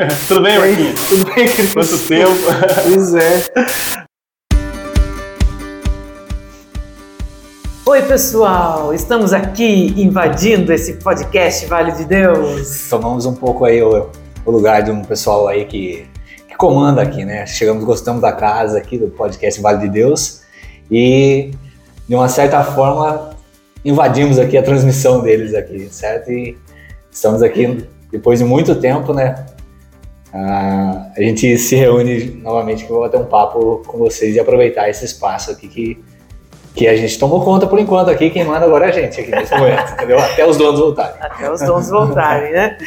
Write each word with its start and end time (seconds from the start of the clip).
Tudo 0.28 0.42
bem, 0.42 0.58
Marquinhos? 0.58 1.08
Tudo 1.08 1.34
bem, 1.34 1.46
Cris? 1.48 1.72
Quanto 1.74 1.98
tempo? 2.08 2.32
Pois 2.84 3.14
é. 3.14 3.44
Oi, 7.84 8.02
pessoal! 8.02 8.94
Estamos 8.94 9.32
aqui 9.34 9.92
invadindo 10.00 10.72
esse 10.72 10.94
podcast 10.94 11.66
Vale 11.66 11.92
de 11.92 12.04
Deus. 12.04 12.88
Tomamos 12.88 13.26
um 13.26 13.34
pouco 13.34 13.66
aí 13.66 13.82
o, 13.82 14.08
o 14.46 14.50
lugar 14.50 14.82
de 14.82 14.90
um 14.90 15.02
pessoal 15.02 15.48
aí 15.48 15.66
que, 15.66 16.06
que 16.48 16.56
comanda 16.56 17.02
aqui, 17.02 17.24
né? 17.24 17.44
Chegamos, 17.46 17.84
gostamos 17.84 18.22
da 18.22 18.32
casa 18.32 18.78
aqui 18.78 18.96
do 18.96 19.08
podcast 19.08 19.60
Vale 19.60 19.80
de 19.80 19.88
Deus 19.88 20.42
e, 20.90 21.50
de 22.08 22.14
uma 22.14 22.28
certa 22.28 22.64
forma, 22.64 23.36
invadimos 23.84 24.38
aqui 24.38 24.56
a 24.56 24.62
transmissão 24.62 25.20
deles 25.20 25.52
aqui, 25.54 25.88
certo? 25.90 26.30
E 26.30 26.56
estamos 27.10 27.42
aqui 27.42 27.86
depois 28.10 28.38
de 28.38 28.44
muito 28.46 28.74
tempo, 28.76 29.12
né? 29.12 29.49
Ah, 30.32 31.10
a 31.16 31.20
gente 31.20 31.58
se 31.58 31.74
reúne 31.74 32.40
novamente 32.42 32.84
que 32.84 32.90
eu 32.90 32.96
vou 32.96 33.04
bater 33.04 33.20
um 33.20 33.24
papo 33.24 33.82
com 33.86 33.98
vocês 33.98 34.36
e 34.36 34.40
aproveitar 34.40 34.88
esse 34.88 35.04
espaço 35.04 35.50
aqui 35.50 35.68
que 35.68 36.04
que 36.74 36.86
a 36.86 36.96
gente 36.96 37.18
tomou 37.18 37.44
conta 37.44 37.66
por 37.66 37.78
enquanto 37.78 38.10
aqui, 38.10 38.30
quem 38.30 38.44
manda 38.44 38.64
agora 38.64 38.86
é 38.86 38.88
a 38.90 38.92
gente 38.92 39.20
aqui 39.20 39.30
nesse 39.30 39.54
momento, 39.56 39.92
entendeu? 39.94 40.18
Até 40.18 40.46
os 40.46 40.56
donos 40.56 40.78
voltarem. 40.78 41.16
Até 41.20 41.50
os 41.50 41.60
donos 41.60 41.90
voltarem, 41.90 42.52
né? 42.52 42.78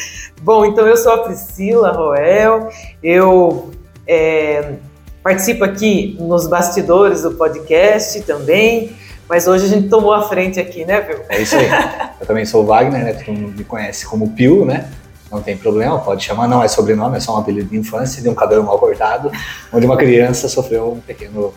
Bom, 0.41 0.65
então 0.65 0.87
eu 0.87 0.95
sou 0.95 1.11
a 1.11 1.17
Priscila 1.19 1.91
Roel, 1.91 2.69
eu 3.03 3.71
é, 4.07 4.75
participo 5.21 5.63
aqui 5.63 6.17
nos 6.19 6.47
bastidores 6.47 7.23
do 7.23 7.31
podcast 7.31 8.21
também, 8.21 8.95
mas 9.27 9.47
hoje 9.47 9.65
a 9.65 9.67
gente 9.67 9.89
tomou 9.89 10.13
a 10.13 10.23
frente 10.23 10.59
aqui, 10.59 10.85
né, 10.85 11.01
viu? 11.01 11.19
É 11.29 11.41
isso 11.41 11.55
aí. 11.55 11.67
Eu 12.19 12.27
também 12.27 12.45
sou 12.45 12.63
o 12.63 12.65
Wagner, 12.65 13.03
né? 13.03 13.13
Todo 13.13 13.35
mundo 13.37 13.57
me 13.57 13.63
conhece 13.65 14.05
como 14.05 14.29
Pio, 14.29 14.63
né? 14.63 14.89
Não 15.33 15.41
tem 15.41 15.57
problema, 15.57 15.97
pode 15.99 16.23
chamar, 16.23 16.47
não 16.47 16.63
é 16.63 16.67
sobrenome, 16.67 17.17
é 17.17 17.19
só 17.19 17.35
um 17.35 17.39
apelido 17.39 17.67
de 17.69 17.75
infância, 17.77 18.21
de 18.21 18.29
um 18.29 18.35
cabelo 18.35 18.63
mal 18.63 18.77
cortado, 18.77 19.31
onde 19.73 19.85
uma 19.85 19.97
criança 19.97 20.47
sofreu 20.47 20.93
um 20.93 20.99
pequeno 20.99 21.53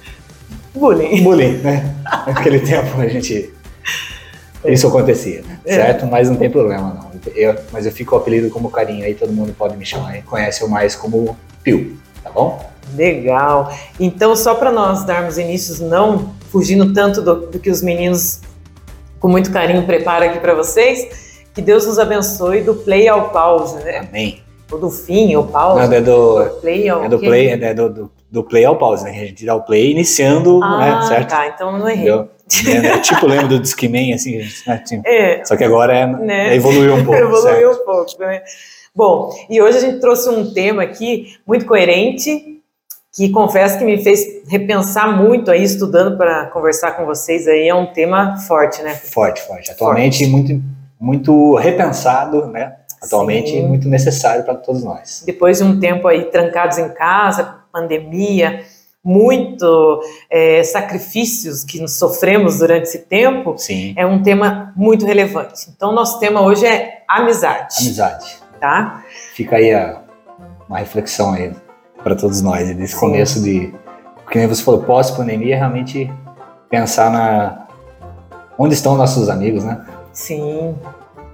Bullying. 0.74 1.22
bullying, 1.22 1.58
né? 1.58 1.94
Naquele 2.27 2.60
tempo 2.60 3.00
a 3.00 3.06
gente. 3.06 3.52
Isso 4.64 4.88
acontecia, 4.88 5.44
É. 5.64 5.74
certo? 5.74 6.06
Mas 6.06 6.28
não 6.28 6.36
tem 6.36 6.50
problema, 6.50 6.92
não. 6.94 7.10
Eu, 7.34 7.54
mas 7.70 7.86
eu 7.86 7.92
fico 7.92 8.14
o 8.14 8.19
apelido 8.19 8.50
como 8.50 8.70
carinho 8.70 9.04
aí, 9.04 9.14
todo 9.14 9.32
mundo 9.32 9.54
pode 9.56 9.77
me 9.77 9.84
chamar 9.84 10.19
e 10.19 10.22
conhece 10.22 10.62
eu 10.62 10.69
mais 10.69 10.94
como 10.97 11.36
Pio, 11.62 11.97
tá 12.24 12.30
bom? 12.30 12.64
Legal. 12.97 13.72
Então, 14.00 14.34
só 14.34 14.54
para 14.54 14.72
nós 14.72 15.04
darmos 15.04 15.38
inícios, 15.38 15.80
não 15.80 16.34
fugindo 16.50 16.92
tanto 16.92 17.20
do, 17.22 17.47
do 17.47 17.58
que 17.58 17.70
os 17.70 17.82
meninos 17.82 18.41
com 19.20 19.28
muito 19.28 19.50
carinho 19.52 19.84
preparam 19.84 20.28
aqui 20.28 20.38
para 20.41 20.54
vocês, 20.54 21.25
que 21.56 21.62
Deus 21.62 21.86
nos 21.86 21.98
abençoe 21.98 22.60
do 22.60 22.74
play 22.74 23.08
ao 23.08 23.30
pause, 23.30 23.82
né? 23.82 24.06
Amém. 24.08 24.42
Ou 24.70 24.78
do 24.78 24.90
fim 24.90 25.32
ao 25.32 25.44
pause. 25.46 25.88
Não, 25.88 25.96
é 25.96 26.00
do, 26.02 26.58
play 26.60 26.86
ao 26.86 27.04
é 27.04 27.08
do 27.08 27.18
play, 27.18 27.48
é 27.48 27.72
do, 27.74 27.88
do, 27.88 28.12
do 28.30 28.44
play 28.44 28.62
ao 28.66 28.76
pause, 28.76 29.04
né? 29.04 29.10
A 29.10 29.14
gente 29.26 29.46
dá 29.46 29.54
o 29.54 29.62
play 29.62 29.90
iniciando, 29.90 30.62
Ah, 30.62 31.00
né? 31.00 31.08
Certo? 31.08 31.30
tá. 31.30 31.46
Então 31.48 31.78
não 31.78 31.88
errei. 31.88 32.12
Entendeu? 32.12 32.92
É, 32.92 32.98
tipo, 32.98 33.26
lembra 33.26 33.48
do 33.48 33.58
Discman, 33.58 34.12
assim, 34.12 34.36
né, 34.66 34.84
É, 35.06 35.44
só 35.46 35.56
que 35.56 35.64
agora 35.64 35.96
é, 35.96 36.06
Né? 36.06 36.54
evoluiu 36.54 36.94
um 36.94 37.02
pouco, 37.06 37.18
evoluiu 37.18 37.72
certo? 37.72 37.80
um 37.80 37.84
pouco, 37.86 38.20
né? 38.20 38.42
Bom, 38.94 39.30
e 39.48 39.60
hoje 39.62 39.78
a 39.78 39.80
gente 39.80 39.98
trouxe 39.98 40.28
um 40.28 40.52
tema 40.52 40.82
aqui 40.82 41.36
muito 41.46 41.64
coerente, 41.64 42.60
que 43.14 43.30
confesso 43.30 43.78
que 43.78 43.84
me 43.84 44.02
fez 44.02 44.46
repensar 44.46 45.16
muito 45.16 45.50
aí, 45.50 45.62
estudando 45.62 46.18
para 46.18 46.46
conversar 46.50 46.92
com 46.92 47.06
vocês 47.06 47.48
aí, 47.48 47.66
é 47.66 47.74
um 47.74 47.86
tema 47.86 48.36
forte, 48.46 48.82
né? 48.82 48.94
Forte, 48.94 49.41
forte. 49.41 49.70
Atualmente 49.70 50.26
muito, 50.26 50.62
muito 51.00 51.55
repensado, 51.56 52.47
né? 52.47 52.77
Atualmente 53.02 53.50
Sim. 53.50 53.66
muito 53.66 53.88
necessário 53.88 54.44
para 54.44 54.54
todos 54.54 54.82
nós. 54.82 55.22
Depois 55.26 55.59
de 55.59 55.65
um 55.65 55.78
tempo 55.78 56.09
aí 56.09 56.25
trancados 56.25 56.78
em 56.78 56.88
casa, 56.88 57.60
pandemia, 57.70 58.65
muito 59.04 60.00
é, 60.28 60.65
sacrifícios 60.65 61.62
que 61.62 61.81
nos 61.81 61.93
sofremos 61.97 62.59
durante 62.59 62.84
esse 62.84 63.00
tempo, 63.00 63.54
Sim. 63.56 63.94
é 63.97 64.04
um 64.04 64.20
tema 64.20 64.72
muito 64.75 65.06
relevante. 65.06 65.70
Então, 65.70 65.93
nosso 65.93 66.19
tema 66.19 66.41
hoje 66.41 66.66
é 66.66 67.04
amizade, 67.09 67.76
Amizade. 67.78 68.37
tá? 68.60 69.04
Fica 69.34 69.56
aí 69.56 69.72
a, 69.72 70.03
uma 70.69 70.78
reflexão 70.78 71.34
aí 71.34 71.53
para 72.03 72.16
todos 72.16 72.43
nós, 72.43 72.69
desse 72.75 72.94
Sim. 72.94 73.00
começo 73.00 73.41
de. 73.41 73.72
Porque 74.25 74.38
nem 74.41 74.49
você 74.49 74.62
falou, 74.65 74.82
pós-pandemia, 74.82 75.56
realmente 75.56 76.10
pensar 76.69 77.10
na. 77.10 77.66
Onde 78.59 78.75
estão 78.75 78.97
nossos 78.97 79.28
amigos, 79.28 79.62
né? 79.62 79.87
Sim. 80.16 80.75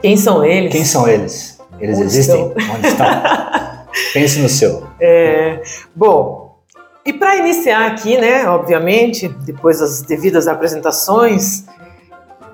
Quem 0.00 0.16
são 0.16 0.44
eles? 0.44 0.72
Quem 0.72 0.84
são 0.84 1.09
eles? 1.09 1.60
Eles 1.78 1.97
Onde 1.98 2.06
existem? 2.06 2.43
Onde 2.44 2.87
estão? 2.88 3.06
Pense 4.12 4.41
no 4.41 4.48
seu. 4.48 4.88
É, 5.00 5.62
bom, 5.94 6.59
e 7.06 7.12
para 7.12 7.37
iniciar 7.37 7.87
aqui, 7.87 8.19
né, 8.19 8.44
obviamente, 8.48 9.28
depois 9.28 9.78
das 9.78 10.03
devidas 10.03 10.48
apresentações, 10.48 11.65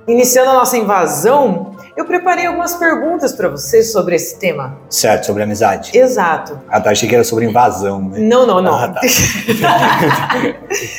iniciando 0.06 0.50
a 0.50 0.54
nossa 0.54 0.76
invasão, 0.76 1.74
eu 1.96 2.04
preparei 2.04 2.46
algumas 2.46 2.74
perguntas 2.74 3.32
para 3.32 3.48
vocês 3.48 3.90
sobre 3.90 4.16
esse 4.16 4.38
tema. 4.38 4.78
Certo, 4.90 5.26
sobre 5.26 5.42
amizade. 5.42 5.96
Exato. 5.96 6.60
Ah, 6.68 6.78
tá, 6.78 6.90
achei 6.90 7.08
que 7.08 7.14
era 7.14 7.24
sobre 7.24 7.46
invasão, 7.46 8.02
né? 8.02 8.18
Não, 8.18 8.46
não, 8.46 8.60
não. 8.60 8.74
Ah, 8.74 8.88
tá. 8.88 9.00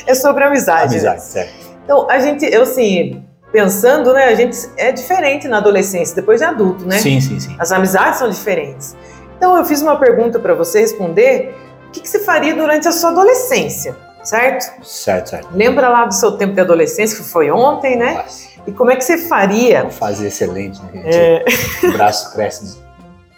é 0.08 0.16
sobre 0.16 0.44
amizade. 0.44 0.96
né? 0.96 1.08
Amizade, 1.08 1.24
certo. 1.24 1.54
Então, 1.84 2.10
a 2.10 2.20
gente, 2.20 2.46
eu 2.46 2.64
assim, 2.64 3.24
pensando, 3.52 4.14
né, 4.14 4.26
a 4.26 4.36
gente 4.36 4.58
é 4.78 4.92
diferente 4.92 5.48
na 5.48 5.58
adolescência, 5.58 6.16
depois 6.16 6.40
de 6.40 6.46
adulto, 6.46 6.86
né? 6.86 6.98
Sim, 7.00 7.20
sim, 7.20 7.40
sim. 7.40 7.56
As 7.60 7.72
amizades 7.72 8.20
são 8.20 8.30
diferentes. 8.30 8.96
Então, 9.38 9.58
eu 9.58 9.66
fiz 9.66 9.82
uma 9.82 9.96
pergunta 9.98 10.38
para 10.40 10.54
você 10.54 10.82
responder. 10.82 11.56
O 11.88 11.92
que, 11.92 12.02
que 12.02 12.10
você 12.10 12.20
faria 12.20 12.54
durante 12.54 12.88
a 12.88 12.92
sua 12.92 13.10
adolescência, 13.10 13.96
certo? 14.24 14.86
Certo, 14.86 15.30
certo. 15.30 15.48
Lembra 15.52 15.90
lá 15.90 16.06
do 16.06 16.14
seu 16.14 16.34
tempo 16.34 16.54
de 16.54 16.62
adolescência, 16.62 17.18
que 17.18 17.24
foi 17.24 17.50
ontem, 17.50 17.98
né? 17.98 18.14
Nossa, 18.14 18.48
E 18.68 18.72
como 18.72 18.92
é 18.92 18.96
que 18.96 19.04
você 19.04 19.18
faria? 19.18 19.84
uma 19.84 19.90
fase 19.90 20.28
excelente, 20.28 20.80
né? 20.84 20.90
gente? 20.94 21.18
É, 21.18 21.46
O 21.88 21.92
braço 21.94 22.32
cresce 22.34 22.78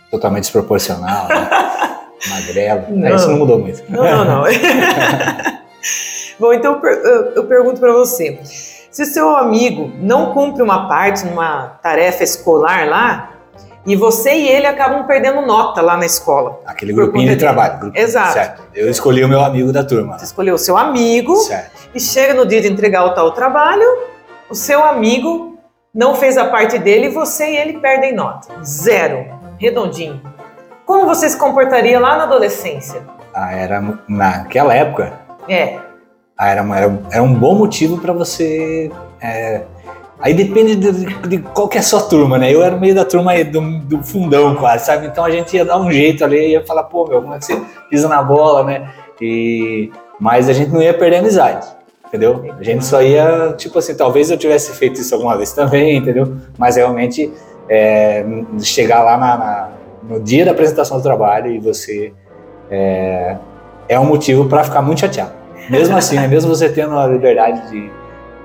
totalmente 0.09 0.43
desproporcional, 0.43 1.27
né? 1.29 1.49
magrelo. 2.29 2.83
Não. 2.89 3.07
É, 3.07 3.15
isso 3.15 3.29
não 3.29 3.37
mudou 3.37 3.59
muito. 3.59 3.83
não, 3.89 4.03
não, 4.03 4.25
não. 4.25 4.43
Bom, 6.39 6.51
então 6.53 6.81
eu 7.35 7.45
pergunto 7.45 7.79
para 7.79 7.93
você. 7.93 8.39
Se 8.91 9.05
seu 9.05 9.35
amigo 9.37 9.91
não 9.99 10.33
cumpre 10.33 10.61
uma 10.61 10.87
parte 10.87 11.25
numa 11.25 11.79
tarefa 11.81 12.23
escolar 12.23 12.87
lá, 12.87 13.29
e 13.85 13.95
você 13.95 14.33
e 14.35 14.47
ele 14.47 14.67
acabam 14.67 15.07
perdendo 15.07 15.41
nota 15.41 15.81
lá 15.81 15.97
na 15.97 16.05
escola. 16.05 16.59
Aquele 16.67 16.93
grupinho 16.93 17.27
de 17.29 17.35
trabalho. 17.37 17.79
grupo- 17.79 17.97
Exato. 17.97 18.33
Certo. 18.33 18.61
Eu 18.75 18.89
escolhi 18.91 19.23
o 19.23 19.27
meu 19.29 19.41
amigo 19.43 19.71
da 19.71 19.83
turma. 19.83 20.19
Você 20.19 20.25
escolheu 20.25 20.53
o 20.55 20.57
seu 20.59 20.77
amigo, 20.77 21.35
Certo. 21.37 21.71
e 21.95 21.99
chega 21.99 22.33
no 22.35 22.45
dia 22.45 22.61
de 22.61 22.67
entregar 22.71 23.05
o 23.05 23.13
tal 23.15 23.31
trabalho, 23.31 23.87
o 24.49 24.53
seu 24.55 24.83
amigo 24.83 25.57
não 25.95 26.13
fez 26.13 26.37
a 26.37 26.45
parte 26.45 26.77
dele 26.77 27.07
e 27.07 27.09
você 27.09 27.49
e 27.49 27.55
ele 27.57 27.79
perdem 27.79 28.13
nota. 28.13 28.49
Zero. 28.63 29.25
Redondinho. 29.57 30.21
Como 30.85 31.05
você 31.05 31.29
se 31.29 31.37
comportaria 31.37 31.99
lá 31.99 32.17
na 32.17 32.23
adolescência? 32.23 33.01
Ah, 33.33 33.53
era 33.55 33.81
naquela 34.07 34.73
época, 34.75 35.13
É, 35.49 35.79
era, 36.49 36.61
uma- 36.63 36.77
era, 36.77 36.99
era 37.11 37.23
um 37.23 37.33
bom 37.33 37.55
motivo 37.55 37.97
para 37.99 38.13
você. 38.13 38.89
é, 39.21 39.61
aí 40.19 40.33
depende 40.33 40.75
de, 40.75 40.91
de 41.27 41.37
qual 41.39 41.67
que 41.67 41.77
é 41.77 41.79
a 41.81 41.83
sua 41.83 42.01
turma, 42.01 42.37
né? 42.37 42.53
Eu 42.53 42.63
era 42.63 42.75
meio 42.77 42.93
da 42.95 43.03
turma 43.05 43.31
do, 43.43 43.61
do 43.79 44.03
fundão 44.03 44.55
quase, 44.55 44.85
sabe? 44.85 45.07
Então 45.07 45.23
a 45.25 45.31
gente 45.31 45.55
ia 45.55 45.65
dar 45.65 45.77
um 45.79 45.91
jeito 45.91 46.23
ali, 46.23 46.51
ia 46.51 46.65
falar, 46.65 46.83
pô, 46.83 47.07
meu, 47.07 47.21
como 47.21 47.33
é 47.33 47.39
que 47.39 47.45
você 47.45 47.59
pisa 47.89 48.07
na 48.07 48.21
bola, 48.23 48.63
né? 48.63 48.89
E, 49.19 49.91
mas 50.19 50.47
a 50.49 50.53
gente 50.53 50.71
não 50.71 50.81
ia 50.81 50.93
perder 50.93 51.17
a 51.17 51.19
amizade. 51.19 51.67
Entendeu? 52.07 52.43
A 52.59 52.63
gente 52.63 52.83
só 52.85 53.01
ia, 53.01 53.53
tipo 53.57 53.79
assim, 53.79 53.95
talvez 53.95 54.29
eu 54.29 54.37
tivesse 54.37 54.73
feito 54.73 54.99
isso 54.99 55.15
alguma 55.15 55.37
vez 55.37 55.53
também, 55.53 55.95
entendeu? 55.97 56.35
Mas 56.57 56.75
realmente 56.75 57.31
é, 57.69 58.25
chegar 58.59 59.01
lá 59.01 59.17
na- 59.17 59.37
na- 59.37 59.69
no 60.03 60.19
dia 60.19 60.43
da 60.43 60.51
apresentação 60.51 60.97
do 60.97 61.03
trabalho 61.03 61.49
e 61.51 61.59
você 61.59 62.11
é, 62.69 63.37
é 63.87 63.99
um 63.99 64.05
motivo 64.05 64.45
para 64.49 64.63
ficar 64.63 64.81
muito 64.81 64.99
chateado. 64.99 65.31
Mesmo 65.69 65.95
assim, 65.97 66.15
né? 66.15 66.27
mesmo 66.27 66.53
você 66.53 66.69
tendo 66.69 66.97
a 66.97 67.07
liberdade 67.07 67.69
de, 67.69 67.91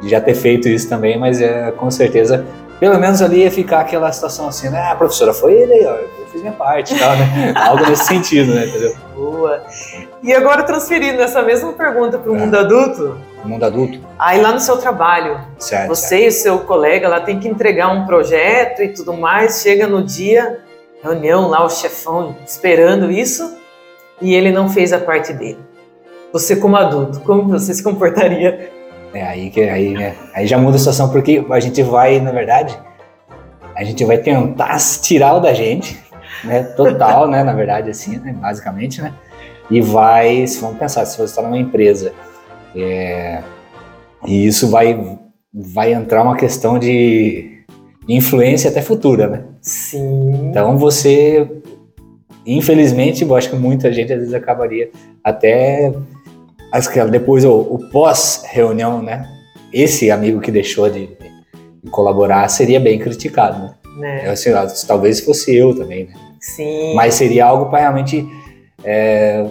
de 0.01 0.09
já 0.09 0.21
ter 0.21 0.35
feito 0.35 0.69
isso 0.69 0.89
também, 0.89 1.19
mas 1.19 1.41
é, 1.41 1.71
com 1.73 1.91
certeza, 1.91 2.45
pelo 2.79 2.99
menos 2.99 3.23
ali 3.23 3.43
ia 3.43 3.51
ficar 3.51 3.81
aquela 3.81 4.11
situação 4.13 4.49
assim, 4.49 4.69
né? 4.69 4.91
Ah, 4.91 4.95
professora, 4.95 5.33
foi 5.33 5.55
ele 5.55 5.73
aí, 5.73 5.87
ó, 5.87 5.95
eu 5.95 6.27
fiz 6.31 6.41
minha 6.41 6.53
parte 6.53 6.95
e 6.95 6.99
tal, 6.99 7.17
né? 7.17 7.55
Algo 7.69 7.87
nesse 7.89 8.05
sentido, 8.05 8.55
né? 8.55 8.67
Entendeu? 8.67 8.95
boa. 9.15 9.63
E 10.23 10.33
agora 10.35 10.63
transferindo 10.63 11.23
essa 11.23 11.41
mesma 11.43 11.73
pergunta 11.73 12.19
para 12.19 12.31
o 12.31 12.37
É. 12.37 12.39
mundo 12.39 12.55
adulto, 12.55 13.19
mundo 13.45 13.65
adulto, 13.65 13.99
aí 14.19 14.41
lá 14.43 14.53
no 14.53 14.61
seu 14.61 14.77
trabalho, 14.77 15.41
certo? 15.59 15.89
você 15.89 16.25
e 16.25 16.29
o 16.29 16.33
seu 16.33 16.59
colega 16.61 17.09
lá 17.09 17.21
tem 17.21 17.39
que 17.39 17.49
entregar 17.49 17.89
um 17.89 18.05
projeto 18.07 18.83
e 18.83 18.89
tudo 18.89 19.15
mais, 19.15 19.63
chega 19.63 19.87
no 19.87 20.03
dia, 20.03 20.61
reunião 21.03 21.49
lá, 21.49 21.65
o 21.65 21.71
chefão 21.71 22.37
esperando 22.45 23.11
isso, 23.11 23.57
e 24.21 24.35
ele 24.35 24.51
não 24.51 24.69
fez 24.69 24.93
a 24.93 24.99
parte 24.99 25.33
dele. 25.33 25.59
Você 26.37 26.55
como 26.55 26.77
adulto, 26.77 27.21
como 27.21 27.49
você 27.49 27.73
se 27.73 27.83
comportaria? 27.83 28.71
É 29.15 29.23
aí 29.23 29.49
que 29.49 29.63
aí, 29.63 29.95
né? 29.95 30.15
Aí 30.35 30.47
já 30.47 30.59
muda 30.59 30.77
a 30.77 30.79
situação, 30.79 31.09
porque 31.09 31.43
a 31.49 31.61
gente 31.61 31.83
vai, 31.83 32.21
na 32.21 32.31
verdade, 32.31 32.79
a 33.75 33.83
gente 33.83 34.05
vai 34.05 34.19
tentar 34.19 34.77
tirar 35.01 35.33
o 35.37 35.41
da 35.41 35.55
gente 35.55 35.99
né, 36.45 36.63
total, 36.63 37.27
né, 37.27 37.43
na 37.43 37.55
verdade, 37.55 37.89
assim, 37.89 38.19
né, 38.19 38.37
basicamente, 38.39 39.01
né, 39.01 39.15
e 39.71 39.81
vai, 39.81 40.47
se 40.47 40.61
vamos 40.61 40.77
pensar, 40.77 41.07
se 41.07 41.17
você 41.17 41.25
está 41.25 41.41
numa 41.41 41.57
empresa, 41.57 42.13
é, 42.75 43.43
e 44.27 44.47
isso 44.47 44.69
vai, 44.69 45.19
vai 45.55 45.95
entrar 45.95 46.23
uma 46.23 46.37
questão 46.37 46.79
de 46.79 47.65
influência 48.07 48.69
até 48.69 48.83
futura, 48.83 49.27
né? 49.27 49.45
Sim. 49.63 50.51
Então 50.51 50.77
você, 50.77 51.49
infelizmente, 52.45 53.25
eu 53.25 53.35
acho 53.35 53.49
que 53.49 53.57
muita 53.57 53.91
gente 53.91 54.13
às 54.13 54.19
vezes 54.19 54.35
acabaria 54.35 54.91
até 55.25 55.93
acho 56.77 56.93
que 56.93 57.03
depois 57.07 57.45
o, 57.45 57.53
o 57.53 57.79
pós-reunião, 57.91 59.03
né? 59.03 59.29
Esse 59.73 60.11
amigo 60.11 60.41
que 60.41 60.51
deixou 60.51 60.89
de, 60.89 61.07
de 61.83 61.91
colaborar 61.91 62.49
seria 62.49 62.79
bem 62.79 62.99
criticado, 62.99 63.75
né? 63.99 64.27
Eu, 64.27 64.33
assim, 64.33 64.51
talvez 64.87 65.21
fosse 65.21 65.55
eu 65.55 65.75
também, 65.75 66.07
né? 66.07 66.15
Sim. 66.41 66.95
Mas 66.95 67.15
seria 67.15 67.47
algo 67.47 67.67
para 67.67 67.81
realmente 67.81 68.27
é, 68.85 69.45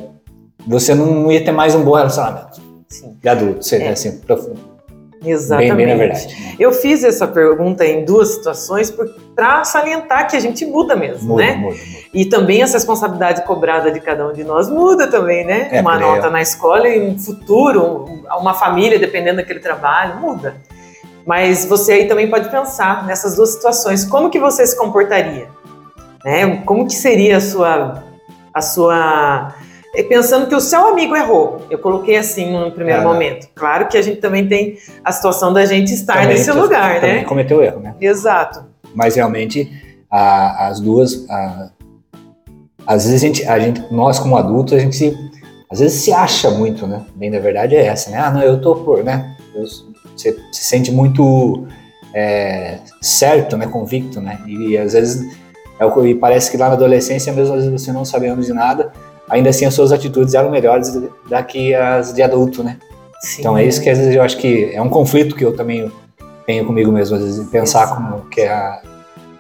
você 0.66 0.96
não 0.96 1.32
ia 1.32 1.44
ter 1.44 1.52
mais 1.52 1.76
um 1.76 1.84
bom 1.84 1.96
relacionamento 1.96 2.62
Sim. 2.88 3.18
de 3.22 3.30
adulto, 3.30 3.66
seria 3.66 3.88
É. 3.88 3.92
assim, 3.92 4.20
profundo. 4.20 4.75
Exatamente. 5.24 5.76
Bem, 5.76 5.86
bem 5.88 5.98
verdade. 5.98 6.56
Eu 6.60 6.72
fiz 6.72 7.04
essa 7.04 7.28
pergunta 7.28 7.86
em 7.86 8.04
duas 8.06 8.30
situações 8.36 8.94
para 9.36 9.64
salientar 9.64 10.28
que 10.30 10.36
a 10.36 10.40
gente 10.40 10.66
muda 10.66 10.96
mesmo, 10.96 11.30
Muda, 11.30 11.44
né? 11.44 11.56
muda, 11.56 11.76
muda. 11.76 12.06
E 12.14 12.26
também 12.26 12.62
essa 12.62 12.74
responsabilidade 12.78 13.44
cobrada 13.46 13.92
de 13.92 14.00
cada 14.00 14.28
um 14.28 14.34
de 14.34 14.44
nós 14.44 14.70
muda 14.70 15.08
também, 15.08 15.46
né? 15.46 15.70
É, 15.72 15.82
uma 15.82 15.98
nota 16.00 16.30
na 16.30 16.42
escola 16.42 16.88
e 16.88 17.02
um 17.10 17.18
futuro, 17.18 18.06
um- 18.08 18.24
uma 18.40 18.54
família 18.54 18.98
dependendo 19.00 19.38
daquele 19.38 19.60
trabalho, 19.60 20.18
muda. 20.20 20.56
Mas 21.26 21.66
você 21.66 21.94
aí 21.94 22.08
também 22.08 22.30
pode 22.30 22.50
pensar 22.50 23.06
nessas 23.06 23.36
duas 23.36 23.50
situações, 23.50 24.06
como 24.06 24.30
que 24.30 24.40
você 24.40 24.66
se 24.66 24.78
comportaria? 24.78 25.48
Né? 26.24 26.58
Como 26.66 26.86
que 26.88 26.94
seria 26.94 27.38
a 27.38 27.42
sua 27.42 28.04
a 28.54 28.62
sua 28.62 29.54
pensando 30.04 30.48
que 30.48 30.56
o 30.56 30.60
seu 30.62 30.88
amigo 30.88 31.16
errou. 31.16 31.62
Eu 31.70 31.78
coloquei 31.80 32.16
assim 32.18 32.52
no 32.52 32.72
primeiro 32.72 33.02
É. 33.02 33.04
momento. 33.04 33.48
Claro 33.56 33.88
que 33.88 33.98
a 33.98 34.02
gente 34.02 34.20
também 34.20 34.48
tem 34.48 34.78
a 35.04 35.12
situação 35.12 35.52
da 35.54 35.66
gente 35.66 35.94
estar 35.94 36.14
Também- 36.22 36.30
nesse 36.30 36.52
lugar, 36.52 37.00
também 37.02 37.16
né? 37.18 37.24
cometeu 37.24 37.62
erro, 37.64 37.80
né? 37.80 37.94
Exato. 38.02 38.64
Mas 38.94 39.16
realmente 39.16 39.70
a- 40.10 40.68
as 40.68 40.80
duas, 40.80 41.30
a- 41.30 41.70
às 42.88 43.06
vezes 43.06 43.24
a 43.24 43.28
gente, 43.28 43.46
a 43.48 43.60
gente, 43.60 43.84
nós 43.92 44.20
como 44.20 44.38
adultos, 44.38 44.74
a 44.74 44.80
gente 44.80 44.96
se, 44.96 45.18
às 45.72 45.80
vezes 45.80 46.02
se 46.02 46.12
acha 46.14 46.50
muito, 46.52 46.86
né? 46.88 47.02
Bem, 47.16 47.30
na 47.30 47.40
verdade 47.40 47.76
é 47.76 47.86
essa, 47.86 48.10
né? 48.12 48.18
Ah, 48.20 48.32
não, 48.32 48.42
eu 48.42 48.62
tô 48.62 48.76
por, 48.76 49.04
né? 49.04 49.36
Eu- 49.56 49.64
você 50.16 50.32
se 50.52 50.64
sente 50.64 50.92
muito 50.92 51.66
é, 52.18 52.78
certo, 53.02 53.58
né? 53.58 53.68
Convicto, 53.68 54.22
né? 54.22 54.40
E, 54.48 54.78
às 54.78 54.94
vezes 54.94 55.38
é 55.78 55.86
o 55.86 56.06
e 56.06 56.16
parece 56.16 56.50
que 56.50 56.56
lá 56.56 56.70
na 56.70 56.76
adolescência, 56.76 57.34
mesmo 57.34 57.54
às 57.54 57.66
vezes 57.66 57.82
você 57.82 57.92
não 57.92 58.06
sabendo 58.06 58.42
de 58.42 58.54
nada, 58.54 58.94
ainda 59.30 59.50
assim 59.50 59.66
as 59.66 59.74
suas 59.74 59.92
atitudes 59.92 60.34
eram 60.34 60.50
melhores 60.50 60.96
da 61.30 61.44
que 61.44 61.74
as 61.74 62.14
de 62.14 62.22
adulto, 62.22 62.64
né? 62.64 62.78
Sim. 63.22 63.42
Então 63.42 63.58
é 63.58 63.64
isso 63.66 63.82
que 63.82 63.90
às 63.90 63.98
vezes 63.98 64.16
eu 64.16 64.22
acho 64.22 64.38
que 64.38 64.72
é 64.74 64.82
um 64.82 64.90
conflito 64.90 65.36
que 65.36 65.44
eu 65.44 65.56
também 65.56 65.92
tenho 66.46 66.66
comigo 66.66 66.92
mesmo, 66.92 67.16
às 67.16 67.24
vezes, 67.24 67.50
pensar 67.50 67.84
Exato. 67.84 67.96
como 67.96 68.26
que 68.30 68.42
a, 68.42 68.82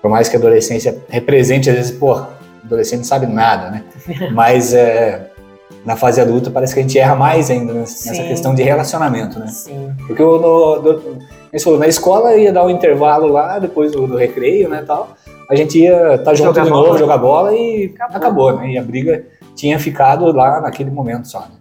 por 0.01 0.09
mais 0.09 0.27
que 0.27 0.35
a 0.35 0.39
adolescência 0.39 0.97
represente, 1.07 1.69
às 1.69 1.75
vezes, 1.75 1.91
pô, 1.91 2.19
adolescente 2.63 2.99
não 2.99 3.05
sabe 3.05 3.27
nada, 3.27 3.69
né? 3.69 3.83
Mas 4.33 4.73
é, 4.73 5.29
na 5.85 5.95
fase 5.95 6.19
adulta 6.19 6.49
parece 6.49 6.73
que 6.73 6.79
a 6.79 6.83
gente 6.83 6.97
erra 6.97 7.15
mais 7.15 7.51
ainda 7.51 7.73
nessa 7.73 8.13
Sim. 8.13 8.27
questão 8.27 8.55
de 8.55 8.63
relacionamento, 8.63 9.39
né? 9.39 9.47
Sim. 9.47 9.93
Porque 10.07 10.21
eu, 10.21 10.39
no, 10.39 11.59
falou, 11.59 11.79
na 11.79 11.88
escola 11.88 12.35
ia 12.35 12.51
dar 12.51 12.65
um 12.65 12.69
intervalo 12.69 13.27
lá, 13.27 13.59
depois 13.59 13.91
do, 13.91 14.07
do 14.07 14.17
recreio, 14.17 14.67
né, 14.67 14.83
tal, 14.85 15.15
a 15.49 15.55
gente 15.55 15.77
ia 15.79 16.15
estar 16.15 16.33
junto 16.33 16.55
Jogar 16.55 16.63
de 16.63 16.69
bola. 16.69 16.88
novo, 16.88 16.97
jogar 16.97 17.17
bola 17.19 17.53
e 17.53 17.93
Acabou. 17.99 18.17
acabou, 18.17 18.55
né? 18.57 18.71
E 18.71 18.77
a 18.79 18.83
briga 18.83 19.23
tinha 19.55 19.79
ficado 19.79 20.25
lá 20.31 20.61
naquele 20.61 20.91
momento 20.91 21.27
só, 21.27 21.41
né? 21.41 21.55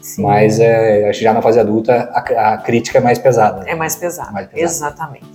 Sim. 0.00 0.22
Mas 0.22 0.60
é, 0.60 1.08
acho 1.08 1.18
que 1.20 1.24
já 1.24 1.32
na 1.32 1.40
fase 1.40 1.58
adulta 1.58 2.10
a, 2.12 2.54
a 2.54 2.58
crítica 2.58 2.98
é 2.98 3.00
mais 3.00 3.18
pesada. 3.18 3.60
né? 3.60 3.70
É 3.70 3.74
mais 3.74 3.96
pesado. 3.96 4.32
Mais 4.32 4.46
pesado. 4.48 4.64
Exatamente. 4.64 5.26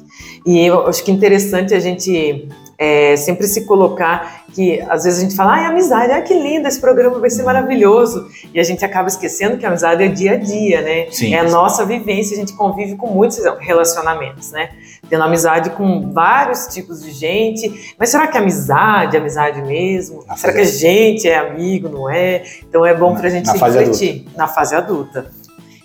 E 0.46 0.66
eu 0.66 0.88
acho 0.88 1.04
que 1.04 1.10
é 1.10 1.14
interessante 1.14 1.74
a 1.74 1.80
gente 1.80 2.48
é, 2.82 3.18
sempre 3.18 3.46
se 3.46 3.66
colocar 3.66 4.46
que 4.54 4.80
às 4.90 5.04
vezes 5.04 5.20
a 5.20 5.22
gente 5.24 5.36
fala, 5.36 5.54
ai, 5.56 5.66
amizade, 5.66 6.12
ai 6.14 6.24
que 6.24 6.34
lindo, 6.34 6.66
esse 6.68 6.80
programa 6.80 7.20
vai 7.20 7.30
ser 7.30 7.44
maravilhoso. 7.44 8.26
E 8.54 8.60
a 8.60 8.64
gente 8.64 8.84
acaba 8.86 9.08
esquecendo 9.10 9.58
que 9.58 9.66
a 9.66 9.70
amizade 9.70 10.02
é 10.02 10.08
dia 10.08 10.32
a 10.32 10.36
dia, 10.38 10.82
né? 10.82 11.08
Sim. 11.12 11.34
É 11.36 11.40
a 11.40 11.44
nossa 11.50 11.86
vivência, 11.86 12.36
a 12.36 12.40
gente 12.40 12.54
convive 12.54 12.96
com 12.96 13.08
muitos 13.08 13.38
relacionamentos, 13.60 14.52
né? 14.52 14.70
Tendo 15.10 15.24
amizade 15.24 15.72
com 15.72 16.12
vários 16.12 16.68
tipos 16.68 17.04
de 17.04 17.12
gente. 17.12 17.94
Mas 18.00 18.10
será 18.10 18.28
que 18.28 18.38
é 18.38 18.42
amizade, 18.42 19.18
é 19.18 19.20
amizade 19.20 19.62
mesmo? 19.62 20.24
Na 20.26 20.36
será 20.38 20.54
que 20.54 20.60
a 20.62 20.66
gente 20.66 21.28
é 21.28 21.38
amigo, 21.38 21.90
não 21.90 22.10
é? 22.10 22.44
Então 22.68 22.86
é 22.86 22.94
bom 22.96 23.14
Na- 23.14 23.20
pra 23.20 23.30
gente 23.30 23.46
na 23.48 23.56
fase 23.56 23.78
refletir 23.78 24.26
na 24.38 24.48
fase 24.48 24.74
adulta. 24.76 25.30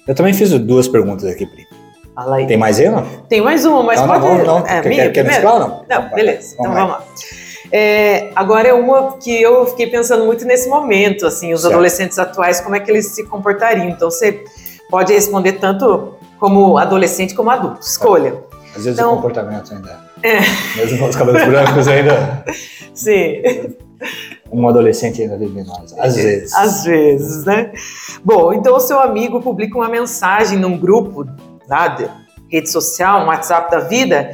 Eu 0.06 0.14
também 0.14 0.32
fiz 0.32 0.50
duas 0.60 0.86
perguntas 0.86 1.24
aqui, 1.28 1.44
Pri. 1.44 1.64
Tem 2.46 2.56
mais 2.56 2.78
não? 2.78 3.02
Tem 3.28 3.40
mais 3.40 3.64
uma, 3.64 3.82
mas 3.82 4.00
não, 4.00 4.06
pode. 4.06 4.20
não, 4.20 4.28
vamos, 4.28 4.46
não. 4.46 4.58
É, 4.66 4.80
quer, 4.80 4.88
minha 4.88 5.10
quer, 5.10 5.24
mesclar 5.24 5.54
ou 5.54 5.60
não? 5.60 5.68
Não, 5.88 6.00
Vamos 6.02 6.14
beleza. 6.14 6.54
lá. 6.58 6.60
Então 6.60 6.72
vamos 6.74 6.90
lá. 6.90 7.04
É, 7.72 8.30
agora 8.36 8.68
é 8.68 8.72
uma 8.72 9.16
que 9.18 9.42
eu 9.42 9.66
fiquei 9.66 9.88
pensando 9.88 10.24
muito 10.24 10.44
nesse 10.44 10.68
momento, 10.68 11.26
assim, 11.26 11.52
os 11.52 11.62
Certo. 11.62 11.72
adolescentes 11.72 12.18
atuais, 12.18 12.60
como 12.60 12.76
é 12.76 12.80
que 12.80 12.90
eles 12.90 13.06
se 13.06 13.24
comportariam. 13.24 13.88
Então 13.88 14.10
você 14.10 14.44
pode 14.88 15.12
responder 15.12 15.54
tanto 15.54 16.14
como 16.38 16.78
adolescente 16.78 17.34
como 17.34 17.50
adulto. 17.50 17.80
Escolha. 17.80 18.34
Às 18.76 18.84
vezes 18.84 18.98
Então- 18.98 19.12
o 19.12 19.16
comportamento 19.16 19.72
ainda. 19.72 19.98
Mesmo 20.76 20.98
com 20.98 21.04
os 21.06 21.16
cabelos 21.16 21.44
brancos 21.44 21.88
ainda. 21.88 22.44
Sim, 22.94 23.42
Um 24.52 24.68
adolescente 24.68 25.22
ainda 25.22 25.36
vive 25.36 25.64
nós. 25.64 25.92
Às 25.98 26.14
vezes. 26.16 26.54
às 26.54 26.84
vezes, 26.84 27.44
né? 27.44 27.72
Bom, 28.24 28.52
então 28.52 28.76
o 28.76 28.80
seu 28.80 29.00
amigo 29.00 29.40
publica 29.40 29.76
uma 29.76 29.88
mensagem 29.88 30.58
num 30.58 30.78
grupo 30.78 31.26
de 31.68 32.08
rede 32.50 32.70
social, 32.70 33.22
um 33.22 33.26
WhatsApp 33.26 33.70
da 33.70 33.80
vida, 33.80 34.30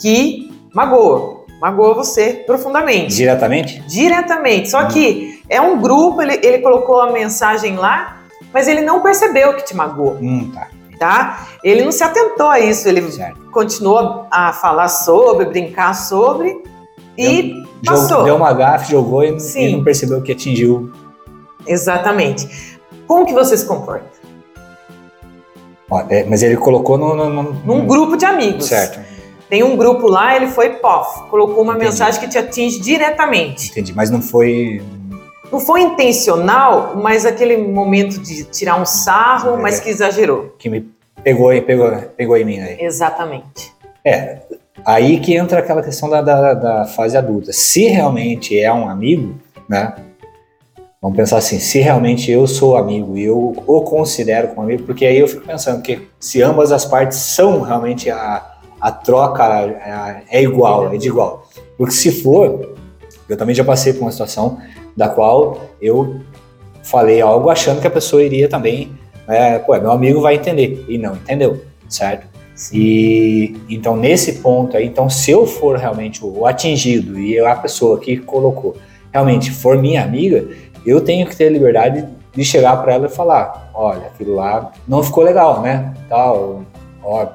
que 0.00 0.50
magoa. 0.74 1.40
Magoa 1.60 1.94
você 1.94 2.42
profundamente. 2.46 3.14
Diretamente? 3.14 3.80
diretamente. 3.86 4.70
Só 4.70 4.84
Hum. 4.84 4.88
que 4.88 5.42
é 5.48 5.60
um 5.60 5.78
grupo, 5.80 6.22
ele, 6.22 6.40
ele 6.42 6.58
colocou 6.60 7.00
a 7.02 7.12
mensagem 7.12 7.76
lá, 7.76 8.16
mas 8.52 8.66
ele 8.66 8.80
não 8.80 9.02
percebeu 9.02 9.54
que 9.54 9.64
te 9.64 9.76
magoou, 9.76 10.16
Hum, 10.20 10.50
tá. 10.54 10.68
tá? 10.98 11.46
Ele 11.62 11.84
não 11.84 11.92
se 11.92 12.02
atentou 12.02 12.48
a 12.48 12.58
isso, 12.58 12.88
ele 12.88 13.02
Certo. 13.12 13.38
continuou 13.50 14.26
a 14.30 14.52
falar 14.54 14.88
sobre, 14.88 15.44
brincar 15.46 15.92
sobre 15.94 16.62
e 17.18 17.54
passou. 17.84 18.08
Jogou- 18.08 18.24
deu 18.24 18.36
uma 18.36 18.52
gafe, 18.54 18.90
jogou 18.92 19.22
e, 19.22 19.36
e 19.56 19.72
não 19.76 19.84
percebeu 19.84 20.22
que 20.22 20.32
atingiu. 20.32 20.90
Exatamente. 21.66 22.78
Como 23.06 23.26
que 23.26 23.32
você 23.34 23.56
se 23.56 23.66
comporta? 23.66 24.08
É, 26.08 26.24
mas 26.24 26.42
ele 26.42 26.56
colocou 26.56 26.96
no. 26.96 27.14
no, 27.14 27.30
no- 27.30 27.52
Num 27.64 27.86
grupo 27.86 28.16
de 28.16 28.24
amigos. 28.24 28.66
Certo. 28.66 29.00
Tem 29.48 29.62
um 29.64 29.76
grupo 29.76 30.06
lá, 30.06 30.36
ele 30.36 30.46
foi 30.46 30.70
pof, 30.74 31.28
colocou 31.28 31.64
uma 31.64 31.72
Entendi. 31.72 31.86
mensagem 31.90 32.20
que 32.20 32.28
te 32.28 32.38
atinge 32.38 32.78
diretamente. 32.80 33.70
Entendi. 33.70 33.92
Mas 33.94 34.08
não 34.10 34.22
foi. 34.22 34.80
Não 35.50 35.58
foi 35.58 35.80
intencional, 35.82 36.92
mas 37.02 37.26
aquele 37.26 37.56
momento 37.56 38.20
de 38.20 38.44
tirar 38.44 38.80
um 38.80 38.86
sarro, 38.86 39.56
É. 39.56 39.60
mas 39.60 39.80
que 39.80 39.88
exagerou. 39.90 40.54
que 40.56 40.68
me 40.68 40.88
pegou, 41.24 41.50
pegou, 41.62 41.90
pegou 42.16 42.36
em 42.36 42.44
mim 42.44 42.60
aí. 42.60 42.76
Exatamente. 42.80 43.72
É, 44.04 44.38
aí 44.84 45.18
que 45.18 45.34
entra 45.34 45.58
aquela 45.58 45.82
questão 45.82 46.08
da, 46.08 46.22
da, 46.22 46.54
da 46.54 46.84
fase 46.84 47.16
adulta. 47.16 47.52
Se 47.52 47.86
realmente 47.86 48.56
é 48.56 48.72
um 48.72 48.88
amigo, 48.88 49.34
né? 49.68 49.92
Vamos 51.02 51.16
pensar 51.16 51.38
assim, 51.38 51.58
se 51.58 51.78
realmente 51.78 52.30
eu 52.30 52.46
sou 52.46 52.76
amigo 52.76 53.16
e 53.16 53.24
eu 53.24 53.54
o 53.66 53.80
considero 53.80 54.48
como 54.48 54.60
amigo, 54.60 54.82
porque 54.82 55.06
aí 55.06 55.18
eu 55.18 55.26
fico 55.26 55.46
pensando 55.46 55.80
que 55.80 56.06
se 56.18 56.42
ambas 56.42 56.70
as 56.72 56.84
partes 56.84 57.16
são 57.16 57.62
realmente 57.62 58.10
a, 58.10 58.46
a 58.78 58.92
troca 58.92 59.42
é, 60.28 60.40
é 60.40 60.42
igual, 60.42 60.92
é 60.92 60.98
de 60.98 61.08
igual. 61.08 61.48
Porque 61.78 61.94
se 61.94 62.12
for, 62.12 62.74
eu 63.26 63.34
também 63.34 63.54
já 63.54 63.64
passei 63.64 63.94
por 63.94 64.02
uma 64.02 64.12
situação 64.12 64.58
da 64.94 65.08
qual 65.08 65.70
eu 65.80 66.20
falei 66.82 67.22
algo 67.22 67.48
achando 67.48 67.80
que 67.80 67.86
a 67.86 67.90
pessoa 67.90 68.22
iria 68.22 68.46
também, 68.46 68.92
é, 69.26 69.58
pô, 69.58 69.72
meu 69.80 69.92
amigo 69.92 70.20
vai 70.20 70.34
entender. 70.34 70.84
E 70.86 70.98
não 70.98 71.14
entendeu, 71.14 71.62
certo? 71.88 72.26
E 72.74 73.56
então 73.70 73.96
nesse 73.96 74.40
ponto 74.40 74.76
aí, 74.76 74.84
então 74.84 75.08
se 75.08 75.30
eu 75.30 75.46
for 75.46 75.78
realmente 75.78 76.22
o 76.22 76.44
atingido 76.44 77.18
e 77.18 77.38
a 77.38 77.54
pessoa 77.54 77.98
que 77.98 78.18
colocou 78.18 78.76
realmente 79.12 79.50
for 79.50 79.78
minha 79.78 80.02
amiga, 80.02 80.46
eu 80.84 81.00
tenho 81.00 81.26
que 81.26 81.36
ter 81.36 81.46
a 81.46 81.50
liberdade 81.50 82.06
de 82.32 82.44
chegar 82.44 82.76
para 82.82 82.94
ela 82.94 83.06
e 83.06 83.10
falar, 83.10 83.70
olha, 83.74 84.06
aquilo 84.06 84.34
lá 84.34 84.72
não 84.86 85.02
ficou 85.02 85.24
legal, 85.24 85.60
né? 85.62 85.94
Tal, 86.08 86.62
ó, 87.02 87.26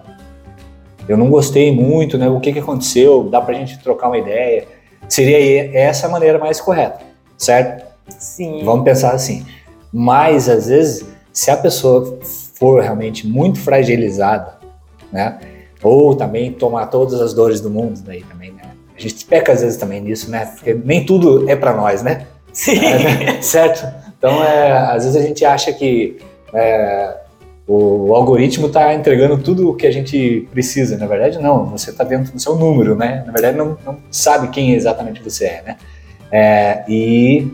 eu 1.08 1.18
não 1.18 1.30
gostei 1.30 1.74
muito, 1.74 2.18
né? 2.18 2.30
O 2.30 2.40
que 2.40 2.54
que 2.54 2.60
aconteceu? 2.60 3.24
Dá 3.30 3.42
pra 3.42 3.54
gente 3.54 3.78
trocar 3.80 4.08
uma 4.08 4.18
ideia? 4.18 4.68
Seria 5.08 5.78
essa 5.78 6.08
a 6.08 6.10
maneira 6.10 6.40
mais 6.40 6.60
correta, 6.60 7.00
certo? 7.38 7.86
Sim. 8.18 8.64
Vamos 8.64 8.86
pensar 8.86 9.12
assim. 9.12 9.46
Mas 9.92 10.50
às 10.50 10.68
vezes, 10.68 11.06
se 11.32 11.52
a 11.52 11.58
pessoa 11.58 12.20
for 12.56 12.82
realmente 12.82 13.28
muito 13.28 13.60
fragilizada, 13.60 14.56
né? 15.12 15.40
Ou 15.84 16.16
também 16.16 16.52
tomar 16.52 16.88
todas 16.88 17.22
as 17.22 17.34
dores 17.34 17.62
do 17.62 17.70
mundo, 17.70 18.02
daí 18.04 18.24
também, 18.24 18.52
né? 18.52 18.64
a 18.98 19.02
gente 19.02 19.26
peca 19.26 19.52
às 19.52 19.62
vezes 19.62 19.78
também 19.78 20.02
nisso, 20.02 20.32
né? 20.32 20.46
Porque 20.46 20.74
nem 20.74 21.06
tudo 21.06 21.50
é 21.50 21.56
para 21.56 21.74
nós, 21.74 22.02
né? 22.02 22.28
Sim. 22.56 22.80
É, 22.86 23.42
certo? 23.42 23.86
Então, 24.18 24.42
é, 24.42 24.72
às 24.72 25.04
vezes 25.04 25.22
a 25.22 25.28
gente 25.28 25.44
acha 25.44 25.74
que 25.74 26.18
é, 26.54 27.18
o, 27.68 28.08
o, 28.08 28.16
algoritmo 28.16 28.68
está 28.68 28.94
entregando 28.94 29.38
tudo 29.38 29.70
o 29.70 29.76
que 29.76 29.86
a 29.86 29.92
gente 29.92 30.48
precisa. 30.52 30.98
Na 30.98 31.06
verdade, 31.06 31.38
não. 31.38 31.66
Você 31.66 31.92
está 31.92 32.06
vendo 32.06 32.32
o 32.34 32.40
seu 32.40 32.56
número, 32.56 32.96
né? 32.96 33.24
Na 33.28 33.34
verdade, 33.34 33.58
não, 33.58 33.78
não 33.86 33.98
sabe 34.10 34.48
quem 34.48 34.74
exatamente 34.74 35.22
você 35.22 35.46
é, 35.46 35.64
né? 35.64 35.78
É, 36.32 36.86
e 36.88 37.52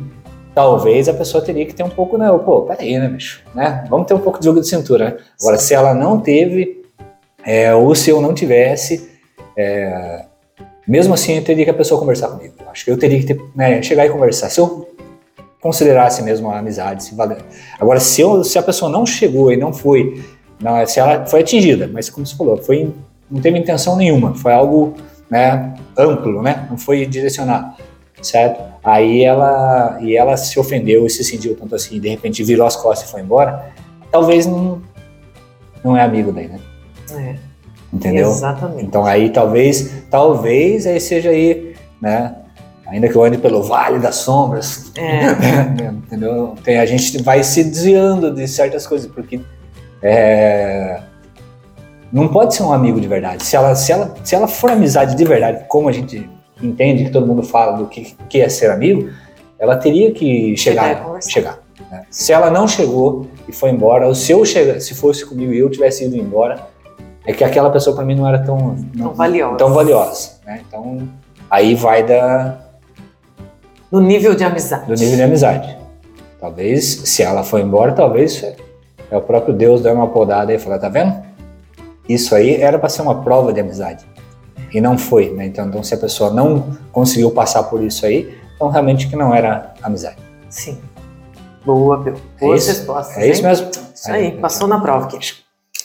talvez 0.54 1.10
a 1.10 1.14
pessoa 1.14 1.44
teria 1.44 1.66
que 1.66 1.74
ter 1.74 1.84
um 1.84 1.90
pouco, 1.90 2.16
né? 2.18 2.28
Pô, 2.46 2.62
peraí, 2.62 3.00
né, 3.00 3.08
bicho? 3.10 3.44
Né? 3.56 3.84
Vamos 3.90 4.06
ter 4.06 4.14
um 4.14 4.20
pouco 4.20 4.40
de 4.40 4.46
jogo 4.46 4.62
de 4.62 4.68
cintura, 4.68 5.06
né? 5.06 5.18
Agora, 5.42 5.58
se 5.58 5.74
ela 5.74 5.96
não 5.96 6.20
teve, 6.20 6.86
é, 7.44 7.74
ou 7.74 7.96
se 7.96 8.12
eu 8.12 8.22
não 8.22 8.36
tivesse, 8.36 9.10
é, 9.58 10.26
mesmo 10.88 11.14
assim 11.14 11.38
eu 11.38 11.44
teria 11.44 11.64
que 11.64 11.72
a 11.72 11.74
pessoa 11.74 12.00
conversar 12.00 12.28
comigo. 12.28 12.54
Acho 12.72 12.86
que 12.86 12.92
eu 12.92 12.98
teria 12.98 13.20
que 13.20 13.26
ter, 13.26 13.42
né, 13.56 13.82
chegar 13.82 14.06
e 14.06 14.10
conversar. 14.10 14.50
Se 14.50 14.60
eu 14.60 14.90
considerasse 15.62 16.24
mesmo 16.24 16.50
a 16.50 16.58
amizade, 16.58 17.04
se 17.04 17.16
valer. 17.16 17.38
Agora, 17.80 18.00
se, 18.00 18.20
eu, 18.22 18.44
se 18.44 18.58
a 18.58 18.64
pessoa 18.64 18.92
não 18.92 19.06
chegou 19.06 19.52
e 19.52 19.58
não 19.58 19.72
foi, 19.72 20.26
não, 20.60 20.86
se 20.88 21.00
ela 21.00 21.26
foi 21.26 21.42
atingida, 21.42 21.90
mas 21.92 22.10
como 22.10 22.26
você 22.26 22.36
falou, 22.36 22.58
foi, 22.58 22.92
não 23.30 23.40
teve 23.40 23.60
intenção 23.60 23.96
nenhuma, 23.96 24.34
foi 24.34 24.54
algo 24.54 24.96
né, 25.30 25.76
amplo, 25.98 26.42
né? 26.42 26.68
Não 26.70 26.78
foi 26.78 27.06
direcionado, 27.06 27.76
certo? 28.22 28.62
Aí 28.84 29.24
ela 29.24 30.00
e 30.02 30.18
ela 30.18 30.36
se 30.36 30.60
ofendeu 30.60 31.06
e 31.06 31.10
se 31.10 31.24
sentiu 31.24 31.56
tanto 31.56 31.76
assim, 31.76 32.00
de 32.00 32.10
repente 32.10 32.44
virou 32.44 32.66
as 32.66 32.76
costas 32.76 33.08
e 33.08 33.12
foi 33.12 33.22
embora. 33.22 33.72
Talvez 34.12 34.46
não 34.48 34.82
não 35.84 35.96
é 35.96 36.02
amigo 36.02 36.32
daí, 36.32 36.48
né? 36.48 36.60
É. 37.12 37.36
Entendeu? 37.94 38.30
Exatamente. 38.30 38.86
Então 38.86 39.06
aí 39.06 39.30
talvez, 39.30 40.04
talvez 40.10 40.88
aí 40.88 41.00
seja 41.00 41.30
aí, 41.30 41.76
né? 42.02 42.36
Ainda 42.92 43.08
que 43.08 43.16
eu 43.16 43.24
ande 43.24 43.38
pelo 43.38 43.64
vale 43.64 44.00
das 44.00 44.16
sombras, 44.16 44.92
É. 44.98 45.32
entendeu? 45.90 46.56
Tem, 46.64 46.78
a 46.78 46.86
gente 46.86 47.24
vai 47.24 47.42
se 47.44 47.64
desviando 47.64 48.34
de 48.36 48.48
certas 48.48 48.86
coisas 48.86 49.10
porque 49.10 49.40
é, 50.04 51.00
não 52.12 52.28
pode 52.28 52.54
ser 52.54 52.64
um 52.64 52.74
amigo 52.74 53.00
de 53.00 53.08
verdade. 53.08 53.44
Se 53.46 53.56
ela, 53.56 53.74
se 53.76 53.92
ela, 53.92 54.14
se 54.24 54.36
ela 54.36 54.48
for 54.48 54.72
amizade 54.72 55.16
de 55.16 55.24
verdade, 55.24 55.64
como 55.70 55.88
a 55.88 55.92
gente 55.92 56.30
entende 56.62 57.06
que 57.06 57.12
todo 57.12 57.26
mundo 57.26 57.44
fala 57.44 57.78
do 57.78 57.88
que, 57.88 58.16
que 58.28 58.42
é 58.42 58.50
ser 58.50 58.70
amigo, 58.72 59.10
ela 59.58 59.78
teria 59.78 60.12
que 60.12 60.56
Chegar 60.58 61.02
chegar. 61.22 61.60
né? 61.90 62.04
Se 62.10 62.34
ela 62.34 62.50
não 62.50 62.68
chegou 62.68 63.28
e 63.48 63.54
foi 63.54 63.70
embora, 63.70 64.08
ou 64.08 64.14
se 64.16 64.32
eu 64.32 64.44
chega, 64.44 64.80
se 64.82 64.94
fosse 64.96 65.26
comigo 65.26 65.54
e 65.54 65.60
eu 65.60 65.70
tivesse 65.70 66.06
ido 66.06 66.18
embora, 66.18 66.68
é 67.26 67.32
que 67.32 67.44
aquela 67.44 67.70
pessoa 67.70 67.96
para 67.96 68.04
mim 68.04 68.16
não 68.16 68.28
era 68.28 68.40
tão, 68.40 68.58
não- 68.96 69.08
Tão 69.10 69.14
valiosa. 69.14 69.56
tão 69.58 69.74
valiosa, 69.74 70.32
né? 70.46 70.62
Então 70.68 71.08
aí 71.50 71.76
vai 71.76 72.04
da, 72.04 72.58
No 73.92 74.00
nível 74.00 74.34
de 74.34 74.44
amizade. 74.44 74.86
do 74.86 74.94
nível 74.94 75.16
de 75.18 75.24
amizade. 75.24 75.78
Talvez, 76.40 76.86
se 76.86 77.22
ela 77.22 77.44
for 77.44 77.60
embora, 77.60 77.92
talvez 77.92 78.42
é, 78.42 78.56
é 79.12 79.18
o 79.18 79.22
próprio 79.22 79.54
Deus 79.54 79.82
dando 79.82 79.98
uma 79.98 80.08
podada 80.08 80.54
e 80.54 80.58
falar, 80.58 80.80
tá 80.80 80.90
vendo? 80.90 81.14
Isso 82.08 82.34
aí 82.34 82.56
era 82.56 82.80
para 82.80 82.90
ser 82.90 83.02
uma 83.02 83.22
prova 83.22 83.54
de 83.54 83.60
amizade. 83.60 84.06
E 84.74 84.80
não 84.80 84.98
foi, 84.98 85.32
né? 85.32 85.46
Então, 85.46 85.68
então, 85.68 85.84
se 85.84 85.94
a 85.94 85.98
pessoa 85.98 86.32
não 86.32 86.78
conseguiu 86.92 87.32
passar 87.32 87.64
por 87.64 87.84
isso 87.84 88.06
aí, 88.06 88.34
então 88.56 88.70
realmente 88.70 89.08
que 89.08 89.16
não 89.16 89.36
era 89.36 89.74
amizade. 89.84 90.18
Sim. 90.50 90.80
Boa. 91.66 91.98
Boas 92.40 92.62
isso? 92.62 92.70
respostas. 92.78 93.18
É 93.18 93.28
isso 93.28 93.42
hein? 93.42 93.48
mesmo? 93.48 93.70
Isso 93.94 94.12
aí, 94.12 94.32
passou 94.32 94.68
na 94.68 94.80
prova, 94.80 95.08
queijo. 95.08 95.36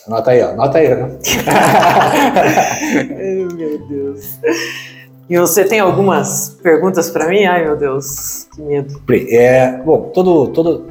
Anota 0.06 0.30
aí, 0.30 0.42
ó. 0.42 0.50
Anota 0.50 0.78
aí. 0.78 0.88
meu 3.54 3.88
Deus. 3.88 4.38
E 5.28 5.36
você 5.38 5.64
tem 5.64 5.80
algumas 5.80 6.50
perguntas 6.62 7.10
para 7.10 7.28
mim? 7.28 7.44
Ai, 7.44 7.64
meu 7.64 7.76
Deus, 7.76 8.46
que 8.54 8.62
medo. 8.62 9.00
É, 9.30 9.78
bom, 9.82 10.10
todo, 10.14 10.48
todo 10.48 10.86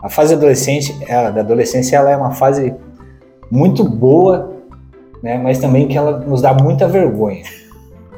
a 0.00 0.08
fase 0.08 0.34
adolescente, 0.34 0.94
é, 1.08 1.30
da 1.32 1.40
adolescência, 1.40 1.96
ela 1.96 2.10
é 2.10 2.16
uma 2.16 2.32
fase 2.32 2.74
muito 3.50 3.82
boa, 3.82 4.52
né? 5.22 5.38
Mas 5.38 5.58
também 5.58 5.88
que 5.88 5.96
ela 5.96 6.18
nos 6.20 6.40
dá 6.42 6.52
muita 6.54 6.86
vergonha, 6.86 7.42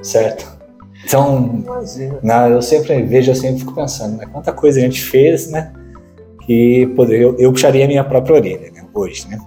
certo? 0.03 0.47
Então, 1.05 1.63
na- 2.23 2.49
eu 2.49 2.61
sempre 2.61 3.03
vejo, 3.05 3.31
eu 3.31 3.35
sempre 3.35 3.61
fico 3.61 3.75
pensando, 3.75 4.17
né? 4.19 4.27
Quanta 4.31 4.53
coisa 4.53 4.79
a 4.79 4.83
gente 4.83 5.03
fez, 5.03 5.49
né? 5.51 5.73
Que 6.45 6.87
poderia, 6.97 7.23
eu, 7.23 7.37
eu 7.39 7.53
puxaria 7.53 7.85
a 7.85 7.89
minha 7.89 8.05
própria 8.05 8.35
orelha, 8.37 8.71
né? 8.73 8.85
Hoje, 8.93 9.27
né? 9.29 9.39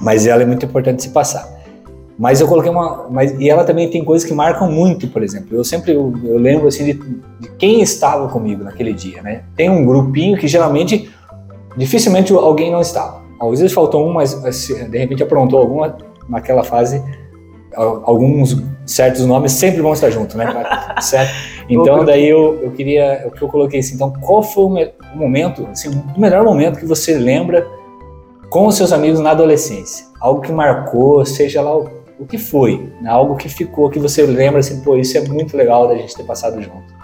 Mas 0.00 0.26
ela 0.26 0.42
é 0.42 0.46
muito 0.46 0.64
importante 0.66 1.02
se 1.02 1.10
passar. 1.10 1.46
Mas 2.18 2.40
eu 2.40 2.48
coloquei 2.48 2.70
uma. 2.70 3.06
Mas, 3.10 3.38
e 3.38 3.48
ela 3.50 3.62
também 3.64 3.90
tem 3.90 4.02
coisas 4.04 4.26
que 4.26 4.32
marcam 4.34 4.70
muito, 4.70 5.06
por 5.08 5.22
exemplo. 5.22 5.54
Eu 5.56 5.62
sempre 5.62 5.92
eu, 5.92 6.12
eu 6.24 6.38
lembro 6.38 6.66
assim 6.66 6.84
de, 6.84 6.92
de 6.94 7.50
quem 7.58 7.82
estava 7.82 8.28
comigo 8.28 8.64
naquele 8.64 8.92
dia, 8.94 9.20
né? 9.22 9.42
Tem 9.54 9.68
um 9.68 9.84
grupinho 9.84 10.38
que 10.38 10.48
geralmente, 10.48 11.10
dificilmente 11.76 12.32
alguém 12.32 12.70
não 12.72 12.80
estava. 12.80 13.20
Às 13.40 13.60
vezes 13.60 13.72
faltou 13.74 14.08
um, 14.08 14.12
mas 14.14 14.32
de 14.90 14.96
repente 14.98 15.22
aprontou 15.22 15.60
alguma 15.60 15.94
naquela 16.28 16.64
fase. 16.64 17.02
al- 17.74 18.02
Alguns 18.06 18.56
certos 18.86 19.26
nomes 19.26 19.52
sempre 19.52 19.82
vão 19.82 19.92
estar 19.92 20.08
juntos, 20.10 20.36
né? 20.36 20.46
certo? 21.02 21.32
Então 21.68 22.02
daí 22.04 22.28
eu, 22.28 22.60
eu 22.62 22.70
queria, 22.70 23.24
o 23.26 23.30
que 23.30 23.42
eu 23.42 23.48
coloquei 23.48 23.80
assim, 23.80 23.94
então 23.96 24.10
qual 24.22 24.42
foi 24.42 24.64
o, 24.64 24.68
me- 24.70 24.90
o 25.14 25.18
momento, 25.18 25.66
assim, 25.70 25.90
o 26.16 26.18
melhor 26.18 26.44
momento 26.44 26.78
que 26.78 26.86
você 26.86 27.18
lembra 27.18 27.66
com 28.48 28.66
os 28.68 28.76
seus 28.76 28.90
amigos 28.92 29.20
na 29.20 29.32
adolescência? 29.32 30.06
Algo 30.18 30.40
que 30.40 30.50
marcou, 30.52 31.26
seja 31.26 31.60
lá 31.60 31.76
o, 31.76 31.88
o 32.18 32.26
que 32.26 32.38
foi, 32.38 32.92
né? 33.00 33.10
algo 33.10 33.36
que 33.36 33.48
ficou, 33.48 33.90
que 33.90 33.98
você 33.98 34.24
lembra 34.24 34.60
assim, 34.60 34.80
pô, 34.82 34.96
isso 34.96 35.16
é 35.18 35.20
muito 35.22 35.56
legal 35.56 35.88
da 35.88 35.94
gente 35.94 36.14
ter 36.14 36.24
passado 36.24 36.60
junto. 36.62 36.94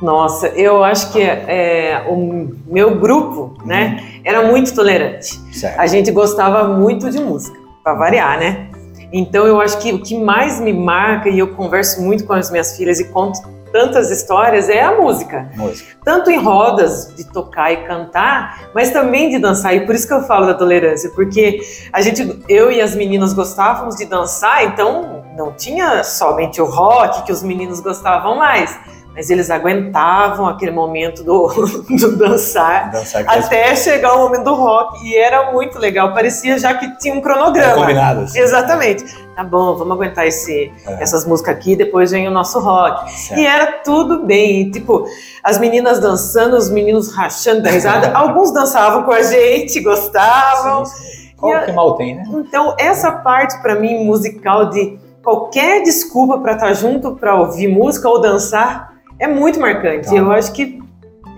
Nossa, 0.00 0.48
eu 0.48 0.84
acho 0.84 1.12
que 1.12 1.22
é, 1.22 2.04
o 2.08 2.48
meu 2.66 2.98
grupo, 2.98 3.54
né, 3.64 4.20
era 4.22 4.46
muito 4.46 4.74
tolerante. 4.74 5.40
Certo. 5.52 5.80
A 5.80 5.86
gente 5.86 6.10
gostava 6.10 6.68
muito 6.68 7.10
de 7.10 7.18
música, 7.18 7.58
para 7.82 7.94
variar, 7.94 8.38
né? 8.38 8.68
Então 9.12 9.46
eu 9.46 9.60
acho 9.60 9.78
que 9.78 9.92
o 9.92 10.02
que 10.02 10.18
mais 10.18 10.60
me 10.60 10.72
marca, 10.72 11.28
e 11.28 11.38
eu 11.38 11.54
converso 11.54 12.02
muito 12.02 12.24
com 12.26 12.34
as 12.34 12.50
minhas 12.50 12.76
filhas 12.76 13.00
e 13.00 13.04
conto 13.08 13.55
tantas 13.76 14.10
histórias, 14.10 14.70
é 14.70 14.82
a 14.82 14.96
música. 14.98 15.50
Música. 15.54 15.98
Tanto 16.02 16.30
em 16.30 16.38
rodas 16.38 17.14
de 17.14 17.24
tocar 17.24 17.70
e 17.70 17.86
cantar, 17.86 18.70
mas 18.74 18.90
também 18.90 19.28
de 19.28 19.38
dançar. 19.38 19.76
E 19.76 19.84
por 19.84 19.94
isso 19.94 20.08
que 20.08 20.14
eu 20.14 20.22
falo 20.22 20.46
da 20.46 20.54
tolerância, 20.54 21.10
porque 21.10 21.60
a 21.92 22.00
gente, 22.00 22.42
eu 22.48 22.72
e 22.72 22.80
as 22.80 22.94
meninas 22.94 23.34
gostávamos 23.34 23.96
de 23.96 24.06
dançar, 24.06 24.64
então 24.64 25.22
não 25.36 25.52
tinha 25.52 26.02
somente 26.02 26.58
o 26.58 26.64
rock 26.64 27.24
que 27.24 27.32
os 27.32 27.42
meninos 27.42 27.80
gostavam 27.80 28.36
mais. 28.36 28.74
Mas 29.16 29.30
eles 29.30 29.48
aguentavam 29.48 30.46
aquele 30.46 30.70
momento 30.70 31.24
do, 31.24 31.48
do 31.88 32.16
dançar 32.16 32.90
Dançar 32.90 33.24
com 33.24 33.30
as 33.30 33.46
até 33.46 33.74
chegar 33.74 34.12
o 34.14 34.18
momento 34.18 34.44
do 34.44 34.54
rock. 34.54 35.02
E 35.06 35.16
era 35.16 35.50
muito 35.52 35.78
legal, 35.78 36.12
parecia 36.12 36.58
já 36.58 36.74
que 36.74 36.98
tinha 36.98 37.14
um 37.14 37.20
cronograma. 37.22 37.74
combinadas. 37.74 38.34
Exatamente. 38.36 39.04
Tá 39.34 39.42
bom, 39.42 39.74
vamos 39.74 39.92
aguentar 39.94 40.26
esse, 40.26 40.70
É. 40.86 41.02
essas 41.02 41.24
músicas 41.26 41.54
aqui, 41.56 41.74
depois 41.74 42.10
vem 42.10 42.28
o 42.28 42.30
nosso 42.30 42.58
rock. 42.60 43.10
Certo. 43.10 43.40
E 43.40 43.46
era 43.46 43.66
tudo 43.82 44.24
bem. 44.24 44.70
Tipo, 44.70 45.06
as 45.42 45.58
meninas 45.58 45.98
dançando, 45.98 46.56
os 46.56 46.68
meninos 46.70 47.14
rachando 47.14 47.62
da 47.62 47.70
risada. 47.70 48.12
Alguns 48.16 48.52
dançavam 48.52 49.02
com 49.02 49.12
a 49.12 49.22
gente, 49.22 49.80
gostavam. 49.80 50.84
Sim, 50.84 50.94
sim. 51.04 51.26
Qual 51.36 51.64
que 51.64 51.72
mal 51.72 51.94
tem, 51.96 52.16
né? 52.16 52.24
Então, 52.34 52.74
essa 52.78 53.12
parte 53.12 53.60
para 53.60 53.74
mim 53.74 54.04
musical 54.04 54.70
de 54.70 54.98
qualquer 55.22 55.82
desculpa 55.82 56.38
para 56.38 56.52
estar 56.52 56.72
junto 56.72 57.14
para 57.16 57.34
ouvir 57.34 57.68
música 57.68 58.08
ou 58.08 58.20
dançar 58.20 58.95
é 59.18 59.26
muito 59.26 59.58
marcante. 59.60 60.08
Tá. 60.08 60.14
Eu 60.14 60.30
acho 60.32 60.52
que 60.52 60.78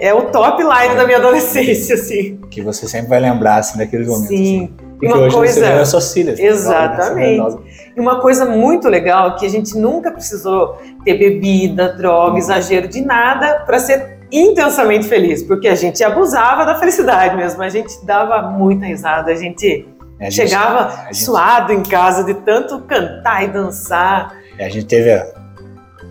é 0.01 0.15
o 0.15 0.23
top 0.27 0.63
line 0.63 0.95
da 0.95 1.05
minha 1.05 1.19
adolescência, 1.19 1.95
assim. 1.97 2.37
Que 2.51 2.63
você 2.63 2.87
sempre 2.89 3.09
vai 3.09 3.21
lembrar 3.21 3.57
assim, 3.57 3.79
daqueles 3.79 4.07
momentos. 4.07 4.29
Sim. 4.29 4.65
assim. 4.77 4.89
E 4.97 5.01
que 5.01 5.07
Uma 5.07 5.19
hoje 5.19 5.37
coisa- 5.37 5.61
você 5.61 5.75
nas 5.75 5.89
suas 5.89 6.13
filhas. 6.13 6.39
né? 6.41 6.45
Exatamente. 6.47 7.59
E 7.97 8.01
uma 8.01 8.21
coisa 8.21 8.45
muito 8.45 8.89
legal 8.89 9.29
é 9.29 9.35
que 9.39 9.47
a 9.47 9.49
gente 9.49 9.77
nunca 9.79 10.11
precisou 10.11 10.77
ter 11.05 11.15
bebida, 11.15 11.93
droga, 11.93 12.39
exagero 12.39 12.89
de 12.89 13.01
nada 13.01 13.61
para 13.65 13.79
ser 13.79 14.19
intensamente 14.31 15.07
feliz, 15.09 15.43
porque 15.43 15.69
a 15.69 15.75
gente 15.75 16.03
abusava 16.05 16.65
da 16.67 16.75
felicidade 16.75 17.37
mesmo, 17.37 17.63
a 17.63 17.69
gente 17.69 18.05
dava 18.05 18.43
muita 18.51 18.87
risada, 18.87 19.31
a 19.31 19.35
gente 19.35 19.87
É, 20.21 20.27
a 20.27 20.31
gente- 20.31 20.49
chegava 20.49 20.87
a 20.89 21.13
gente- 21.13 21.25
suado 21.25 21.73
em 21.73 21.83
casa 21.83 22.25
de 22.25 22.35
tanto 22.35 22.81
cantar 22.83 23.45
e 23.45 23.49
dançar. 23.49 24.35
É, 24.59 24.67
A 24.67 24.69
gente 24.69 24.87
teve 24.87 25.13
a 25.13 25.27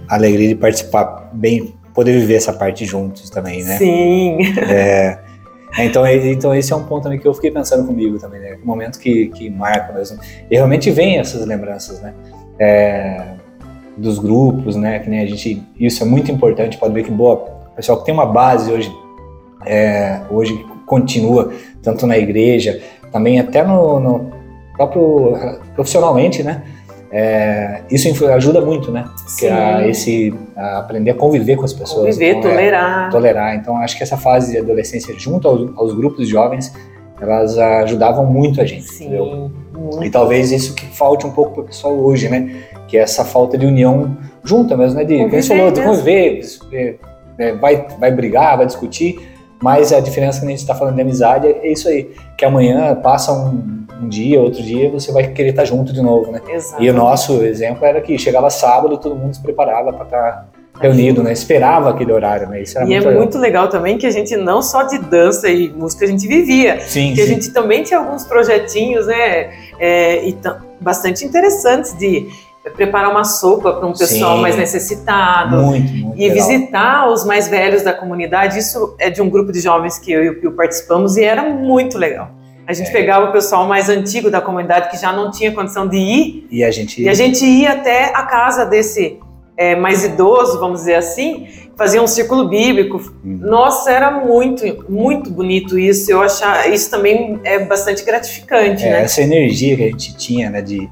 alegria 0.08 0.48
de 0.50 0.56
participar 0.56 1.30
bem, 1.34 1.74
poder 1.94 2.14
viver 2.14 2.36
essa 2.36 2.54
parte 2.54 2.86
juntos 2.86 3.30
também, 3.30 3.64
né? 3.64 3.78
Sim. 3.78 4.38
É, 4.70 5.20
então, 5.80 6.06
e- 6.08 6.32
então 6.32 6.56
esse 6.56 6.72
é 6.72 6.76
um 6.76 6.84
ponto 6.84 7.04
também 7.04 7.20
que 7.20 7.28
eu 7.28 7.34
fiquei 7.34 7.52
pensando 7.52 7.86
comigo 7.86 8.18
também, 8.18 8.40
né? 8.40 8.58
Um 8.64 8.66
momento 8.66 9.00
que, 9.00 9.28
que 9.28 9.50
marca 9.50 9.94
mesmo. 9.94 10.18
E 10.50 10.56
realmente 10.56 10.90
vem 10.92 11.18
essas 11.20 11.46
lembranças, 11.46 12.02
né? 12.02 12.14
É, 12.60 13.22
dos 13.96 14.18
grupos, 14.20 14.76
né? 14.76 15.00
Que 15.00 15.10
nem 15.10 15.20
a 15.22 15.26
gente, 15.26 15.62
isso 15.80 16.04
é 16.04 16.06
muito 16.06 16.32
importante. 16.32 16.78
Pode 16.78 16.94
ver 16.94 17.04
que 17.04 17.12
boa, 17.12 17.34
o 17.72 17.76
pessoal 17.76 18.00
que 18.00 18.06
tem 18.06 18.14
uma 18.14 18.26
base 18.26 18.72
hoje, 18.72 18.92
é, 19.66 20.22
hoje 20.30 20.66
continua 20.86 21.52
tanto 21.82 22.08
na 22.08 22.18
igreja, 22.18 22.82
também 23.12 23.40
até 23.40 23.64
no, 23.64 24.00
no 24.00 24.32
próprio 24.76 25.34
profissionalmente, 25.76 26.44
né? 26.44 26.64
É, 27.12 27.82
isso 27.90 28.28
ajuda 28.28 28.60
muito, 28.62 28.92
né? 28.92 29.06
Sim. 29.28 29.48
a, 29.48 29.88
esse, 29.88 30.34
a 30.56 30.80
aprender 30.80 31.12
a 31.12 31.14
conviver 31.14 31.56
com 31.56 31.64
as 31.66 31.74
pessoas. 31.74 32.16
Conviver, 32.16 32.38
Então, 32.38 32.52
é, 32.52 32.54
tolerar. 32.54 33.10
tolerar. 33.12 33.56
Então, 33.56 33.78
acho 33.78 33.96
que 33.98 34.04
essa 34.04 34.18
fase 34.18 34.52
de 34.52 34.58
adolescência, 34.60 35.14
junto 35.18 35.48
aos, 35.48 35.72
aos 35.78 35.94
grupos 35.94 36.26
de 36.26 36.32
jovens, 36.32 36.74
elas 37.20 37.58
ajudavam 37.58 38.26
muito 38.26 38.62
a 38.62 38.66
gente. 38.66 38.86
entendeu? 38.94 39.26
Sim, 39.26 39.52
E 39.74 39.78
muito. 39.96 40.12
talvez 40.12 40.52
isso 40.52 40.76
que 40.76 40.86
falte 40.86 41.26
um 41.26 41.32
pouco 41.32 41.54
para 41.54 41.62
o 41.64 41.66
pessoal 41.66 41.94
hoje, 41.98 42.30
né? 42.30 42.64
Que 42.88 42.98
é 42.98 43.02
essa 43.02 43.24
falta 43.26 43.58
de 43.58 43.66
união 43.66 44.18
junta 44.44 44.76
mesmo, 44.78 44.98
né? 45.00 45.06
De, 45.06 45.18
Conviver 45.18 45.42
de 45.42 45.80
mesmo. 45.80 45.84
conviver, 45.86 46.42
é, 46.74 46.96
é, 47.40 47.54
vai, 47.56 47.88
vai 48.00 48.12
brigar, 48.12 48.58
vai 48.58 48.66
discutir, 48.66 49.20
mas 49.62 49.92
a 49.92 50.00
diferença 50.00 50.40
que 50.40 50.46
a 50.46 50.50
gente 50.50 50.60
está 50.60 50.76
falando 50.76 50.96
de 50.96 51.02
amizade 51.02 51.48
é 51.48 51.72
isso 51.72 51.88
aí. 51.88 52.12
Que 52.38 52.46
amanhã 52.46 52.94
passa 52.96 53.32
um, 53.34 53.86
um 54.02 54.08
dia, 54.08 54.40
outro 54.40 54.62
dia, 54.62 54.90
você 54.90 55.12
vai 55.12 55.28
querer 55.28 55.50
estar 55.50 55.66
junto 55.66 55.92
de 55.94 56.02
novo, 56.02 56.32
né? 56.32 56.42
Exato. 56.50 56.82
E 56.82 56.90
o 56.90 56.94
nosso 56.94 57.44
exemplo 57.44 57.86
era 57.86 58.00
que 58.02 58.18
chegava 58.18 58.50
sábado, 58.50 58.98
todo 58.98 59.16
mundo 59.16 59.34
se 59.36 59.42
preparava 59.42 59.92
para 59.94 60.04
estar 60.06 60.48
reunido, 60.80 61.24
né? 61.24 61.32
Esperava 61.34 61.90
aquele 61.90 62.12
horário, 62.12 62.48
né? 62.48 62.62
Isso 62.62 62.78
era 62.78 62.88
E 62.88 62.94
é 62.94 62.96
muito 62.98 63.06
legal. 63.08 63.22
muito 63.22 63.38
legal 63.40 63.68
também 63.68 63.98
que 63.98 64.06
a 64.06 64.12
gente 64.12 64.36
não 64.38 64.62
só 64.62 64.84
de 64.84 65.00
dança 65.00 65.50
e 65.50 65.70
música 65.70 66.06
a 66.06 66.08
gente 66.08 66.28
vivia, 66.28 66.80
Sim, 66.82 67.14
que 67.14 67.22
a 67.22 67.26
sim. 67.26 67.34
gente 67.34 67.52
também 67.52 67.82
tinha 67.84 68.00
alguns 68.00 68.24
projetinhos, 68.26 69.08
né, 69.08 69.50
é, 69.80 70.28
e 70.28 70.38
bastante 70.80 71.26
interessantes 71.26 71.98
de 71.98 72.28
preparar 72.76 73.10
uma 73.10 73.24
sopa 73.24 73.74
para 73.74 73.88
um 73.88 73.94
pessoal 73.94 74.36
Sim. 74.36 74.42
mais 74.42 74.56
necessitado. 74.58 75.58
Muito, 75.58 75.92
muito 75.94 76.18
E 76.20 76.30
legal. 76.30 76.36
visitar 76.36 77.10
os 77.10 77.26
mais 77.26 77.48
velhos 77.48 77.82
da 77.82 77.94
comunidade, 77.94 78.60
isso 78.60 78.94
é 79.00 79.10
de 79.10 79.22
um 79.22 79.30
grupo 79.30 79.52
de 79.52 79.60
jovens 79.62 79.98
que 79.98 80.12
eu 80.12 80.24
e 80.24 80.30
o 80.30 80.40
Pio 80.40 80.52
participamos 80.52 81.18
e 81.18 81.24
era 81.24 81.44
muito 81.44 81.98
legal. 81.98 82.30
A 82.68 82.74
gente 82.74 82.90
É. 82.90 82.92
pegava 82.92 83.30
o 83.30 83.32
pessoal 83.32 83.66
mais 83.68 83.88
antigo 83.90 84.30
da 84.30 84.42
comunidade 84.42 84.90
que 84.90 84.98
já 84.98 85.14
não 85.14 85.32
tinha 85.32 85.52
condição 85.52 85.88
de 85.88 85.98
ir 85.98 86.48
E 86.52 86.64
a 86.64 86.70
gente... 86.72 87.02
e 87.02 87.08
a 87.08 87.14
gente 87.14 87.46
ia 87.46 87.72
até 87.72 88.06
a 88.14 88.24
casa 88.24 88.66
desse 88.66 89.18
é, 89.56 89.76
mais 89.76 90.04
idoso, 90.04 90.60
vamos 90.60 90.82
dizer 90.82 90.96
assim, 90.96 91.48
fazia 91.76 92.00
um 92.04 92.06
círculo 92.08 92.48
bíblico. 92.48 92.98
Hum. 93.26 93.40
Nossa, 93.42 93.90
era 93.92 94.12
muito, 94.12 94.64
muito 94.88 95.32
bonito 95.32 95.80
isso. 95.80 96.12
Eu 96.12 96.22
achar 96.22 96.70
isso 96.72 96.92
também 96.92 97.40
é 97.44 97.58
bastante 97.58 98.04
gratificante, 98.04 98.84
É, 98.84 98.90
né? 98.92 99.02
essa 99.04 99.22
energia 99.22 99.76
que 99.76 99.84
a 99.84 99.88
gente 99.88 100.16
tinha, 100.18 100.50
né, 100.52 100.62
de, 100.62 100.88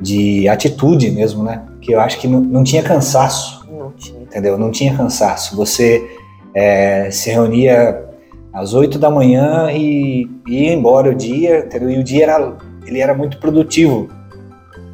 de 0.00 0.48
atitude 0.48 1.08
mesmo, 1.10 1.44
né, 1.44 1.62
que 1.80 1.92
eu 1.92 2.00
acho 2.00 2.18
que 2.18 2.26
não, 2.26 2.40
não 2.40 2.64
tinha 2.64 2.82
cansaço, 2.82 3.64
Não 3.70 3.92
tinha. 3.92 4.20
entendeu? 4.22 4.58
Não 4.58 4.70
tinha 4.72 4.96
cansaço. 4.96 5.54
Você 5.56 6.02
é, 6.54 7.10
se 7.12 7.30
reunia 7.30 8.06
às 8.52 8.74
8 8.74 8.98
da 8.98 9.10
manhã 9.10 9.70
e 9.72 10.28
ia 10.46 10.72
embora 10.72 11.10
o 11.10 11.14
dia, 11.14 11.60
entendeu? 11.60 11.90
E 11.90 11.98
o 11.98 12.04
dia 12.04 12.24
era, 12.24 12.56
ele 12.86 13.00
era 13.00 13.14
muito 13.14 13.38
produtivo 13.38 14.08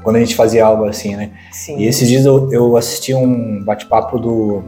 quando 0.03 0.17
a 0.17 0.21
gente 0.21 0.37
fazia 0.37 0.65
algo 0.65 0.85
assim, 0.85 1.17
né? 1.17 1.33
Sim. 1.51 1.79
E 1.79 1.87
esses 1.87 2.09
dias 2.09 2.25
eu, 2.25 2.53
eu 2.53 2.77
assisti 2.77 3.13
um 3.13 3.65
bate-papo 3.65 4.19
do, 4.19 4.63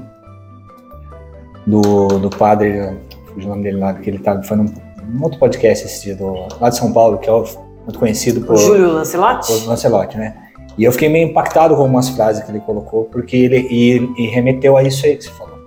do 1.66 2.08
do 2.18 2.30
padre, 2.30 2.96
o 3.36 3.40
nome 3.46 3.62
dele 3.62 3.78
lá, 3.78 3.94
que 3.94 4.10
ele 4.10 4.18
tava, 4.18 4.42
foi 4.42 4.56
num, 4.56 4.66
num 5.08 5.22
outro 5.22 5.38
podcast 5.38 5.86
esse 5.86 6.02
dia, 6.04 6.16
do, 6.16 6.34
lá 6.60 6.70
de 6.70 6.76
São 6.76 6.92
Paulo, 6.92 7.18
que 7.18 7.30
é 7.30 7.32
muito 7.32 7.98
conhecido 7.98 8.40
O 8.40 8.44
por 8.44 8.56
Júlio 8.56 8.92
Lancelotti? 8.92 9.52
o 9.52 9.66
Lancelotti, 9.66 10.16
né? 10.18 10.34
E 10.76 10.84
eu 10.84 10.92
fiquei 10.92 11.08
meio 11.08 11.28
impactado 11.28 11.74
com 11.74 11.82
algumas 11.82 12.08
frases 12.08 12.42
que 12.44 12.50
ele 12.50 12.60
colocou, 12.60 13.04
porque 13.04 13.36
ele 13.36 13.66
e, 13.70 14.10
e 14.16 14.26
remeteu 14.28 14.76
a 14.76 14.82
isso 14.82 15.06
aí 15.06 15.16
que 15.16 15.24
você 15.24 15.30
falou, 15.30 15.58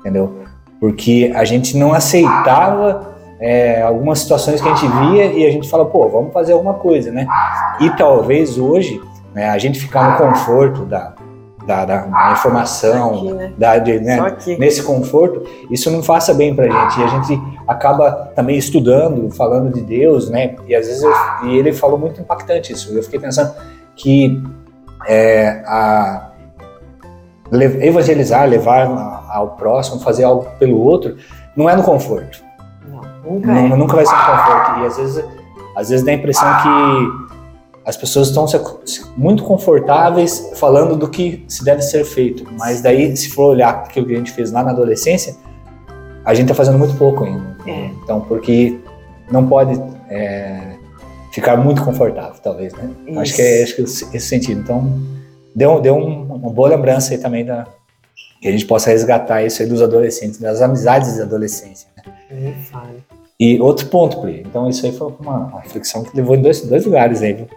entendeu? 0.00 0.47
Porque 0.80 1.32
a 1.34 1.44
gente 1.44 1.76
não 1.76 1.92
aceitava 1.92 3.14
é, 3.40 3.82
algumas 3.82 4.20
situações 4.20 4.60
que 4.60 4.68
a 4.68 4.74
gente 4.74 4.86
via 4.88 5.26
e 5.26 5.46
a 5.46 5.50
gente 5.50 5.68
fala, 5.68 5.84
pô, 5.84 6.08
vamos 6.08 6.32
fazer 6.32 6.52
alguma 6.52 6.74
coisa, 6.74 7.10
né? 7.10 7.26
E 7.80 7.90
talvez 7.90 8.58
hoje 8.58 9.00
né, 9.34 9.48
a 9.48 9.58
gente 9.58 9.78
ficar 9.78 10.12
no 10.12 10.26
conforto 10.28 10.84
da, 10.84 11.14
da, 11.66 11.84
da- 11.84 12.32
informação, 12.32 13.14
Aqui, 13.14 13.32
né? 13.32 13.52
da, 13.58 13.78
de, 13.78 14.00
né, 14.00 14.18
nesse 14.58 14.82
conforto, 14.82 15.42
isso 15.70 15.90
não 15.90 16.02
faça 16.02 16.32
bem 16.32 16.54
pra 16.54 16.64
gente. 16.68 17.00
E 17.00 17.04
a 17.04 17.06
gente 17.08 17.40
acaba 17.66 18.30
também 18.34 18.56
estudando, 18.56 19.30
falando 19.30 19.72
de 19.72 19.82
Deus, 19.82 20.30
né? 20.30 20.54
E 20.66 20.74
às 20.74 20.86
vezes 20.86 21.02
eu- 21.02 21.12
e 21.44 21.58
ele 21.58 21.72
falou 21.72 21.98
muito 21.98 22.20
impactante 22.20 22.72
isso. 22.72 22.92
Eu 22.96 23.02
fiquei 23.02 23.20
pensando 23.20 23.52
que 23.94 24.42
é, 25.06 25.62
a 25.66 26.30
evangelizar, 27.52 28.48
levar 28.48 29.26
ao 29.30 29.50
próximo, 29.50 30.00
fazer 30.00 30.24
algo 30.24 30.46
pelo 30.58 30.78
outro, 30.80 31.16
não 31.56 31.68
é 31.68 31.76
no 31.76 31.82
conforto. 31.82 32.42
Não, 32.88 33.32
nunca 33.34 33.46
Não- 33.46 33.56
é. 33.56 33.76
Nunca 33.76 33.96
vai 33.96 34.06
ser 34.06 34.14
no 34.14 34.24
conforto. 34.24 34.80
E 34.80 34.86
às 34.86 34.96
vezes, 34.96 35.24
às 35.76 35.88
vezes 35.90 36.04
dá 36.04 36.12
a 36.12 36.14
impressão 36.14 36.48
que 36.62 37.28
as 37.84 37.96
pessoas 37.96 38.28
estão 38.28 38.44
muito 39.16 39.42
confortáveis 39.44 40.52
falando 40.56 40.94
do 40.94 41.08
que 41.08 41.44
se 41.48 41.64
deve 41.64 41.80
ser 41.82 42.04
feito. 42.04 42.46
Mas 42.58 42.82
daí, 42.82 43.16
se 43.16 43.30
for 43.30 43.50
olhar 43.52 43.70
aquilo 43.70 44.06
que 44.06 44.14
a 44.14 44.18
gente 44.18 44.32
fez 44.32 44.52
lá 44.52 44.62
na 44.62 44.72
adolescência, 44.72 45.34
a 46.24 46.34
gente 46.34 46.44
está 46.44 46.54
fazendo 46.54 46.78
muito 46.78 46.94
pouco 46.98 47.24
ainda. 47.24 47.56
É. 47.66 47.86
Então, 48.02 48.20
porque 48.20 48.78
não 49.30 49.46
pode 49.46 49.80
é, 50.10 50.74
ficar 51.32 51.56
muito 51.56 51.82
confortável, 51.82 52.34
talvez, 52.42 52.74
né? 52.74 52.90
Acho 53.16 53.34
que 53.34 53.40
é 53.42 53.62
acho 53.62 53.76
que 53.76 53.82
esse 53.82 54.16
esse 54.16 54.26
sentido. 54.26 54.60
Então, 54.60 54.92
deu, 55.54 55.80
deu 55.80 55.94
um- 55.96 56.22
uma 56.34 56.50
boa 56.50 56.68
lembrança 56.68 57.12
aí 57.12 57.18
também 57.18 57.44
da 57.44 57.66
que 58.40 58.46
a 58.46 58.52
gente 58.52 58.66
possa 58.66 58.90
resgatar 58.90 59.42
isso 59.42 59.60
aí 59.62 59.68
dos 59.68 59.82
adolescentes, 59.82 60.38
das 60.38 60.62
amizades 60.62 61.16
da 61.16 61.24
adolescência. 61.24 61.88
né? 62.30 62.54
Fale. 62.70 63.02
E 63.40 63.60
outro 63.60 63.86
ponto, 63.86 64.20
Pri. 64.20 64.44
Então, 64.46 64.68
isso 64.68 64.84
aí 64.86 64.92
foi 64.92 65.12
uma, 65.20 65.60
reflexão 65.62 66.02
que 66.04 66.16
levou 66.16 66.34
em 66.36 66.42
dois, 66.42 66.60
dois 66.62 66.84
lugares 66.84 67.22
aí, 67.22 67.32
viu? 67.32 67.48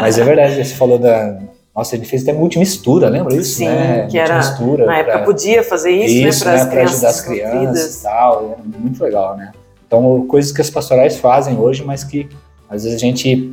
Mas 0.00 0.18
é 0.18 0.24
verdade, 0.24 0.54
você 0.64 0.74
falou 0.74 0.98
da. 0.98 1.38
Nossa, 1.74 1.94
a 1.94 1.98
gente 1.98 2.08
fez 2.08 2.22
até 2.22 2.32
multimistura, 2.32 3.08
lembra 3.08 3.34
isso? 3.36 3.56
Sim, 3.58 3.66
né? 3.68 4.06
que 4.10 4.18
era- 4.18 4.34
Multimistura 4.36 4.86
Na 4.86 4.98
época 4.98 5.16
pra- 5.18 5.24
podia 5.26 5.62
fazer 5.62 5.90
isso, 5.90 6.28
isso, 6.28 6.44
né? 6.44 6.52
Para 6.56 6.64
né? 6.64 6.70
Pra 6.70 6.82
ajudar 6.84 7.08
as 7.08 7.20
crianças 7.20 8.00
e 8.00 8.02
tal. 8.02 8.58
É 8.74 8.78
muito 8.78 9.02
legal, 9.04 9.36
né? 9.36 9.52
Então, 9.86 10.26
coisas 10.26 10.50
que 10.52 10.60
as 10.60 10.70
pastorais 10.70 11.18
fazem 11.18 11.56
hoje, 11.58 11.84
mas 11.84 12.02
que 12.02 12.28
às 12.70 12.82
vezes 12.84 12.96
a 12.96 13.00
gente 13.00 13.52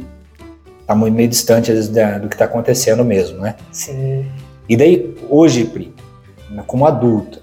tá 0.93 0.99
muito 0.99 1.13
meio 1.15 1.29
distante 1.29 1.71
às 1.71 1.77
vezes, 1.77 1.89
da- 1.91 2.17
do 2.17 2.29
que 2.29 2.38
tá 2.38 2.45
acontecendo 2.45 3.03
mesmo, 3.03 3.39
né? 3.39 3.56
Sim. 3.71 4.25
E 4.67 4.77
daí, 4.77 5.15
hoje, 5.29 5.65
Pri, 5.65 5.93
como 6.67 6.86
adulta, 6.86 7.41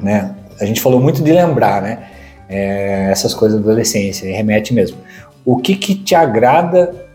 né? 0.00 0.34
A 0.60 0.64
gente 0.64 0.80
falou 0.80 1.00
muito 1.00 1.22
de 1.22 1.32
lembrar, 1.32 1.82
né? 1.82 2.10
é, 2.48 3.10
essas 3.10 3.34
coisas 3.34 3.60
da 3.60 3.64
adolescência, 3.66 4.30
remete 4.34 4.72
mesmo. 4.72 4.98
O 5.44 5.58
que 5.58 5.76
que 5.76 5.94
te 5.94 6.14
agrada 6.14 7.06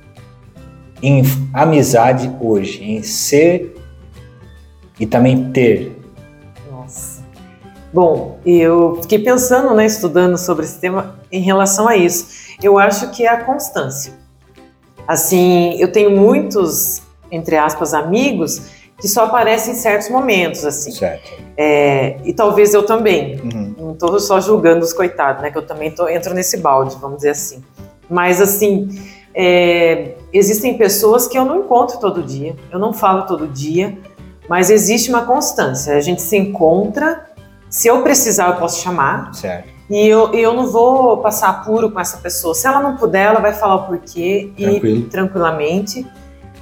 em 1.01 1.23
amizade 1.53 2.31
hoje? 2.39 2.83
Em 2.83 3.01
ser 3.03 3.75
e 4.99 5.05
também 5.05 5.51
ter? 5.51 5.97
Nossa. 6.69 7.21
Bom, 7.93 8.39
eu 8.45 8.99
fiquei 9.01 9.19
pensando, 9.19 9.73
né, 9.73 9.85
estudando 9.85 10.37
sobre 10.37 10.63
esse 10.63 10.79
tema 10.79 11.19
em 11.31 11.41
relação 11.41 11.87
a 11.87 11.97
isso. 11.97 12.27
Eu 12.61 12.77
acho 12.77 13.09
que 13.11 13.25
é 13.25 13.29
a 13.29 13.43
constância. 13.43 14.13
Assim, 15.11 15.75
eu 15.77 15.91
tenho 15.91 16.09
muitos, 16.09 17.01
entre 17.29 17.57
aspas, 17.57 17.93
amigos 17.93 18.61
que 18.97 19.09
só 19.09 19.25
aparecem 19.25 19.73
em 19.73 19.75
certos 19.75 20.07
momentos, 20.07 20.63
assim. 20.63 20.89
Certo. 20.89 21.33
É, 21.57 22.15
e 22.23 22.31
talvez 22.31 22.73
eu 22.73 22.85
também. 22.85 23.37
Uhum. 23.41 23.75
Não 23.77 23.91
estou 23.91 24.17
só 24.21 24.39
julgando 24.39 24.85
os 24.85 24.93
coitados, 24.93 25.41
né? 25.41 25.51
Que 25.51 25.57
eu 25.57 25.65
também 25.67 25.91
tô, 25.91 26.07
entro 26.07 26.33
nesse 26.33 26.55
balde, 26.55 26.95
vamos 27.01 27.17
dizer 27.17 27.31
assim. 27.31 27.61
Mas 28.09 28.39
assim, 28.39 28.87
é, 29.35 30.13
existem 30.31 30.77
pessoas 30.77 31.27
que 31.27 31.37
eu 31.37 31.43
não 31.43 31.59
encontro 31.59 31.99
todo 31.99 32.23
dia, 32.23 32.55
eu 32.71 32.79
não 32.79 32.93
falo 32.93 33.23
todo 33.23 33.49
dia, 33.49 33.97
mas 34.47 34.69
existe 34.69 35.09
uma 35.09 35.25
constância. 35.25 35.97
A 35.97 35.99
gente 35.99 36.21
se 36.21 36.37
encontra. 36.37 37.25
Se 37.69 37.89
eu 37.89 38.01
precisar, 38.01 38.47
eu 38.47 38.55
posso 38.55 38.81
chamar. 38.81 39.33
Certo. 39.33 39.67
E 39.91 40.07
eu, 40.07 40.33
e 40.33 40.39
eu 40.39 40.53
não 40.53 40.67
vou 40.67 41.17
passar 41.17 41.49
apuro 41.49 41.91
com 41.91 41.99
essa 41.99 42.17
pessoa. 42.17 42.55
Se 42.55 42.65
ela 42.65 42.79
não 42.79 42.95
puder, 42.95 43.25
ela 43.25 43.41
vai 43.41 43.53
falar 43.53 43.75
o 43.75 43.87
porquê 43.87 44.51
e 44.57 44.63
Tranquilo. 44.63 45.09
tranquilamente. 45.09 46.07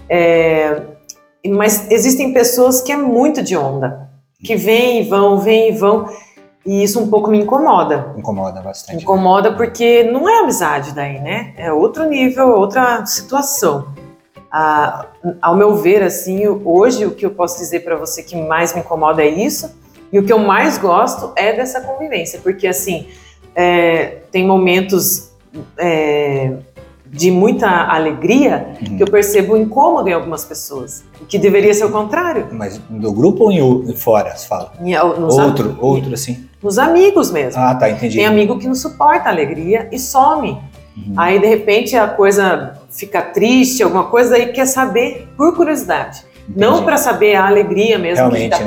É, 0.10 0.82
mas 1.48 1.90
existem 1.92 2.34
pessoas 2.34 2.82
que 2.82 2.92
é 2.92 2.98
muito 2.98 3.44
de 3.44 3.56
onda, 3.56 4.10
que 4.44 4.56
vêm 4.56 5.02
e 5.02 5.08
vão, 5.08 5.40
vêm 5.40 5.70
e 5.70 5.78
vão, 5.78 6.10
e 6.66 6.84
isso 6.84 7.00
um 7.00 7.08
pouco 7.08 7.30
me 7.30 7.40
incomoda. 7.40 8.14
Incomoda 8.18 8.62
bastante. 8.62 9.04
Incomoda 9.04 9.54
porque 9.54 10.04
não 10.04 10.28
é 10.28 10.40
amizade 10.40 10.94
daí, 10.94 11.20
né? 11.20 11.54
É 11.56 11.72
outro 11.72 12.06
nível, 12.10 12.50
outra 12.50 13.06
situação. 13.06 13.94
Ah, 14.52 15.06
ao 15.40 15.56
meu 15.56 15.76
ver, 15.76 16.02
assim, 16.02 16.48
hoje 16.66 17.06
o 17.06 17.12
que 17.12 17.26
eu 17.26 17.32
posso 17.32 17.60
dizer 17.60 17.82
para 17.82 17.96
você 17.96 18.24
que 18.24 18.36
mais 18.36 18.74
me 18.74 18.80
incomoda 18.80 19.22
é 19.22 19.28
isso, 19.30 19.79
e 20.12 20.20
o 20.20 20.24
que 20.24 20.32
eu 20.34 20.40
mais 20.40 20.78
gosto 20.78 21.32
é 21.36 21.54
dessa 21.54 21.82
convivência, 21.82 22.40
porque 22.42 22.68
assim 22.68 23.08
é, 23.56 24.18
tem 24.32 24.46
momentos 24.46 25.30
é, 25.78 26.54
de 27.06 27.32
muita 27.32 27.68
alegria 27.68 28.76
Uhum. 28.82 28.98
que 28.98 29.04
eu 29.04 29.08
percebo 29.08 29.58
incômodo 29.58 30.08
em 30.10 30.14
algumas 30.14 30.46
pessoas, 30.46 31.04
o 31.20 31.26
que 31.26 31.38
deveria 31.40 31.74
ser 31.74 31.86
o 31.86 31.92
contrário. 31.92 32.48
Mas 32.52 32.78
do 32.90 33.12
grupo 33.12 33.46
ou 33.46 33.52
em 33.52 33.96
fora, 33.96 34.36
você 34.36 34.48
fala? 34.48 34.74
Em- 34.82 34.96
outro, 34.98 35.72
am- 35.72 35.78
outro 35.82 36.14
assim. 36.14 36.46
nos 36.62 36.78
amigos 36.78 37.32
mesmo. 37.32 37.60
Ah, 37.62 37.74
tá, 37.76 37.90
entendi. 37.90 38.18
Tem 38.18 38.26
amigo 38.28 38.58
que 38.60 38.68
não 38.68 38.76
suporta 38.76 39.28
a 39.30 39.32
alegria 39.32 39.90
e 39.92 39.98
some. 40.00 40.52
Uhum. 40.96 41.14
Aí, 41.18 41.40
de 41.40 41.48
repente, 41.48 41.96
a 41.98 42.08
coisa 42.08 42.78
fica 42.92 43.22
triste, 43.22 43.82
alguma 43.82 44.06
coisa, 44.06 44.38
e 44.38 44.52
quer 44.54 44.66
saber 44.68 45.28
por 45.36 45.56
curiosidade. 45.56 46.24
Entendi. 46.48 46.60
Não 46.60 46.84
para 46.84 46.98
saber 46.98 47.36
a 47.36 47.48
alegria 47.48 47.98
mesmo 47.98 48.18
Realmente, 48.30 48.40
que 48.40 48.46
está 48.56 48.58
né? 48.60 48.64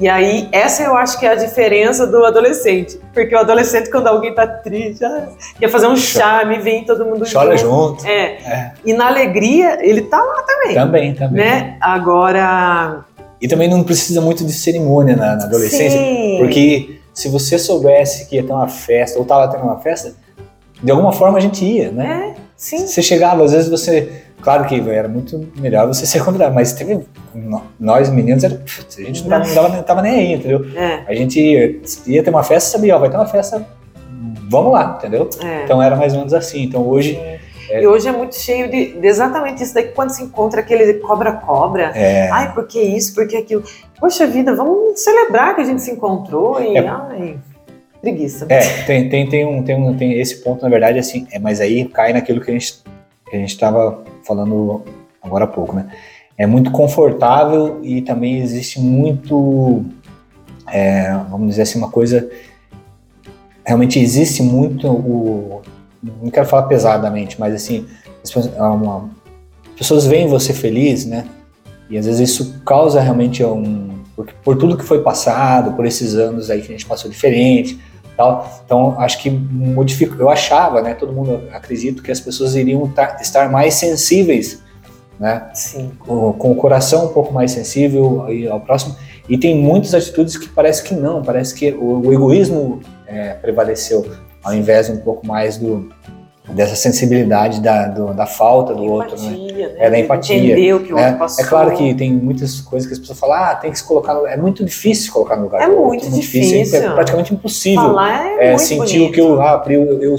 E 0.00 0.08
aí, 0.08 0.48
essa 0.50 0.82
eu 0.82 0.96
acho 0.96 1.20
que 1.20 1.26
é 1.26 1.32
a 1.32 1.34
diferença 1.34 2.06
do 2.06 2.24
adolescente. 2.24 2.98
Porque 3.12 3.34
o 3.34 3.38
adolescente, 3.38 3.90
quando 3.90 4.06
alguém 4.06 4.34
tá 4.34 4.46
triste, 4.46 5.04
ah, 5.04 5.28
quer 5.58 5.68
fazer 5.68 5.88
um 5.88 5.96
chá, 5.96 6.42
me 6.46 6.58
vem 6.58 6.84
todo 6.84 7.04
mundo 7.04 7.26
Chora 7.30 7.54
junto. 7.56 8.06
É. 8.06 8.22
é. 8.22 8.72
E 8.84 8.94
na 8.94 9.08
alegria, 9.08 9.78
ele 9.86 10.02
tá 10.02 10.18
lá 10.18 10.42
também. 10.42 10.74
Também, 10.74 11.14
também. 11.14 11.44
Né? 11.44 11.76
Agora. 11.80 13.04
E 13.42 13.46
também 13.46 13.68
não 13.68 13.84
precisa 13.84 14.22
muito 14.22 14.44
de 14.44 14.52
cerimônia 14.52 15.14
na, 15.14 15.36
na 15.36 15.44
adolescência. 15.44 15.98
Sim. 15.98 16.38
Porque 16.38 16.98
se 17.12 17.28
você 17.28 17.58
soubesse 17.58 18.26
que 18.26 18.36
ia 18.36 18.42
ter 18.42 18.52
uma 18.52 18.68
festa, 18.68 19.18
ou 19.18 19.26
tava 19.26 19.48
tendo 19.48 19.64
uma 19.64 19.80
festa, 19.80 20.14
de 20.82 20.90
alguma 20.90 21.12
forma 21.12 21.36
a 21.36 21.40
gente 21.42 21.62
ia, 21.62 21.90
né? 21.90 22.34
É, 22.36 22.40
sim. 22.56 22.86
Você 22.86 23.02
chegava, 23.02 23.44
às 23.44 23.52
vezes 23.52 23.68
você 23.68 24.24
Claro 24.42 24.66
que 24.66 24.80
era 24.88 25.08
muito 25.08 25.48
melhor 25.56 25.86
você 25.86 26.06
ser 26.06 26.24
convidado, 26.24 26.54
mas 26.54 26.72
teve. 26.72 27.00
Nós 27.78 28.08
meninos, 28.10 28.42
era, 28.42 28.54
a 28.64 29.00
gente 29.02 29.28
não, 29.28 29.38
não, 29.38 29.68
não 29.68 29.82
tava 29.82 30.02
nem 30.02 30.12
aí, 30.12 30.32
entendeu? 30.34 30.64
É. 30.74 31.04
A 31.06 31.14
gente 31.14 31.40
ia, 31.40 31.80
ia, 32.06 32.22
ter 32.22 32.30
uma 32.30 32.42
festa, 32.42 32.70
sabia, 32.70 32.96
ó, 32.96 32.98
vai 32.98 33.10
ter 33.10 33.16
uma 33.16 33.26
festa, 33.26 33.64
vamos 34.48 34.72
lá, 34.72 34.96
entendeu? 34.98 35.28
É. 35.42 35.64
Então 35.64 35.82
era 35.82 35.94
mais 35.94 36.12
ou 36.12 36.18
menos 36.18 36.34
assim. 36.34 36.62
Então 36.62 36.86
hoje. 36.86 37.16
É... 37.16 37.38
E 37.82 37.86
hoje 37.86 38.08
é 38.08 38.12
muito 38.12 38.34
cheio 38.34 38.68
de, 38.68 38.98
de, 38.98 39.06
exatamente 39.06 39.62
isso 39.62 39.72
daí, 39.72 39.88
quando 39.88 40.10
se 40.10 40.24
encontra 40.24 40.60
aquele 40.60 40.94
cobra-cobra. 40.94 41.92
É. 41.94 42.28
Ai, 42.28 42.52
por 42.52 42.66
que 42.66 42.80
isso, 42.80 43.14
por 43.14 43.28
que 43.28 43.36
aquilo? 43.36 43.62
Poxa 44.00 44.26
vida, 44.26 44.56
vamos 44.56 45.00
celebrar 45.00 45.54
que 45.54 45.60
a 45.60 45.64
gente 45.64 45.80
se 45.80 45.92
encontrou 45.92 46.60
e. 46.60 46.76
É. 46.76 46.88
Ai, 46.88 47.38
preguiça. 48.00 48.46
É, 48.48 48.60
tem, 48.84 49.08
tem, 49.08 49.28
tem, 49.28 49.46
um, 49.46 49.62
tem, 49.62 49.76
um, 49.76 49.96
tem 49.96 50.18
esse 50.18 50.42
ponto, 50.42 50.62
na 50.62 50.68
verdade, 50.68 50.98
assim, 50.98 51.28
é, 51.30 51.38
mas 51.38 51.60
aí 51.60 51.84
cai 51.84 52.12
naquilo 52.12 52.40
que 52.40 52.50
a 52.50 52.54
gente 52.54 52.82
que 53.30 53.36
a 53.36 53.38
gente 53.38 53.50
estava 53.50 54.02
falando 54.24 54.82
agora 55.22 55.44
há 55.44 55.48
pouco, 55.48 55.74
né? 55.74 55.88
É 56.36 56.46
muito 56.46 56.70
confortável 56.70 57.80
e 57.82 58.00
também 58.00 58.38
existe 58.38 58.80
muito, 58.80 59.84
é, 60.66 61.12
vamos 61.30 61.48
dizer 61.50 61.62
assim, 61.62 61.78
uma 61.78 61.90
coisa. 61.90 62.30
Realmente 63.64 63.98
existe 63.98 64.42
muito 64.42 64.88
o. 64.88 65.60
Não 66.02 66.30
quero 66.30 66.46
falar 66.46 66.62
pesadamente, 66.62 67.38
mas 67.38 67.54
assim, 67.54 67.86
é 68.56 68.62
uma, 68.62 69.10
as 69.66 69.74
pessoas 69.76 70.06
veem 70.06 70.28
você 70.28 70.54
feliz, 70.54 71.04
né? 71.04 71.26
E 71.90 71.98
às 71.98 72.06
vezes 72.06 72.30
isso 72.30 72.60
causa 72.64 73.00
realmente 73.00 73.44
um. 73.44 73.98
Por, 74.16 74.26
por 74.42 74.56
tudo 74.56 74.76
que 74.76 74.84
foi 74.84 75.02
passado, 75.02 75.72
por 75.72 75.84
esses 75.84 76.14
anos 76.14 76.50
aí 76.50 76.60
que 76.60 76.68
a 76.68 76.72
gente 76.72 76.86
passou 76.86 77.10
diferente, 77.10 77.78
Tal. 78.20 78.60
Então, 78.66 79.00
acho 79.00 79.18
que 79.22 79.30
modifica. 79.30 80.14
Eu 80.18 80.28
achava, 80.28 80.82
né? 80.82 80.92
Todo 80.92 81.10
mundo 81.10 81.48
acredito 81.50 82.02
que 82.02 82.12
as 82.12 82.20
pessoas 82.20 82.54
iriam 82.54 82.92
estar 83.18 83.50
mais 83.50 83.72
sensíveis, 83.72 84.62
né? 85.18 85.48
Sim. 85.54 85.92
Com, 86.00 86.30
com, 86.34 86.52
o 86.52 86.54
coração 86.54 87.06
um 87.06 87.08
pouco 87.14 87.32
mais 87.32 87.50
sensível 87.50 88.26
ao 88.50 88.60
próximo. 88.60 88.94
E 89.26 89.38
tem 89.38 89.56
muitas 89.56 89.94
atitudes 89.94 90.36
que 90.36 90.50
parece 90.50 90.82
que 90.82 90.94
não, 90.94 91.22
parece 91.22 91.54
que 91.54 91.72
o, 91.72 92.06
o 92.06 92.12
egoísmo 92.12 92.80
é, 93.06 93.32
prevaleceu, 93.32 94.06
ao 94.44 94.52
invés 94.52 94.90
um 94.90 94.98
pouco 94.98 95.26
mais 95.26 95.56
do, 95.56 95.88
dessa 96.52 96.76
sensibilidade 96.76 97.60
da, 97.60 97.86
do, 97.86 98.14
da 98.14 98.26
falta 98.26 98.74
do 98.74 98.84
empatia, 98.84 99.12
outro, 99.12 99.22
né? 99.22 99.52
né? 99.52 99.74
É 99.78 99.90
da 99.90 99.98
empatia. 99.98 100.36
Entender 100.36 100.74
o 100.74 100.80
que 100.80 100.92
o 100.92 100.96
né? 100.96 101.04
outro 101.04 101.18
passou. 101.18 101.44
É 101.44 101.48
claro 101.48 101.76
que 101.76 101.94
tem 101.94 102.12
muitas 102.12 102.60
coisas 102.60 102.86
que 102.86 102.92
as 102.92 102.98
pessoas 102.98 103.18
falam, 103.18 103.36
ah, 103.36 103.54
tem 103.54 103.70
que 103.70 103.78
se 103.78 103.84
colocar 103.84 104.14
no... 104.14 104.26
É 104.26 104.36
muito 104.36 104.64
difícil 104.64 105.04
se 105.04 105.10
colocar 105.10 105.36
no 105.36 105.44
lugar 105.44 105.62
é 105.62 105.66
do 105.66 105.72
outro. 105.72 105.98
É 105.98 106.00
muito 106.00 106.10
difícil. 106.10 106.78
É 106.78 106.90
praticamente 106.90 107.32
impossível. 107.32 107.82
Falar 107.82 108.26
é, 108.26 108.46
é 108.46 108.48
muito 108.50 108.62
sentir 108.62 108.98
bonito. 108.98 109.10
o 109.10 109.12
que 109.12 109.20
eu, 109.20 109.40
ah, 109.40 109.64
eu, 109.66 109.82
eu, 109.82 110.02
eu, 110.02 110.16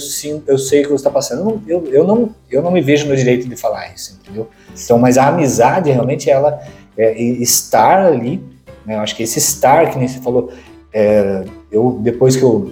eu 0.48 0.58
sei 0.58 0.82
o 0.82 0.84
que 0.84 0.90
você 0.90 0.96
está 0.96 1.10
passando. 1.10 1.62
Eu, 1.68 1.86
eu, 1.92 2.04
não, 2.04 2.30
eu 2.50 2.62
não 2.62 2.72
me 2.72 2.82
vejo 2.82 3.08
no 3.08 3.16
direito 3.16 3.48
de 3.48 3.56
falar 3.56 3.94
isso, 3.94 4.18
entendeu? 4.22 4.48
Então, 4.74 4.98
mas 4.98 5.18
a 5.18 5.28
amizade 5.28 5.92
realmente 5.92 6.30
ela 6.30 6.62
é, 6.98 7.20
estar 7.22 8.06
ali, 8.06 8.44
né? 8.86 8.96
Eu 8.96 9.00
acho 9.00 9.16
que 9.16 9.24
esse 9.24 9.40
estar 9.40 9.90
que 9.90 9.98
nem 9.98 10.08
você 10.08 10.20
falou, 10.20 10.52
é, 10.94 11.44
eu 11.72 12.00
depois 12.02 12.36
que 12.36 12.44
eu 12.44 12.72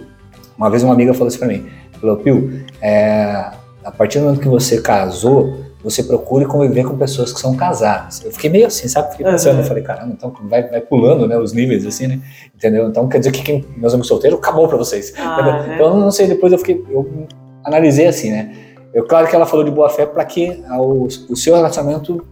uma 0.57 0.69
vez 0.69 0.83
uma 0.83 0.93
amiga 0.93 1.13
falou 1.13 1.29
assim 1.29 1.39
para 1.39 1.47
mim, 1.47 1.65
falou, 1.99 2.17
Pio, 2.17 2.63
é, 2.81 3.51
a 3.83 3.91
partir 3.91 4.19
do 4.19 4.25
momento 4.25 4.41
que 4.41 4.47
você 4.47 4.81
casou, 4.81 5.65
você 5.83 6.03
procure 6.03 6.45
conviver 6.45 6.83
com 6.83 6.97
pessoas 6.97 7.31
que 7.31 7.39
são 7.39 7.55
casadas. 7.55 8.21
Eu 8.23 8.31
fiquei 8.31 8.49
meio 8.49 8.67
assim, 8.67 8.87
sabe? 8.87 9.11
Fiquei 9.11 9.25
pensando, 9.25 9.55
uhum. 9.55 9.61
eu 9.61 9.65
falei, 9.67 9.83
caramba, 9.83 10.13
então 10.13 10.33
vai, 10.43 10.67
vai 10.67 10.81
pulando, 10.81 11.27
né, 11.27 11.37
os 11.37 11.53
níveis, 11.53 11.85
assim, 11.85 12.07
né? 12.07 12.19
Entendeu? 12.53 12.87
Então 12.87 13.07
quer 13.07 13.19
dizer 13.19 13.31
que 13.31 13.41
quem, 13.41 13.65
meus 13.77 13.93
amigos 13.93 14.07
solteiros, 14.07 14.39
acabou 14.39 14.67
pra 14.67 14.77
vocês. 14.77 15.13
Ah, 15.17 15.41
né? 15.41 15.75
Então, 15.75 15.97
não 15.97 16.11
sei, 16.11 16.27
depois 16.27 16.51
eu 16.51 16.59
fiquei, 16.59 16.83
eu 16.89 17.27
analisei 17.63 18.07
assim, 18.07 18.31
né? 18.31 18.53
Eu, 18.93 19.05
claro 19.05 19.27
que 19.27 19.35
ela 19.35 19.45
falou 19.45 19.63
de 19.63 19.71
boa 19.71 19.89
fé 19.89 20.05
para 20.05 20.25
que 20.25 20.61
o, 20.71 21.05
o 21.05 21.35
seu 21.35 21.55
relacionamento 21.55 22.25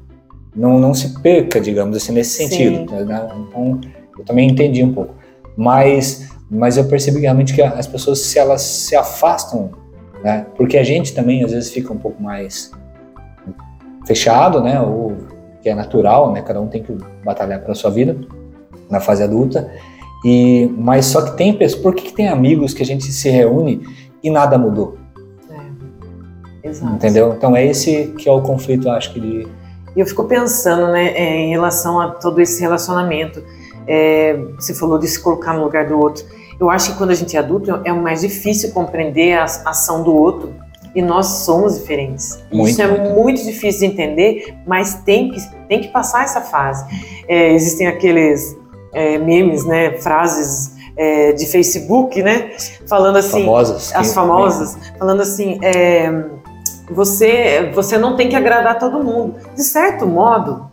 não, 0.56 0.80
não 0.80 0.94
se 0.94 1.20
perca, 1.22 1.62
digamos 1.62 1.96
assim, 1.96 2.12
nesse 2.12 2.32
sentido. 2.32 2.92
Né? 2.92 3.30
Então, 3.48 3.80
eu 4.18 4.26
também 4.26 4.50
entendi 4.50 4.84
um 4.84 4.92
pouco. 4.92 5.14
Mas, 5.56 6.28
mas 6.50 6.78
eu 6.78 6.86
percebi 6.86 7.20
realmente 7.20 7.54
que 7.54 7.62
as 7.62 7.88
pessoas, 7.88 8.20
se 8.20 8.40
elas 8.40 8.62
se 8.62 8.96
afastam 8.96 9.72
né? 10.24 10.46
Porque 10.56 10.78
a 10.78 10.84
gente 10.84 11.14
também 11.14 11.44
às 11.44 11.52
vezes 11.52 11.72
fica 11.72 11.94
um 11.94 11.98
pouco 11.98 12.22
mais 12.22 12.72
fechado, 14.06 14.62
né? 14.62 14.80
Ou 14.82 15.16
que 15.62 15.70
é 15.70 15.76
natural, 15.76 16.32
né? 16.32 16.42
Cada 16.42 16.60
um 16.62 16.68
tem 16.68 16.84
que 16.84 16.96
batalhar 17.24 17.62
pela 17.62 17.76
sua 17.76 17.92
vida 17.92 18.18
na 18.90 19.00
fase 19.00 19.24
adulta. 19.24 19.72
E 20.26 20.72
mas 20.78 21.06
só 21.06 21.22
que 21.22 21.38
tem 21.38 21.54
pessoas, 21.54 21.82
por 21.82 21.94
que, 21.94 22.04
que 22.04 22.14
tem 22.14 22.28
amigos 22.28 22.74
que 22.74 22.82
a 22.82 22.86
gente 22.86 23.06
se 23.06 23.30
reúne 23.30 23.82
e 24.24 24.30
nada 24.30 24.58
mudou? 24.58 24.98
É, 26.64 26.68
exato. 26.68 26.94
Entendeu? 26.94 27.34
Então 27.38 27.56
é 27.56 27.66
esse 27.66 28.14
que 28.18 28.28
é 28.28 28.32
o 28.32 28.42
conflito, 28.42 28.90
acho 28.90 29.14
que 29.14 29.20
de 29.20 29.48
eu 29.96 30.06
fico 30.06 30.26
pensando, 30.26 30.92
né, 30.92 31.08
é, 31.16 31.38
em 31.38 31.50
relação 31.50 32.00
a 32.00 32.12
todo 32.12 32.40
esse 32.40 32.62
relacionamento. 32.62 33.44
É, 33.88 34.38
você 34.56 34.72
falou 34.76 35.00
de 35.00 35.08
se 35.08 35.20
colocar 35.20 35.54
no 35.54 35.64
lugar 35.64 35.88
do 35.88 35.98
outro. 35.98 36.24
Eu 36.60 36.70
acho 36.70 36.92
que 36.92 36.98
quando 36.98 37.12
a 37.12 37.16
gente 37.16 37.36
é 37.36 37.40
adulto 37.40 37.82
é 37.84 37.92
mais 37.92 38.22
difícil 38.22 38.72
compreender 38.72 39.34
a 39.34 39.44
ação 39.44 40.04
do 40.04 40.16
outro 40.16 40.56
e 40.96 41.02
nós 41.02 41.28
somos 41.46 41.78
diferentes. 41.78 42.40
Muito, 42.52 42.72
Isso 42.72 42.82
é 42.82 42.88
muito. 42.88 43.10
muito. 43.14 43.44
difícil 43.44 43.82
de 43.82 43.94
entender, 43.94 44.58
mas 44.66 44.96
tem 45.04 45.30
que, 45.30 45.40
tem 45.68 45.82
que 45.82 45.90
passar 45.90 46.24
essa 46.24 46.42
fase. 46.42 46.86
É, 47.28 47.54
existem 47.54 47.86
aqueles 47.86 48.58
é, 48.94 49.20
memes, 49.20 49.64
né, 49.64 49.94
frases 50.00 50.76
é, 50.98 51.34
de 51.34 51.46
Facebook, 51.46 52.24
né, 52.24 52.52
falando 52.88 53.18
assim, 53.18 53.44
famosas, 53.44 53.94
as 53.94 54.14
famosas, 54.14 54.78
falando 54.98 55.22
assim, 55.22 55.60
é, 55.62 56.26
você, 56.90 57.72
você 57.76 57.98
não 58.00 58.16
tem 58.16 58.28
que 58.28 58.36
agradar 58.36 58.80
todo 58.80 59.04
mundo. 59.04 59.36
De 59.54 59.62
certo 59.62 60.08
modo, 60.08 60.72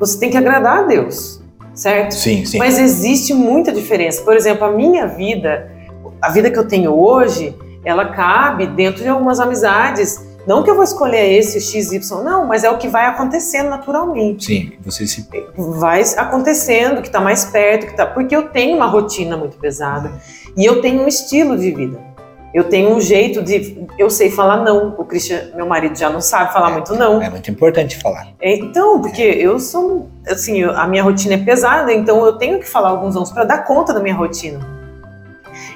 você 0.00 0.18
tem 0.18 0.30
que 0.30 0.36
agradar 0.36 0.80
a 0.80 0.82
Deus 0.82 1.39
certo? 1.80 2.12
Sim, 2.12 2.44
sim. 2.44 2.58
Mas 2.58 2.78
existe 2.78 3.32
muita 3.32 3.72
diferença. 3.72 4.22
Por 4.22 4.36
exemplo, 4.36 4.64
a 4.64 4.70
minha 4.70 5.06
vida, 5.06 5.72
a 6.20 6.30
vida 6.30 6.50
que 6.50 6.58
eu 6.58 6.68
tenho 6.68 6.92
hoje, 6.92 7.56
ela 7.82 8.04
cabe 8.10 8.66
dentro 8.66 9.02
de 9.02 9.08
algumas 9.08 9.40
amizades. 9.40 10.28
Não 10.46 10.62
que 10.62 10.70
eu 10.70 10.74
vou 10.74 10.84
escolher 10.84 11.32
esse 11.32 11.60
XY, 11.60 12.00
não, 12.22 12.46
mas 12.46 12.64
é 12.64 12.70
o 12.70 12.76
que 12.76 12.88
vai 12.88 13.06
acontecendo 13.06 13.70
naturalmente. 13.70 14.46
Sim, 14.46 14.72
você 14.82 15.06
se. 15.06 15.26
Vai 15.56 16.02
acontecendo, 16.16 17.00
que 17.00 17.08
está 17.08 17.20
mais 17.20 17.46
perto, 17.46 17.86
que 17.86 17.96
tá. 17.96 18.06
Porque 18.06 18.34
eu 18.36 18.48
tenho 18.48 18.76
uma 18.76 18.86
rotina 18.86 19.36
muito 19.36 19.56
pesada 19.58 20.12
e 20.56 20.64
eu 20.64 20.80
tenho 20.80 21.02
um 21.02 21.08
estilo 21.08 21.56
de 21.56 21.70
vida. 21.70 22.09
Eu 22.52 22.64
tenho 22.64 22.90
um 22.90 23.00
jeito 23.00 23.42
de. 23.42 23.86
Eu 23.96 24.10
sei 24.10 24.30
falar 24.30 24.64
não. 24.64 24.94
O 24.98 25.04
Christian, 25.04 25.50
meu 25.54 25.66
marido, 25.66 25.96
já 25.96 26.10
não 26.10 26.20
sabe 26.20 26.52
falar 26.52 26.70
é, 26.70 26.72
muito 26.72 26.94
não. 26.94 27.22
É 27.22 27.30
muito 27.30 27.50
importante 27.50 27.96
falar. 27.98 28.28
Então, 28.40 29.00
porque 29.00 29.22
é. 29.22 29.36
eu 29.36 29.60
sou. 29.60 30.08
Assim, 30.26 30.64
a 30.64 30.86
minha 30.86 31.02
rotina 31.02 31.34
é 31.34 31.38
pesada, 31.38 31.92
então 31.92 32.24
eu 32.26 32.32
tenho 32.38 32.58
que 32.58 32.68
falar 32.68 32.88
alguns 32.88 33.14
não 33.14 33.24
para 33.24 33.44
dar 33.44 33.64
conta 33.64 33.94
da 33.94 34.00
minha 34.00 34.14
rotina. 34.14 34.58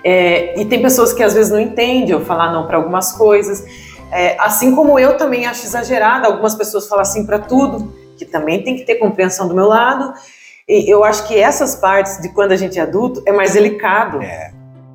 É, 0.02 0.60
e 0.60 0.64
tem 0.64 0.82
pessoas 0.82 1.12
que 1.12 1.22
às 1.22 1.32
vezes 1.32 1.50
não 1.50 1.60
entendem 1.60 2.10
eu 2.10 2.20
falar 2.24 2.52
não 2.52 2.66
para 2.66 2.76
algumas 2.76 3.12
coisas. 3.12 3.64
É, 4.12 4.36
assim 4.38 4.74
como 4.74 4.98
eu 4.98 5.16
também 5.16 5.46
acho 5.46 5.64
exagerado, 5.64 6.26
algumas 6.26 6.54
pessoas 6.54 6.86
falam 6.86 7.02
assim 7.02 7.24
para 7.24 7.38
tudo, 7.38 7.92
que 8.18 8.24
também 8.24 8.62
tem 8.62 8.76
que 8.76 8.84
ter 8.84 8.96
compreensão 8.96 9.48
do 9.48 9.54
meu 9.54 9.66
lado. 9.66 10.12
E 10.68 10.90
eu 10.90 11.04
acho 11.04 11.26
que 11.26 11.38
essas 11.38 11.74
partes 11.76 12.20
de 12.20 12.28
quando 12.30 12.52
a 12.52 12.56
gente 12.56 12.78
é 12.78 12.82
adulto 12.82 13.22
é 13.26 13.32
mais 13.32 13.52
delicado. 13.52 14.22
É. 14.22 14.52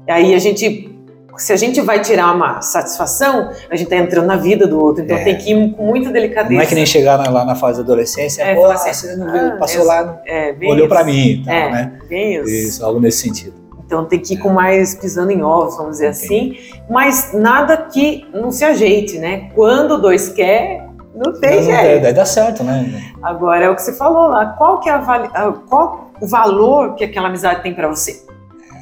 Aí 0.07 0.33
a 0.33 0.39
gente 0.39 0.98
se 1.39 1.53
a 1.53 1.55
gente 1.55 1.81
vai 1.81 2.01
tirar 2.01 2.35
uma 2.35 2.61
satisfação, 2.61 3.51
a 3.69 3.75
gente 3.75 3.85
está 3.85 3.95
entrando 3.95 4.27
na 4.27 4.35
vida 4.35 4.67
do 4.67 4.79
outro. 4.79 5.03
Então 5.03 5.17
é. 5.17 5.23
tem 5.23 5.37
que 5.37 5.51
ir 5.51 5.71
com 5.71 5.85
muita 5.85 6.11
delicadeza. 6.11 6.53
Não 6.53 6.61
é 6.61 6.65
que 6.65 6.75
nem 6.75 6.85
chegar 6.85 7.17
lá 7.29 7.45
na 7.45 7.55
fase 7.55 7.77
da 7.79 7.83
adolescência, 7.83 8.43
é, 8.43 8.55
pô, 8.55 8.65
assim, 8.65 8.93
você 8.93 9.15
não 9.15 9.31
viu, 9.31 9.47
ah, 9.47 9.57
passou 9.57 9.85
lá, 9.85 10.21
é, 10.27 10.55
olhou 10.63 10.87
para 10.87 11.03
mim, 11.03 11.41
tal, 11.45 11.53
é, 11.53 11.71
né? 11.71 11.99
Bem 12.07 12.35
isso. 12.35 12.49
isso. 12.49 12.85
algo 12.85 12.99
nesse 12.99 13.19
sentido. 13.19 13.53
Então 13.85 14.05
tem 14.05 14.19
que 14.19 14.35
ir 14.35 14.37
com 14.37 14.49
mais 14.49 14.93
pisando 14.93 15.31
em 15.31 15.41
ovos, 15.41 15.77
vamos 15.77 15.93
dizer 15.93 16.07
assim, 16.07 16.57
mas 16.87 17.31
nada 17.33 17.75
que 17.75 18.27
não 18.31 18.51
se 18.51 18.63
ajeite, 18.63 19.17
né? 19.17 19.49
Quando 19.55 19.99
dois 19.99 20.29
quer, 20.29 20.85
não 21.15 21.39
tem 21.39 21.63
jeito. 21.63 22.03
Daí 22.03 22.13
dá 22.13 22.25
certo, 22.25 22.63
né? 22.63 23.11
Agora 23.23 23.65
é 23.65 23.69
o 23.69 23.75
que 23.75 23.81
você 23.81 23.93
falou 23.93 24.27
lá, 24.27 24.45
qual 24.57 24.79
que 24.79 24.89
é 24.89 24.93
a, 24.93 25.53
qual 25.67 26.11
o 26.21 26.27
valor 26.27 26.95
que 26.95 27.03
aquela 27.03 27.29
amizade 27.29 27.63
tem 27.63 27.73
para 27.73 27.87
você? 27.87 28.21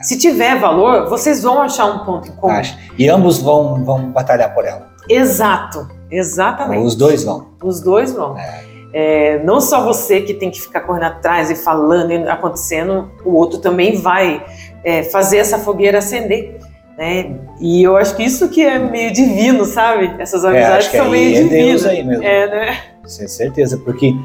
Se 0.07 0.17
tiver 0.17 0.57
valor, 0.57 1.09
vocês 1.09 1.43
vão 1.43 1.61
achar 1.61 1.85
um 1.87 2.05
ponto 2.05 2.29
em 2.29 2.31
comum. 2.31 2.53
Acho. 2.53 2.77
E 2.97 3.09
ambos 3.09 3.39
vão, 3.39 3.83
vão 3.83 4.09
batalhar 4.09 4.53
por 4.55 4.63
ela. 4.63 4.87
Exato. 5.09 5.85
Exatamente. 6.09 6.81
Os 6.81 6.95
dois 6.95 7.25
vão. 7.25 7.47
Os 7.61 7.81
dois 7.81 8.13
vão. 8.13 8.37
É. 8.37 8.63
É, 8.93 9.43
não 9.43 9.59
só 9.59 9.83
você 9.83 10.21
que 10.21 10.33
tem 10.33 10.49
que 10.49 10.61
ficar 10.61 10.79
correndo 10.79 11.03
atrás 11.03 11.51
e 11.51 11.55
falando 11.55 12.13
e 12.13 12.25
acontecendo, 12.25 13.11
o 13.25 13.33
outro 13.33 13.59
também 13.59 13.97
vai 13.97 14.45
é, 14.81 15.03
fazer 15.03 15.39
essa 15.39 15.59
fogueira 15.59 15.97
acender. 15.97 16.57
Né? 16.97 17.35
E 17.59 17.83
eu 17.83 17.97
acho 17.97 18.15
que 18.15 18.23
isso 18.23 18.47
que 18.47 18.63
é 18.63 18.79
meio 18.79 19.11
divino, 19.11 19.65
sabe? 19.65 20.15
Essas 20.19 20.45
É, 20.45 20.47
amizades 20.47 20.87
são 20.87 21.09
meio 21.09 21.35
é 21.37 21.43
divinas. 21.43 21.65
Deus 21.65 21.85
aí 21.85 22.01
mesmo. 22.01 22.23
É, 22.23 22.47
né? 22.47 22.77
Com 23.01 23.09
certeza, 23.09 23.77
porque 23.83 24.15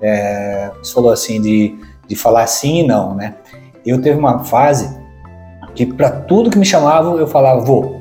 é, 0.00 0.70
você 0.80 0.94
falou 0.94 1.10
assim 1.10 1.42
de, 1.42 1.74
de 2.06 2.14
falar 2.14 2.46
sim 2.46 2.84
e 2.84 2.86
não, 2.86 3.12
né? 3.12 3.34
Eu 3.84 4.00
teve 4.00 4.16
uma 4.16 4.44
fase 4.44 5.01
que 5.74 5.86
para 5.86 6.10
tudo 6.10 6.50
que 6.50 6.58
me 6.58 6.64
chamavam 6.64 7.18
eu 7.18 7.26
falava 7.26 7.60
vou. 7.60 8.00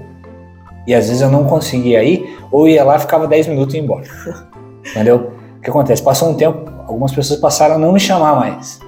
E 0.87 0.93
às 0.93 1.07
vezes 1.07 1.21
eu 1.21 1.29
não 1.29 1.45
conseguia 1.45 2.03
ir, 2.03 2.37
ou 2.51 2.67
ia 2.67 2.83
lá, 2.83 2.97
ficava 2.97 3.27
10 3.27 3.47
minutos 3.47 3.73
e 3.73 3.77
ia 3.77 3.83
embora. 3.83 4.05
Entendeu? 4.89 5.31
O 5.57 5.61
que 5.61 5.69
acontece? 5.69 6.01
Passou 6.01 6.29
um 6.29 6.33
tempo, 6.33 6.71
algumas 6.87 7.13
pessoas 7.13 7.39
passaram 7.39 7.75
a 7.75 7.77
não 7.77 7.91
me 7.91 7.99
chamar 7.99 8.35
mais. 8.35 8.79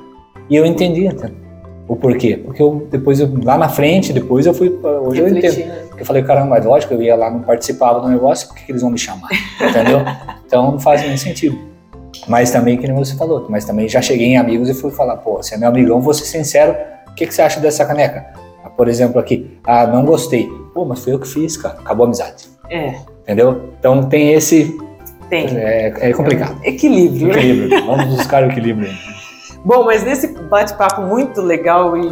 E 0.49 0.55
eu 0.55 0.65
entendi 0.65 1.07
até 1.07 1.31
o 1.87 1.95
porquê. 1.95 2.37
Porque 2.37 2.61
eu, 2.61 2.87
depois, 2.89 3.19
eu, 3.19 3.29
lá 3.43 3.57
na 3.57 3.69
frente, 3.69 4.11
depois 4.11 4.45
eu 4.45 4.53
fui. 4.53 4.69
Hoje 5.05 5.21
eu 5.21 5.27
entendo. 5.27 5.87
Porque 5.89 6.01
eu 6.01 6.05
falei, 6.05 6.23
caramba, 6.23 6.57
lógico, 6.59 6.93
eu 6.93 7.01
ia 7.01 7.15
lá, 7.15 7.29
não 7.29 7.41
participava 7.41 7.99
do 8.01 8.07
negócio, 8.07 8.47
por 8.47 8.57
que, 8.57 8.65
que 8.65 8.71
eles 8.71 8.81
vão 8.81 8.91
me 8.91 8.97
chamar? 8.97 9.29
Entendeu? 9.61 10.01
então 10.45 10.71
não 10.71 10.79
faz 10.79 11.01
nenhum 11.01 11.17
sentido. 11.17 11.57
Mas 12.27 12.51
também, 12.51 12.77
que 12.77 12.87
nem 12.87 12.95
você 12.95 13.15
falou, 13.15 13.45
mas 13.49 13.65
também 13.65 13.87
já 13.87 14.01
cheguei 14.01 14.27
em 14.27 14.37
amigos 14.37 14.69
e 14.69 14.73
fui 14.73 14.91
falar, 14.91 15.17
pô, 15.17 15.37
você 15.37 15.55
é 15.55 15.57
meu 15.57 15.67
amigão, 15.67 15.99
vou 15.99 16.13
ser 16.13 16.25
sincero, 16.25 16.75
o 17.07 17.13
que, 17.15 17.27
que 17.27 17.33
você 17.33 17.41
acha 17.41 17.59
dessa 17.59 17.85
caneca? 17.85 18.32
Por 18.77 18.87
exemplo, 18.87 19.19
aqui, 19.19 19.59
ah, 19.63 19.85
não 19.87 20.03
gostei. 20.05 20.49
Pô, 20.73 20.85
mas 20.85 21.03
foi 21.03 21.13
eu 21.13 21.19
que 21.19 21.27
fiz, 21.27 21.55
cara, 21.57 21.75
acabou 21.79 22.05
a 22.05 22.07
amizade. 22.07 22.49
É, 22.69 22.95
Entendeu? 23.21 23.69
Então 23.79 24.03
tem 24.09 24.33
esse. 24.33 24.77
tem. 25.29 25.47
É, 25.57 26.09
é 26.09 26.13
complicado. 26.13 26.57
Equilíbrio. 26.63 27.27
né? 27.27 27.33
Equilíbrio. 27.39 27.85
Vamos 27.85 28.05
buscar 28.17 28.43
o 28.43 28.47
equilíbrio. 28.51 28.89
Bom, 29.63 29.85
mas 29.85 30.03
nesse 30.03 30.27
bate-papo 30.27 31.01
muito 31.03 31.41
legal 31.41 31.95
e 31.95 32.11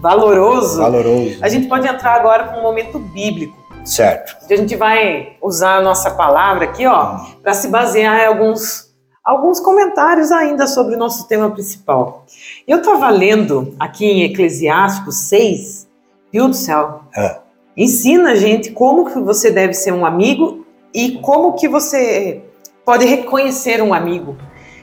valoroso, 0.00 0.78
Valoroso. 0.80 1.38
a 1.40 1.48
gente 1.48 1.68
pode 1.68 1.86
entrar 1.86 2.14
agora 2.14 2.44
para 2.44 2.58
um 2.58 2.62
momento 2.62 2.98
bíblico. 2.98 3.56
Certo. 3.84 4.36
A 4.50 4.56
gente 4.56 4.76
vai 4.76 5.36
usar 5.42 5.76
a 5.76 5.80
nossa 5.82 6.10
palavra 6.10 6.64
aqui, 6.64 6.86
ó, 6.86 7.18
para 7.42 7.54
se 7.54 7.68
basear 7.68 8.20
em 8.20 8.26
alguns, 8.26 8.92
alguns 9.24 9.60
comentários 9.60 10.30
ainda 10.32 10.66
sobre 10.66 10.94
o 10.94 10.98
nosso 10.98 11.26
tema 11.28 11.50
principal. 11.50 12.26
Eu 12.66 12.78
estava 12.78 13.08
lendo 13.10 13.74
aqui 13.78 14.04
em 14.04 14.22
Eclesiásticos 14.24 15.16
6, 15.28 15.87
viu 16.32 16.48
do 16.48 16.54
céu? 16.54 17.02
Ah. 17.16 17.40
Ensina 17.76 18.32
a 18.32 18.34
gente 18.34 18.72
como 18.72 19.10
que 19.10 19.18
você 19.20 19.50
deve 19.50 19.72
ser 19.72 19.92
um 19.92 20.04
amigo 20.04 20.66
e 20.92 21.12
como 21.18 21.52
que 21.54 21.68
você 21.68 22.42
pode 22.84 23.04
reconhecer 23.04 23.82
um 23.82 23.94
amigo. 23.94 24.36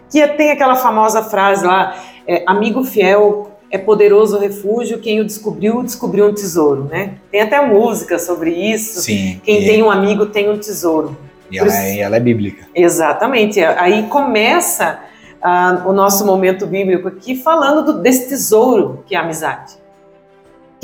Que 0.10 0.26
tem 0.28 0.52
aquela 0.52 0.76
famosa 0.76 1.24
frase 1.24 1.66
lá, 1.66 1.98
é, 2.28 2.44
amigo 2.48 2.84
fiel 2.84 3.52
é 3.72 3.78
poderoso 3.78 4.38
refúgio, 4.40 5.00
quem 5.00 5.20
o 5.20 5.26
descobriu, 5.26 5.84
descobriu 5.84 6.28
um 6.28 6.34
tesouro, 6.34 6.86
né? 6.86 7.16
Tem 7.32 7.42
até 7.42 7.60
música 7.66 8.18
sobre 8.18 8.52
isso. 8.52 9.02
Sim. 9.02 9.42
Quem 9.44 9.64
e, 9.64 9.66
tem 9.66 9.84
um 9.84 9.92
amigo 9.92 10.28
tem 10.28 10.50
um 10.50 10.58
tesouro. 10.58 11.18
e 11.52 11.58
ela, 11.58 11.76
é, 11.76 12.00
ela 12.00 12.16
é 12.16 12.20
bíblica. 12.20 12.68
Exatamente. 12.74 13.60
Aí 13.60 14.04
começa 14.04 15.00
ah, 15.42 15.84
o 15.86 15.92
nosso 15.92 16.26
momento 16.26 16.66
bíblico 16.66 17.08
aqui 17.08 17.36
falando 17.36 17.84
do- 17.94 18.02
desse 18.02 18.30
tesouro 18.30 19.04
que 19.06 19.16
é 19.16 19.18
a 19.18 19.22
amizade. 19.22 19.74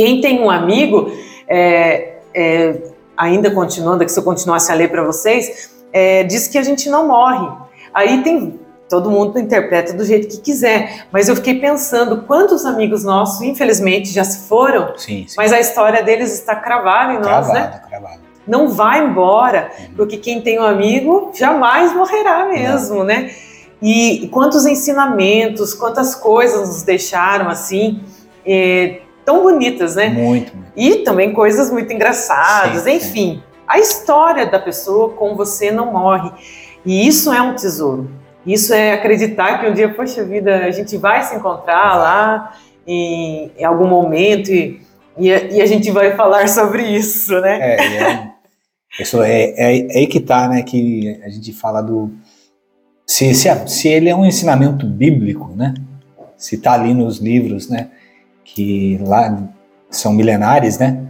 Quem 0.02 0.20
tem 0.20 0.42
um 0.42 0.50
amigo, 0.50 1.12
é, 1.48 2.16
é, 2.34 2.76
ainda 3.16 3.52
continuando, 3.52 4.04
que 4.04 4.12
se 4.12 4.20
eu 4.20 4.24
continuasse 4.24 4.72
a 4.72 4.74
ler 4.74 4.90
para 4.90 5.04
vocês, 5.04 5.70
é, 5.94 6.24
diz 6.24 6.48
que 6.48 6.58
a 6.58 6.64
gente 6.64 6.90
não 6.90 7.08
morre. 7.08 7.48
Aí 7.94 8.24
tem. 8.24 8.60
Todo 8.90 9.12
mundo 9.12 9.38
interpreta 9.38 9.94
do 9.94 10.04
jeito 10.04 10.28
que 10.28 10.42
quiser, 10.42 11.06
mas 11.12 11.30
eu 11.30 11.36
fiquei 11.36 11.60
pensando 11.60 12.24
quantos 12.24 12.66
amigos 12.66 13.04
nossos, 13.04 13.42
infelizmente, 13.44 14.12
já 14.12 14.24
se 14.24 14.50
foram, 14.50 14.98
Sim, 14.98 15.26
sim. 15.28 15.36
mas 15.38 15.54
a 15.54 15.60
história 15.62 16.04
deles 16.04 16.34
está 16.34 16.56
cravada 16.56 17.14
em 17.14 17.20
nós, 17.20 17.48
né? 17.48 17.68
Cravado, 17.68 17.88
cravado. 17.88 18.20
não 18.46 18.68
vai 18.70 19.06
embora, 19.06 19.72
porque 19.96 20.18
quem 20.18 20.42
tem 20.42 20.60
um 20.60 20.66
amigo 20.66 21.32
jamais 21.34 21.96
morrerá 21.96 22.48
mesmo, 22.48 23.04
né? 23.04 23.32
E 23.82 24.28
quantos 24.30 24.66
ensinamentos, 24.66 25.74
quantas 25.74 26.14
coisas 26.14 26.68
nos 26.68 26.82
deixaram 26.84 27.48
assim, 27.48 28.04
eh, 28.46 29.02
tão 29.26 29.44
bonitas, 29.44 29.96
né? 29.96 30.10
Muito, 30.10 30.56
muito. 30.56 30.72
E 30.76 30.98
também 30.98 31.34
coisas 31.34 31.72
muito 31.72 31.92
engraçadas, 31.92 32.84
Sim, 32.84 32.96
enfim. 32.96 33.44
A 33.68 33.80
história 33.80 34.46
da 34.46 34.60
pessoa 34.60 35.10
com 35.10 35.36
você 35.36 35.72
não 35.72 35.92
morre. 35.92 36.32
E 36.86 37.08
isso 37.08 37.32
é 37.32 37.42
um 37.42 37.56
tesouro. 37.56 38.10
Isso 38.46 38.74
é 38.74 38.94
acreditar 38.94 39.60
que 39.60 39.68
um 39.68 39.74
dia, 39.74 39.94
poxa 39.94 40.24
vida, 40.24 40.66
a 40.66 40.72
gente 40.72 40.98
vai 40.98 41.24
se 41.24 41.36
encontrar 41.36 41.96
lá 41.96 42.54
em, 42.86 43.52
em 43.58 43.64
algum 43.64 43.88
momento 43.88 44.52
e, 44.52 44.82
e, 45.18 45.32
a, 45.32 45.44
e 45.44 45.62
a 45.62 45.66
gente 45.66 45.92
vai 45.92 46.16
falar 46.16 46.48
sobre 46.50 46.84
isso, 46.84 47.40
né? 47.40 47.60
É, 47.62 47.98
é, 47.98 48.32
isso 49.00 49.22
é, 49.22 49.42
é, 49.42 49.80
é 49.80 49.98
aí 50.00 50.08
que 50.08 50.20
tá, 50.20 50.48
né? 50.50 50.64
Que 50.64 51.22
a 51.24 51.30
gente 51.30 51.54
fala 51.54 51.82
do. 51.82 52.12
Se, 53.06 53.34
se, 53.36 53.50
se 53.68 53.88
ele 53.88 54.10
é 54.10 54.16
um 54.16 54.26
ensinamento 54.26 54.86
bíblico, 54.86 55.54
né? 55.56 55.74
Se 56.36 56.58
tá 56.58 56.74
ali 56.74 56.94
nos 56.94 57.20
livros, 57.20 57.70
né? 57.70 57.92
Que 58.54 59.00
lá 59.06 59.44
são 59.90 60.14
milenares, 60.14 60.78
né? 60.78 61.02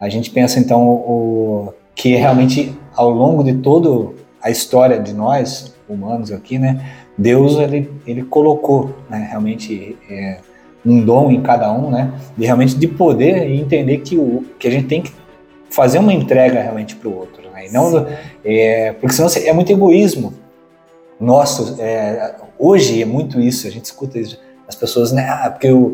A 0.00 0.08
gente 0.08 0.30
pensa 0.30 0.58
então 0.58 0.88
o, 0.88 1.72
que 1.94 2.14
realmente 2.14 2.74
ao 2.94 3.10
longo 3.10 3.44
de 3.44 3.54
toda 3.54 4.12
a 4.42 4.50
história 4.50 4.98
de 4.98 5.12
nós 5.12 5.74
humanos 5.88 6.32
aqui, 6.32 6.58
né? 6.58 6.84
Deus 7.18 7.58
ele, 7.58 7.90
ele 8.06 8.22
colocou, 8.22 8.94
né? 9.08 9.26
Realmente 9.28 9.96
é, 10.08 10.38
um 10.84 11.04
dom 11.04 11.30
em 11.30 11.42
cada 11.42 11.72
um, 11.72 11.90
né? 11.90 12.12
De 12.36 12.46
realmente 12.46 12.76
de 12.76 12.88
poder 12.88 13.48
e 13.50 13.60
entender 13.60 13.98
que 13.98 14.16
o 14.16 14.44
que 14.58 14.66
a 14.68 14.70
gente 14.70 14.86
tem 14.86 15.02
que 15.02 15.12
fazer 15.70 15.98
uma 15.98 16.12
entrega 16.12 16.60
realmente 16.60 16.96
para 16.96 17.08
o 17.08 17.16
outro, 17.16 17.50
né? 17.50 17.66
E 17.66 17.72
não, 17.72 18.06
é, 18.44 18.92
porque 18.92 19.14
senão 19.14 19.28
é 19.44 19.52
muito 19.52 19.70
egoísmo. 19.70 20.34
Nosso, 21.20 21.76
é, 21.78 22.34
hoje 22.58 23.02
é 23.02 23.04
muito 23.04 23.38
isso, 23.38 23.66
a 23.66 23.70
gente 23.70 23.84
escuta 23.84 24.18
isso, 24.18 24.40
as 24.66 24.74
pessoas, 24.74 25.12
né? 25.12 25.28
Ah, 25.28 25.50
porque 25.50 25.66
eu, 25.66 25.92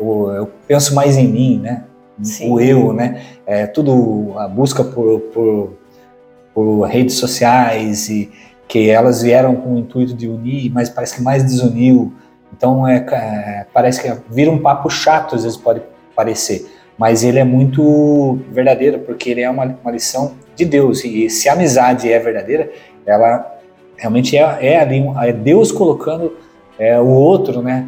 eu, 0.00 0.32
eu 0.34 0.50
penso 0.66 0.94
mais 0.94 1.16
em 1.16 1.28
mim, 1.28 1.58
né? 1.58 1.84
Sim. 2.22 2.50
O 2.50 2.60
eu, 2.60 2.92
né? 2.92 3.22
É, 3.46 3.66
tudo 3.66 4.34
a 4.38 4.48
busca 4.48 4.82
por, 4.82 5.20
por, 5.20 5.72
por 6.54 6.82
redes 6.82 7.16
sociais 7.16 8.08
e 8.08 8.30
que 8.68 8.88
elas 8.88 9.22
vieram 9.22 9.56
com 9.56 9.74
o 9.74 9.78
intuito 9.78 10.14
de 10.14 10.28
unir, 10.28 10.70
mas 10.72 10.88
parece 10.88 11.16
que 11.16 11.22
mais 11.22 11.42
desuniu. 11.42 12.12
Então 12.56 12.86
é, 12.86 12.96
é, 12.96 13.66
parece 13.72 14.02
que 14.02 14.12
vira 14.30 14.50
um 14.50 14.58
papo 14.58 14.88
chato, 14.88 15.34
às 15.34 15.42
vezes 15.42 15.56
pode 15.56 15.82
parecer, 16.14 16.70
mas 16.98 17.24
ele 17.24 17.38
é 17.38 17.44
muito 17.44 18.38
verdadeiro 18.50 18.98
porque 19.00 19.30
ele 19.30 19.40
é 19.40 19.50
uma, 19.50 19.64
uma 19.82 19.90
lição 19.90 20.32
de 20.54 20.64
Deus 20.64 21.04
e 21.04 21.30
se 21.30 21.48
a 21.48 21.54
amizade 21.54 22.12
é 22.12 22.18
verdadeira, 22.18 22.70
ela 23.06 23.58
realmente 23.96 24.36
é, 24.36 24.58
é 24.60 24.78
ali 24.78 25.02
é 25.22 25.32
Deus 25.32 25.72
colocando 25.72 26.36
é, 26.78 26.98
o 27.00 27.06
outro, 27.06 27.62
né? 27.62 27.86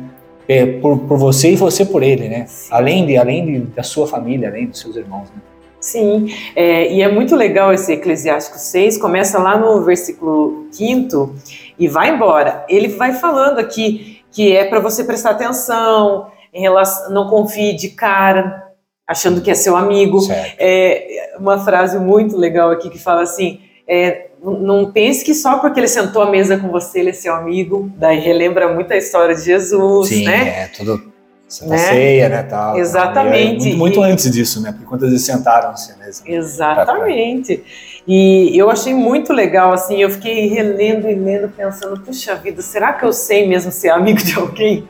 É, 0.48 0.66
por, 0.66 0.98
por 0.98 1.18
você 1.18 1.52
e 1.52 1.56
você 1.56 1.84
por 1.84 2.02
ele, 2.02 2.28
né? 2.28 2.46
Sim. 2.46 2.68
Além 2.70 3.06
de 3.06 3.16
além 3.16 3.46
de, 3.46 3.58
da 3.60 3.82
sua 3.82 4.06
família, 4.06 4.48
além 4.48 4.66
dos 4.66 4.80
seus 4.80 4.96
irmãos. 4.96 5.28
Né? 5.30 5.42
Sim, 5.80 6.32
é, 6.54 6.92
e 6.92 7.02
é 7.02 7.08
muito 7.08 7.34
legal 7.34 7.72
esse 7.72 7.92
Eclesiástico 7.92 8.56
6, 8.56 8.98
começa 8.98 9.38
lá 9.38 9.58
no 9.58 9.82
versículo 9.82 10.66
5 10.70 11.34
e 11.78 11.88
vai 11.88 12.14
embora. 12.14 12.64
Ele 12.68 12.88
vai 12.88 13.14
falando 13.14 13.58
aqui 13.58 14.20
que 14.30 14.56
é 14.56 14.64
para 14.64 14.78
você 14.78 15.02
prestar 15.04 15.30
atenção, 15.30 16.28
em 16.54 16.60
relação, 16.60 17.12
não 17.12 17.28
confie 17.28 17.74
de 17.74 17.88
cara, 17.88 18.70
achando 19.06 19.40
que 19.40 19.50
é 19.50 19.54
seu 19.54 19.76
amigo. 19.76 20.18
É 20.58 21.34
uma 21.38 21.58
frase 21.64 21.98
muito 21.98 22.36
legal 22.36 22.70
aqui 22.70 22.88
que 22.88 22.98
fala 22.98 23.22
assim: 23.22 23.60
é, 23.88 24.28
não- 24.42 24.90
pense 24.90 25.24
que 25.24 25.34
só 25.34 25.58
porque 25.58 25.78
ele 25.80 25.88
sentou 25.88 26.22
à 26.22 26.30
mesa 26.30 26.56
com 26.56 26.68
você 26.68 27.00
ele 27.00 27.10
é 27.10 27.12
seu 27.12 27.34
amigo. 27.34 27.90
Daí 27.96 28.18
relembra 28.20 28.72
muito 28.72 28.92
a 28.92 28.96
história 28.96 29.34
de 29.34 29.42
Jesus, 29.42 30.08
Sim, 30.08 30.24
né? 30.24 30.62
é 30.64 30.66
tudo. 30.76 31.12
Santa 31.48 31.72
Né? 31.72 31.78
Ceia, 31.78 32.28
né? 32.30 32.42
Tal, 32.44 32.78
Exatamente. 32.78 33.68
E 33.68 33.72
é 33.72 33.76
muito, 33.76 33.78
muito 33.78 34.00
E- 34.00 34.10
antes 34.10 34.30
disso, 34.30 34.62
né? 34.62 34.72
Porque 34.72 34.86
quantas 34.86 35.10
vezes 35.10 35.26
sentaram-se 35.26 35.94
mesmo. 35.98 36.26
Exatamente. 36.26 37.62
E 38.08 38.56
eu 38.58 38.70
achei 38.70 38.94
muito 38.94 39.34
legal, 39.34 39.70
assim, 39.72 39.98
eu 40.02 40.08
fiquei 40.08 40.48
relendo 40.48 41.08
e 41.10 41.14
lendo, 41.14 41.50
pensando, 41.50 42.00
puxa 42.00 42.34
vida, 42.36 42.62
será 42.62 42.94
que 42.94 43.04
eu 43.04 43.12
sei 43.12 43.46
mesmo 43.46 43.70
ser 43.70 43.90
amigo 43.90 44.18
de 44.24 44.34
alguém? 44.34 44.88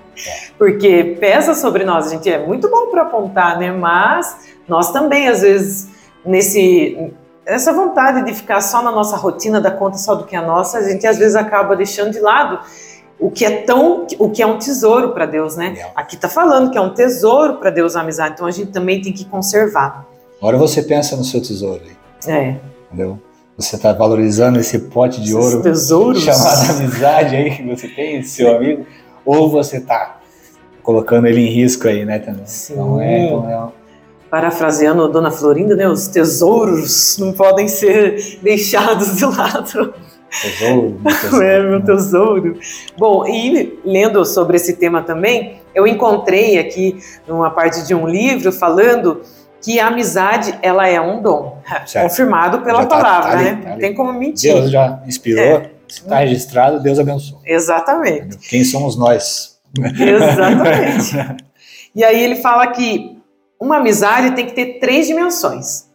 Porque 0.56 1.16
pesa 1.18 1.52
sobre 1.54 1.84
nós, 1.84 2.06
a 2.06 2.10
gente 2.10 2.30
é 2.30 2.38
muito 2.38 2.70
bom 2.70 2.86
para 2.92 3.02
apontar, 3.02 3.58
né? 3.58 3.72
Mas 3.72 4.52
nós 4.68 4.92
também, 4.92 5.26
às 5.28 5.40
vezes, 5.42 5.88
nesse 6.24 7.10
essa 7.44 7.72
vontade 7.72 8.24
de 8.24 8.34
ficar 8.34 8.60
só 8.60 8.82
na 8.82 8.90
nossa 8.92 9.16
rotina, 9.16 9.60
da 9.60 9.70
conta 9.70 9.98
só 9.98 10.14
do 10.14 10.24
que 10.24 10.36
é 10.36 10.40
nossa, 10.40 10.78
a 10.78 10.82
gente 10.88 11.06
às 11.06 11.18
vezes 11.18 11.34
acaba 11.36 11.74
deixando 11.76 12.12
de 12.12 12.20
lado 12.20 12.60
o 13.18 13.30
que 13.30 13.44
é 13.44 13.62
tão, 13.62 14.06
o 14.18 14.30
que 14.30 14.42
é 14.42 14.46
um 14.46 14.58
tesouro 14.58 15.12
para 15.12 15.26
Deus, 15.26 15.56
né? 15.56 15.74
É. 15.78 15.90
Aqui 15.94 16.16
tá 16.16 16.28
falando 16.28 16.70
que 16.70 16.78
é 16.78 16.80
um 16.80 16.92
tesouro 16.92 17.54
para 17.58 17.70
Deus 17.70 17.94
a 17.94 18.00
amizade, 18.00 18.34
então 18.34 18.46
a 18.46 18.50
gente 18.50 18.72
também 18.72 19.00
tem 19.00 19.12
que 19.12 19.24
conservar. 19.24 20.06
Agora 20.40 20.56
você 20.58 20.82
pensa 20.82 21.16
no 21.16 21.22
seu 21.24 21.40
tesouro 21.40 21.80
aí, 21.84 21.96
É. 22.32 22.56
entendeu? 22.88 23.18
Você 23.56 23.76
está 23.76 23.92
valorizando 23.92 24.58
esse 24.58 24.78
pote 24.78 25.20
de 25.20 25.30
Esses 25.36 25.52
ouro 25.52 25.62
tesouros. 25.62 26.22
chamado 26.22 26.70
amizade 26.78 27.36
aí 27.36 27.50
que 27.56 27.62
você 27.62 27.86
tem, 27.86 28.22
seu 28.22 28.56
amigo, 28.56 28.86
ou 29.24 29.48
você 29.50 29.76
está 29.76 30.16
colocando 30.82 31.26
ele 31.28 31.42
em 31.42 31.50
risco 31.52 31.86
aí, 31.86 32.04
né, 32.04 32.18
também. 32.18 32.44
Sim. 32.46 32.72
Então 32.72 33.00
é, 33.00 33.24
então 33.26 33.48
é 33.48 33.54
Parafraseando 34.36 35.04
a 35.04 35.08
Dona 35.08 35.30
Florinda, 35.30 35.76
né? 35.76 35.86
Os 35.86 36.06
tesouros 36.08 37.18
não 37.18 37.34
podem 37.34 37.68
ser 37.68 38.38
deixados 38.42 39.18
de 39.18 39.26
lado. 39.26 39.92
tesouro. 40.30 41.00
tesouro, 41.20 41.42
É, 41.44 41.62
meu 41.62 41.78
né? 41.80 41.84
tesouro. 41.84 42.58
Bom, 42.96 43.26
e 43.26 43.78
lendo 43.84 44.24
sobre 44.24 44.56
esse 44.56 44.76
tema 44.76 45.02
também, 45.02 45.60
eu 45.74 45.86
encontrei 45.86 46.58
aqui 46.58 46.96
numa 47.28 47.50
parte 47.50 47.86
de 47.86 47.94
um 47.94 48.06
livro 48.08 48.50
falando 48.50 49.20
que 49.60 49.78
a 49.78 49.88
amizade 49.88 50.58
ela 50.62 50.88
é 50.88 50.98
um 50.98 51.20
dom, 51.20 51.58
Certo. 51.84 52.08
confirmado 52.08 52.60
pela 52.62 52.80
Já 52.84 52.86
tá- 52.86 52.96
palavra, 52.96 53.30
tá 53.32 53.36
ali, 53.38 53.44
né? 53.50 53.60
tá 53.62 53.68
Não 53.72 53.78
tem 53.78 53.94
como 53.94 54.14
mentir. 54.14 54.54
Deus 54.54 54.70
já 54.70 54.98
inspirou, 55.06 55.60
se 55.86 56.00
está 56.00 56.20
registrado, 56.20 56.80
Deus 56.82 56.98
abençoe. 56.98 57.36
Exatamente. 57.44 58.38
Quem 58.48 58.64
somos 58.64 58.96
nós? 58.96 59.58
Exatamente. 59.78 61.36
e 61.94 62.02
aí 62.02 62.24
ele 62.24 62.36
fala 62.36 62.66
que 62.68 63.20
uma 63.62 63.76
amizade 63.76 64.32
tem 64.32 64.44
que 64.44 64.54
ter 64.54 64.80
três 64.80 65.06
dimensões. 65.06 65.88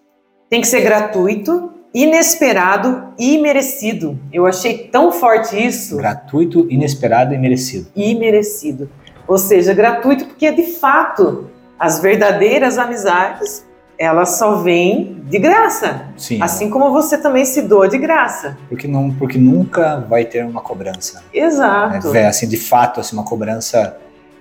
Tem 0.50 0.62
que 0.62 0.68
ser 0.68 0.80
gratuito, 0.80 1.74
inesperado 1.94 3.14
e 3.20 3.38
merecido. 3.40 4.18
Eu 4.32 4.46
achei 4.46 4.88
tão 4.88 5.12
forte 5.12 5.62
isso. 5.62 5.98
Gratuito, 5.98 6.66
inesperado 6.70 7.34
e 7.34 7.38
merecido. 7.38 7.88
E 7.94 8.16
merecido. 8.16 8.90
Ou 9.28 9.38
seja, 9.38 9.74
gratuito 9.74 10.26
porque 10.28 10.50
de 10.50 10.64
fato 10.64 11.50
as 11.78 12.00
verdadeiras 12.00 12.78
amizades 12.78 13.68
elas 14.00 14.38
só 14.38 14.62
vêm 14.62 15.22
de 15.26 15.38
graça. 15.38 16.06
Sim. 16.16 16.42
Assim 16.42 16.70
como 16.70 16.92
você 16.92 17.18
também 17.18 17.44
se 17.44 17.64
doa 17.64 17.90
de 17.90 17.98
graça. 17.98 18.58
Porque, 18.70 18.88
não, 18.88 19.12
porque 19.12 19.38
nunca 19.38 20.00
vai 20.08 20.24
ter 20.24 20.46
uma 20.46 20.62
cobrança. 20.62 21.22
Exato. 21.34 22.16
É, 22.16 22.28
assim, 22.28 22.48
de 22.48 22.58
fato, 22.58 23.02
assim, 23.02 23.16
uma 23.16 23.26
cobrança 23.26 23.98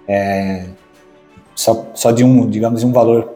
é, 0.07 0.67
só, 1.57 1.87
só 1.95 2.13
de 2.13 2.23
um, 2.23 2.49
digamos, 2.49 2.83
de 2.83 2.87
um 2.87 2.93
valor 2.93 3.33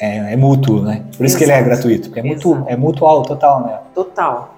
é, 0.00 0.32
é 0.32 0.36
mútuo, 0.36 0.82
né? 0.82 1.04
Por 1.16 1.24
isso 1.26 1.36
que 1.36 1.44
ele 1.44 1.52
é 1.52 1.56
Exato. 1.60 1.70
gratuito, 1.70 2.08
porque 2.08 2.20
é, 2.20 2.22
mútuo, 2.22 2.54
Exato. 2.54 2.70
é 2.70 2.76
mutual, 2.76 3.22
total, 3.22 3.60
né? 3.64 3.78
Total. 3.94 4.54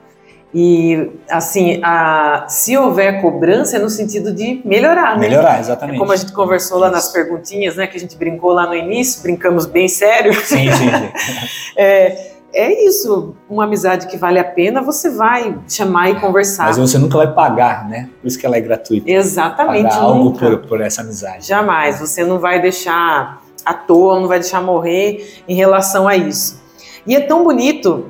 E 0.52 1.10
assim, 1.28 1.80
a, 1.82 2.46
se 2.48 2.76
houver 2.76 3.20
cobrança 3.20 3.76
é 3.76 3.78
no 3.78 3.88
sentido 3.88 4.32
de 4.32 4.60
melhorar, 4.64 5.16
né? 5.16 5.28
Melhorar, 5.28 5.58
É 5.58 5.60
exatamente. 5.60 5.98
como 5.98 6.12
a 6.12 6.16
gente 6.16 6.32
conversou 6.32 6.78
lá 6.78 6.90
nas 6.90 7.08
perguntinhas, 7.08 7.76
né? 7.76 7.86
Que 7.86 7.96
a 7.96 8.00
gente 8.00 8.16
brincou 8.16 8.52
lá 8.52 8.66
no 8.66 8.74
início, 8.74 9.22
brincamos 9.22 9.66
bem 9.66 9.88
sério. 9.88 10.32
Sim, 10.34 10.70
sim, 10.72 10.88
sim. 10.90 11.48
É, 11.76 12.32
é 12.52 12.86
isso, 12.86 13.34
uma 13.48 13.64
amizade 13.64 14.06
que 14.08 14.16
vale 14.16 14.38
a 14.38 14.44
pena, 14.44 14.82
você 14.82 15.10
vai 15.10 15.58
chamar 15.68 16.10
e 16.10 16.20
conversar. 16.20 16.64
Mas 16.64 16.76
você 16.78 16.98
nunca 16.98 17.16
vai 17.18 17.32
pagar, 17.32 17.88
né? 17.88 18.10
Por 18.20 18.26
isso 18.26 18.38
que 18.38 18.44
ela 18.44 18.56
é 18.56 18.60
gratuita. 18.60 19.10
Exatamente, 19.10 19.88
Pagar 19.88 20.02
algo 20.02 20.32
por, 20.32 20.58
por 20.58 20.80
essa 20.80 21.02
amizade. 21.02 21.46
Jamais, 21.46 22.00
você 22.00 22.24
não 22.24 22.38
vai 22.38 22.60
deixar 22.60 23.42
à 23.64 23.74
toa, 23.74 24.18
não 24.18 24.26
vai 24.28 24.40
deixar 24.40 24.60
morrer 24.60 25.42
em 25.48 25.54
relação 25.54 26.08
a 26.08 26.16
isso. 26.16 26.60
E 27.06 27.14
é 27.14 27.20
tão 27.20 27.44
bonito 27.44 28.06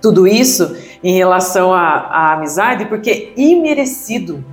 tudo 0.00 0.26
isso 0.26 0.76
em 1.02 1.14
relação 1.14 1.72
à, 1.74 2.32
amizade, 2.34 2.86
porque 2.86 3.10
é 3.36 3.40
imerecido. 3.40 4.44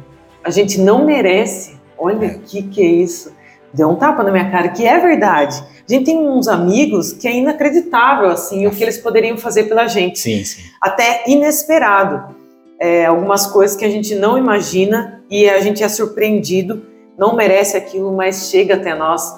A 0.43 0.49
gente 0.49 0.79
não 0.79 1.05
merece. 1.05 1.77
Olha 1.97 2.25
É. 2.25 2.29
o 2.35 2.39
que, 2.39 2.63
que 2.63 2.81
é 2.81 2.85
isso. 2.85 3.35
Deu 3.73 3.89
um 3.89 3.95
tapa 3.95 4.23
na 4.23 4.31
minha 4.31 4.49
cara, 4.49 4.69
que 4.69 4.85
é 4.85 4.99
verdade. 4.99 5.61
A 5.89 5.93
gente 5.93 6.05
tem 6.05 6.17
uns 6.17 6.47
amigos 6.47 7.13
que 7.13 7.27
é 7.27 7.35
inacreditável 7.35 8.29
assim 8.29 8.67
o 8.67 8.71
que 8.71 8.83
eles 8.83 8.97
poderiam 8.97 9.37
fazer 9.37 9.63
pela 9.63 9.87
gente 9.87 10.19
Sim, 10.19 10.43
sim. 10.43 10.61
até 10.81 11.23
inesperado. 11.27 12.35
É, 12.79 13.05
algumas 13.05 13.47
coisas 13.47 13.75
que 13.75 13.85
a 13.85 13.89
gente 13.89 14.13
não 14.13 14.37
imagina 14.37 15.23
e 15.31 15.49
a 15.49 15.59
gente 15.61 15.83
é 15.83 15.89
surpreendido, 15.89 16.85
não 17.17 17.35
merece 17.35 17.75
aquilo, 17.75 18.15
mas 18.15 18.49
chega 18.49 18.75
até 18.75 18.93
nós. 18.93 19.33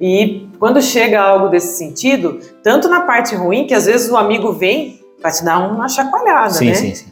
E 0.00 0.48
quando 0.58 0.82
chega 0.82 1.20
algo 1.20 1.48
desse 1.48 1.78
sentido, 1.78 2.40
tanto 2.62 2.88
na 2.88 3.02
parte 3.02 3.34
ruim, 3.34 3.66
que 3.66 3.72
às 3.72 3.86
vezes 3.86 4.10
o 4.10 4.16
amigo 4.16 4.52
vem 4.52 5.00
para 5.20 5.30
te 5.30 5.44
dar 5.44 5.60
uma 5.60 5.88
chacoalhada, 5.88 6.54
Sim, 6.54 6.66
né? 6.66 6.74
sim, 6.74 6.94
sim. 6.94 7.06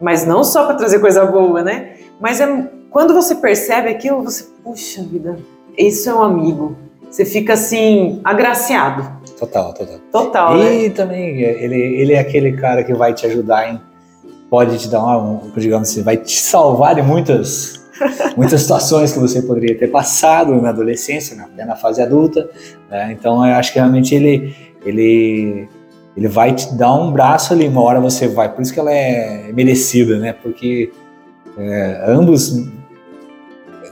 Mas 0.00 0.26
não 0.26 0.42
só 0.42 0.64
para 0.64 0.74
trazer 0.74 0.98
coisa 0.98 1.24
boa, 1.26 1.62
né? 1.62 1.96
Mas 2.18 2.40
é, 2.40 2.70
quando 2.90 3.12
você 3.12 3.34
percebe 3.34 3.90
aquilo, 3.90 4.24
você, 4.24 4.44
puxa 4.64 5.02
vida, 5.02 5.38
isso 5.76 6.08
é 6.08 6.14
um 6.14 6.22
amigo. 6.22 6.76
Você 7.10 7.24
fica 7.24 7.54
assim, 7.54 8.20
agraciado. 8.22 9.20
Total, 9.36 9.74
total. 9.74 9.98
Total, 10.12 10.56
né? 10.56 10.84
E 10.84 10.90
também, 10.90 11.40
ele, 11.40 11.76
ele 11.76 12.12
é 12.12 12.20
aquele 12.20 12.52
cara 12.52 12.84
que 12.84 12.94
vai 12.94 13.12
te 13.12 13.26
ajudar 13.26 13.68
em. 13.68 13.80
Pode 14.48 14.78
te 14.78 14.88
dar 14.88 15.02
uma, 15.02 15.18
um, 15.18 15.52
digamos 15.56 15.88
assim, 15.88 16.02
vai 16.02 16.16
te 16.16 16.40
salvar 16.40 16.94
de 16.94 17.02
muitas, 17.02 17.88
muitas 18.36 18.62
situações 18.62 19.12
que 19.12 19.18
você 19.18 19.42
poderia 19.42 19.76
ter 19.76 19.88
passado 19.88 20.54
na 20.60 20.70
adolescência, 20.70 21.36
na, 21.36 21.44
até 21.44 21.64
na 21.64 21.74
fase 21.74 22.00
adulta. 22.00 22.48
né? 22.88 23.16
Então, 23.18 23.44
eu 23.46 23.54
acho 23.54 23.72
que 23.72 23.78
realmente 23.78 24.14
ele, 24.14 24.54
ele, 24.84 25.68
ele 26.16 26.28
vai 26.28 26.54
te 26.54 26.72
dar 26.74 26.94
um 26.94 27.10
braço 27.10 27.52
ali, 27.52 27.66
uma 27.66 27.82
hora 27.82 28.00
você 28.00 28.28
vai. 28.28 28.52
Por 28.52 28.62
isso 28.62 28.72
que 28.72 28.78
ela 28.80 28.92
é 28.92 29.50
merecida, 29.52 30.18
né? 30.18 30.32
Porque 30.32 30.92
é, 31.58 32.04
ambos. 32.06 32.68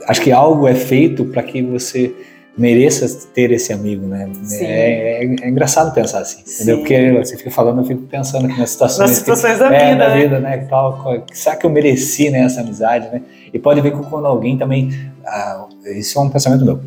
Acho 0.07 0.21
que 0.21 0.31
algo 0.31 0.67
é 0.67 0.73
feito 0.73 1.25
para 1.25 1.43
que 1.43 1.61
você 1.61 2.15
mereça 2.59 3.27
ter 3.33 3.51
esse 3.51 3.71
amigo, 3.71 4.05
né? 4.05 4.29
É, 4.59 5.23
é- 5.23 5.35
é 5.41 5.49
engraçado 5.49 5.93
pensar 5.93 6.19
assim, 6.19 6.41
entendeu? 6.41 6.75
Sim. 6.77 6.81
Porque 6.81 7.11
você 7.23 7.37
fica 7.37 7.49
falando, 7.51 7.79
eu 7.79 7.85
fico 7.85 8.01
pensando 8.03 8.45
aqui 8.47 8.59
nas 8.59 8.71
situações. 8.71 8.99
Nas 8.99 9.09
que- 9.11 9.15
situações 9.17 9.57
da 9.59 9.73
é, 9.73 9.91
vida, 9.93 9.97
da 9.97 10.09
né? 10.09 10.21
vida, 10.21 10.39
né? 10.39 10.57
Tal, 10.69 11.25
será 11.31 11.55
que 11.55 11.65
eu 11.65 11.69
mereci 11.69 12.29
né, 12.29 12.41
essa 12.41 12.61
amizade, 12.61 13.07
né? 13.11 13.21
E 13.53 13.57
pode 13.57 13.79
ver 13.81 13.91
que 13.91 14.03
quando 14.09 14.25
alguém 14.27 14.57
também, 14.57 14.89
ah, 15.25 15.65
isso 15.95 16.19
é 16.19 16.21
um 16.21 16.29
pensamento 16.29 16.65
meu. 16.65 16.79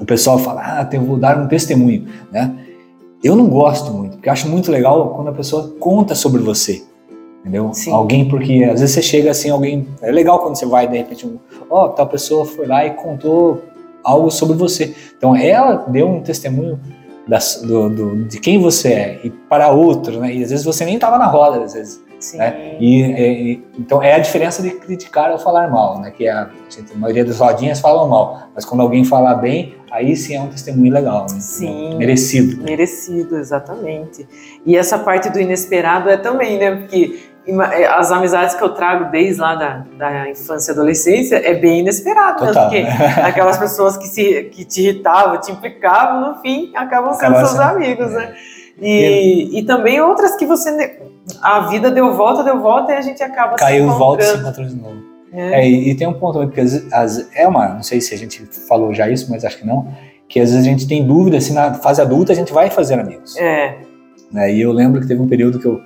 O 0.00 0.04
pessoal 0.04 0.38
fala, 0.38 0.60
ah, 0.62 0.88
eu 0.92 1.02
vou 1.02 1.16
dar 1.16 1.38
um 1.38 1.46
testemunho, 1.46 2.06
né? 2.32 2.52
Eu 3.22 3.36
não 3.36 3.48
gosto 3.48 3.92
muito, 3.92 4.12
porque 4.16 4.28
eu 4.28 4.32
acho 4.32 4.48
muito 4.48 4.70
legal 4.72 5.10
quando 5.14 5.28
a 5.28 5.32
pessoa 5.32 5.74
conta 5.78 6.14
sobre 6.14 6.40
você, 6.40 6.82
entendeu? 7.40 7.72
Sim. 7.74 7.92
Alguém, 7.92 8.26
porque 8.28 8.64
às 8.64 8.80
vezes 8.80 8.94
você 8.94 9.02
chega 9.02 9.30
assim, 9.30 9.50
alguém, 9.50 9.86
é 10.00 10.10
legal 10.10 10.38
quando 10.40 10.56
você 10.56 10.64
vai, 10.66 10.88
de 10.88 10.96
repente, 10.96 11.26
um, 11.26 11.36
ó, 11.68 11.88
tal 11.88 12.06
pessoa 12.06 12.44
foi 12.46 12.66
lá 12.66 12.84
e 12.86 12.90
contou 12.90 13.62
algo 14.04 14.30
sobre 14.30 14.56
você. 14.56 14.94
Então 15.16 15.34
ela 15.36 15.84
deu 15.88 16.08
um 16.08 16.20
testemunho 16.22 16.78
do, 17.64 17.88
do- 17.90 18.24
de 18.24 18.40
quem 18.40 18.58
você 18.60 18.88
é 18.92 19.20
e 19.24 19.30
para 19.30 19.70
outro, 19.70 20.20
né? 20.20 20.34
E 20.34 20.42
às 20.42 20.50
vezes 20.50 20.64
você 20.64 20.84
nem 20.84 20.94
estava 20.94 21.18
na 21.18 21.26
roda, 21.26 21.62
às 21.64 21.74
vezes. 21.74 22.02
Sim. 22.18 22.36
né? 22.36 22.76
E, 22.78 23.00
e- 23.02 23.64
então 23.78 24.02
é 24.02 24.12
a 24.14 24.18
diferença 24.18 24.62
de 24.62 24.70
criticar 24.72 25.30
ou 25.30 25.38
falar 25.38 25.70
mal, 25.70 26.00
né? 26.00 26.10
Que 26.10 26.28
a, 26.28 26.50
gente- 26.68 26.92
a 26.92 26.98
maioria 26.98 27.24
das 27.24 27.38
rodinhas 27.38 27.80
falam 27.80 28.06
mal, 28.08 28.48
mas 28.54 28.64
quando 28.64 28.80
alguém 28.82 29.04
falar 29.04 29.36
bem, 29.36 29.74
aí 29.90 30.14
sim 30.14 30.34
é 30.36 30.40
um 30.40 30.48
testemunho 30.48 30.92
legal, 30.92 31.22
né? 31.30 31.40
Sim. 31.40 31.96
Merecido. 31.96 32.62
Merecido, 32.62 33.36
exatamente. 33.38 34.28
E 34.66 34.76
essa 34.76 34.98
parte 34.98 35.30
do 35.30 35.40
inesperado 35.40 36.10
é 36.10 36.16
também, 36.18 36.58
né? 36.58 36.76
Porque 36.76 37.20
as 37.88 38.12
amizades 38.12 38.54
que 38.54 38.62
eu 38.62 38.70
trago 38.70 39.10
desde 39.10 39.40
lá 39.40 39.54
da, 39.54 39.84
da 39.96 40.28
infância 40.30 40.70
e 40.70 40.74
adolescência 40.74 41.36
é 41.36 41.54
bem 41.54 41.80
inesperado, 41.80 42.44
Total. 42.44 42.54
né? 42.54 42.60
Porque 42.62 42.82
né? 42.82 43.22
aquelas 43.26 43.56
pessoas 43.58 43.96
que, 43.96 44.06
se, 44.08 44.44
que 44.52 44.64
te 44.64 44.82
irritavam, 44.82 45.40
te 45.40 45.50
implicavam, 45.50 46.20
no 46.34 46.40
fim 46.40 46.70
acabam 46.76 47.12
sendo 47.14 47.24
Acaba 47.32 47.46
seus 47.46 47.50
sendo- 47.50 47.62
amigos, 47.62 48.10
né? 48.12 48.34
E, 48.80 49.58
e 49.58 49.62
também 49.64 50.00
outras 50.00 50.36
que 50.36 50.46
você. 50.46 50.98
A 51.42 51.60
vida 51.68 51.90
deu 51.90 52.14
volta, 52.14 52.42
deu 52.42 52.60
volta 52.60 52.92
e 52.92 52.96
a 52.96 53.00
gente 53.02 53.22
acaba 53.22 53.56
Caiu, 53.56 53.90
se 53.90 53.98
volta 53.98 54.22
e 54.22 54.26
se 54.26 54.36
encontrou 54.38 54.66
de 54.66 54.74
novo. 54.74 54.94
né? 55.32 55.60
É, 55.60 55.68
e, 55.68 55.90
e 55.90 55.94
tem 55.94 56.06
um 56.08 56.14
ponto 56.14 56.32
também, 56.34 56.48
porque 56.48 56.60
às, 56.62 56.72
vezes- 56.72 56.92
às- 56.92 57.36
é 57.36 57.46
uma, 57.46 57.68
não 57.68 57.82
sei 57.82 58.00
se 58.00 58.14
a 58.14 58.18
gente 58.18 58.42
falou 58.66 58.92
já 58.94 59.08
isso, 59.08 59.30
mas 59.30 59.44
acho 59.44 59.58
que 59.58 59.66
não, 59.66 59.86
que 60.28 60.40
às 60.40 60.50
vezes 60.50 60.66
a 60.66 60.68
gente 60.70 60.88
tem 60.88 61.06
dúvida 61.06 61.40
se 61.40 61.52
na 61.52 61.74
fase 61.74 62.00
adulta 62.00 62.32
a 62.32 62.34
gente 62.34 62.52
vai 62.52 62.70
fazer 62.70 62.98
amigos. 62.98 63.36
É, 63.36 63.76
né? 64.32 64.52
E 64.52 64.60
eu 64.62 64.72
lembro 64.72 65.00
que 65.00 65.06
teve 65.06 65.20
um 65.20 65.28
período 65.28 65.58
que 65.58 65.66
eu, 65.66 65.80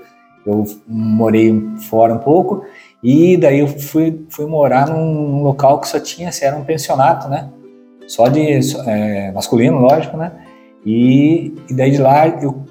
eu 0.46 0.64
morei 0.86 1.62
fora 1.88 2.14
um 2.14 2.18
pouco 2.18 2.64
e 3.02 3.36
daí 3.36 3.60
eu 3.60 3.68
fui, 3.68 4.24
fui 4.28 4.46
morar 4.46 4.88
num 4.88 5.42
local 5.42 5.80
que 5.80 5.88
só 5.88 6.00
tinha, 6.00 6.28
assim, 6.28 6.44
era 6.44 6.56
um 6.56 6.64
pensionato, 6.64 7.28
né? 7.28 7.48
Só 8.06 8.28
de 8.28 8.60
é, 8.86 9.32
masculino, 9.32 9.78
lógico, 9.78 10.16
né? 10.16 10.32
E, 10.84 11.54
e 11.68 11.74
daí 11.74 11.90
de 11.90 11.98
lá 11.98 12.26
eu 12.28 12.64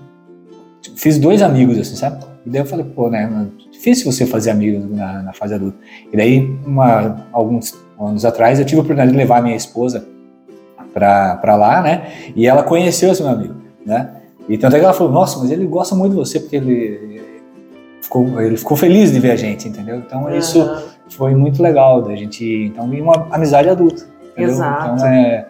fiz 0.95 1.17
dois 1.17 1.41
amigos, 1.41 1.77
assim, 1.77 1.95
sabe? 1.95 2.23
E 2.45 2.49
daí 2.49 2.61
eu 2.61 2.65
falei, 2.65 2.85
pô, 2.85 3.09
né? 3.09 3.47
Difícil 3.71 4.11
você 4.11 4.25
fazer 4.25 4.51
amigos 4.51 4.89
na, 4.89 5.23
na 5.23 5.33
fase 5.33 5.53
adulta. 5.53 5.77
E 6.11 6.17
daí, 6.17 6.57
uma, 6.65 7.27
alguns 7.31 7.75
anos 7.99 8.25
atrás, 8.25 8.59
eu 8.59 8.65
tive 8.65 8.79
a 8.79 8.81
oportunidade 8.81 9.11
de 9.11 9.17
levar 9.17 9.41
minha 9.41 9.55
esposa 9.55 10.07
pra 10.93 11.55
lá, 11.55 11.81
né? 11.81 12.11
E 12.35 12.47
ela 12.47 12.63
conheceu 12.63 13.11
esse 13.11 13.21
meu 13.21 13.31
amigo, 13.31 13.55
né? 13.85 14.09
E 14.47 14.57
tanto 14.57 14.75
é 14.75 14.79
que 14.79 14.85
ela 14.85 14.93
falou, 14.93 15.11
nossa, 15.11 15.39
mas 15.39 15.51
ele 15.51 15.65
gosta 15.65 15.95
muito 15.95 16.11
de 16.11 16.17
você, 16.17 16.39
porque 16.39 16.57
ele 16.57 17.12
ficou, 18.03 18.41
ele 18.41 18.57
ficou 18.57 18.75
feliz 18.75 19.11
de 19.11 19.19
ver 19.19 19.31
a 19.31 19.35
gente, 19.35 19.67
entendeu? 19.67 19.97
Então 19.97 20.29
isso 20.35 20.61
aham. 20.61 20.83
foi 21.09 21.33
muito 21.33 21.63
legal 21.63 22.01
da 22.01 22.15
gente, 22.15 22.45
então, 22.65 22.93
e 22.93 23.01
uma 23.01 23.27
amizade 23.31 23.69
adulta, 23.69 24.03
entendeu? 24.31 24.51
Exato. 24.51 24.95
Então 24.95 25.07
é, 25.07 25.47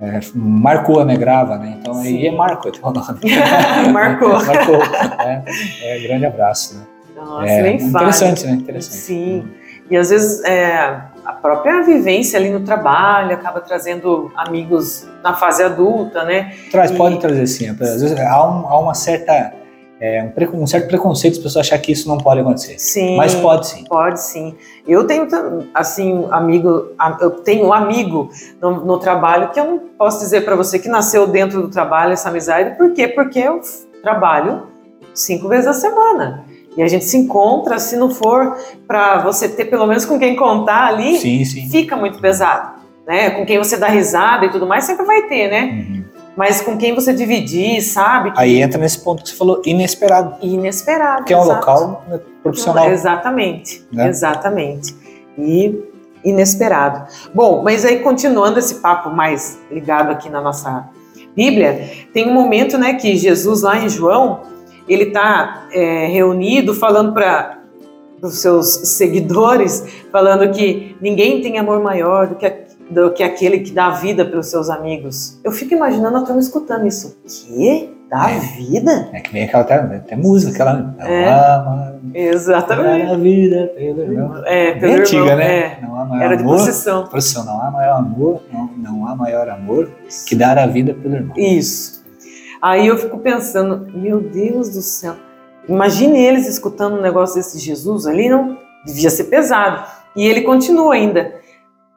é, 0.00 0.20
marcou 0.34 0.98
a 0.98 1.04
minha 1.04 1.18
grava, 1.18 1.58
né? 1.58 1.76
Então 1.78 1.94
Sim. 1.94 2.08
aí 2.08 2.26
é 2.26 2.32
Marco, 2.32 2.68
é 2.68 2.72
teu 2.72 2.82
nome. 2.82 3.92
Marcou. 3.92 4.30
marcou, 4.44 4.76
é, 5.20 5.44
é, 5.82 5.98
grande 6.00 6.24
abraço, 6.24 6.76
né? 6.76 6.82
Nossa, 7.14 7.46
é, 7.46 7.62
nem 7.62 7.76
interessante, 7.76 8.46
né? 8.46 8.52
Interessante. 8.52 8.96
Sim. 8.96 9.44
E 9.90 9.96
às 9.96 10.08
vezes 10.08 10.42
é, 10.44 11.02
a 11.22 11.32
própria 11.32 11.82
vivência 11.82 12.38
ali 12.38 12.48
no 12.48 12.60
trabalho 12.60 13.34
acaba 13.34 13.60
trazendo 13.60 14.32
amigos 14.34 15.06
na 15.22 15.34
fase 15.34 15.62
adulta, 15.62 16.24
né? 16.24 16.54
Traz, 16.70 16.92
e... 16.92 16.96
pode 16.96 17.20
trazer 17.20 17.46
sim. 17.46 17.68
Às 17.68 18.00
vezes 18.00 18.18
há, 18.18 18.48
um, 18.48 18.68
há 18.68 18.78
uma 18.78 18.94
certa 18.94 19.52
é, 20.00 20.24
um, 20.24 20.62
um, 20.62 20.66
certo 20.66 20.88
preconceito 20.88 21.34
as 21.34 21.38
pessoas 21.38 21.66
achar 21.66 21.78
que 21.78 21.92
isso 21.92 22.08
não 22.08 22.16
pode 22.16 22.40
acontecer. 22.40 22.78
Sim. 22.78 23.16
Mas 23.16 23.34
pode 23.34 23.66
sim. 23.66 23.84
Pode 23.84 24.22
sim. 24.22 24.54
Eu 24.88 25.06
tenho, 25.06 25.28
assim, 25.74 26.26
amigo, 26.30 26.92
eu 27.20 27.30
tenho 27.32 27.66
um 27.66 27.72
amigo 27.72 28.30
no, 28.62 28.82
no 28.82 28.98
trabalho 28.98 29.50
que 29.50 29.60
eu 29.60 29.64
não 29.66 29.78
posso 29.98 30.18
dizer 30.20 30.42
para 30.42 30.56
você 30.56 30.78
que 30.78 30.88
nasceu 30.88 31.26
dentro 31.26 31.60
do 31.60 31.68
trabalho 31.68 32.14
essa 32.14 32.30
amizade. 32.30 32.78
Por 32.78 32.94
quê? 32.94 33.08
Porque 33.08 33.38
eu 33.38 33.60
trabalho 34.02 34.68
cinco 35.12 35.48
vezes 35.48 35.66
a 35.66 35.74
semana. 35.74 36.44
E 36.74 36.82
a 36.82 36.88
gente 36.88 37.04
se 37.04 37.18
encontra, 37.18 37.78
se 37.78 37.94
não 37.96 38.08
for 38.08 38.56
para 38.86 39.18
você 39.18 39.48
ter 39.48 39.66
pelo 39.66 39.86
menos 39.86 40.06
com 40.06 40.18
quem 40.18 40.34
contar 40.34 40.86
ali, 40.86 41.18
sim, 41.18 41.44
sim. 41.44 41.68
fica 41.68 41.94
muito 41.94 42.18
pesado. 42.20 42.80
Né? 43.06 43.30
Com 43.30 43.44
quem 43.44 43.58
você 43.58 43.76
dá 43.76 43.88
risada 43.88 44.46
e 44.46 44.50
tudo 44.50 44.66
mais, 44.66 44.84
sempre 44.84 45.04
vai 45.04 45.22
ter, 45.22 45.50
né? 45.50 45.86
Uhum 45.88 45.99
mas 46.36 46.60
com 46.60 46.76
quem 46.76 46.94
você 46.94 47.12
dividir, 47.12 47.82
sabe? 47.82 48.32
Que... 48.32 48.40
Aí 48.40 48.60
entra 48.60 48.80
nesse 48.80 49.00
ponto 49.00 49.22
que 49.22 49.30
você 49.30 49.36
falou, 49.36 49.60
inesperado. 49.64 50.36
Inesperado. 50.40 51.24
Que 51.24 51.34
é 51.34 51.36
um 51.36 51.44
local 51.44 52.04
né, 52.08 52.20
profissional. 52.42 52.88
Exatamente, 52.90 53.86
né? 53.92 54.08
exatamente. 54.08 54.94
E 55.36 55.90
inesperado. 56.24 57.06
Bom, 57.34 57.62
mas 57.62 57.84
aí 57.84 58.00
continuando 58.00 58.58
esse 58.58 58.76
papo 58.76 59.10
mais 59.10 59.58
ligado 59.70 60.10
aqui 60.10 60.28
na 60.28 60.40
nossa 60.40 60.88
Bíblia, 61.34 61.88
tem 62.12 62.28
um 62.28 62.34
momento, 62.34 62.76
né, 62.76 62.94
que 62.94 63.16
Jesus 63.16 63.62
lá 63.62 63.78
em 63.78 63.88
João, 63.88 64.40
ele 64.88 65.04
está 65.04 65.68
é, 65.72 66.06
reunido 66.06 66.74
falando 66.74 67.12
para 67.12 67.60
os 68.22 68.38
seus 68.38 68.66
seguidores, 68.96 69.84
falando 70.10 70.50
que 70.52 70.96
ninguém 71.00 71.40
tem 71.40 71.58
amor 71.58 71.80
maior 71.80 72.26
do 72.26 72.34
que 72.34 72.69
do 72.90 73.12
que 73.12 73.22
aquele 73.22 73.60
que 73.60 73.72
dá 73.72 73.90
vida 73.90 74.24
pelos 74.24 74.46
seus 74.46 74.68
amigos. 74.68 75.38
Eu 75.44 75.52
fico 75.52 75.74
imaginando 75.74 76.18
a 76.18 76.22
turma 76.22 76.40
escutando 76.40 76.86
isso. 76.86 77.16
Que? 77.24 77.94
Dá 78.10 78.28
é, 78.28 78.38
vida? 78.40 79.08
É 79.12 79.20
que 79.20 79.32
nem 79.32 79.44
aquela 79.44 79.62
até, 79.62 80.16
música, 80.16 80.52
aquela. 80.52 80.96
É, 80.98 81.32
ama, 81.32 82.00
exatamente. 82.12 83.06
Dá 83.06 83.16
vida 83.16 83.72
pelo 83.76 84.02
irmão. 84.02 84.42
É, 84.44 84.72
pelo 84.72 84.86
irmão, 84.86 85.00
antiga, 85.00 85.36
né? 85.36 85.56
É. 85.56 85.78
Não 85.80 86.00
há 86.00 86.04
maior 86.04 86.24
Era 86.24 86.36
de 86.36 86.42
procissão. 86.42 87.06
Procissão, 87.06 87.44
não 87.44 87.62
há 87.62 87.70
maior 87.70 87.98
amor, 87.98 88.42
não, 88.52 88.70
não 88.76 89.06
há 89.06 89.14
maior 89.14 89.48
amor 89.48 89.88
que 90.26 90.34
dar 90.34 90.58
a 90.58 90.66
vida 90.66 90.92
pelo 90.92 91.14
irmão. 91.14 91.36
Isso. 91.36 92.02
Aí 92.60 92.88
eu 92.88 92.98
fico 92.98 93.18
pensando, 93.18 93.86
meu 93.94 94.20
Deus 94.20 94.70
do 94.70 94.82
céu. 94.82 95.14
Imagine 95.68 96.18
eles 96.20 96.48
escutando 96.48 96.96
um 96.96 97.00
negócio 97.00 97.36
desse 97.36 97.60
Jesus 97.60 98.08
ali, 98.08 98.28
não 98.28 98.58
devia 98.84 99.08
ser 99.08 99.24
pesado. 99.24 99.86
E 100.16 100.26
ele 100.26 100.40
continua 100.40 100.94
ainda. 100.94 101.39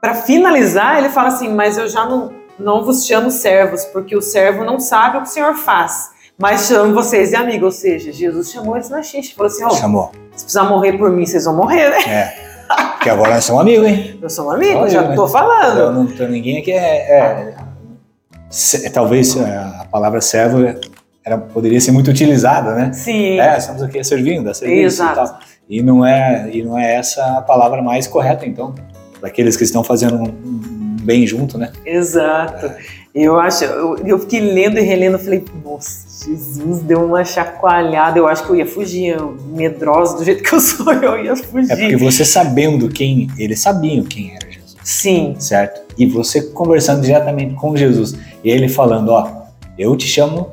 Para 0.03 0.15
finalizar, 0.15 0.97
ele 0.97 1.07
fala 1.07 1.29
assim: 1.29 1.47
Mas 1.47 1.77
eu 1.77 1.87
já 1.87 2.05
não, 2.05 2.33
não 2.59 2.83
vos 2.83 3.05
chamo 3.05 3.31
servos, 3.31 3.85
porque 3.85 4.17
o 4.17 4.21
servo 4.21 4.65
não 4.65 4.77
sabe 4.77 5.15
o 5.15 5.21
que 5.21 5.29
o 5.29 5.31
Senhor 5.31 5.55
faz, 5.55 6.09
mas 6.37 6.67
chamo 6.67 6.93
vocês 6.93 7.29
de 7.29 7.37
amigos. 7.37 7.63
Ou 7.63 7.71
seja, 7.71 8.11
Jesus 8.11 8.51
chamou 8.51 8.75
eles 8.75 8.89
na 8.89 9.01
xixi. 9.01 9.33
Falou 9.33 9.49
assim: 9.49 9.63
Ó, 9.63 9.67
oh, 9.67 9.75
chamou. 9.75 10.11
se 10.35 10.43
precisar 10.43 10.65
morrer 10.65 10.97
por 10.97 11.09
mim, 11.09 11.25
vocês 11.25 11.45
vão 11.45 11.55
morrer, 11.55 11.89
né? 11.89 11.99
É. 12.05 12.35
Porque 12.95 13.09
agora 13.09 13.35
nós 13.35 13.45
somos 13.45 13.61
amigos, 13.61 13.87
hein? 13.87 14.19
Nós 14.21 14.33
somos 14.33 14.53
amigos, 14.55 14.91
já 14.91 15.09
estou 15.09 15.25
falando. 15.25 15.77
Eu 15.77 15.93
não 15.93 16.05
tô 16.05 16.25
ninguém 16.25 16.57
aqui 16.57 16.73
é. 16.73 16.97
é 17.09 17.55
se, 18.49 18.89
talvez 18.89 19.37
é, 19.37 19.55
a 19.55 19.87
palavra 19.89 20.19
servo 20.19 20.65
era, 21.23 21.37
poderia 21.37 21.79
ser 21.79 21.93
muito 21.93 22.11
utilizada, 22.11 22.75
né? 22.75 22.91
Sim. 22.91 23.39
É, 23.39 23.57
estamos 23.57 23.81
aqui 23.81 24.03
servindo, 24.03 24.49
a 24.49 24.53
serviço 24.53 25.01
Exato. 25.01 25.11
e 25.13 25.15
tal. 25.15 25.39
E 25.69 25.81
não 25.81 26.05
é, 26.05 26.49
e 26.51 26.61
não 26.61 26.77
é 26.77 26.95
essa 26.95 27.37
a 27.37 27.41
palavra 27.41 27.81
mais 27.81 28.05
correta, 28.05 28.45
então 28.45 28.75
daqueles 29.23 29.55
que 29.55 29.63
estão 29.63 29.85
fazendo 29.85 30.15
um, 30.15 30.97
bem 31.01 31.25
junto, 31.25 31.57
né? 31.57 31.71
Exato. 31.85 32.69
Eu 33.15 33.39
acho, 33.39 33.63
eu, 33.63 33.97
eu, 34.05 34.19
fiquei 34.19 34.41
lendo 34.41 34.77
e 34.77 34.81
relendo, 34.81 35.17
falei, 35.17 35.45
nossa, 35.63 36.27
Jesus 36.27 36.81
deu 36.81 37.05
uma 37.05 37.23
chacoalhada, 37.23 38.19
eu 38.19 38.27
acho 38.27 38.43
que 38.43 38.49
eu 38.49 38.55
ia 38.57 38.65
fugir, 38.65 39.15
eu, 39.17 39.37
medrosa 39.47 40.17
do 40.17 40.25
jeito 40.25 40.43
que 40.43 40.53
eu 40.53 40.59
sou, 40.59 40.91
eu 40.91 41.23
ia 41.23 41.35
fugir. 41.37 41.71
É 41.71 41.75
porque 41.75 41.95
você 41.95 42.25
sabendo 42.25 42.89
quem, 42.89 43.29
eles 43.37 43.61
sabiam 43.61 44.03
quem 44.03 44.35
era 44.35 44.51
Jesus. 44.51 44.75
Sim. 44.83 45.35
Certo? 45.39 45.81
E 45.97 46.05
você 46.05 46.41
conversando 46.41 47.01
diretamente 47.01 47.53
com 47.53 47.77
Jesus, 47.77 48.17
e 48.43 48.49
ele 48.49 48.67
falando, 48.67 49.09
ó, 49.09 49.43
eu 49.77 49.95
te 49.95 50.07
chamo 50.07 50.51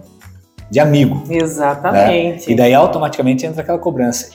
de 0.71 0.79
amigo. 0.79 1.25
Exatamente. 1.29 2.47
Né? 2.47 2.53
E 2.53 2.55
daí 2.55 2.73
automaticamente 2.73 3.45
entra 3.45 3.63
aquela 3.63 3.79
cobrança 3.79 4.31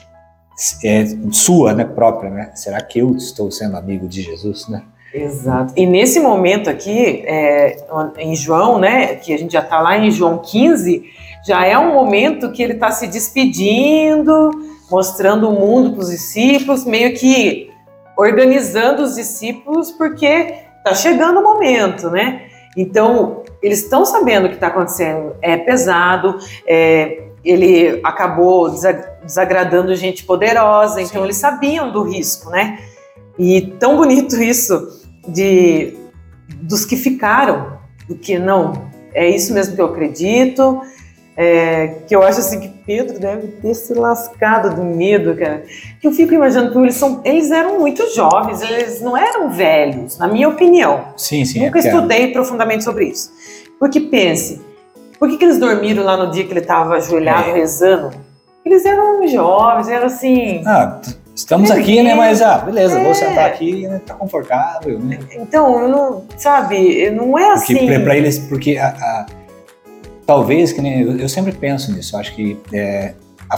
é, 0.82 1.04
sua, 1.30 1.74
né, 1.74 1.84
própria, 1.84 2.30
né? 2.30 2.50
Será 2.54 2.80
que 2.80 2.98
eu 2.98 3.14
estou 3.16 3.50
sendo 3.50 3.76
amigo 3.76 4.08
de 4.08 4.22
Jesus, 4.22 4.68
né? 4.68 4.82
Exato. 5.12 5.72
E 5.76 5.86
nesse 5.86 6.20
momento 6.20 6.68
aqui, 6.68 7.22
é, 7.26 7.76
em 8.18 8.34
João, 8.34 8.78
né, 8.78 9.14
que 9.16 9.32
a 9.32 9.38
gente 9.38 9.52
já 9.52 9.60
está 9.60 9.80
lá 9.80 9.96
em 9.96 10.10
João 10.10 10.38
15, 10.38 11.04
já 11.46 11.64
é 11.64 11.78
um 11.78 11.94
momento 11.94 12.52
que 12.52 12.62
ele 12.62 12.74
está 12.74 12.90
se 12.90 13.06
despedindo, 13.06 14.50
mostrando 14.90 15.48
o 15.48 15.52
mundo 15.52 15.92
para 15.92 16.00
os 16.00 16.10
discípulos, 16.10 16.84
meio 16.84 17.14
que 17.14 17.70
organizando 18.16 19.02
os 19.02 19.14
discípulos, 19.14 19.90
porque 19.90 20.54
está 20.78 20.94
chegando 20.94 21.40
o 21.40 21.42
momento, 21.42 22.10
né? 22.10 22.42
Então, 22.76 23.42
eles 23.62 23.82
estão 23.82 24.04
sabendo 24.04 24.46
o 24.46 24.48
que 24.48 24.56
está 24.56 24.68
acontecendo. 24.68 25.34
É 25.40 25.56
pesado, 25.56 26.38
é, 26.66 27.24
ele 27.46 28.00
acabou 28.02 28.74
desagradando 29.22 29.94
gente 29.94 30.24
poderosa, 30.24 31.00
então 31.00 31.20
Sim. 31.20 31.24
eles 31.24 31.36
sabiam 31.36 31.92
do 31.92 32.02
risco, 32.02 32.50
né? 32.50 32.78
E 33.38 33.62
tão 33.78 33.96
bonito 33.96 34.40
isso 34.42 35.04
de 35.28 35.96
dos 36.62 36.84
que 36.84 36.96
ficaram, 36.96 37.78
do 38.08 38.16
que 38.16 38.38
não, 38.38 38.88
é 39.12 39.28
isso 39.28 39.52
mesmo 39.52 39.74
que 39.74 39.80
eu 39.80 39.86
acredito, 39.86 40.80
é, 41.36 41.88
que 42.06 42.16
eu 42.16 42.22
acho 42.22 42.40
assim 42.40 42.60
que 42.60 42.68
Pedro 42.86 43.18
deve 43.18 43.48
ter 43.48 43.74
se 43.74 43.92
lascado 43.92 44.74
do 44.74 44.82
medo, 44.82 45.36
cara. 45.36 45.64
Que 46.00 46.06
eu 46.06 46.12
fico 46.12 46.32
imaginando 46.32 46.72
que 46.72 46.78
eles 46.78 46.94
são, 46.94 47.20
eles 47.24 47.50
eram 47.50 47.78
muito 47.78 48.02
jovens, 48.14 48.62
eles 48.62 49.02
não 49.02 49.16
eram 49.16 49.50
velhos, 49.50 50.18
na 50.18 50.26
minha 50.26 50.48
opinião. 50.48 51.08
Sim, 51.16 51.44
sim. 51.44 51.64
Nunca 51.64 51.78
é, 51.78 51.82
é. 51.82 51.86
estudei 51.86 52.32
profundamente 52.32 52.84
sobre 52.84 53.06
isso. 53.06 53.30
Porque 53.78 54.00
pense, 54.00 54.62
por 55.18 55.28
que, 55.28 55.36
que 55.36 55.44
eles 55.44 55.58
dormiram 55.58 56.04
lá 56.04 56.16
no 56.16 56.30
dia 56.30 56.44
que 56.44 56.52
ele 56.52 56.60
estava 56.60 56.94
ajoelhado 56.96 57.50
é. 57.50 57.54
rezando? 57.54 58.10
Eles 58.64 58.84
eram 58.84 59.26
jovens, 59.28 59.88
eram 59.88 60.06
assim. 60.06 60.62
Ah, 60.66 61.00
estamos 61.34 61.70
aqui, 61.70 62.02
né? 62.02 62.14
Mas, 62.14 62.42
ah, 62.42 62.58
beleza, 62.58 62.98
é. 62.98 63.04
vou 63.04 63.14
sentar 63.14 63.46
aqui, 63.46 63.86
né? 63.86 64.00
Tá 64.04 64.14
confortável, 64.14 64.98
né? 64.98 65.20
Então, 65.36 65.82
eu 65.82 65.88
não, 65.88 66.24
sabe, 66.36 67.10
não 67.10 67.38
é 67.38 67.54
porque, 67.54 67.74
assim. 67.74 68.02
Para 68.02 68.16
eles, 68.16 68.38
porque 68.40 68.76
a, 68.76 68.88
a, 68.88 69.26
talvez, 70.26 70.72
que 70.72 70.82
nem, 70.82 71.02
eu, 71.02 71.18
eu, 71.18 71.28
sempre 71.28 71.52
penso 71.52 71.92
nisso, 71.92 72.16
acho 72.16 72.34
que 72.34 72.60
é, 72.72 73.14
a, 73.48 73.56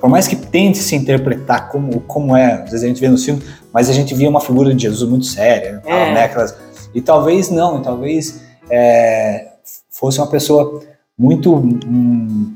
por 0.00 0.10
mais 0.10 0.26
que 0.26 0.34
tente 0.34 0.78
se 0.78 0.96
interpretar 0.96 1.68
como, 1.68 2.00
como 2.00 2.36
é, 2.36 2.54
às 2.54 2.70
vezes 2.70 2.84
a 2.84 2.88
gente 2.88 3.00
vê 3.00 3.08
no 3.08 3.16
filme, 3.16 3.40
mas 3.72 3.88
a 3.88 3.92
gente 3.92 4.12
via 4.14 4.28
uma 4.28 4.40
figura 4.40 4.74
de 4.74 4.82
Jesus 4.82 5.08
muito 5.08 5.26
séria, 5.26 5.74
né? 5.74 5.82
É. 5.86 6.14
né 6.14 6.24
aquelas, 6.24 6.56
e 6.92 7.00
talvez 7.00 7.48
não, 7.48 7.80
talvez 7.80 8.42
é, 8.68 9.46
fosse 9.90 10.18
uma 10.18 10.26
pessoa 10.28 10.82
muito 11.18 11.54
um, 11.56 12.54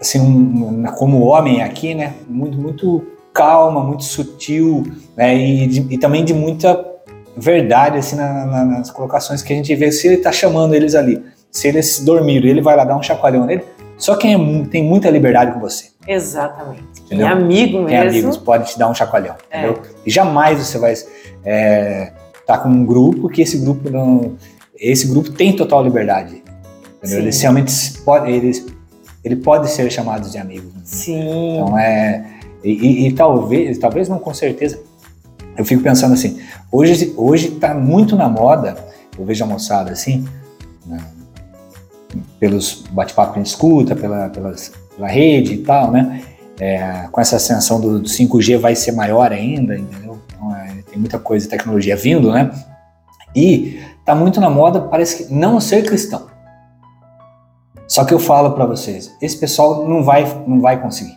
assim 0.00 0.20
um, 0.20 0.82
como 0.98 1.20
homem 1.20 1.62
aqui, 1.62 1.94
né? 1.94 2.14
Muito 2.28 2.58
muito 2.58 3.06
calma, 3.32 3.82
muito 3.82 4.04
sutil, 4.04 4.84
né? 5.16 5.36
E, 5.36 5.66
de, 5.66 5.94
e 5.94 5.98
também 5.98 6.24
de 6.24 6.34
muita 6.34 6.84
verdade 7.36 7.98
assim 7.98 8.16
na, 8.16 8.46
na, 8.46 8.64
nas 8.64 8.90
colocações 8.90 9.42
que 9.42 9.52
a 9.52 9.56
gente 9.56 9.74
vê. 9.76 9.92
Se 9.92 10.08
ele 10.08 10.16
está 10.16 10.32
chamando 10.32 10.74
eles 10.74 10.94
ali, 10.94 11.22
se 11.50 11.68
eles 11.68 12.00
dormiram, 12.00 12.48
ele 12.48 12.60
vai 12.60 12.76
lá 12.76 12.84
dar 12.84 12.96
um 12.96 13.02
chacoalhão 13.02 13.46
nele. 13.46 13.62
Só 13.96 14.16
quem 14.16 14.34
é, 14.34 14.64
tem 14.66 14.82
muita 14.82 15.08
liberdade 15.08 15.52
com 15.52 15.60
você. 15.60 15.90
Exatamente. 16.06 16.82
Entendeu? 17.04 17.26
Quem 17.26 17.26
é 17.26 17.28
amigo 17.28 17.78
mesmo. 17.78 17.88
Quem 17.88 17.96
é 17.96 18.08
amigos 18.08 18.36
pode 18.36 18.72
te 18.72 18.78
dar 18.78 18.90
um 18.90 18.94
chacoalhão, 18.94 19.36
é. 19.50 19.58
entendeu? 19.58 19.82
E 20.04 20.10
jamais 20.10 20.58
você 20.58 20.78
vai 20.78 20.92
estar 20.92 21.10
é, 21.44 22.12
tá 22.44 22.58
com 22.58 22.68
um 22.68 22.84
grupo 22.84 23.28
que 23.28 23.40
esse 23.40 23.56
grupo 23.58 23.88
não, 23.88 24.34
esse 24.76 25.06
grupo 25.06 25.30
tem 25.30 25.54
total 25.54 25.84
liberdade 25.84 26.43
Entendeu? 26.43 26.43
Eles 27.12 27.40
realmente 27.40 27.72
pode, 28.04 28.30
eles, 28.30 28.66
ele 29.22 29.36
pode 29.36 29.70
ser 29.70 29.90
chamado 29.90 30.28
de 30.28 30.38
amigo. 30.38 30.66
Né? 30.74 30.80
Sim. 30.84 31.56
Então 31.56 31.78
é 31.78 32.34
e, 32.64 32.72
e, 32.72 33.08
e, 33.08 33.12
talvez, 33.12 33.76
talvez 33.76 34.08
não 34.08 34.18
com 34.18 34.32
certeza. 34.32 34.80
Eu 35.56 35.64
fico 35.64 35.82
pensando 35.82 36.14
assim, 36.14 36.40
hoje 36.72 37.12
hoje 37.16 37.48
está 37.48 37.74
muito 37.74 38.16
na 38.16 38.28
moda. 38.28 38.74
Eu 39.16 39.24
vejo 39.24 39.44
a 39.44 39.46
moçada 39.46 39.92
assim, 39.92 40.26
né, 40.86 40.98
pelos 42.40 42.84
bate-papo 42.90 43.34
que 43.34 43.38
a 43.38 43.42
gente 43.42 43.50
escuta, 43.50 43.94
pela, 43.94 44.30
pelas, 44.30 44.72
pela 44.96 45.06
rede 45.06 45.54
e 45.54 45.58
tal, 45.58 45.92
né? 45.92 46.22
É, 46.58 47.08
com 47.10 47.20
essa 47.20 47.36
ascensão 47.36 47.80
do, 47.80 47.98
do, 48.00 48.08
5G 48.08 48.58
vai 48.58 48.74
ser 48.74 48.92
maior 48.92 49.30
ainda, 49.30 49.76
entendeu? 49.76 50.18
Então, 50.26 50.56
é, 50.56 50.82
tem 50.88 50.98
muita 50.98 51.18
coisa 51.18 51.44
de 51.44 51.50
tecnologia 51.50 51.96
vindo, 51.96 52.32
né? 52.32 52.50
E 53.36 53.80
tá 54.04 54.14
muito 54.14 54.40
na 54.40 54.48
moda, 54.48 54.80
parece 54.80 55.24
que 55.24 55.34
não 55.34 55.60
ser 55.60 55.84
cristão. 55.84 56.28
Só 57.94 58.04
que 58.04 58.12
eu 58.12 58.18
falo 58.18 58.50
para 58.50 58.66
vocês, 58.66 59.14
esse 59.22 59.38
pessoal 59.38 59.88
não 59.88 60.02
vai, 60.02 60.24
não 60.48 60.60
vai 60.60 60.82
conseguir. 60.82 61.16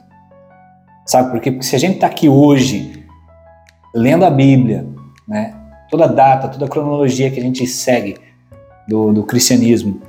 Sabe 1.07 1.32
por 1.32 1.39
quê? 1.39 1.49
Porque 1.49 1.65
se 1.65 1.75
a 1.75 1.80
gente 1.80 1.95
está 1.95 2.05
aqui 2.05 2.30
hoje 2.30 3.03
lendo 3.95 4.23
a 4.23 4.30
Bíblia, 4.30 4.88
né? 5.28 5.55
Toda 5.89 6.03
a 6.03 6.07
data, 6.07 6.47
toda 6.47 6.65
a 6.65 6.69
cronologia 6.69 7.32
que 7.32 7.39
a 7.39 7.41
gente 7.41 7.65
segue 7.65 8.17
do, 8.88 9.11
do 9.11 9.23
cristianismo, 9.23 9.99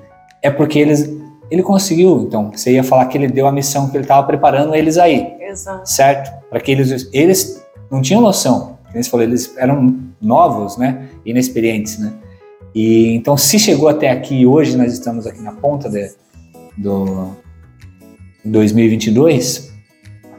é 0.42 0.50
porque 0.50 0.78
eles, 0.78 1.10
ele 1.50 1.62
conseguiu. 1.62 2.24
Então, 2.28 2.50
você 2.50 2.72
ia 2.72 2.84
falar 2.84 3.06
que 3.06 3.16
ele 3.16 3.28
deu 3.28 3.46
a 3.46 3.52
missão 3.52 3.88
que 3.88 3.96
ele 3.96 4.04
estava 4.04 4.26
preparando 4.26 4.74
eles 4.74 4.98
aí. 4.98 5.38
Exato. 5.40 5.88
Certo? 5.88 6.30
Para 6.50 6.60
que 6.60 6.70
eles, 6.70 7.08
eles 7.14 7.64
não 7.90 8.02
tinham 8.02 8.20
noção. 8.20 8.76
Eles 8.92 9.08
falou, 9.08 9.24
eles 9.24 9.56
eram 9.56 9.96
novos, 10.20 10.76
né? 10.76 11.08
Inexperientes, 11.24 11.98
né? 11.98 12.12
E 12.74 13.14
então, 13.14 13.38
se 13.38 13.58
chegou 13.58 13.88
até 13.88 14.10
aqui 14.10 14.44
hoje, 14.44 14.76
nós 14.76 14.92
estamos 14.92 15.26
aqui 15.26 15.40
na 15.40 15.52
ponta 15.52 15.88
de, 15.88 16.10
do 16.78 17.36
2022, 18.44 19.72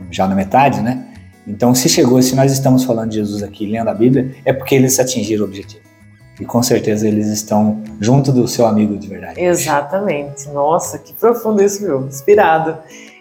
já 0.10 0.28
na 0.28 0.36
metade, 0.36 0.82
né? 0.82 1.06
Então, 1.46 1.74
se 1.74 1.90
chegou, 1.90 2.22
se 2.22 2.36
nós 2.36 2.52
estamos 2.52 2.84
falando 2.84 3.10
de 3.10 3.16
Jesus 3.16 3.44
aqui, 3.44 3.66
lendo 3.66 3.90
a 3.90 3.94
Bíblia, 3.94 4.36
é 4.46 4.54
porque 4.54 4.76
eles 4.76 5.00
atingiram 5.00 5.44
o 5.44 5.48
objetivo. 5.48 5.82
E 6.40 6.46
com 6.46 6.64
certeza 6.64 7.08
eles 7.08 7.28
estão 7.28 7.84
junto 8.00 8.32
do 8.32 8.48
seu 8.48 8.66
amigo 8.66 8.98
de 8.98 9.08
verdade. 9.08 9.42
Exatamente. 9.42 10.48
Nossa, 10.50 10.98
que 10.98 11.14
profundo 11.14 11.62
isso, 11.62 11.84
viu? 11.84 12.08
Inspirado. 12.08 12.78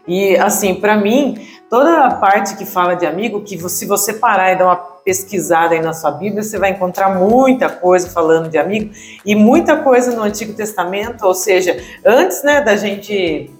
E 0.06 0.36
assim, 0.36 0.74
para 0.74 0.96
mim, 0.96 1.36
toda 1.68 2.06
a 2.06 2.14
parte 2.14 2.56
que 2.56 2.64
fala 2.64 2.94
de 2.94 3.04
amigo, 3.06 3.42
que 3.42 3.58
se 3.68 3.86
você 3.86 4.12
parar 4.12 4.52
e 4.52 4.56
dar 4.56 4.66
uma 4.66 4.76
pesquisada 5.08 5.74
aí 5.74 5.80
na 5.80 5.94
sua 5.94 6.10
Bíblia, 6.10 6.42
você 6.42 6.58
vai 6.58 6.72
encontrar 6.72 7.18
muita 7.18 7.70
coisa 7.70 8.10
falando 8.10 8.50
de 8.50 8.58
amigo 8.58 8.90
e 9.24 9.34
muita 9.34 9.78
coisa 9.78 10.14
no 10.14 10.22
Antigo 10.22 10.52
Testamento, 10.52 11.24
ou 11.24 11.32
seja, 11.32 11.82
antes 12.04 12.42
né, 12.42 12.60
da 12.60 12.76
gente 12.76 13.50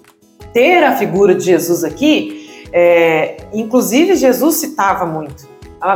ter 0.52 0.84
a 0.84 0.94
figura 0.94 1.34
de 1.34 1.46
Jesus 1.46 1.84
aqui, 1.84 2.66
é, 2.70 3.38
inclusive 3.50 4.14
Jesus 4.14 4.56
citava 4.56 5.06
muito. 5.06 5.48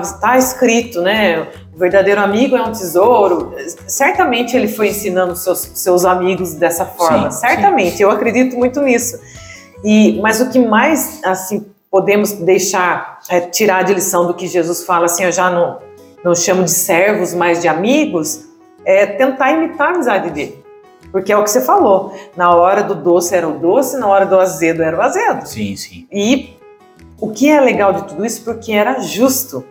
Está 0.02 0.38
escrito, 0.38 1.02
né? 1.02 1.46
O 1.74 1.78
verdadeiro 1.78 2.22
amigo 2.22 2.56
é 2.56 2.62
um 2.62 2.72
tesouro. 2.72 3.54
Certamente 3.86 4.56
ele 4.56 4.68
foi 4.68 4.88
ensinando 4.88 5.36
seus, 5.36 5.70
seus 5.74 6.06
amigos 6.06 6.54
dessa 6.54 6.86
forma. 6.86 7.30
Sim, 7.30 7.40
Certamente, 7.40 7.96
sim. 7.98 8.04
eu 8.04 8.10
acredito 8.10 8.56
muito 8.56 8.80
nisso. 8.80 9.20
E, 9.84 10.18
mas 10.22 10.40
o 10.40 10.48
que 10.48 10.58
mais 10.58 11.20
assim 11.22 11.66
podemos 11.90 12.32
deixar 12.32 13.11
é, 13.28 13.40
tirar 13.40 13.82
de 13.84 13.94
lição 13.94 14.26
do 14.26 14.34
que 14.34 14.46
Jesus 14.46 14.84
fala, 14.84 15.06
assim, 15.06 15.24
eu 15.24 15.32
já 15.32 15.50
não, 15.50 15.78
não 16.24 16.34
chamo 16.34 16.64
de 16.64 16.70
servos, 16.70 17.34
mas 17.34 17.60
de 17.60 17.68
amigos, 17.68 18.46
é 18.84 19.06
tentar 19.06 19.52
imitar 19.52 19.88
a 19.88 19.94
amizade 19.94 20.30
dele. 20.30 20.62
Porque 21.10 21.30
é 21.30 21.36
o 21.36 21.44
que 21.44 21.50
você 21.50 21.60
falou. 21.60 22.14
Na 22.36 22.54
hora 22.54 22.82
do 22.82 22.94
doce 22.94 23.34
era 23.34 23.46
o 23.46 23.58
doce, 23.58 23.98
na 23.98 24.08
hora 24.08 24.24
do 24.24 24.38
azedo 24.38 24.82
era 24.82 24.96
o 24.96 25.02
azedo. 25.02 25.46
Sim, 25.46 25.76
sim. 25.76 26.06
E 26.10 26.56
o 27.20 27.30
que 27.30 27.50
é 27.50 27.60
legal 27.60 27.92
de 27.92 28.08
tudo 28.08 28.24
isso? 28.24 28.42
Porque 28.42 28.72
era 28.72 28.98
justo. 29.00 29.64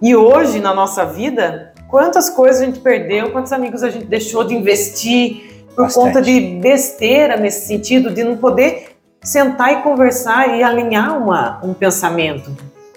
E 0.00 0.14
hoje, 0.14 0.60
na 0.60 0.74
nossa 0.74 1.04
vida, 1.04 1.72
quantas 1.88 2.28
coisas 2.28 2.60
a 2.60 2.64
gente 2.66 2.80
perdeu, 2.80 3.32
quantos 3.32 3.52
amigos 3.52 3.82
a 3.82 3.90
gente 3.90 4.04
deixou 4.04 4.44
de 4.44 4.54
investir 4.54 5.64
por 5.74 5.84
Bastante. 5.84 6.06
conta 6.06 6.22
de 6.22 6.40
besteira 6.60 7.36
nesse 7.36 7.66
sentido, 7.66 8.10
de 8.10 8.22
não 8.22 8.36
poder 8.36 8.87
sentar 9.28 9.74
e 9.74 9.82
conversar 9.82 10.56
e 10.56 10.62
alinhar 10.62 11.22
uma, 11.22 11.60
um 11.62 11.74
pensamento. 11.74 12.50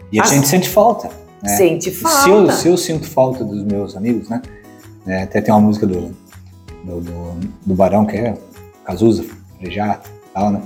E 0.10 0.18
a 0.20 0.24
As... 0.24 0.30
gente 0.30 0.48
sente 0.48 0.70
falta. 0.70 1.10
Né? 1.44 1.58
Sente 1.58 1.92
falta. 1.92 2.24
Se 2.24 2.30
eu, 2.30 2.52
se 2.52 2.68
eu, 2.70 2.78
sinto 2.78 3.10
falta 3.10 3.44
dos 3.44 3.64
meus 3.66 3.98
amigos, 3.98 4.30
né? 4.30 4.42
É, 5.06 5.24
até 5.24 5.42
tem 5.42 5.54
uma 5.54 5.60
música 5.60 5.86
do, 5.86 6.16
do, 6.86 7.02
do, 7.02 7.40
do 7.66 7.74
Barão, 7.74 8.06
que 8.06 8.16
é 8.16 8.38
Cazuza, 8.86 9.26
Frejato 9.60 10.10
tal, 10.34 10.52
né? 10.52 10.62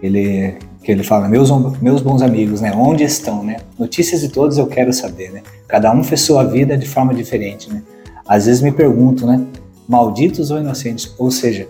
Ele, 0.00 0.56
que 0.84 0.92
ele 0.92 1.02
fala, 1.02 1.28
meus, 1.28 1.50
meus 1.80 2.00
bons 2.00 2.22
amigos, 2.22 2.60
né? 2.60 2.72
Onde 2.72 3.02
estão, 3.02 3.42
né? 3.42 3.56
Notícias 3.76 4.20
de 4.20 4.28
todos 4.28 4.56
eu 4.56 4.68
quero 4.68 4.92
saber, 4.92 5.32
né? 5.32 5.42
Cada 5.66 5.90
um 5.92 6.04
fez 6.04 6.20
sua 6.20 6.44
vida 6.44 6.76
de 6.78 6.86
forma 6.88 7.12
diferente, 7.12 7.72
né? 7.72 7.82
Às 8.24 8.46
vezes 8.46 8.62
me 8.62 8.70
pergunto, 8.70 9.26
né? 9.26 9.44
Malditos 9.88 10.52
ou 10.52 10.60
inocentes? 10.60 11.12
Ou 11.18 11.30
seja, 11.30 11.68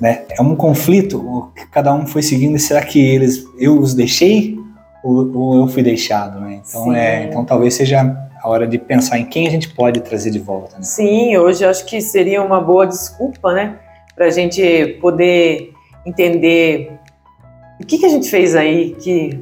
né? 0.00 0.24
É 0.30 0.42
um 0.42 0.54
conflito 0.54 1.50
que 1.56 1.66
cada 1.66 1.92
um 1.94 2.06
foi 2.06 2.22
seguindo. 2.22 2.58
Será 2.58 2.84
que 2.84 3.00
eles, 3.00 3.44
eu 3.58 3.78
os 3.78 3.94
deixei 3.94 4.58
ou, 5.02 5.36
ou 5.36 5.56
eu 5.58 5.68
fui 5.68 5.82
deixado, 5.82 6.40
né? 6.40 6.60
Então, 6.66 6.94
é, 6.94 7.24
então 7.24 7.44
talvez 7.44 7.74
seja 7.74 8.28
a 8.40 8.48
hora 8.48 8.66
de 8.66 8.78
pensar 8.78 9.18
em 9.18 9.24
quem 9.24 9.46
a 9.46 9.50
gente 9.50 9.74
pode 9.74 10.00
trazer 10.00 10.30
de 10.30 10.38
volta. 10.38 10.76
Né? 10.76 10.82
Sim, 10.82 11.36
hoje 11.36 11.64
acho 11.64 11.84
que 11.86 12.00
seria 12.00 12.42
uma 12.42 12.60
boa 12.60 12.86
desculpa, 12.86 13.52
né? 13.52 13.76
Para 14.14 14.26
a 14.26 14.30
gente 14.30 14.98
poder 15.00 15.72
entender 16.06 16.92
o 17.80 17.86
que, 17.86 17.98
que 17.98 18.06
a 18.06 18.08
gente 18.08 18.28
fez 18.28 18.54
aí 18.56 18.96
que 19.00 19.38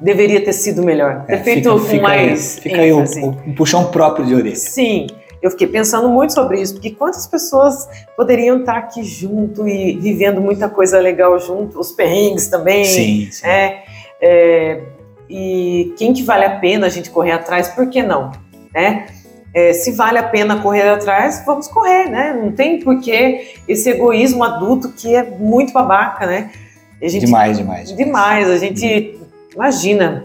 deveria 0.00 0.44
ter 0.44 0.52
sido 0.52 0.82
melhor, 0.82 1.24
ter 1.24 1.34
é, 1.34 1.38
feito 1.38 1.70
fica, 1.70 1.70
com 1.70 1.78
fica 1.78 2.02
mais. 2.02 2.56
Aí, 2.56 2.62
fica 2.62 2.80
aí 2.82 2.92
um, 2.92 3.04
um, 3.46 3.54
puxão 3.54 3.90
próprio 3.90 4.26
de 4.26 4.34
orelha. 4.34 4.56
Sim, 4.56 5.06
eu 5.42 5.50
fiquei 5.50 5.66
pensando 5.66 6.08
muito 6.08 6.34
sobre 6.34 6.60
isso, 6.60 6.74
porque 6.74 6.90
quantas 6.90 7.26
pessoas 7.26 7.88
poderiam 8.16 8.60
estar 8.60 8.76
aqui 8.76 9.02
junto 9.02 9.66
e 9.66 9.98
vivendo 9.98 10.40
muita 10.40 10.68
coisa 10.68 10.98
legal 10.98 11.38
junto, 11.38 11.78
os 11.78 11.90
perrengues 11.92 12.48
também. 12.48 12.84
Sim, 12.84 13.28
sim. 13.30 13.46
É, 13.46 13.84
é, 14.20 14.80
e 15.28 15.94
quem 15.96 16.12
que 16.12 16.22
vale 16.22 16.44
a 16.44 16.58
pena 16.58 16.86
a 16.86 16.90
gente 16.90 17.08
correr 17.10 17.32
atrás, 17.32 17.68
por 17.68 17.88
que 17.88 18.02
não? 18.02 18.32
Né? 18.74 19.06
É, 19.54 19.72
se 19.72 19.92
vale 19.92 20.18
a 20.18 20.22
pena 20.22 20.60
correr 20.60 20.88
atrás, 20.88 21.42
vamos 21.44 21.66
correr, 21.66 22.08
né? 22.08 22.38
Não 22.40 22.52
tem 22.52 22.80
porquê 22.80 23.54
esse 23.66 23.90
egoísmo 23.90 24.44
adulto 24.44 24.92
que 24.92 25.14
é 25.14 25.22
muito 25.22 25.72
babaca, 25.72 26.26
né? 26.26 26.50
Gente, 27.02 27.24
demais, 27.26 27.56
demais. 27.56 27.96
Demais. 27.96 28.50
A 28.50 28.58
gente, 28.58 29.18
imagina, 29.54 30.22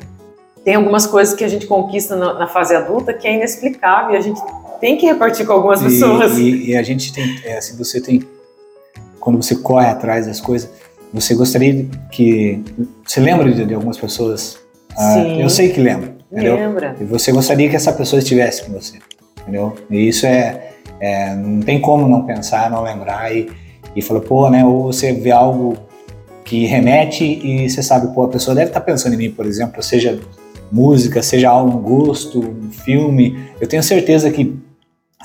tem 0.63 0.75
algumas 0.75 1.07
coisas 1.07 1.33
que 1.33 1.43
a 1.43 1.47
gente 1.47 1.65
conquista 1.65 2.15
na, 2.15 2.33
na 2.33 2.47
fase 2.47 2.75
adulta 2.75 3.13
que 3.13 3.27
é 3.27 3.33
inexplicável 3.33 4.13
e 4.13 4.17
a 4.17 4.21
gente 4.21 4.39
tem 4.79 4.97
que 4.97 5.05
repartir 5.05 5.45
com 5.45 5.53
algumas 5.53 5.81
pessoas. 5.81 6.37
E, 6.37 6.71
e 6.71 6.77
a 6.77 6.83
gente 6.83 7.13
tem, 7.13 7.39
é, 7.43 7.57
assim, 7.57 7.77
você 7.77 7.99
tem, 7.99 8.23
quando 9.19 9.41
você 9.41 9.55
corre 9.55 9.87
atrás 9.87 10.27
das 10.27 10.39
coisas, 10.39 10.69
você 11.13 11.33
gostaria 11.33 11.87
que, 12.11 12.61
você 13.05 13.19
lembra 13.19 13.51
de, 13.51 13.65
de 13.65 13.73
algumas 13.73 13.97
pessoas? 13.97 14.57
Ah, 14.97 15.13
Sim. 15.13 15.41
eu 15.41 15.49
sei 15.49 15.69
que 15.69 15.79
lembra. 15.79 16.15
Entendeu? 16.31 16.55
Lembra. 16.55 16.95
E 16.99 17.03
você 17.05 17.31
gostaria 17.31 17.69
que 17.69 17.75
essa 17.75 17.93
pessoa 17.93 18.19
estivesse 18.19 18.63
com 18.63 18.73
você, 18.73 18.97
entendeu? 19.41 19.73
E 19.89 20.07
isso 20.07 20.25
é, 20.25 20.71
é 20.99 21.33
não 21.35 21.61
tem 21.61 21.79
como 21.79 22.07
não 22.07 22.25
pensar, 22.25 22.69
não 22.69 22.83
lembrar 22.83 23.33
e, 23.33 23.49
e 23.95 24.01
falar, 24.01 24.21
pô, 24.21 24.49
né? 24.49 24.65
Ou 24.65 24.91
você 24.91 25.13
vê 25.13 25.31
algo 25.31 25.77
que 26.43 26.65
remete 26.65 27.23
e 27.23 27.69
você 27.69 27.81
sabe, 27.81 28.13
pô, 28.13 28.23
a 28.23 28.29
pessoa 28.29 28.53
deve 28.53 28.67
estar 28.69 28.81
pensando 28.81 29.13
em 29.13 29.17
mim, 29.17 29.31
por 29.31 29.45
exemplo, 29.45 29.81
seja 29.81 30.19
música, 30.71 31.23
seja 31.23 31.55
um 31.61 31.77
gosto, 31.79 32.39
um 32.39 32.69
filme. 32.69 33.39
Eu 33.59 33.67
tenho 33.67 33.81
certeza 33.81 34.29
que 34.29 34.55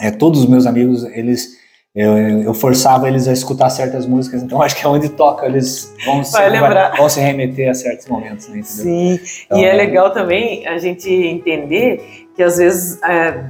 é, 0.01 0.11
todos 0.11 0.41
os 0.41 0.49
meus 0.49 0.67
amigos, 0.67 1.05
eles 1.05 1.61
eu, 1.95 2.17
eu, 2.43 2.55
forçava 2.55 3.09
eles 3.09 3.27
a 3.27 3.33
escutar 3.33 3.69
certas 3.69 4.07
músicas, 4.07 4.43
então 4.43 4.61
acho 4.63 4.77
que 4.77 4.85
é 4.85 4.89
onde 4.89 5.09
toca, 5.09 5.47
eles 5.47 5.93
vão, 6.05 6.23
se, 6.23 6.33
vai, 6.33 6.97
vão 6.97 7.09
se 7.09 7.21
remeter 7.21 7.69
a 7.69 7.75
certos 7.75 8.07
momentos. 8.07 8.49
Né, 8.49 8.63
Sim, 8.63 9.21
então, 9.47 9.59
e 9.59 9.65
é 9.65 9.73
legal 9.73 10.13
também 10.13 10.67
a 10.67 10.79
gente 10.79 11.11
entender 11.11 12.29
que 12.35 12.43
às 12.43 12.59
vezes 12.59 13.03
é, 13.03 13.45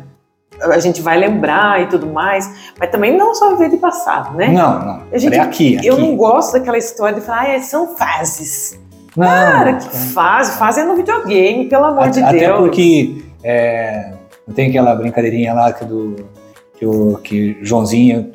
a 0.63 0.79
gente 0.79 1.03
vai 1.03 1.19
lembrar 1.19 1.83
e 1.83 1.87
tudo 1.87 2.07
mais, 2.07 2.73
mas 2.79 2.91
também 2.91 3.17
não 3.17 3.35
só 3.35 3.51
viver 3.51 3.71
de 3.71 3.77
passado, 3.77 4.37
né? 4.37 4.49
Não, 4.49 4.85
não. 4.85 5.03
A 5.13 5.19
gente, 5.19 5.37
é 5.37 5.41
aqui, 5.41 5.77
aqui. 5.77 5.87
Eu 5.87 5.99
não 5.99 6.17
gosto 6.17 6.53
daquela 6.53 6.79
história 6.79 7.21
de 7.21 7.25
falar, 7.25 7.55
ah, 7.55 7.61
são 7.61 7.95
fases. 7.95 8.79
Não, 9.17 9.27
Cara, 9.27 9.75
que 9.75 9.89
fase? 9.89 10.59
Fase 10.59 10.81
é 10.81 10.85
no 10.85 10.95
videogame, 10.97 11.67
pelo 11.67 11.85
amor 11.85 12.05
até, 12.05 12.23
de 12.23 12.39
Deus. 12.39 12.43
Até 12.43 12.53
porque 12.53 13.23
é, 13.43 14.13
tem 14.55 14.69
aquela 14.69 14.95
brincadeirinha 14.95 15.53
lá 15.53 15.73
que, 15.73 15.85
do, 15.85 16.17
que 16.81 16.87
o 16.87 17.17
que 17.19 17.59
Joãozinho 17.61 18.33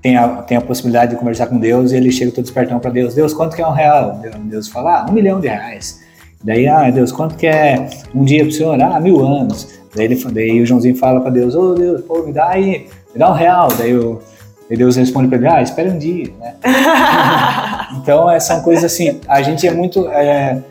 tem 0.00 0.16
a, 0.16 0.28
tem 0.42 0.56
a 0.56 0.60
possibilidade 0.60 1.10
de 1.10 1.18
conversar 1.18 1.48
com 1.48 1.58
Deus 1.58 1.90
e 1.90 1.96
ele 1.96 2.12
chega 2.12 2.30
todo 2.30 2.44
espertão 2.44 2.78
para 2.78 2.90
Deus. 2.92 3.12
Deus, 3.12 3.34
quanto 3.34 3.56
que 3.56 3.60
é 3.60 3.66
um 3.66 3.72
real? 3.72 4.22
Deus 4.44 4.68
fala, 4.68 5.00
ah, 5.00 5.10
um 5.10 5.12
milhão 5.12 5.40
de 5.40 5.48
reais. 5.48 6.00
Daí, 6.42 6.68
ah, 6.68 6.88
Deus, 6.90 7.10
quanto 7.10 7.34
que 7.36 7.48
é 7.48 7.90
um 8.14 8.24
dia 8.24 8.44
para 8.44 8.50
o 8.50 8.52
senhor? 8.52 8.80
Ah, 8.80 9.00
mil 9.00 9.20
anos. 9.26 9.80
Daí, 9.94 10.04
ele, 10.04 10.24
daí 10.32 10.62
o 10.62 10.64
Joãozinho 10.64 10.96
fala 10.96 11.20
para 11.20 11.30
Deus, 11.30 11.56
ô 11.56 11.72
oh, 11.72 11.74
Deus, 11.74 12.00
pô, 12.02 12.22
me 12.22 12.32
dá 12.32 12.50
aí, 12.50 12.88
me 13.12 13.18
dá 13.18 13.30
um 13.30 13.34
real. 13.34 13.68
Daí 13.76 13.94
o 13.94 14.22
Deus 14.70 14.94
responde 14.94 15.26
para 15.28 15.36
ele, 15.36 15.48
ah, 15.48 15.60
espera 15.60 15.90
um 15.90 15.98
dia, 15.98 16.32
né? 16.38 16.54
então, 18.00 18.30
é, 18.30 18.38
são 18.38 18.62
coisas 18.62 18.84
assim, 18.84 19.20
a 19.26 19.42
gente 19.42 19.66
é 19.66 19.72
muito... 19.72 20.08
É, 20.08 20.62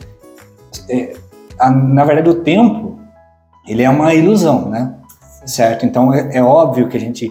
é, 0.90 1.14
a, 1.60 1.70
na 1.70 2.06
verdade, 2.06 2.30
o 2.30 2.36
tempo, 2.36 2.98
ele 3.68 3.84
é 3.84 3.90
uma 3.90 4.16
ilusão, 4.16 4.70
né? 4.70 4.96
Certo? 5.50 5.86
Então, 5.86 6.14
é, 6.14 6.38
é 6.38 6.44
óbvio 6.44 6.88
que 6.88 6.96
a 6.96 7.00
gente 7.00 7.30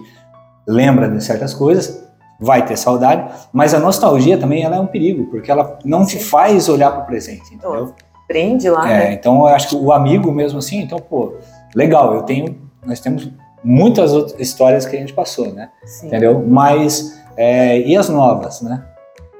lembra 0.66 1.08
de 1.08 1.22
certas 1.22 1.54
coisas, 1.54 2.04
vai 2.40 2.64
ter 2.64 2.76
saudade, 2.76 3.32
mas 3.52 3.74
a 3.74 3.80
nostalgia 3.80 4.38
também 4.38 4.62
ela 4.62 4.76
é 4.76 4.80
um 4.80 4.86
perigo, 4.86 5.24
porque 5.26 5.50
ela 5.50 5.78
não 5.84 6.04
te 6.04 6.18
faz 6.18 6.68
olhar 6.68 6.90
para 6.90 7.02
o 7.02 7.06
presente, 7.06 7.54
entendeu? 7.54 7.94
Prende 8.26 8.68
lá, 8.68 8.90
é, 8.90 8.98
né? 8.98 9.12
Então, 9.14 9.40
eu 9.40 9.46
acho 9.46 9.70
que 9.70 9.76
o 9.76 9.92
amigo 9.92 10.30
mesmo 10.30 10.58
assim, 10.58 10.82
então, 10.82 10.98
pô, 10.98 11.34
legal, 11.74 12.14
eu 12.14 12.22
tenho, 12.22 12.56
nós 12.84 13.00
temos 13.00 13.30
muitas 13.64 14.12
outras 14.12 14.38
histórias 14.38 14.84
que 14.84 14.96
a 14.96 15.00
gente 15.00 15.12
passou, 15.12 15.52
né? 15.52 15.70
Sim. 15.84 16.08
Entendeu? 16.08 16.44
Mas, 16.46 17.20
é, 17.36 17.80
e 17.80 17.96
as 17.96 18.08
novas, 18.08 18.60
né? 18.60 18.84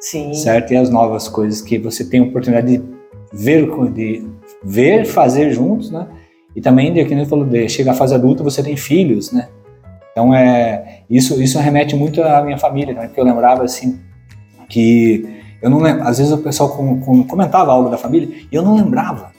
Sim. 0.00 0.32
Certo? 0.32 0.72
E 0.72 0.76
as 0.76 0.88
novas 0.88 1.28
coisas 1.28 1.60
que 1.60 1.78
você 1.78 2.04
tem 2.04 2.20
a 2.20 2.24
oportunidade 2.24 2.78
de 2.78 2.84
ver, 3.32 3.68
de 3.92 4.26
ver, 4.64 5.04
fazer 5.04 5.50
juntos, 5.50 5.90
né? 5.90 6.06
E 6.58 6.60
também, 6.60 6.92
de, 6.92 7.04
que 7.04 7.14
ele 7.14 7.24
falou, 7.24 7.44
de 7.44 7.68
chegar 7.68 7.92
à 7.92 7.94
fase 7.94 8.12
adulta, 8.12 8.42
você 8.42 8.64
tem 8.64 8.76
filhos, 8.76 9.30
né? 9.30 9.48
Então, 10.10 10.34
é, 10.34 11.02
isso, 11.08 11.40
isso 11.40 11.56
remete 11.60 11.94
muito 11.94 12.20
à 12.20 12.42
minha 12.42 12.58
família, 12.58 12.92
né? 12.92 13.06
porque 13.06 13.20
eu 13.20 13.24
lembrava, 13.24 13.62
assim, 13.62 14.00
que 14.68 15.24
eu 15.62 15.70
não 15.70 15.78
lembro, 15.78 16.02
às 16.02 16.18
vezes 16.18 16.32
o 16.32 16.38
pessoal 16.38 16.70
com, 16.70 16.98
com, 16.98 17.22
comentava 17.22 17.70
algo 17.70 17.88
da 17.88 17.96
família 17.96 18.28
e 18.50 18.56
eu 18.56 18.62
não 18.62 18.74
lembrava. 18.74 19.30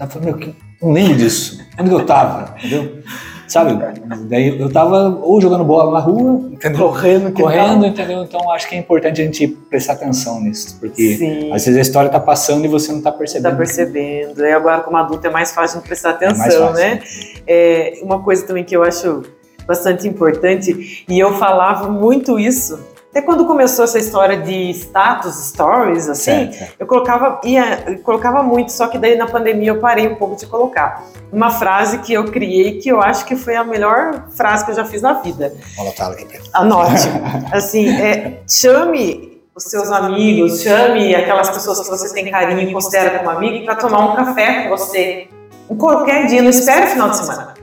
Eu 0.00 0.06
falei, 0.06 0.32
meu, 0.32 0.54
não 0.80 0.92
lembro 0.92 1.16
disso. 1.16 1.60
Onde 1.76 1.90
eu 1.90 2.06
tava, 2.06 2.54
entendeu? 2.56 3.02
Sabe? 3.54 3.78
Daí 4.28 4.58
eu 4.58 4.68
tava 4.68 5.16
ou 5.22 5.40
jogando 5.40 5.62
bola 5.62 5.92
na 5.92 6.00
rua, 6.00 6.50
entendeu? 6.50 6.88
Correndo, 6.88 7.32
correndo, 7.32 7.86
entendeu? 7.86 8.24
Então 8.24 8.50
acho 8.50 8.68
que 8.68 8.74
é 8.74 8.78
importante 8.78 9.22
a 9.22 9.24
gente 9.24 9.46
prestar 9.46 9.92
atenção 9.92 10.40
nisso, 10.40 10.76
porque 10.80 11.16
Sim. 11.16 11.52
às 11.52 11.64
vezes 11.64 11.78
a 11.78 11.82
história 11.82 12.10
tá 12.10 12.18
passando 12.18 12.64
e 12.64 12.68
você 12.68 12.90
não 12.90 13.00
tá 13.00 13.12
percebendo. 13.12 13.52
Tá 13.52 13.56
percebendo. 13.56 14.44
E 14.44 14.52
agora 14.52 14.80
como 14.80 14.96
adulto 14.96 15.24
é 15.28 15.30
mais 15.30 15.52
fácil 15.52 15.80
de 15.80 15.86
prestar 15.86 16.08
é 16.08 16.12
atenção, 16.14 16.70
é 16.70 16.72
né? 16.72 17.02
É, 17.46 18.00
uma 18.02 18.24
coisa 18.24 18.44
também 18.44 18.64
que 18.64 18.74
eu 18.76 18.82
acho 18.82 19.22
bastante 19.68 20.08
importante 20.08 21.04
e 21.08 21.16
eu 21.16 21.34
falava 21.34 21.88
muito 21.88 22.40
isso 22.40 22.93
até 23.14 23.22
quando 23.22 23.46
começou 23.46 23.84
essa 23.84 23.96
história 23.96 24.36
de 24.38 24.70
status 24.70 25.36
stories, 25.36 26.08
assim, 26.08 26.50
certo. 26.50 26.74
eu 26.80 26.84
colocava, 26.84 27.40
ia, 27.44 28.00
colocava 28.02 28.42
muito, 28.42 28.72
só 28.72 28.88
que 28.88 28.98
daí 28.98 29.14
na 29.14 29.28
pandemia 29.28 29.70
eu 29.70 29.78
parei 29.78 30.08
um 30.08 30.16
pouco 30.16 30.34
de 30.34 30.44
colocar. 30.46 31.06
Uma 31.32 31.52
frase 31.52 31.98
que 31.98 32.12
eu 32.12 32.24
criei 32.24 32.80
que 32.80 32.88
eu 32.88 33.00
acho 33.00 33.24
que 33.24 33.36
foi 33.36 33.54
a 33.54 33.62
melhor 33.62 34.30
frase 34.30 34.64
que 34.64 34.72
eu 34.72 34.74
já 34.74 34.84
fiz 34.84 35.00
na 35.00 35.12
vida. 35.12 35.54
Vou 35.76 35.86
anotar 35.86 36.10
aqui. 36.10 36.26
Anote. 36.52 37.08
assim, 37.54 37.88
é, 37.88 38.42
chame 38.48 39.40
os 39.54 39.62
seus 39.62 39.92
amigos, 39.92 40.60
chame 40.60 41.14
aquelas 41.14 41.50
pessoas 41.50 41.82
que 41.82 41.88
você 41.88 42.12
tem 42.12 42.28
carinho 42.32 42.68
e 42.68 42.72
considera 42.72 43.16
como 43.20 43.30
amigo 43.30 43.64
para 43.64 43.76
tomar 43.76 44.12
um 44.12 44.16
café 44.16 44.64
com 44.64 44.70
você. 44.70 45.28
Em 45.70 45.76
qualquer 45.76 46.26
dia, 46.26 46.42
não 46.42 46.50
espere 46.50 46.86
o 46.86 46.88
final 46.88 47.10
de 47.10 47.18
semana. 47.18 47.54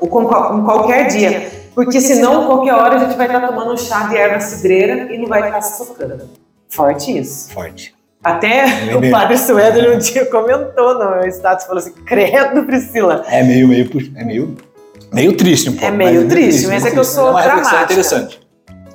Ou 0.00 0.08
com, 0.08 0.22
em 0.22 0.64
qualquer 0.64 1.08
dia 1.08 1.57
porque 1.78 2.00
senão, 2.00 2.44
qualquer 2.44 2.74
hora 2.74 2.96
a 2.96 2.98
gente 2.98 3.16
vai 3.16 3.26
estar 3.28 3.46
tomando 3.46 3.72
um 3.72 3.76
chá 3.76 4.08
de 4.08 4.16
erva 4.16 4.40
cidreira 4.40 5.14
e 5.14 5.16
não 5.16 5.28
vai 5.28 5.46
estar 5.46 5.62
se 5.62 5.78
tocando. 5.78 6.28
Forte 6.68 7.16
isso. 7.16 7.52
Forte. 7.52 7.94
Até 8.20 8.90
é 8.90 8.96
o 8.96 9.10
padre 9.12 9.38
Suéder 9.38 9.94
um 9.94 9.96
dia 9.96 10.26
comentou 10.26 10.94
no 10.94 11.10
meu 11.12 11.28
status, 11.28 11.66
falou 11.66 11.78
assim, 11.78 11.92
credo, 12.04 12.64
Priscila. 12.64 13.24
É 13.28 13.44
meio, 13.44 13.68
meio, 13.68 13.88
é 14.16 14.24
meio, 14.24 14.56
meio 15.12 15.36
triste 15.36 15.68
um 15.68 15.74
pouco. 15.74 15.86
É 15.86 15.90
meio 15.92 16.22
mas 16.22 16.28
triste, 16.28 16.66
mas 16.66 16.84
é 16.84 16.90
que 16.90 16.98
eu 16.98 17.04
sou 17.04 17.38
é 17.38 17.44
dramática. 17.44 17.84
interessante. 17.84 18.40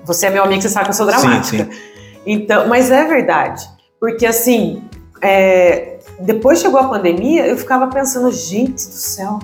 Você 0.04 0.26
é 0.26 0.30
meu 0.30 0.44
amigo, 0.44 0.62
você 0.62 0.68
sabe 0.68 0.84
que 0.84 0.92
eu 0.92 0.96
sou 0.96 1.06
dramática. 1.06 1.64
Sim, 1.64 1.72
sim. 1.72 1.80
Então, 2.26 2.68
mas 2.68 2.92
é 2.92 3.06
verdade, 3.06 3.66
porque 3.98 4.26
assim, 4.26 4.84
é, 5.22 6.00
depois 6.20 6.60
chegou 6.60 6.82
a 6.82 6.90
pandemia, 6.90 7.48
eu 7.48 7.56
ficava 7.56 7.88
pensando, 7.88 8.30
gente 8.30 8.74
do 8.74 8.92
céu, 8.92 9.40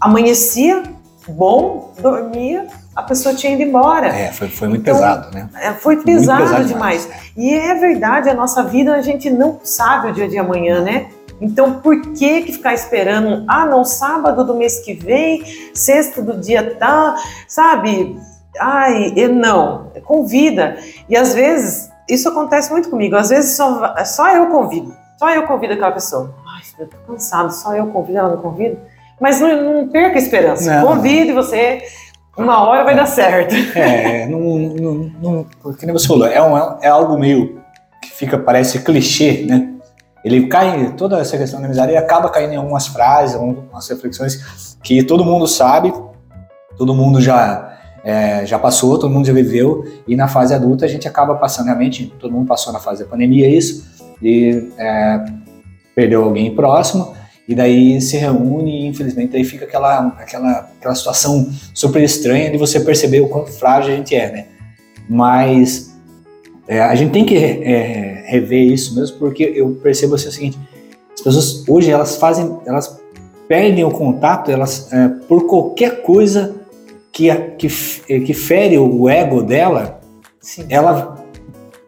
amanhecia 0.00 0.84
bom, 1.28 1.92
dormia, 2.00 2.66
a 2.94 3.02
pessoa 3.02 3.34
tinha 3.34 3.52
ido 3.52 3.62
embora. 3.62 4.08
É, 4.08 4.32
foi, 4.32 4.48
foi 4.48 4.68
muito 4.68 4.82
então, 4.82 4.94
pesado, 4.94 5.34
né? 5.34 5.48
É, 5.54 5.72
foi, 5.72 6.02
pesado, 6.02 6.42
pesado, 6.42 6.64
demais. 6.64 7.02
demais. 7.04 7.32
E 7.36 7.54
é 7.54 7.74
verdade, 7.74 8.28
a 8.28 8.34
nossa 8.34 8.62
vida 8.64 8.94
a 8.94 9.02
gente 9.02 9.30
não 9.30 9.60
sabe 9.62 10.08
o 10.10 10.12
dia 10.12 10.28
de 10.28 10.38
amanhã, 10.38 10.80
né? 10.80 11.08
Então, 11.40 11.80
por 11.80 12.00
que 12.12 12.42
que 12.42 12.52
ficar 12.52 12.74
esperando? 12.74 13.44
Ah, 13.46 13.64
não, 13.64 13.84
sábado 13.84 14.44
do 14.44 14.54
mês 14.54 14.80
que 14.80 14.92
vem, 14.94 15.44
sexta 15.72 16.20
do 16.20 16.38
dia 16.38 16.76
tal, 16.76 17.14
sabe? 17.46 18.18
Ai, 18.58 19.12
e 19.14 19.28
não, 19.28 19.92
convida. 20.04 20.76
E 21.08 21.16
às 21.16 21.34
vezes, 21.34 21.90
isso 22.08 22.28
acontece 22.28 22.70
muito 22.72 22.90
comigo, 22.90 23.14
às 23.14 23.28
vezes 23.28 23.56
só, 23.56 23.94
só 24.04 24.28
eu 24.30 24.46
convido, 24.48 24.92
só 25.16 25.30
eu 25.30 25.46
convido 25.46 25.74
aquela 25.74 25.92
pessoa. 25.92 26.34
Ai, 26.56 26.62
eu 26.80 26.88
tô 26.88 26.96
cansado, 27.06 27.52
só 27.52 27.74
eu 27.76 27.86
convido, 27.86 28.18
ela 28.18 28.30
não 28.30 28.42
convida. 28.42 28.78
Mas 29.20 29.40
não, 29.40 29.74
não 29.74 29.88
perca 29.88 30.16
a 30.16 30.22
esperança. 30.22 30.80
Não. 30.80 30.86
Convide 30.86 31.32
você, 31.32 31.82
uma 32.36 32.62
hora 32.62 32.84
vai 32.84 32.94
dar 32.94 33.06
certo. 33.06 33.54
É, 33.76 34.26
não, 34.26 34.40
não, 34.40 35.12
não, 35.20 35.46
porque 35.60 35.84
nem 35.84 35.92
você 35.92 36.06
falou, 36.06 36.26
é, 36.26 36.40
um, 36.40 36.56
é 36.80 36.88
algo 36.88 37.18
meio 37.18 37.60
que 38.00 38.10
fica, 38.10 38.38
parece 38.38 38.78
clichê, 38.80 39.44
né? 39.44 39.74
Ele 40.24 40.46
cai, 40.46 40.94
toda 40.96 41.18
essa 41.20 41.36
questão 41.38 41.60
da 41.60 41.66
amizade, 41.66 41.92
ele 41.92 41.98
acaba 41.98 42.28
caindo 42.28 42.52
em 42.52 42.56
algumas 42.56 42.86
frases, 42.86 43.34
algumas 43.34 43.88
reflexões 43.88 44.76
que 44.82 45.02
todo 45.02 45.24
mundo 45.24 45.46
sabe, 45.46 45.92
todo 46.76 46.94
mundo 46.94 47.20
já, 47.20 47.76
é, 48.04 48.44
já 48.44 48.58
passou, 48.58 48.98
todo 48.98 49.10
mundo 49.10 49.26
já 49.26 49.32
viveu, 49.32 49.84
e 50.06 50.14
na 50.14 50.28
fase 50.28 50.54
adulta 50.54 50.84
a 50.84 50.88
gente 50.88 51.08
acaba 51.08 51.34
passando, 51.36 51.66
realmente, 51.66 52.12
todo 52.18 52.32
mundo 52.32 52.46
passou 52.46 52.72
na 52.72 52.78
fase 52.78 53.04
da 53.04 53.10
pandemia 53.10 53.48
isso, 53.48 53.86
e 54.22 54.70
é, 54.76 55.24
perdeu 55.94 56.24
alguém 56.24 56.54
próximo, 56.54 57.14
e 57.48 57.54
daí 57.54 57.98
se 58.00 58.18
reúne 58.18 58.82
e 58.82 58.86
infelizmente 58.86 59.34
aí 59.34 59.42
fica 59.42 59.64
aquela, 59.64 60.08
aquela, 60.18 60.70
aquela 60.78 60.94
situação 60.94 61.50
super 61.72 62.02
estranha 62.02 62.50
de 62.50 62.58
você 62.58 62.78
perceber 62.78 63.20
o 63.22 63.28
quanto 63.28 63.50
frágil 63.50 63.94
a 63.94 63.96
gente 63.96 64.14
é, 64.14 64.30
né? 64.30 64.46
Mas 65.08 65.96
é, 66.68 66.82
a 66.82 66.94
gente 66.94 67.10
tem 67.10 67.24
que 67.24 67.34
é, 67.34 68.24
rever 68.26 68.70
isso 68.70 68.94
mesmo, 68.94 69.18
porque 69.18 69.42
eu 69.42 69.70
percebo 69.82 70.14
assim, 70.14 70.28
o 70.28 70.32
seguinte, 70.32 70.58
as 71.14 71.22
pessoas 71.22 71.66
hoje 71.66 71.90
elas 71.90 72.16
fazem, 72.16 72.58
elas 72.66 73.00
perdem 73.48 73.82
o 73.82 73.90
contato, 73.90 74.50
elas 74.50 74.92
é, 74.92 75.08
por 75.26 75.46
qualquer 75.46 76.02
coisa 76.02 76.54
que, 77.10 77.34
que, 77.56 77.68
que 78.20 78.34
fere 78.34 78.76
o 78.76 79.08
ego 79.08 79.42
dela, 79.42 80.00
Sim. 80.38 80.66
ela 80.68 81.24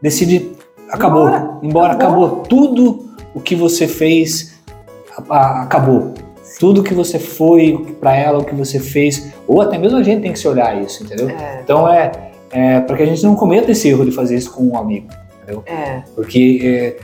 decide, 0.01 0.53
acabou, 0.89 1.29
embora, 1.29 1.59
embora 1.63 1.93
acabou. 1.93 2.25
acabou 2.25 2.43
tudo 2.45 3.11
o 3.35 3.41
que 3.41 3.55
você 3.55 3.87
fez 3.87 4.50
acabou. 5.29 6.15
Tudo 6.59 6.83
que 6.83 6.93
você 6.93 7.19
foi 7.19 7.97
para 8.01 8.17
ela, 8.17 8.39
o 8.39 8.45
que 8.45 8.55
você 8.55 8.81
fez, 8.81 9.33
ou 9.47 9.61
até 9.61 9.79
mesmo 9.79 9.99
a 9.99 10.03
gente 10.03 10.23
tem 10.23 10.33
que 10.33 10.39
se 10.39 10.49
olhar 10.49 10.81
isso, 10.83 11.05
entendeu? 11.05 11.29
É. 11.31 11.61
Então 11.63 11.89
é, 11.89 12.11
é 12.51 12.81
para 12.81 12.97
que 12.97 13.03
a 13.03 13.07
gente 13.07 13.23
não 13.23 13.37
cometa 13.37 13.71
esse 13.71 13.89
erro 13.89 14.05
de 14.05 14.13
fazer 14.13 14.37
isso 14.37 14.53
com 14.53 14.65
um 14.65 14.77
amigo, 14.77 15.09
entendeu? 15.37 15.63
É. 15.67 16.03
Porque 16.15 16.61
é, 16.63 16.97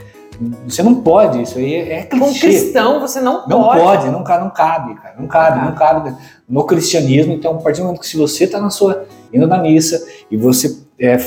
você 0.67 0.83
não 0.83 0.95
pode, 0.95 1.41
isso 1.41 1.57
aí 1.57 1.75
é 1.75 2.03
clichê. 2.03 2.25
Com 2.25 2.39
cristão 2.39 2.99
você 2.99 3.19
não, 3.19 3.47
não 3.47 3.63
pode. 3.63 3.79
Não 3.79 3.85
pode, 3.85 4.09
não, 4.11 4.23
cabe, 4.51 4.95
cara, 4.95 5.15
não 5.17 5.27
cabe, 5.27 5.65
não 5.65 5.75
cabe 5.75 6.15
no 6.47 6.63
cristianismo. 6.65 7.33
Então, 7.33 7.55
a 7.55 7.57
partir 7.57 7.79
do 7.79 7.85
momento 7.85 8.01
que 8.01 8.07
se 8.07 8.17
você 8.17 8.43
está 8.43 8.59
na 8.59 8.69
sua 8.69 9.05
indo 9.33 9.47
na 9.47 9.57
missa 9.57 10.05
e 10.29 10.37
você 10.37 10.77
é, 10.99 11.17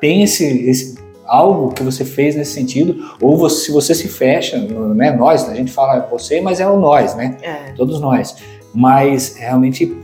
tem 0.00 0.22
esse, 0.22 0.44
esse 0.68 0.94
algo 1.30 1.72
que 1.72 1.82
você 1.82 2.04
fez 2.04 2.34
nesse 2.34 2.52
sentido, 2.52 3.14
ou 3.20 3.36
você, 3.36 3.66
se 3.66 3.72
você 3.72 3.94
se 3.94 4.08
fecha, 4.08 4.58
né, 4.58 5.12
nós, 5.12 5.48
a 5.48 5.54
gente 5.54 5.70
fala 5.70 6.00
você, 6.10 6.40
mas 6.40 6.58
é 6.58 6.68
o 6.68 6.78
nós, 6.78 7.14
né? 7.14 7.36
É. 7.40 7.72
Todos 7.72 8.00
nós. 8.00 8.36
Mas 8.74 9.36
realmente, 9.36 9.96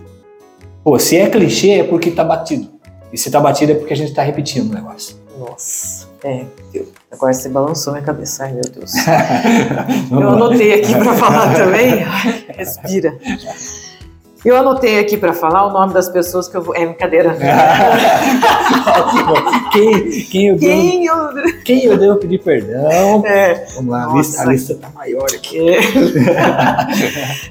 pô, 0.85 0.99
se 0.99 1.17
é 1.17 1.29
clichê 1.29 1.73
é 1.73 1.85
porque 1.85 2.13
tá 2.13 2.23
batido. 2.23 2.71
E 3.13 3.19
se 3.19 3.31
tá 3.31 3.41
batido 3.41 3.73
é 3.73 3.75
porque 3.75 3.93
a 3.93 3.97
gente 3.97 4.15
tá 4.15 4.23
repetindo 4.23 4.71
o 4.71 4.75
negócio. 4.75 5.17
Nossa, 5.39 6.07
é. 6.25 6.45
Agora 7.11 7.33
você 7.33 7.49
balançou 7.49 7.93
minha 7.93 8.05
cabeça, 8.05 8.45
ai 8.45 8.53
meu 8.53 8.63
Deus. 8.63 8.93
Eu 10.11 10.31
anotei 10.31 10.75
aqui 10.75 10.93
para 10.93 11.15
falar 11.15 11.55
também. 11.57 12.05
Respira. 12.57 13.19
Eu 14.47 14.57
anotei 14.57 15.01
aqui 15.01 15.17
para 15.17 15.33
falar 15.33 15.67
o 15.67 15.73
nome 15.73 15.93
das 15.93 16.09
pessoas 16.09 16.47
que 16.47 16.57
eu 16.57 16.63
vou. 16.63 16.73
É 16.77 16.87
brincadeira. 16.87 17.37
quem, 19.73 20.11
quem, 20.31 20.47
eu 20.47 20.57
quem, 20.57 21.03
devo, 21.03 21.39
eu... 21.41 21.63
quem 21.65 21.85
eu 21.85 21.99
devo 21.99 22.17
pedir 22.21 22.39
perdão? 22.39 23.25
É. 23.27 23.67
Vamos 23.75 23.91
lá, 23.91 24.09
a 24.09 24.15
lista, 24.15 24.43
a 24.43 24.45
lista 24.45 24.77
tá 24.77 24.89
maior 24.91 25.27
aqui. 25.35 25.59
É. 25.69 25.81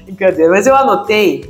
brincadeira. 0.06 0.50
Mas 0.50 0.66
eu 0.66 0.74
anotei 0.74 1.44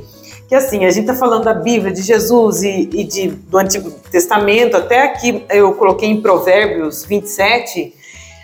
que 0.49 0.55
assim, 0.55 0.83
a 0.83 0.89
gente 0.89 1.09
está 1.09 1.15
falando 1.15 1.45
da 1.45 1.53
Bíblia, 1.53 1.93
de 1.93 2.01
Jesus 2.01 2.63
e, 2.63 2.89
e 2.91 3.05
de, 3.05 3.29
do 3.29 3.57
Antigo 3.57 3.89
Testamento, 4.11 4.75
até 4.75 5.03
aqui 5.03 5.45
eu 5.49 5.73
coloquei 5.75 6.09
em 6.09 6.21
Provérbios 6.21 7.05
27, 7.05 7.93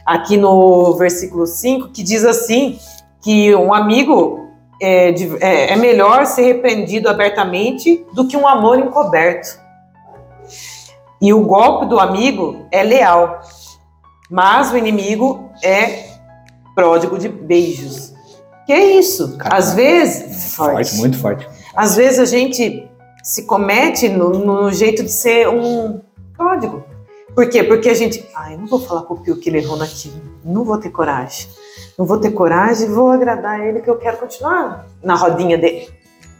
aqui 0.05 0.37
no 0.37 0.95
versículo 0.95 1.45
5, 1.45 1.89
que 1.89 2.01
diz 2.01 2.23
assim: 2.23 2.79
que 3.21 3.53
um 3.55 3.73
amigo 3.73 4.42
é, 4.79 5.11
de, 5.11 5.37
é, 5.43 5.73
é 5.73 5.75
melhor 5.75 6.25
ser 6.25 6.43
repreendido 6.43 7.09
abertamente 7.09 8.05
do 8.13 8.27
que 8.27 8.37
um 8.37 8.47
amor 8.47 8.79
encoberto. 8.79 9.61
E 11.21 11.33
o 11.33 11.41
golpe 11.41 11.85
do 11.85 11.99
amigo 11.99 12.65
é 12.71 12.83
leal, 12.83 13.41
mas 14.29 14.71
o 14.71 14.77
inimigo 14.77 15.49
é 15.63 16.05
pródigo 16.75 17.17
de 17.17 17.29
beijos. 17.29 18.13
Que 18.65 18.73
é 18.73 18.97
isso? 18.97 19.37
Caramba. 19.37 19.57
Às 19.57 19.73
vezes. 19.73 20.55
Forte, 20.55 20.73
forte, 20.73 20.95
muito 20.95 21.17
forte. 21.17 21.47
Às 21.75 21.95
vezes 21.95 22.19
a 22.19 22.25
gente 22.25 22.89
se 23.23 23.45
comete 23.45 24.09
no, 24.09 24.31
no 24.31 24.71
jeito 24.71 25.03
de 25.03 25.11
ser 25.11 25.47
um 25.47 26.01
pródigo. 26.35 26.83
Por 27.33 27.49
quê? 27.49 27.63
Porque 27.63 27.89
a 27.89 27.93
gente. 27.93 28.25
Ai, 28.35 28.57
não 28.57 28.67
vou 28.67 28.79
falar 28.79 29.03
com 29.03 29.15
o 29.15 29.17
Pio 29.21 29.37
que 29.37 29.49
ele 29.49 29.59
errou 29.59 29.77
naquilo. 29.77 30.21
Não 30.43 30.63
vou 30.63 30.77
ter 30.77 30.89
coragem 30.89 31.47
não 31.97 32.05
vou 32.05 32.17
ter 32.17 32.31
coragem, 32.31 32.89
vou 32.89 33.09
agradar 33.09 33.59
ele 33.65 33.81
que 33.81 33.89
eu 33.89 33.97
quero 33.97 34.17
continuar 34.17 34.87
na 35.03 35.15
rodinha 35.15 35.57
dele. 35.57 35.89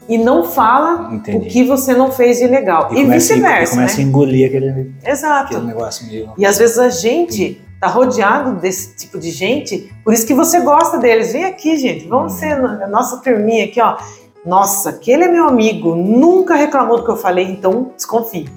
E 0.07 0.17
não 0.17 0.43
fala 0.43 1.13
Entendi. 1.13 1.38
o 1.38 1.49
que 1.49 1.63
você 1.63 1.93
não 1.93 2.11
fez 2.11 2.38
de 2.38 2.47
legal. 2.47 2.89
E, 2.93 2.99
e 2.99 3.05
vice-versa. 3.05 3.75
Começa 3.75 3.97
né? 3.97 4.03
a 4.03 4.05
engolir 4.05 4.47
aquele, 4.47 4.93
Exato. 5.05 5.45
aquele 5.45 5.67
negócio 5.67 6.05
meio. 6.07 6.31
E 6.38 6.45
às 6.45 6.57
vezes 6.57 6.77
a 6.77 6.89
gente 6.89 7.61
tá 7.79 7.88
rodeado 7.88 8.59
desse 8.59 8.95
tipo 8.95 9.19
de 9.19 9.29
gente, 9.31 9.93
por 10.03 10.13
isso 10.13 10.25
que 10.25 10.34
você 10.34 10.59
gosta 10.61 10.97
deles. 10.97 11.31
Vem 11.31 11.45
aqui, 11.45 11.77
gente, 11.77 12.07
vamos 12.07 12.34
ser 12.34 12.53
a 12.53 12.88
nossa 12.88 13.17
turminha 13.17 13.65
aqui, 13.65 13.81
ó. 13.81 13.97
Nossa, 14.45 14.89
aquele 14.89 15.23
é 15.23 15.27
meu 15.29 15.47
amigo, 15.47 15.95
nunca 15.95 16.55
reclamou 16.55 16.97
do 16.97 17.05
que 17.05 17.11
eu 17.11 17.15
falei, 17.15 17.45
então 17.45 17.91
desconfie. 17.95 18.49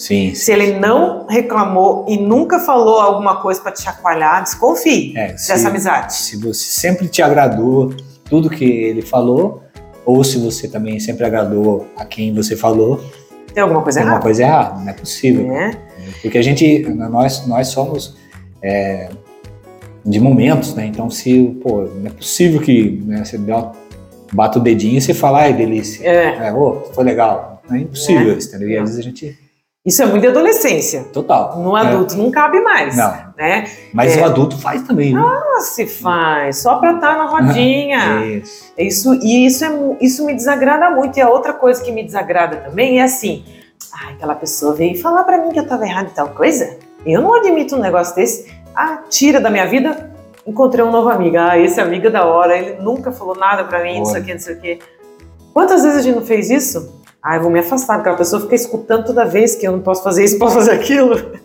Sim. 0.00 0.34
Se 0.34 0.50
ele 0.50 0.78
não 0.78 1.26
reclamou 1.26 2.06
e 2.08 2.16
nunca 2.16 2.58
falou 2.58 2.98
alguma 3.00 3.36
coisa 3.42 3.60
para 3.60 3.70
te 3.72 3.82
chacoalhar, 3.82 4.42
desconfie 4.42 5.12
É, 5.14 5.26
dessa 5.32 5.58
se, 5.58 5.66
amizade. 5.66 6.14
se 6.14 6.36
você 6.38 6.64
sempre 6.80 7.06
te 7.06 7.20
agradou 7.20 7.92
tudo 8.24 8.48
que 8.48 8.64
ele 8.64 9.02
falou, 9.02 9.62
ou 10.06 10.24
se 10.24 10.38
você 10.38 10.66
também 10.68 10.98
sempre 10.98 11.26
agradou 11.26 11.86
a 11.98 12.06
quem 12.06 12.32
você 12.32 12.56
falou, 12.56 12.98
Tem 13.52 13.62
alguma 13.62 13.82
coisa 13.82 13.98
tem 13.98 14.08
alguma 14.08 14.14
errada? 14.14 14.22
coisa 14.22 14.42
errada, 14.42 14.80
não 14.80 14.88
é 14.88 14.92
possível. 14.94 15.52
É. 15.54 15.70
Porque 16.22 16.38
a 16.38 16.42
gente, 16.42 16.78
nós, 16.88 17.46
nós 17.46 17.68
somos 17.68 18.16
é, 18.62 19.10
de 20.06 20.18
momentos, 20.18 20.74
né? 20.74 20.86
Então, 20.86 21.10
se, 21.10 21.58
pô, 21.62 21.82
não 21.82 22.06
é 22.06 22.10
possível 22.10 22.58
que 22.62 23.02
né, 23.04 23.22
você 23.22 23.36
dá, 23.36 23.70
bata 24.32 24.58
o 24.58 24.62
dedinho 24.62 24.96
e 24.96 25.00
você 25.02 25.12
fala, 25.12 25.40
ai, 25.40 25.52
delícia. 25.52 26.02
É. 26.08 26.46
É, 26.48 26.52
ô, 26.54 26.84
foi 26.94 27.04
legal. 27.04 27.60
É 27.70 27.76
impossível 27.76 28.32
É. 28.32 28.38
isso, 28.38 28.48
entendeu? 28.48 28.70
E 28.70 28.78
às 28.78 28.88
vezes 28.88 28.98
a 28.98 29.02
gente. 29.02 29.38
Isso 29.84 30.02
é 30.02 30.06
muito 30.06 30.20
de 30.22 30.28
adolescência. 30.28 31.04
Total. 31.10 31.58
No 31.58 31.74
É. 31.76 31.80
adulto 31.80 32.14
não 32.16 32.30
cabe 32.30 32.60
mais. 32.60 32.96
Não. 32.96 33.10
Né? 33.38 33.66
Mas 33.94 34.14
É. 34.14 34.20
o 34.20 34.24
adulto 34.26 34.58
faz 34.58 34.82
também, 34.82 35.14
né? 35.14 35.22
Ah, 35.24 35.60
se 35.60 35.86
faz, 35.86 36.58
só 36.58 36.76
pra 36.76 36.92
estar 36.92 37.16
na 37.16 37.24
rodinha. 37.24 38.26
Isso. 38.26 38.72
Isso, 38.76 39.14
e 39.22 39.46
isso, 39.46 39.64
é, 39.64 39.70
isso 40.02 40.26
me 40.26 40.34
desagrada 40.34 40.90
muito. 40.90 41.16
E 41.16 41.22
a 41.22 41.30
outra 41.30 41.54
coisa 41.54 41.82
que 41.82 41.90
me 41.90 42.04
desagrada 42.04 42.56
também 42.58 43.00
é 43.00 43.04
assim: 43.04 43.42
ah, 43.92 44.10
aquela 44.10 44.34
pessoa 44.34 44.74
veio 44.74 45.00
falar 45.00 45.24
pra 45.24 45.38
mim 45.38 45.50
que 45.50 45.58
eu 45.58 45.66
tava 45.66 45.86
errado 45.86 46.08
em 46.10 46.14
tal 46.14 46.28
coisa. 46.28 46.76
Eu 47.06 47.22
não 47.22 47.32
admito 47.34 47.74
um 47.74 47.80
negócio 47.80 48.14
desse. 48.14 48.52
Ah, 48.76 48.98
tira 49.08 49.40
da 49.40 49.48
minha 49.48 49.66
vida. 49.66 50.10
Encontrei 50.46 50.84
um 50.84 50.90
novo 50.90 51.08
amigo. 51.08 51.38
Ah, 51.38 51.58
esse 51.58 51.80
amigo 51.80 52.08
é 52.08 52.10
da 52.10 52.26
hora. 52.26 52.54
Ele 52.54 52.82
nunca 52.82 53.10
falou 53.10 53.34
nada 53.34 53.64
pra 53.64 53.82
mim, 53.82 53.98
não 53.98 54.04
sei 54.04 54.20
o 54.20 54.24
que, 54.24 54.32
não 54.34 54.40
sei 54.40 54.54
o 54.56 54.60
que. 54.60 54.78
Quantas 55.54 55.82
vezes 55.82 55.98
a 55.98 56.02
gente 56.02 56.16
não 56.16 56.24
fez 56.24 56.50
isso? 56.50 56.99
Ah, 57.22 57.36
eu 57.36 57.42
vou 57.42 57.50
me 57.50 57.58
afastar, 57.58 57.96
porque 57.96 58.10
a 58.10 58.14
pessoa 58.14 58.42
fica 58.42 58.54
escutando 58.54 59.04
toda 59.04 59.24
vez 59.24 59.54
que 59.54 59.66
eu 59.66 59.72
não 59.72 59.80
posso 59.80 60.02
fazer 60.02 60.24
isso, 60.24 60.38
posso 60.40 60.54
fazer 60.54 60.72
aquilo. 60.72 61.38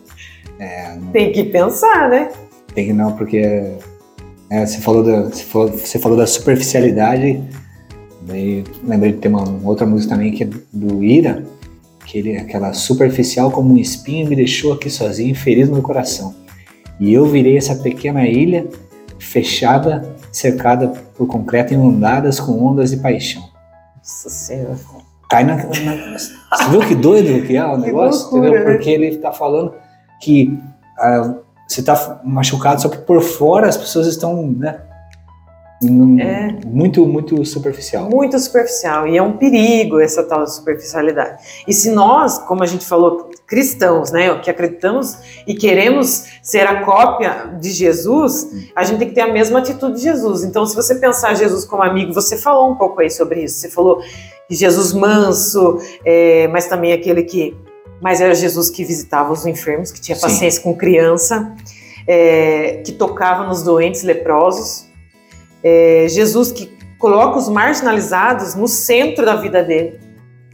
É, 0.58 0.96
não 0.96 1.12
Tem 1.12 1.32
que 1.32 1.44
pensar, 1.44 2.08
né? 2.08 2.30
tem 2.76 2.88
que 2.88 2.92
não, 2.92 3.12
porque 3.12 3.38
é, 4.50 4.66
você, 4.66 4.78
falou 4.82 5.02
da, 5.02 5.22
você, 5.22 5.42
falou, 5.42 5.68
você 5.68 5.98
falou 5.98 6.18
da 6.18 6.26
superficialidade. 6.26 7.42
Daí 8.20 8.64
lembrei 8.84 9.12
de 9.12 9.18
ter 9.18 9.28
uma 9.28 9.44
outra 9.64 9.86
música 9.86 10.14
também 10.14 10.30
que 10.30 10.44
é 10.44 10.48
do 10.72 11.02
Ira, 11.02 11.42
que 12.04 12.18
ele 12.18 12.36
aquela 12.36 12.74
superficial 12.74 13.50
como 13.50 13.72
um 13.72 13.78
espinho 13.78 14.28
me 14.28 14.36
deixou 14.36 14.74
aqui 14.74 14.90
sozinho, 14.90 15.34
ferido 15.34 15.74
no 15.74 15.80
coração. 15.80 16.34
E 17.00 17.12
eu 17.12 17.24
virei 17.24 17.56
essa 17.56 17.74
pequena 17.74 18.28
ilha 18.28 18.68
fechada, 19.18 20.14
cercada 20.30 20.88
por 21.16 21.26
concreto, 21.26 21.72
inundadas 21.72 22.38
com 22.38 22.62
ondas 22.62 22.90
de 22.90 22.98
paixão. 22.98 23.42
Nossa 23.96 24.28
Senhora. 24.28 24.76
Cai 25.28 25.44
na, 25.44 25.56
na- 25.56 25.64
Você 26.56 26.70
viu 26.70 26.80
que 26.80 26.94
doido 26.94 27.46
que 27.46 27.56
é 27.56 27.64
o 27.64 27.76
negócio? 27.76 28.22
loucura, 28.30 28.48
entendeu? 28.48 28.72
Porque 28.74 28.90
ele 28.90 29.16
tá 29.18 29.32
falando 29.32 29.74
que 30.20 30.58
ah, 30.98 31.34
você 31.68 31.82
tá 31.82 32.20
machucado, 32.24 32.80
só 32.80 32.88
que 32.88 32.98
por 32.98 33.20
fora 33.20 33.68
as 33.68 33.76
pessoas 33.76 34.06
estão, 34.06 34.46
né? 34.46 34.80
É. 36.18 36.66
Muito, 36.66 37.04
muito 37.04 37.44
superficial. 37.44 38.08
Muito 38.08 38.38
superficial. 38.38 39.06
E 39.06 39.16
é 39.18 39.22
um 39.22 39.36
perigo 39.36 40.00
essa 40.00 40.22
tal 40.22 40.44
de 40.44 40.54
superficialidade. 40.54 41.42
E 41.68 41.72
se 41.74 41.90
nós, 41.90 42.38
como 42.38 42.62
a 42.62 42.66
gente 42.66 42.86
falou, 42.86 43.30
cristãos, 43.46 44.10
né, 44.10 44.36
que 44.40 44.50
acreditamos 44.50 45.16
e 45.46 45.54
queremos 45.54 46.24
ser 46.42 46.66
a 46.66 46.84
cópia 46.84 47.56
de 47.60 47.70
Jesus, 47.70 48.48
a 48.74 48.82
gente 48.82 48.98
tem 48.98 49.08
que 49.08 49.14
ter 49.14 49.20
a 49.20 49.32
mesma 49.32 49.60
atitude 49.60 49.96
de 49.96 50.02
Jesus. 50.02 50.42
Então, 50.42 50.66
se 50.66 50.74
você 50.74 50.96
pensar 50.96 51.34
Jesus 51.34 51.64
como 51.64 51.82
amigo, 51.82 52.12
você 52.12 52.36
falou 52.36 52.70
um 52.70 52.74
pouco 52.74 53.00
aí 53.00 53.10
sobre 53.10 53.44
isso. 53.44 53.60
Você 53.60 53.70
falou 53.70 54.02
que 54.48 54.54
Jesus 54.54 54.92
manso, 54.92 55.78
é, 56.04 56.48
mas 56.48 56.66
também 56.66 56.92
aquele 56.92 57.22
que. 57.22 57.56
Mas 58.00 58.20
era 58.20 58.34
Jesus 58.34 58.68
que 58.68 58.84
visitava 58.84 59.32
os 59.32 59.46
enfermos, 59.46 59.90
que 59.90 60.00
tinha 60.00 60.16
Sim. 60.16 60.22
paciência 60.22 60.62
com 60.62 60.74
criança, 60.76 61.54
é, 62.06 62.82
que 62.84 62.92
tocava 62.92 63.46
nos 63.46 63.62
doentes 63.62 64.02
leprosos. 64.02 64.86
É, 65.62 66.06
Jesus 66.08 66.52
que 66.52 66.76
coloca 66.98 67.38
os 67.38 67.48
marginalizados 67.48 68.54
no 68.54 68.68
centro 68.68 69.24
da 69.24 69.36
vida 69.36 69.62
dele. 69.62 70.05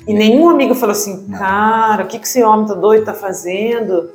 E 0.06 0.12
nenhum 0.12 0.48
amigo 0.48 0.74
falou 0.74 0.92
assim, 0.92 1.26
cara, 1.28 2.04
o 2.04 2.06
que, 2.08 2.18
que 2.18 2.26
esse 2.26 2.42
homem 2.42 2.66
tá 2.66 2.74
doido 2.74 3.04
tá 3.04 3.14
fazendo? 3.14 4.10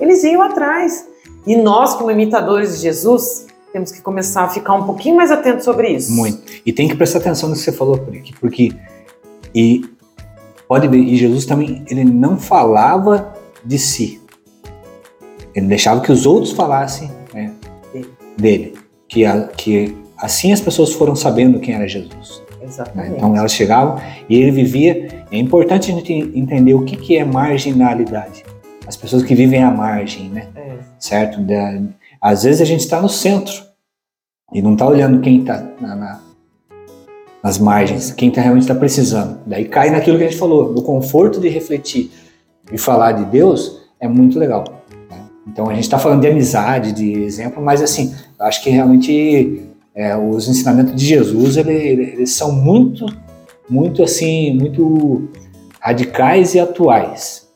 Eles 0.00 0.22
iam 0.24 0.42
atrás. 0.42 1.06
E 1.46 1.56
nós, 1.56 1.94
como 1.94 2.10
imitadores 2.10 2.76
de 2.76 2.82
Jesus, 2.82 3.46
temos 3.72 3.90
que 3.90 4.00
começar 4.02 4.42
a 4.44 4.48
ficar 4.48 4.74
um 4.74 4.84
pouquinho 4.84 5.16
mais 5.16 5.30
atentos 5.30 5.64
sobre 5.64 5.88
isso. 5.88 6.12
Muito. 6.12 6.42
E 6.64 6.72
tem 6.72 6.86
que 6.88 6.94
prestar 6.94 7.18
atenção 7.18 7.48
no 7.48 7.54
que 7.54 7.60
você 7.62 7.72
falou, 7.72 7.98
porque, 7.98 8.32
porque 8.40 8.72
e 9.54 9.84
pode 10.68 10.86
ver, 10.88 10.98
e 10.98 11.16
Jesus 11.16 11.46
também 11.46 11.82
ele 11.90 12.04
não 12.04 12.38
falava 12.38 13.32
de 13.64 13.78
si. 13.78 14.20
Ele 15.54 15.66
deixava 15.66 16.00
que 16.00 16.12
os 16.12 16.24
outros 16.26 16.52
falassem 16.52 17.10
né, 17.34 17.52
Dele. 18.36 18.74
Que, 19.08 19.24
a- 19.26 19.48
que 19.48 19.96
assim 20.16 20.52
as 20.52 20.60
pessoas 20.60 20.92
foram 20.92 21.14
sabendo 21.14 21.58
quem 21.60 21.74
era 21.74 21.86
Jesus. 21.88 22.42
né? 22.60 22.66
Exatamente. 22.66 23.16
Então 23.16 23.36
elas 23.36 23.52
chegavam 23.52 23.98
e 24.28 24.36
ele 24.36 24.50
vivia. 24.50 25.21
É 25.32 25.38
importante 25.38 25.90
a 25.90 25.94
gente 25.94 26.12
entender 26.12 26.74
o 26.74 26.84
que, 26.84 26.96
que 26.96 27.16
é 27.16 27.24
marginalidade. 27.24 28.44
As 28.86 28.96
pessoas 28.96 29.22
que 29.22 29.34
vivem 29.34 29.62
à 29.62 29.70
margem, 29.70 30.28
né? 30.28 30.48
É. 30.54 30.72
certo? 30.98 31.40
Da- 31.40 31.80
às 32.20 32.42
vezes 32.44 32.60
a 32.60 32.64
gente 32.64 32.80
está 32.80 33.00
no 33.00 33.08
centro 33.08 33.54
e 34.52 34.60
não 34.62 34.74
está 34.74 34.86
olhando 34.86 35.20
quem 35.20 35.40
está 35.40 35.64
nas 37.42 37.58
margens, 37.58 38.12
quem 38.12 38.30
tá, 38.30 38.40
realmente 38.40 38.62
está 38.64 38.74
precisando. 38.74 39.38
Daí 39.46 39.64
cai 39.64 39.90
naquilo 39.90 40.16
que 40.18 40.24
a 40.24 40.28
gente 40.28 40.38
falou, 40.38 40.72
no 40.72 40.82
conforto 40.82 41.40
de 41.40 41.48
refletir 41.48 42.10
e 42.70 42.78
falar 42.78 43.12
de 43.12 43.24
Deus 43.24 43.80
é 43.98 44.06
muito 44.06 44.38
legal. 44.38 44.64
né? 45.10 45.18
Então 45.48 45.68
a 45.68 45.74
gente 45.74 45.84
está 45.84 45.98
falando 45.98 46.20
de 46.20 46.28
amizade, 46.28 46.92
de 46.92 47.12
exemplo, 47.22 47.62
mas 47.62 47.80
assim, 47.82 48.14
eu 48.38 48.46
acho 48.46 48.62
que 48.62 48.70
realmente 48.70 49.62
é, 49.94 50.16
os 50.16 50.48
ensinamentos 50.48 50.94
de 50.94 51.04
Jesus 51.04 51.56
ele- 51.56 51.72
ele- 51.72 52.02
eles 52.14 52.30
são 52.32 52.52
muito, 52.52 53.04
muito 53.68 54.02
assim, 54.02 54.54
muito 54.58 55.28
radicais 55.80 56.54
e 56.54 56.60
atuais 56.60 57.48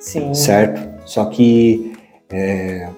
Sim. 0.00 0.32
certo? 0.34 0.88
Só 1.06 1.24
que 1.26 1.92
é, 2.30 2.88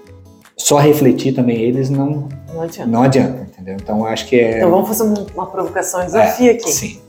só 0.57 0.79
refletir 0.79 1.35
também 1.35 1.57
eles 1.61 1.91
não, 1.91 2.29
Não 2.53 2.63
adianta. 2.63 2.91
não 2.91 3.03
adianta, 3.03 3.47
entendeu? 3.53 3.77
Então 3.81 4.05
acho 4.07 4.27
que 4.27 4.39
é. 4.39 4.59
Então 4.59 4.71
vamos 4.71 4.89
fazer 4.89 5.03
um- 5.05 5.27
uma 5.35 5.47
provocação, 5.47 6.01
um 6.03 6.07
desafio 6.07 6.49
é, 6.49 6.51
aqui. 6.53 6.71
Sim, 6.71 7.01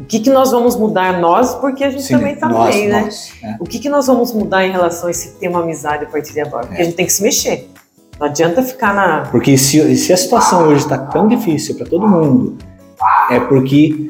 O 0.00 0.04
que, 0.04 0.18
que 0.20 0.30
nós 0.30 0.50
vamos 0.50 0.76
mudar 0.76 1.20
nós, 1.20 1.54
porque 1.56 1.84
a 1.84 1.90
gente 1.90 2.02
sim, 2.02 2.14
também 2.14 2.32
está 2.34 2.48
no 2.48 2.64
meio, 2.64 2.90
né? 2.90 3.02
nós, 3.02 3.32
né? 3.42 3.56
O 3.60 3.64
que, 3.64 3.78
que 3.78 3.88
nós 3.88 4.06
vamos 4.06 4.32
mudar 4.32 4.64
em 4.66 4.70
relação 4.72 5.08
a 5.08 5.10
esse 5.10 5.32
tema 5.38 5.60
amizade 5.62 6.04
a 6.04 6.08
partir 6.08 6.32
de 6.32 6.40
agora? 6.40 6.66
Porque 6.66 6.78
É. 6.80 6.82
a 6.82 6.84
gente 6.86 6.96
tem 6.96 7.06
que 7.06 7.12
se 7.12 7.22
mexer. 7.22 7.68
Não 8.18 8.26
adianta 8.26 8.62
ficar 8.62 8.94
na. 8.94 9.22
Porque 9.30 9.56
se, 9.56 9.96
se 9.96 10.12
a 10.12 10.16
situação 10.16 10.68
hoje 10.68 10.82
está 10.84 10.98
tão 10.98 11.26
difícil 11.28 11.74
para 11.76 11.86
todo 11.86 12.06
mundo, 12.08 12.56
é 13.30 13.40
porque 13.40 14.08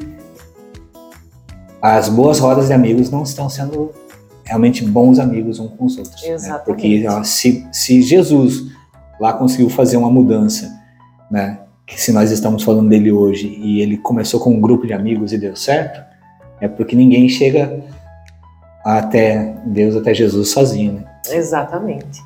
as 1.81 2.07
boas 2.09 2.39
rodas 2.39 2.67
de 2.67 2.73
amigos 2.73 3.09
não 3.09 3.23
estão 3.23 3.49
sendo 3.49 3.91
realmente 4.43 4.83
bons 4.85 5.17
amigos 5.19 5.59
uns 5.59 5.71
com 5.75 5.85
os 5.85 5.97
outros. 5.97 6.21
né? 6.21 6.29
Exatamente. 6.29 6.65
Porque 6.65 7.07
ó, 7.07 7.23
se, 7.23 7.65
se 7.71 8.01
Jesus 8.01 8.63
lá 9.19 9.33
conseguiu 9.33 9.69
fazer 9.69 9.97
uma 9.97 10.09
mudança, 10.09 10.69
né? 11.29 11.59
Que 11.85 11.99
se 11.99 12.11
nós 12.11 12.31
estamos 12.31 12.63
falando 12.63 12.87
dele 12.89 13.11
hoje 13.11 13.47
e 13.47 13.81
ele 13.81 13.97
começou 13.97 14.39
com 14.39 14.51
um 14.51 14.61
grupo 14.61 14.85
de 14.87 14.93
amigos 14.93 15.33
e 15.33 15.37
deu 15.37 15.55
certo, 15.55 16.01
é 16.61 16.67
porque 16.67 16.95
ninguém 16.95 17.27
chega 17.27 17.83
até 18.83 19.55
Deus, 19.65 19.95
até 19.95 20.13
Jesus 20.13 20.49
sozinho, 20.49 20.93
né? 20.93 21.03
Exatamente. 21.29 22.21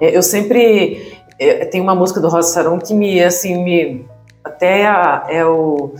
É, 0.00 0.16
Eu 0.16 0.22
sempre. 0.22 1.12
é, 1.38 1.64
Tem 1.66 1.80
uma 1.80 1.94
música 1.94 2.20
do 2.20 2.28
Rosa 2.28 2.52
Saron 2.52 2.78
que 2.78 2.92
me, 2.94 3.22
assim, 3.22 3.62
me. 3.62 4.04
Até 4.44 4.86
a- 4.86 5.26
é, 5.28 5.44
o, 5.44 5.92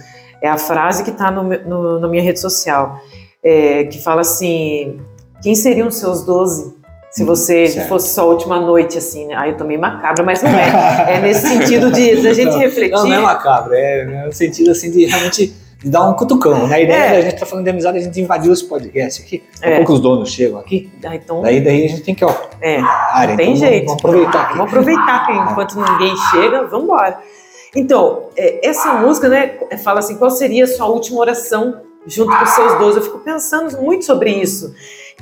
é 0.43 0.49
a 0.49 0.59
frase 0.59 1.03
que 1.05 1.11
está 1.11 1.31
na 1.31 2.09
minha 2.09 2.23
rede 2.23 2.41
social, 2.41 2.99
é, 3.43 3.85
que 3.85 4.03
fala 4.03 4.21
assim: 4.23 5.01
quem 5.43 5.55
seriam 5.55 5.89
os 5.89 5.97
seus 5.97 6.25
12 6.25 6.77
se 7.11 7.23
Hum, 7.23 7.27
você 7.27 7.69
certo. 7.69 7.89
fosse 7.89 8.15
sua 8.15 8.25
última 8.25 8.61
noite, 8.61 8.99
assim, 8.99 9.27
né? 9.27 9.35
Aí 9.37 9.51
eu 9.53 9.57
tomei 9.57 9.79
macabra, 9.79 10.23
mas 10.23 10.43
não 10.43 10.51
é. 10.51 11.15
É 11.17 11.21
nesse 11.21 11.49
sentido 11.49 11.91
de, 11.91 12.21
da 12.23 12.33
gente 12.35 12.51
Não, 12.53 12.59
refletir. 12.59 12.93
Não, 12.93 13.07
não 13.07 13.15
é 13.15 13.19
macabro, 13.21 13.73
é 13.75 14.25
no 14.27 14.33
sentido 14.33 14.71
assim 14.71 14.91
de 14.91 15.07
realmente 15.07 15.55
de 15.83 15.89
dar 15.91 16.03
um 16.09 16.13
cutucão. 16.13 16.67
né? 16.67 16.75
A 16.75 16.81
ideia 16.81 16.97
É. 17.05 17.13
da 17.15 17.21
gente 17.23 17.39
tá 17.41 17.47
falando 17.47 17.65
de 17.65 17.71
amizade, 17.71 17.97
a 17.99 18.01
gente 18.03 18.21
invadiu 18.21 18.53
esse 18.53 18.65
podcast 18.69 19.23
aqui. 19.23 19.43
Daqui 19.55 19.65
a 19.65 19.71
É. 19.71 19.77
pouco 19.79 19.93
os 19.95 20.01
donos 20.01 20.29
chegam 20.31 20.59
aqui. 20.59 20.91
Ah, 21.05 21.15
então, 21.15 21.41
Daí, 21.41 21.61
daí 21.63 21.87
a 21.87 21.89
gente 21.89 22.03
tem 22.03 22.15
que, 22.15 22.25
ó, 22.25 22.35
é. 22.61 22.79
área. 23.13 23.37
Tem 23.37 23.55
então 23.55 23.69
jeito. 23.69 23.87
Vamos 23.87 24.01
aproveitar 24.05 24.41
aqui. 24.43 24.53
Vamos 24.59 24.67
aproveitar 24.73 25.27
que 25.27 25.33
enquanto 25.53 25.75
ninguém 25.81 26.15
chega, 26.31 26.65
vamos 26.67 26.85
embora. 26.85 27.19
Então, 27.77 28.25
é, 28.37 28.67
essa 28.67 28.95
música, 28.95 29.29
né, 29.29 29.59
fala 29.83 30.01
assim, 30.01 30.17
qual 30.17 30.31
seria 30.31 30.65
a 30.65 30.67
sua 30.67 30.87
última 30.87 31.21
oração 31.21 31.81
junto 32.07 32.35
com 32.37 32.43
os 32.45 32.51
seus 32.51 32.79
12? 32.79 32.97
Eu 32.99 33.03
fico 33.03 33.19
pensando 33.19 33.81
muito 33.83 34.05
sobre 34.05 34.31
isso. 34.31 34.75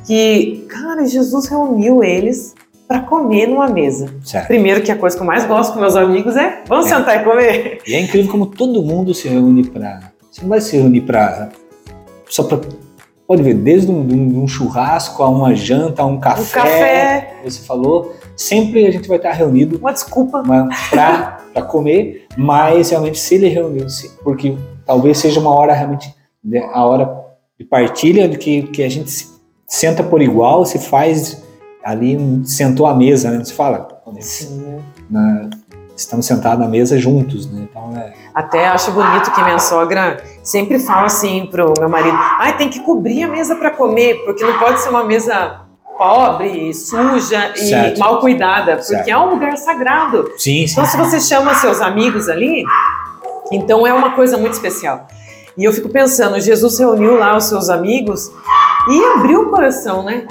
Que, 0.07 0.67
cara, 0.69 1.05
Jesus 1.07 1.47
reuniu 1.47 2.05
eles 2.05 2.55
para 2.87 3.01
comer 3.01 3.49
numa 3.49 3.67
mesa. 3.69 4.15
Certo. 4.25 4.47
Primeiro 4.47 4.81
que 4.83 4.93
a 4.93 4.97
coisa 4.97 5.17
que 5.17 5.23
eu 5.23 5.27
mais 5.27 5.45
gosto 5.45 5.73
com 5.75 5.81
meus 5.81 5.97
amigos 5.97 6.37
é 6.37 6.63
vamos 6.69 6.87
É. 6.87 6.91
sentar 6.97 7.21
e 7.21 7.25
comer. 7.25 7.79
E 7.87 7.95
é 7.95 8.01
incrível 8.01 8.31
como 8.31 8.47
todo 8.47 8.81
mundo 8.83 9.13
se 9.13 9.27
reúne 9.27 9.65
para. 9.69 10.13
Você 10.31 10.43
não 10.43 10.49
vai 10.51 10.61
se 10.61 10.77
reunir 10.77 11.01
para. 11.01 11.49
Só 12.29 12.45
para. 12.45 12.61
Pode 13.27 13.43
ver, 13.43 13.55
desde 13.55 13.91
um, 13.91 13.99
um- 13.99 14.43
um 14.45 14.47
churrasco 14.47 15.21
a 15.25 15.29
uma 15.29 15.53
janta, 15.53 16.03
a 16.03 16.07
um 16.07 16.21
café, 16.21 16.43
Um 16.43 16.63
café, 16.63 17.35
você 17.45 17.61
falou, 17.63 18.15
sempre 18.37 18.87
a 18.87 18.91
gente 18.91 19.09
vai 19.09 19.17
estar 19.17 19.33
reunido 19.33 19.79
uma 19.79 19.93
desculpa. 19.93 20.43
para 20.91 21.63
comer, 21.63 22.27
mas 22.37 22.91
realmente 22.91 23.19
se 23.19 23.35
ele 23.35 23.49
reuniu-se, 23.49 24.11
porque 24.23 24.57
talvez 24.85 25.19
seja 25.19 25.41
uma 25.41 25.51
hora 25.55 25.73
realmente, 25.73 26.15
né, 26.45 26.69
a 26.73 26.85
hora 26.85 27.25
de 27.59 27.65
partilha, 27.65 28.29
de 28.29 28.37
que, 28.37 28.63
que 28.65 28.83
a 28.83 28.89
gente 28.89 29.11
se 29.11 29.29
senta 29.67 30.03
por 30.03 30.21
igual, 30.21 30.65
se 30.67 30.79
faz 30.79 31.43
ali, 31.83 32.19
sentou 32.45 32.87
à 32.87 32.95
mesa, 32.95 33.31
né? 33.31 33.43
Se 33.45 33.53
fala, 33.53 33.89
Sim. 34.21 34.79
na- 35.09 35.49
estamos 35.97 36.27
sentados 36.27 36.65
à 36.65 36.69
mesa 36.69 36.99
juntos, 36.99 37.51
né? 37.51 37.67
Então, 37.71 37.97
é, 37.97 38.13
Até 38.35 38.67
acho 38.69 38.91
bonito 38.93 39.33
que 39.33 39.43
minha 39.43 39.59
sogra 39.59 40.23
sempre 40.43 40.79
fala 40.79 41.07
assim 41.07 41.47
pro 41.47 41.73
meu 41.79 41.89
marido: 41.89 42.17
ai, 42.39 42.57
tem 42.59 42.69
que 42.69 42.81
cobrir 42.81 43.23
a 43.23 43.29
mesa 43.29 43.57
para 43.57 43.71
comer, 43.71 44.17
porque 44.25 44.45
não 44.45 44.59
pode 44.59 44.81
ser 44.81 44.91
uma 44.91 45.05
mesa 45.05 45.63
pobre, 45.97 46.73
suja 46.75 47.53
e 47.55 47.59
Certo. 47.69 47.99
mal 47.99 48.21
cuidada, 48.21 48.73
porque 48.73 48.89
Certo. 48.95 49.09
é 49.09 49.17
um 49.19 49.31
lugar 49.31 49.57
sagrado. 49.57 50.31
sim, 50.37 50.67
sim. 50.67 50.73
Então, 50.73 50.85
se 50.85 50.97
você 50.97 51.21
chama 51.21 51.55
seus 51.55 51.81
amigos 51.81 52.29
ali, 52.29 52.65
então 53.53 53.87
é 53.87 53.93
uma 53.93 54.13
coisa 54.13 54.37
muito 54.37 54.53
especial. 54.55 55.07
E 55.57 55.65
eu 55.65 55.73
fico 55.73 55.89
pensando, 55.89 56.39
Jesus 56.39 56.79
reuniu 56.79 57.17
lá 57.19 57.37
os 57.37 57.45
seus 57.45 57.71
amigos 57.71 58.31
e 58.91 59.05
abriu 59.17 59.43
o 59.43 59.51
coração, 59.51 60.03
né? 60.03 60.27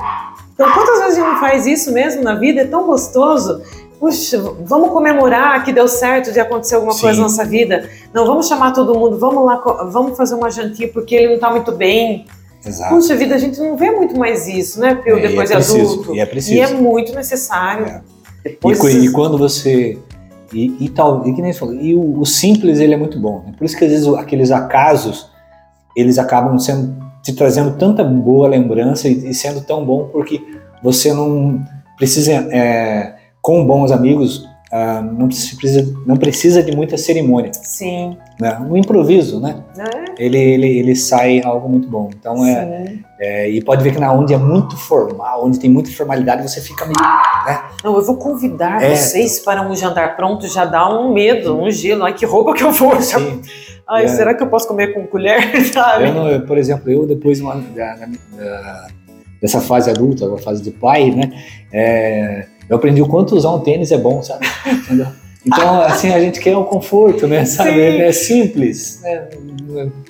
Então, 0.53 0.72
quantas 0.72 0.99
vezes 0.99 1.18
a 1.18 1.22
gente 1.22 1.32
não 1.34 1.39
faz 1.39 1.66
isso 1.66 1.91
mesmo 1.91 2.24
na 2.24 2.36
vida? 2.36 2.61
É 2.61 2.66
tão 2.66 2.84
gostoso. 2.86 3.61
Puxa, 3.99 4.38
vamos 4.61 4.89
comemorar 4.91 5.63
que 5.63 5.74
deu 5.74 5.88
certo 5.88 6.32
de 6.32 6.39
acontecer 6.39 6.76
alguma 6.76 6.93
Sim. 6.93 7.01
coisa 7.01 7.18
na 7.18 7.24
nossa 7.24 7.43
vida. 7.43 7.89
Não, 8.13 8.26
vamos 8.26 8.47
chamar 8.47 8.72
todo 8.72 8.93
mundo, 8.97 9.18
vamos 9.18 9.45
lá, 9.45 9.55
vamos 9.89 10.16
fazer 10.16 10.36
uma 10.36 10.49
jantinha 10.51 10.88
porque 10.93 11.16
ele 11.16 11.34
não 11.34 11.39
tá 11.39 11.49
muito 11.49 11.72
bem. 11.72 12.26
Exato. 12.66 12.95
Puxa 12.95 13.16
vida, 13.16 13.36
a 13.36 13.38
gente 13.38 13.59
não 13.59 13.76
vê 13.78 13.91
muito 13.91 14.18
mais 14.18 14.47
isso, 14.47 14.80
né, 14.80 14.95
Pio, 14.95 15.18
É, 15.18 15.28
depois 15.28 15.51
é 15.51 15.57
de 15.57 15.63
preciso, 15.63 15.93
adulto. 15.93 16.16
e 16.16 16.20
é 16.20 16.26
preciso. 16.26 16.55
E 16.55 16.59
é 16.61 16.74
muito 16.74 17.13
necessário. 17.13 17.86
É. 17.86 18.01
Depois 18.43 18.80
E, 18.84 19.05
e 19.05 19.11
quando 19.11 19.38
você. 19.38 19.97
E, 20.53 20.76
e 20.80 20.89
tal, 20.89 21.28
e 21.28 21.34
que 21.34 21.41
nem 21.41 21.51
você 21.51 21.59
falou, 21.59 21.76
e 21.76 21.95
o, 21.95 22.20
o 22.20 22.26
simples 22.26 22.80
ele 22.80 22.93
é 22.93 22.97
muito 22.97 23.20
bom. 23.20 23.43
Né? 23.45 23.53
Por 23.57 23.66
isso 23.66 23.76
que 23.78 23.84
às 23.84 23.91
vezes 23.91 24.07
aqueles 24.07 24.51
acasos 24.51 25.30
eles 25.97 26.18
acabam 26.18 26.57
sendo 26.59 26.95
te 27.24 27.34
trazendo 27.34 27.76
tanta 27.78 28.03
boa 28.03 28.47
lembrança 28.47 29.07
e, 29.07 29.30
e 29.30 29.34
sendo 29.34 29.61
tão 29.61 29.84
bom 29.84 30.09
porque 30.11 30.39
você 30.84 31.11
não 31.11 31.59
precisa, 31.97 32.32
é, 32.32 33.16
com 33.41 33.66
bons 33.66 33.91
amigos, 33.91 34.47
ah, 34.78 35.02
não, 35.02 35.28
precisa, 35.30 35.96
não 36.06 36.18
precisa 36.18 36.62
de 36.62 36.76
muita 36.76 36.98
cerimônia. 36.98 37.52
Sim. 37.54 38.18
Né? 38.40 38.58
Um 38.70 38.76
improviso, 38.76 39.40
né? 39.40 39.64
É, 39.78 40.14
Ele, 40.26 40.38
ele, 40.38 40.68
ele 40.80 40.96
sai 40.96 41.42
algo 41.42 41.70
muito 41.70 41.88
bom. 41.88 42.10
Então 42.20 42.46
é, 42.46 42.94
é, 43.18 43.50
e 43.50 43.64
pode 43.64 43.82
ver 43.84 43.94
que 43.94 44.00
na 44.00 44.12
onde 44.12 44.34
é 44.34 44.38
muito 44.38 44.76
formal, 44.76 45.46
onde 45.46 45.60
tem 45.60 45.70
muita 45.70 45.90
formalidade, 45.92 46.42
você 46.44 46.60
fica 46.60 46.84
meio 46.86 46.96
Não, 47.84 47.96
eu 47.96 48.04
vou 48.04 48.18
convidar 48.18 48.84
É. 48.84 48.94
vocês 48.96 49.40
para 49.40 49.62
um 49.66 49.74
jantar 49.76 50.18
pronto, 50.18 50.46
já 50.48 50.66
dá 50.66 50.90
um 50.90 51.14
medo, 51.14 51.58
um 51.58 51.72
gelo. 51.72 52.04
Ai, 52.04 52.14
que 52.14 52.26
roupa 52.26 52.54
que 52.54 52.64
eu 52.64 52.72
vou. 52.74 53.00
Já-. 53.02 53.20
Ai, 53.88 54.06
É. 54.06 54.08
será 54.10 54.34
que 54.34 54.44
eu 54.44 54.48
posso 54.48 54.68
comer 54.68 54.94
com 54.94 55.08
colher? 55.08 55.40
Sabe? 55.72 56.10
Eu, 56.10 56.14
não- 56.14 56.28
eu, 56.30 56.42
por 56.46 56.58
exemplo, 56.58 56.92
eu 56.92 57.06
depois 57.08 57.40
uma- 57.40 57.56
da- 57.56 57.96
da- 57.96 58.06
da- 58.38 58.88
dessa 59.42 59.62
fase 59.62 59.90
adulta, 59.90 60.34
a 60.34 60.38
fase 60.40 60.62
de 60.62 60.72
pai, 60.72 61.12
né? 61.12 61.32
Eu 62.70 62.78
aprendi 62.78 63.01
o 63.01 63.07
quanto 63.07 63.36
usar 63.36 63.51
um 63.51 63.59
tênis 63.59 63.91
é 63.91 63.97
bom, 63.97 64.22
sabe? 64.22 64.45
Entendeu? 64.66 65.07
Então, 65.45 65.82
assim, 65.84 66.11
a 66.11 66.20
gente 66.20 66.39
quer 66.39 66.57
o 66.57 66.63
conforto, 66.63 67.28
né? 67.28 67.45
Sabe? 67.45 67.72
Sim. 67.72 68.01
É 68.01 68.11
simples. 68.11 69.01
né? 69.01 69.28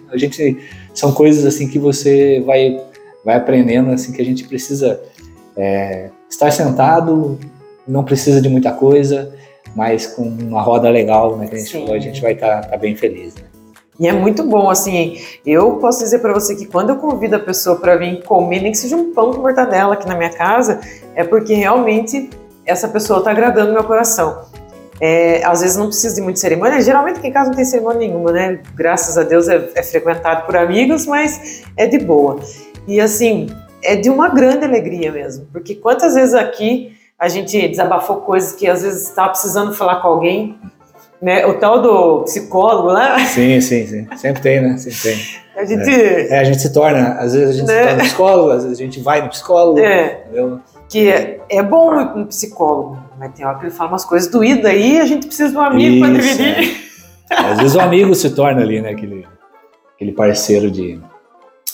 A 0.10 0.18
gente 0.18 0.58
são 0.94 1.12
coisas 1.12 1.46
assim 1.46 1.68
que 1.68 1.78
você 1.80 2.42
vai 2.46 2.80
vai 3.24 3.36
aprendendo, 3.36 3.90
assim, 3.90 4.12
que 4.12 4.22
a 4.22 4.26
gente 4.26 4.44
precisa 4.48 5.02
é, 5.58 6.12
estar 6.30 6.52
sentado, 6.52 7.40
não 7.88 8.04
precisa 8.04 8.40
de 8.40 8.48
muita 8.48 8.72
coisa, 8.72 9.34
mas 9.76 10.06
com 10.06 10.22
uma 10.22 10.62
roda 10.62 10.90
legal, 10.90 11.36
né? 11.36 11.48
Que 11.48 11.56
a 11.56 11.58
gente 11.58 11.72
Sim. 11.72 11.80
falou, 11.80 11.96
a 11.96 12.00
gente 12.00 12.22
vai 12.22 12.34
estar 12.34 12.78
bem 12.80 12.96
feliz. 12.96 13.34
Né? 13.34 13.42
E 14.00 14.08
é 14.08 14.14
muito 14.14 14.44
bom, 14.44 14.70
assim, 14.70 15.18
eu 15.46 15.78
posso 15.78 16.00
dizer 16.00 16.20
para 16.20 16.34
você 16.34 16.56
que 16.56 16.66
quando 16.66 16.90
eu 16.90 16.98
convido 16.98 17.38
a 17.38 17.40
pessoa 17.40 17.78
para 17.78 17.96
vir 17.96 18.22
comer, 18.24 18.62
nem 18.62 18.72
que 18.72 18.78
seja 18.78 18.96
um 18.96 19.14
pão 19.14 19.34
com 19.34 19.42
mortadela 19.42 19.94
aqui 19.94 20.08
na 20.08 20.16
minha 20.16 20.32
casa, 20.32 20.82
é 21.16 21.24
porque 21.24 21.54
realmente 21.54 22.30
essa 22.66 22.88
pessoa 22.88 23.20
está 23.20 23.32
agradando 23.32 23.72
meu 23.74 23.84
coração. 23.84 24.44
É, 25.02 25.44
às 25.46 25.60
vezes 25.62 25.76
não 25.76 25.88
precisa 25.88 26.16
de 26.16 26.22
muita 26.22 26.40
cerimônia, 26.40 26.80
geralmente 26.82 27.18
aqui 27.20 27.28
em 27.28 27.32
casa 27.32 27.50
não 27.50 27.56
tem 27.56 27.66
cerimônia 27.66 28.00
nenhuma, 28.08 28.32
né? 28.32 28.60
Graças 28.76 29.18
a 29.18 29.24
Deus 29.24 29.48
é, 29.50 29.70
é 29.76 29.84
frequentado 29.84 30.46
por 30.46 30.56
amigos, 30.56 31.06
mas 31.06 31.64
é 31.76 31.86
de 31.86 31.98
boa. 32.00 32.40
E 32.88 33.02
assim, 33.02 33.48
é 33.84 33.98
de 33.98 34.10
uma 34.10 34.30
grande 34.30 34.64
alegria 34.64 35.12
mesmo, 35.12 35.48
porque 35.52 35.76
quantas 35.76 36.14
vezes 36.16 36.34
aqui 36.34 36.96
a 37.20 37.28
gente 37.28 37.68
desabafou 37.68 38.18
coisas 38.18 38.54
que 38.54 38.68
às 38.68 38.84
vezes 38.84 39.10
estava 39.10 39.30
precisando 39.30 39.74
falar 39.74 40.02
com 40.02 40.08
alguém, 40.08 40.58
né? 41.22 41.46
O 41.46 41.56
tal 41.56 41.82
do 41.82 42.24
psicólogo 42.24 42.88
lá, 42.88 43.20
Sim, 43.20 43.60
sim, 43.60 43.86
sim. 43.88 44.08
Sempre 44.16 44.42
tem, 44.42 44.62
né? 44.62 44.78
Sempre 44.78 45.00
tem. 45.02 45.18
a 45.58 45.66
gente. 45.66 45.90
É, 46.34 46.40
a 46.40 46.44
gente 46.46 46.62
se 46.62 46.72
torna, 46.72 47.16
às 47.20 47.34
vezes 47.34 47.50
a 47.50 47.54
gente 47.60 47.68
Né? 47.68 47.82
se 47.82 47.88
torna 47.90 48.04
psicólogo, 48.04 48.50
às 48.52 48.64
vezes 48.64 48.80
a 48.80 48.82
gente 48.82 49.00
vai 49.02 49.22
no 49.22 49.30
psicólogo, 49.30 49.80
É. 49.80 50.22
entendeu? 50.24 50.60
Que 50.90 51.10
é, 51.10 51.42
é 51.50 51.64
bom 51.64 52.00
ir 52.00 52.08
um 52.18 52.26
psicólogo, 52.26 52.98
mas 53.18 53.34
tem 53.34 53.46
hora 53.46 53.58
que 53.60 53.66
ele 53.66 53.72
fala 53.74 53.90
umas 53.92 54.06
coisas 54.06 54.30
doídas 54.30 54.66
aí, 54.66 55.00
a 55.00 55.06
gente 55.06 55.28
precisa 55.28 55.52
de 55.52 55.58
um 55.58 55.62
amigo 55.62 56.06
para 56.06 56.14
dividir. 56.14 56.86
Às 57.30 57.58
vezes 57.58 57.76
o 57.76 57.80
amigo 57.82 58.14
se 58.14 58.30
torna 58.36 58.62
ali, 58.62 58.82
né, 58.82 58.92
aquele, 58.92 59.28
aquele 59.96 60.12
parceiro 60.12 60.70
de... 60.70 61.02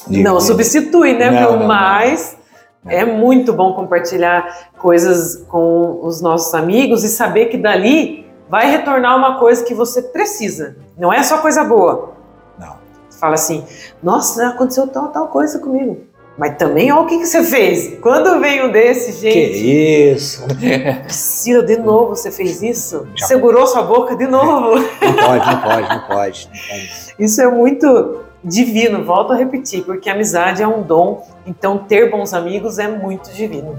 de- 0.08 0.24
Não 0.24 0.38
de- 0.38 0.44
substitui, 0.46 1.14
né, 1.14 1.30
Não, 1.30 1.42
não, 1.54 1.60
não. 1.60 1.68
mas 1.68 2.38
Não. 2.86 2.92
é 2.92 3.06
muito 3.06 3.52
bom 3.52 3.74
compartilhar 3.74 4.70
coisas 4.78 5.44
com 5.50 6.00
os 6.04 6.22
nossos 6.22 6.54
amigos 6.54 7.04
e 7.04 7.10
saber 7.10 7.48
que 7.48 7.58
dali 7.58 8.26
vai 8.50 8.72
retornar 8.72 9.18
uma 9.18 9.40
coisa 9.40 9.64
que 9.64 9.74
você 9.74 10.02
precisa. 10.02 10.78
Não 10.98 11.12
é 11.12 11.22
só 11.22 11.38
coisa 11.40 11.64
boa. 11.66 12.14
Não. 12.58 12.76
Você 13.10 13.20
fala 13.20 13.34
assim, 13.34 13.66
nossa, 14.02 14.48
aconteceu 14.48 14.88
tal, 14.88 15.10
tal 15.10 15.28
coisa 15.28 15.60
comigo. 15.60 16.00
Mas 16.42 16.58
também, 16.58 16.92
olha 16.92 17.04
o 17.04 17.06
que, 17.06 17.20
que 17.20 17.28
você 17.28 17.44
fez. 17.44 18.00
Quando 18.00 18.40
vem 18.40 18.66
um 18.66 18.72
desse, 18.72 19.22
Que 19.22 19.32
gente, 19.32 20.12
isso? 20.12 20.44
Priscila, 21.06 21.62
de 21.62 21.78
novo 21.78 22.16
você 22.16 22.32
fez 22.32 22.64
isso? 22.64 23.08
Já. 23.14 23.28
Segurou 23.28 23.68
sua 23.68 23.84
boca 23.84 24.16
de 24.16 24.26
novo? 24.26 24.80
Não 24.80 25.14
pode, 25.14 25.46
não 25.46 25.62
pode, 25.62 25.90
não 25.90 26.08
pode. 26.08 26.50
Não 26.50 26.60
pode. 26.68 27.16
Isso 27.20 27.40
é 27.44 27.48
muito 27.48 28.24
divino, 28.44 29.06
volto 29.06 29.34
a 29.34 29.36
repetir, 29.36 29.84
porque 29.84 30.10
amizade 30.10 30.64
é 30.64 30.68
um 30.68 30.82
dom, 30.82 31.24
então 31.46 31.78
ter 31.78 32.10
bons 32.10 32.34
amigos 32.34 32.80
é 32.80 32.88
muito 32.88 33.32
divino. 33.32 33.78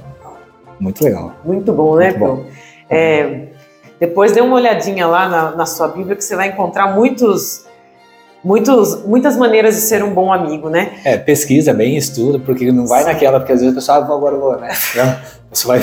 Muito 0.79 1.03
legal. 1.03 1.33
Muito 1.45 1.73
bom, 1.73 1.97
né, 1.97 2.11
Muito 2.11 2.19
bom. 2.21 2.47
É, 2.89 3.49
depois 3.99 4.31
dê 4.31 4.41
uma 4.41 4.55
olhadinha 4.55 5.09
lá 5.09 5.29
na, 5.29 5.51
na 5.51 5.67
sua 5.67 5.89
Bíblia 5.89 6.15
que 6.15 6.23
você 6.23 6.37
vai 6.37 6.51
encontrar 6.51 6.95
muitos, 6.95 7.67
muitos, 8.45 9.05
muitas 9.05 9.37
maneiras 9.37 9.75
de 9.75 9.81
ser 9.83 10.03
um 10.03 10.13
bom 10.13 10.33
amigo, 10.33 10.69
né? 10.69 10.93
É, 11.05 11.17
pesquisa 11.17 11.73
bem, 11.73 11.97
estuda, 11.97 12.39
porque 12.39 12.71
não 12.73 12.87
vai 12.87 13.03
Sim. 13.03 13.09
naquela, 13.09 13.39
porque 13.39 13.53
às 13.53 13.61
vezes 13.61 13.73
o 13.73 13.77
pessoal, 13.77 14.03
ah, 14.03 14.07
vou 14.07 14.17
agora 14.17 14.37
vou, 14.37 14.59
né? 14.59 14.71
Então, 14.93 15.17
Você 15.51 15.67
vai, 15.67 15.81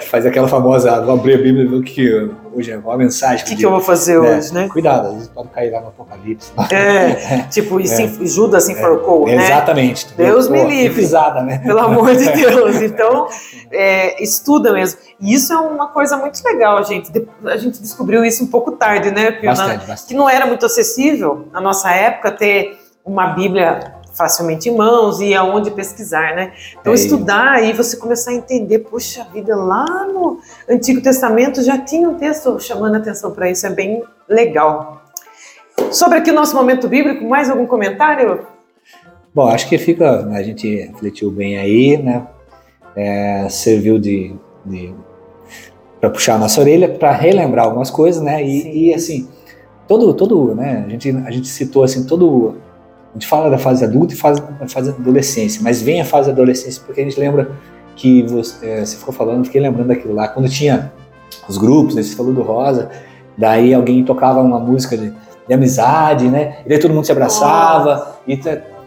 faz 0.00 0.26
aquela 0.26 0.48
famosa, 0.48 0.92
ah, 0.92 1.00
vou 1.00 1.14
abrir 1.14 1.34
a 1.34 1.38
Bíblia 1.38 1.64
e 1.64 1.68
ver 1.68 1.76
o 1.76 1.82
que 1.82 2.30
hoje 2.54 2.70
é, 2.72 2.78
qual 2.78 2.94
a 2.94 2.98
mensagem 2.98 3.44
O 3.44 3.48
que, 3.48 3.56
que 3.56 3.64
eu 3.66 3.70
vou 3.70 3.80
fazer 3.80 4.14
É, 4.14 4.18
hoje, 4.18 4.52
né? 4.54 4.68
Cuidado, 4.68 5.08
às 5.08 5.14
vezes 5.14 5.28
pode 5.28 5.48
cair 5.48 5.70
lá 5.70 5.80
no 5.80 5.88
Apocalipse. 5.88 6.52
É, 6.70 7.42
tipo, 7.50 7.80
e 7.80 7.86
se- 7.86 8.26
Judas 8.26 8.64
se 8.64 8.72
enforcou, 8.72 9.26
né? 9.26 9.34
Exatamente. 9.44 10.06
Deus 10.16 10.48
me 10.48 10.64
livre. 10.64 10.94
pisada, 11.02 11.42
né? 11.42 11.58
Pelo 11.58 11.80
amor 11.80 12.14
de 12.14 12.24
Deus. 12.32 12.76
Então, 12.82 13.28
é, 13.70 14.22
estuda 14.22 14.72
mesmo. 14.72 15.00
E 15.20 15.34
isso 15.34 15.52
é 15.52 15.56
uma 15.58 15.88
coisa 15.88 16.16
muito 16.16 16.42
legal, 16.44 16.82
gente. 16.84 17.10
A 17.44 17.56
gente 17.56 17.80
descobriu 17.80 18.24
isso 18.24 18.44
um 18.44 18.48
pouco 18.48 18.72
tarde, 18.72 19.10
né, 19.10 19.32
Pio? 19.32 19.50
Bastante, 19.50 19.86
bastante. 19.86 20.08
que 20.08 20.14
não 20.14 20.28
era 20.28 20.46
muito 20.46 20.66
acessível 20.66 21.48
na 21.52 21.60
nossa 21.60 21.90
época 21.90 22.30
ter 22.32 22.78
uma 23.04 23.28
Bíblia 23.28 23.93
facilmente 24.16 24.68
em 24.68 24.76
mãos 24.76 25.20
e 25.20 25.34
aonde 25.34 25.70
pesquisar, 25.70 26.34
né? 26.34 26.52
Então 26.80 26.92
É, 26.92 26.96
estudar 26.96 27.62
e 27.64 27.72
você 27.72 27.96
começar 27.96 28.30
a 28.30 28.34
entender, 28.34 28.78
puxa 28.80 29.26
vida, 29.32 29.54
lá 29.56 30.06
no 30.06 30.38
Antigo 30.68 31.02
Testamento 31.02 31.62
já 31.62 31.78
tinha 31.78 32.08
um 32.08 32.14
texto 32.14 32.58
chamando 32.60 32.94
a 32.94 32.98
atenção 32.98 33.32
para 33.32 33.50
isso, 33.50 33.66
é 33.66 33.70
bem 33.70 34.02
legal. 34.28 35.02
Sobre 35.90 36.18
aqui 36.18 36.30
o 36.30 36.34
nosso 36.34 36.54
momento 36.54 36.88
bíblico, 36.88 37.24
mais 37.24 37.50
algum 37.50 37.66
comentário? 37.66 38.46
Bom, 39.34 39.48
acho 39.48 39.68
que 39.68 39.76
fica, 39.76 40.26
a 40.28 40.42
gente 40.42 40.68
refletiu 40.76 41.30
bem 41.30 41.58
aí, 41.58 41.96
né? 41.96 42.26
É, 42.94 43.48
serviu 43.48 43.98
de, 43.98 44.32
de 44.64 44.94
para 46.00 46.10
puxar 46.10 46.34
a 46.34 46.38
nossa 46.38 46.60
orelha, 46.60 46.88
para 46.88 47.10
relembrar 47.12 47.64
algumas 47.64 47.90
coisas, 47.90 48.22
né? 48.22 48.44
E, 48.44 48.90
e, 48.90 48.94
assim, 48.94 49.26
todo, 49.88 50.12
todo, 50.14 50.54
né? 50.54 50.84
A 50.86 50.88
gente, 50.90 51.10
a 51.10 51.30
gente 51.30 51.48
citou 51.48 51.82
assim 51.82 52.06
todo, 52.06 52.56
a 53.14 53.18
gente 53.18 53.28
fala 53.28 53.48
da 53.48 53.58
fase 53.58 53.84
adulta 53.84 54.12
e 54.12 54.16
fase, 54.16 54.42
da 54.58 54.66
fase 54.66 54.90
adolescência, 54.90 55.62
mas 55.62 55.80
vem 55.80 56.00
a 56.00 56.04
fase 56.04 56.30
adolescência 56.30 56.82
porque 56.84 57.00
a 57.00 57.04
gente 57.04 57.18
lembra 57.18 57.52
que 57.94 58.22
você, 58.24 58.66
é, 58.66 58.84
você 58.84 58.96
ficou 58.96 59.14
falando, 59.14 59.44
fiquei 59.44 59.60
lembrando 59.60 59.88
daquilo 59.88 60.14
lá, 60.14 60.26
quando 60.26 60.48
tinha 60.48 60.92
os 61.48 61.56
grupos, 61.56 61.94
né, 61.94 62.02
você 62.02 62.16
falou 62.16 62.32
do 62.32 62.42
Rosa, 62.42 62.90
daí 63.38 63.72
alguém 63.72 64.04
tocava 64.04 64.40
uma 64.40 64.58
música 64.58 64.96
de, 64.96 65.12
de 65.46 65.54
amizade, 65.54 66.28
né? 66.28 66.58
E 66.66 66.68
daí 66.68 66.78
todo 66.78 66.92
mundo 66.92 67.04
se 67.04 67.12
abraçava 67.12 68.18
e, 68.26 68.34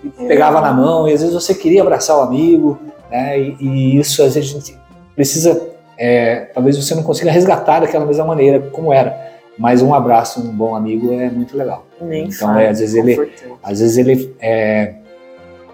e 0.03 0.27
pegava 0.27 0.59
na 0.59 0.73
mão, 0.73 1.07
e 1.07 1.13
às 1.13 1.21
vezes 1.21 1.33
você 1.33 1.53
queria 1.53 1.81
abraçar 1.81 2.17
o 2.17 2.21
amigo, 2.21 2.77
né? 3.09 3.39
E, 3.39 3.55
e 3.61 3.97
isso 3.97 4.21
às 4.23 4.35
vezes 4.35 4.49
a 4.49 4.53
gente 4.53 4.77
precisa, 5.15 5.69
é, 5.97 6.51
talvez 6.53 6.77
você 6.77 6.93
não 6.95 7.03
consiga 7.03 7.31
resgatar 7.31 7.79
daquela 7.79 8.05
mesma 8.05 8.25
maneira 8.25 8.59
como 8.71 8.91
era, 8.91 9.36
mas 9.57 9.81
um 9.81 9.93
abraço, 9.93 10.41
um 10.41 10.51
bom 10.51 10.75
amigo 10.75 11.11
é 11.13 11.29
muito 11.29 11.57
legal. 11.57 11.85
Nem 12.01 12.27
então, 12.27 12.57
é, 12.57 12.69
às 12.69 12.79
vezes 12.79 12.95
ele, 12.95 13.31
às 13.63 13.79
vezes 13.79 13.97
ele 13.97 14.35
é, 14.39 14.95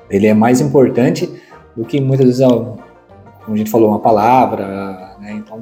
ele 0.10 0.28
é 0.28 0.34
mais 0.34 0.62
importante 0.62 1.30
do 1.76 1.84
que 1.84 2.00
muitas 2.00 2.26
vezes, 2.28 2.46
como 2.46 2.80
a 3.50 3.56
gente 3.56 3.70
falou, 3.70 3.90
uma 3.90 4.00
palavra, 4.00 5.18
né? 5.20 5.34
Então, 5.34 5.60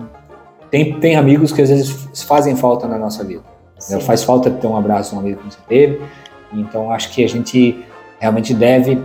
tem, 0.69 0.99
tem 0.99 1.15
amigos 1.15 1.51
que 1.51 1.61
às 1.61 1.69
vezes 1.69 2.23
fazem 2.23 2.55
falta 2.55 2.87
na 2.87 2.97
nossa 2.97 3.23
vida. 3.23 3.43
né? 3.89 3.99
Faz 3.99 4.23
falta 4.23 4.49
ter 4.49 4.67
um 4.67 4.77
abraço, 4.77 5.15
um 5.15 5.19
amigo 5.19 5.39
como 5.39 5.51
você 5.51 5.59
teve. 5.67 6.01
Então, 6.53 6.91
acho 6.91 7.11
que 7.11 7.23
a 7.23 7.29
gente 7.29 7.83
realmente 8.19 8.53
deve 8.53 9.01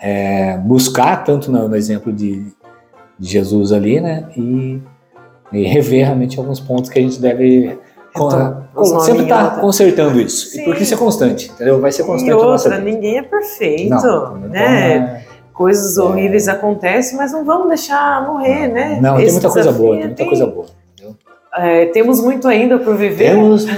é, 0.00 0.56
buscar, 0.58 1.22
tanto 1.22 1.50
no, 1.50 1.68
no 1.68 1.76
exemplo 1.76 2.12
de, 2.12 2.46
de 3.18 3.28
Jesus 3.28 3.72
ali, 3.72 4.00
né? 4.00 4.28
E, 4.36 4.82
e 5.52 5.62
rever 5.64 6.06
realmente 6.06 6.38
alguns 6.38 6.58
pontos 6.58 6.90
que 6.90 6.98
a 6.98 7.02
gente 7.02 7.20
deve 7.20 7.78
Então, 8.14 8.64
os 8.76 9.04
sempre 9.04 9.22
nominhos- 9.26 9.58
consertando 9.60 10.20
isso. 10.20 10.48
Sim. 10.50 10.60
E 10.60 10.64
porque 10.64 10.82
isso 10.82 10.94
é 10.94 10.96
constante, 10.96 11.50
entendeu? 11.50 11.80
Vai 11.80 11.90
ser 11.90 12.04
constante 12.04 12.30
E 12.30 12.34
outra, 12.34 12.78
ninguém 12.78 13.18
é 13.18 13.22
perfeito, 13.22 13.90
Não, 13.90 14.36
né? 14.36 14.96
então, 14.96 15.32
Coisas 15.54 15.98
É. 15.98 16.00
horríveis 16.02 16.48
acontecem, 16.48 17.16
mas 17.18 17.30
não 17.32 17.44
vamos 17.44 17.68
deixar 17.68 18.26
morrer, 18.26 18.68
né? 18.68 18.98
Não, 19.02 19.16
tem 19.16 19.24
Esse 19.26 19.34
muita 19.34 19.50
coisa 19.50 19.70
boa, 19.72 19.96
tem 19.96 20.06
muita 20.06 20.24
coisa 20.24 20.46
boa. 20.46 20.64
é, 21.54 21.86
temos 21.86 22.20
muito 22.22 22.48
ainda 22.48 22.78
por 22.78 22.96
viver. 22.96 23.30
Temos 23.32 23.66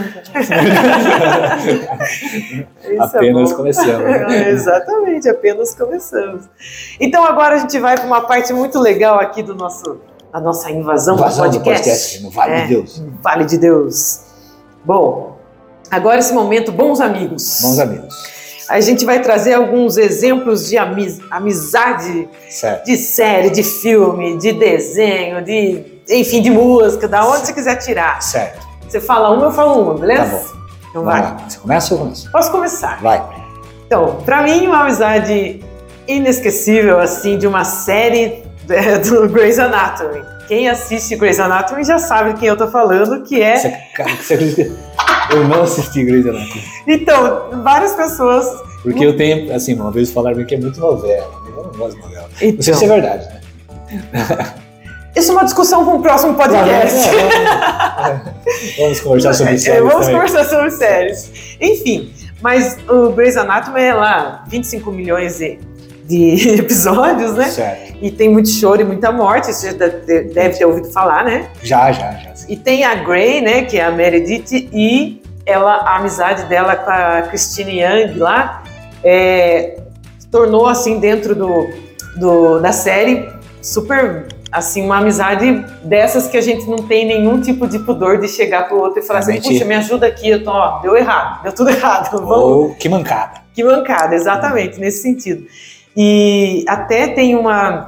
é 2.85 2.97
apenas 2.99 3.51
bom. 3.51 3.57
começando. 3.57 4.03
né? 4.05 4.47
É, 4.47 4.51
Exatamente, 4.55 5.28
apenas 5.28 5.74
começamos. 5.74 6.45
Então 7.01 7.24
agora 7.24 7.57
a 7.57 7.59
gente 7.59 7.78
vai 7.78 7.97
para 7.97 8.07
uma 8.07 8.20
parte 8.22 8.53
muito 8.53 8.78
legal 8.78 9.18
aqui 9.18 9.43
do 9.43 9.55
nosso, 9.55 9.99
da 10.35 10.41
nossa 10.41 10.68
invasão, 10.68 11.14
Invasão 11.14 11.49
do 11.49 11.59
do 11.59 11.64
podcast. 11.64 12.18
podcast, 12.18 12.22
no 12.24 12.30
Vale 12.30 12.53
É. 12.53 12.62
de 12.62 12.68
Deus. 12.74 13.03
Vale 13.22 13.45
de 13.45 13.57
Deus. 13.57 14.20
Bom, 14.85 15.37
agora 15.89 16.18
esse 16.18 16.32
momento, 16.32 16.72
bons 16.72 17.01
amigos. 17.01 17.61
Bons 17.62 17.78
amigos. 17.78 18.14
A 18.68 18.80
gente 18.80 19.05
vai 19.05 19.20
trazer 19.22 19.53
alguns 19.55 19.97
exemplos 19.97 20.68
de 20.68 20.76
amiz- 20.76 21.20
amizade 21.30 22.28
Certo. 22.51 22.85
de 22.87 22.97
série, 22.97 23.51
de 23.51 23.62
filme, 23.62 24.37
de 24.39 24.53
desenho, 24.55 25.41
de 25.45 25.85
enfim, 26.11 26.43
de 26.43 26.51
música, 26.51 27.07
da 27.07 27.24
onde 27.28 27.47
você 27.47 27.53
quiser 27.53 27.76
tirar. 27.76 28.20
Certo. 28.20 28.66
Você 28.89 29.01
fala 29.01 29.30
uma, 29.30 29.45
eu 29.47 29.53
falo 29.53 29.80
uma, 29.82 29.95
beleza? 29.95 30.24
Tá 30.32 30.37
bom. 30.37 30.64
Então 30.91 31.05
vai. 31.05 31.20
lá. 31.22 31.37
Você 31.49 31.59
começa 31.59 31.95
ou 31.95 32.01
eu 32.01 32.05
começo? 32.07 32.32
Posso 32.32 32.51
começar? 32.51 33.01
Vai. 33.01 33.22
Então, 33.87 34.16
pra 34.24 34.43
mim, 34.43 34.66
uma 34.66 34.80
amizade 34.80 35.62
inesquecível, 36.09 36.99
assim, 36.99 37.39
de 37.39 37.47
uma 37.47 37.64
série 37.64 38.43
do 39.09 39.29
Grey's 39.29 39.59
Anatomy. 39.59 40.23
Quem 40.49 40.69
assiste 40.69 41.17
Grey's 41.17 41.41
Anatomy 41.41 41.85
já 41.85 41.99
sabe 41.99 42.35
quem 42.35 42.49
eu 42.49 42.57
tô 42.57 42.69
falando, 42.69 43.23
que 43.23 43.41
é... 43.43 43.83
Eu 45.31 45.49
não 45.49 45.62
assisti 45.62 46.05
Grey's 46.05 46.27
Anatomy. 46.27 46.62
Então, 46.87 47.62
várias 47.62 47.93
pessoas... 47.95 48.47
Porque 48.83 49.05
eu 49.05 49.17
tenho, 49.17 49.55
assim, 49.55 49.75
uma 49.75 49.91
vez 49.91 50.11
falaram 50.11 50.45
que 50.45 50.55
é 50.55 50.59
muito 50.59 50.79
novela. 50.79 51.31
Eu 51.57 51.65
não 51.65 51.73
gosto 51.73 51.97
de 51.97 52.03
novela. 52.03 52.29
Não 52.31 52.37
sei 52.39 52.49
Então, 52.51 52.75
se 52.75 52.85
é 52.85 52.89
verdade, 52.89 53.27
né? 53.27 53.41
isso 55.17 55.31
é 55.31 55.35
uma 55.35 55.45
discussão 55.45 55.85
para 55.85 55.95
um 55.95 56.03
próximo 56.03 56.35
podcast. 56.35 57.09
Vamos, 57.97 58.77
vamos 58.79 59.01
conversar 59.01 59.33
sobre 59.35 59.55
É, 59.55 59.57
séries 59.59 59.79
vamos 59.81 59.95
também. 60.07 60.12
conversar 60.15 60.45
sobre 60.45 60.71
séries. 60.73 61.33
Enfim, 61.61 62.12
mas 62.43 62.77
o 62.89 63.11
Grey's 63.11 63.37
Anatomy 63.39 63.81
é 63.81 63.95
lá 63.95 64.45
25 64.49 64.91
milhões 64.93 65.39
de, 65.39 65.59
de 66.05 66.51
episódios, 66.61 67.33
né? 67.35 67.49
Certo. 67.49 67.94
E 68.05 68.11
tem 68.11 68.29
muito 68.29 68.51
choro 68.51 68.83
e 68.83 68.85
muita 68.85 69.11
morte, 69.11 69.51
você 69.51 69.73
deve 69.73 70.59
ter 70.59 70.67
ouvido 70.67 70.91
falar, 70.93 71.25
né? 71.25 71.49
Já, 71.63 71.91
já, 71.91 72.11
já. 72.13 72.35
E 72.51 72.55
tem 72.55 72.85
a 72.85 72.97
Grey, 72.97 73.41
né, 73.41 73.63
que 73.63 73.79
é 73.79 73.85
a 73.85 73.91
Meredith, 73.91 74.69
e 74.75 75.23
ela, 75.47 75.73
a 75.77 75.97
amizade 75.97 76.45
dela 76.45 76.77
com 76.77 76.91
a 76.91 77.23
Christine 77.23 77.81
Young 77.81 78.19
lá 78.19 78.63
é, 79.03 79.79
tornou, 80.31 80.67
assim, 80.67 80.99
dentro 81.01 81.35
do, 81.35 81.67
do- 82.19 82.61
da 82.61 82.73
série, 82.73 83.27
super, 83.63 84.27
assim, 84.53 84.85
uma 84.85 84.99
amizade 84.99 85.65
dessas 85.83 86.27
que 86.29 86.37
a 86.37 86.43
gente 86.43 86.69
não 86.69 86.77
tem 86.87 87.07
nenhum 87.07 87.41
tipo 87.41 87.67
de 87.67 87.79
pudor 87.79 88.21
de 88.21 88.29
chegar 88.29 88.69
pro 88.69 88.79
outro 88.83 88.99
e 89.01 89.03
falar 89.03 89.21
assim, 89.21 89.33
Realmente- 89.33 89.53
puxa, 89.55 89.65
me 89.65 89.75
ajuda 89.77 90.07
aqui, 90.09 90.29
eu 90.29 90.45
tô, 90.45 90.51
ó, 90.51 90.81
deu 90.81 90.95
errado, 90.95 91.43
deu 91.43 91.53
tudo 91.55 91.71
errado, 91.73 92.11
vamos, 92.13 92.31
Ou 92.31 92.75
que 92.75 92.87
mancada. 92.87 93.41
que 93.55 93.65
mancada, 93.65 94.15
exatamente, 94.15 94.79
nesse 94.79 95.01
sentido. 95.01 95.47
E 95.97 96.65
até 96.69 97.09
tem 97.09 97.35
uma 97.37 97.87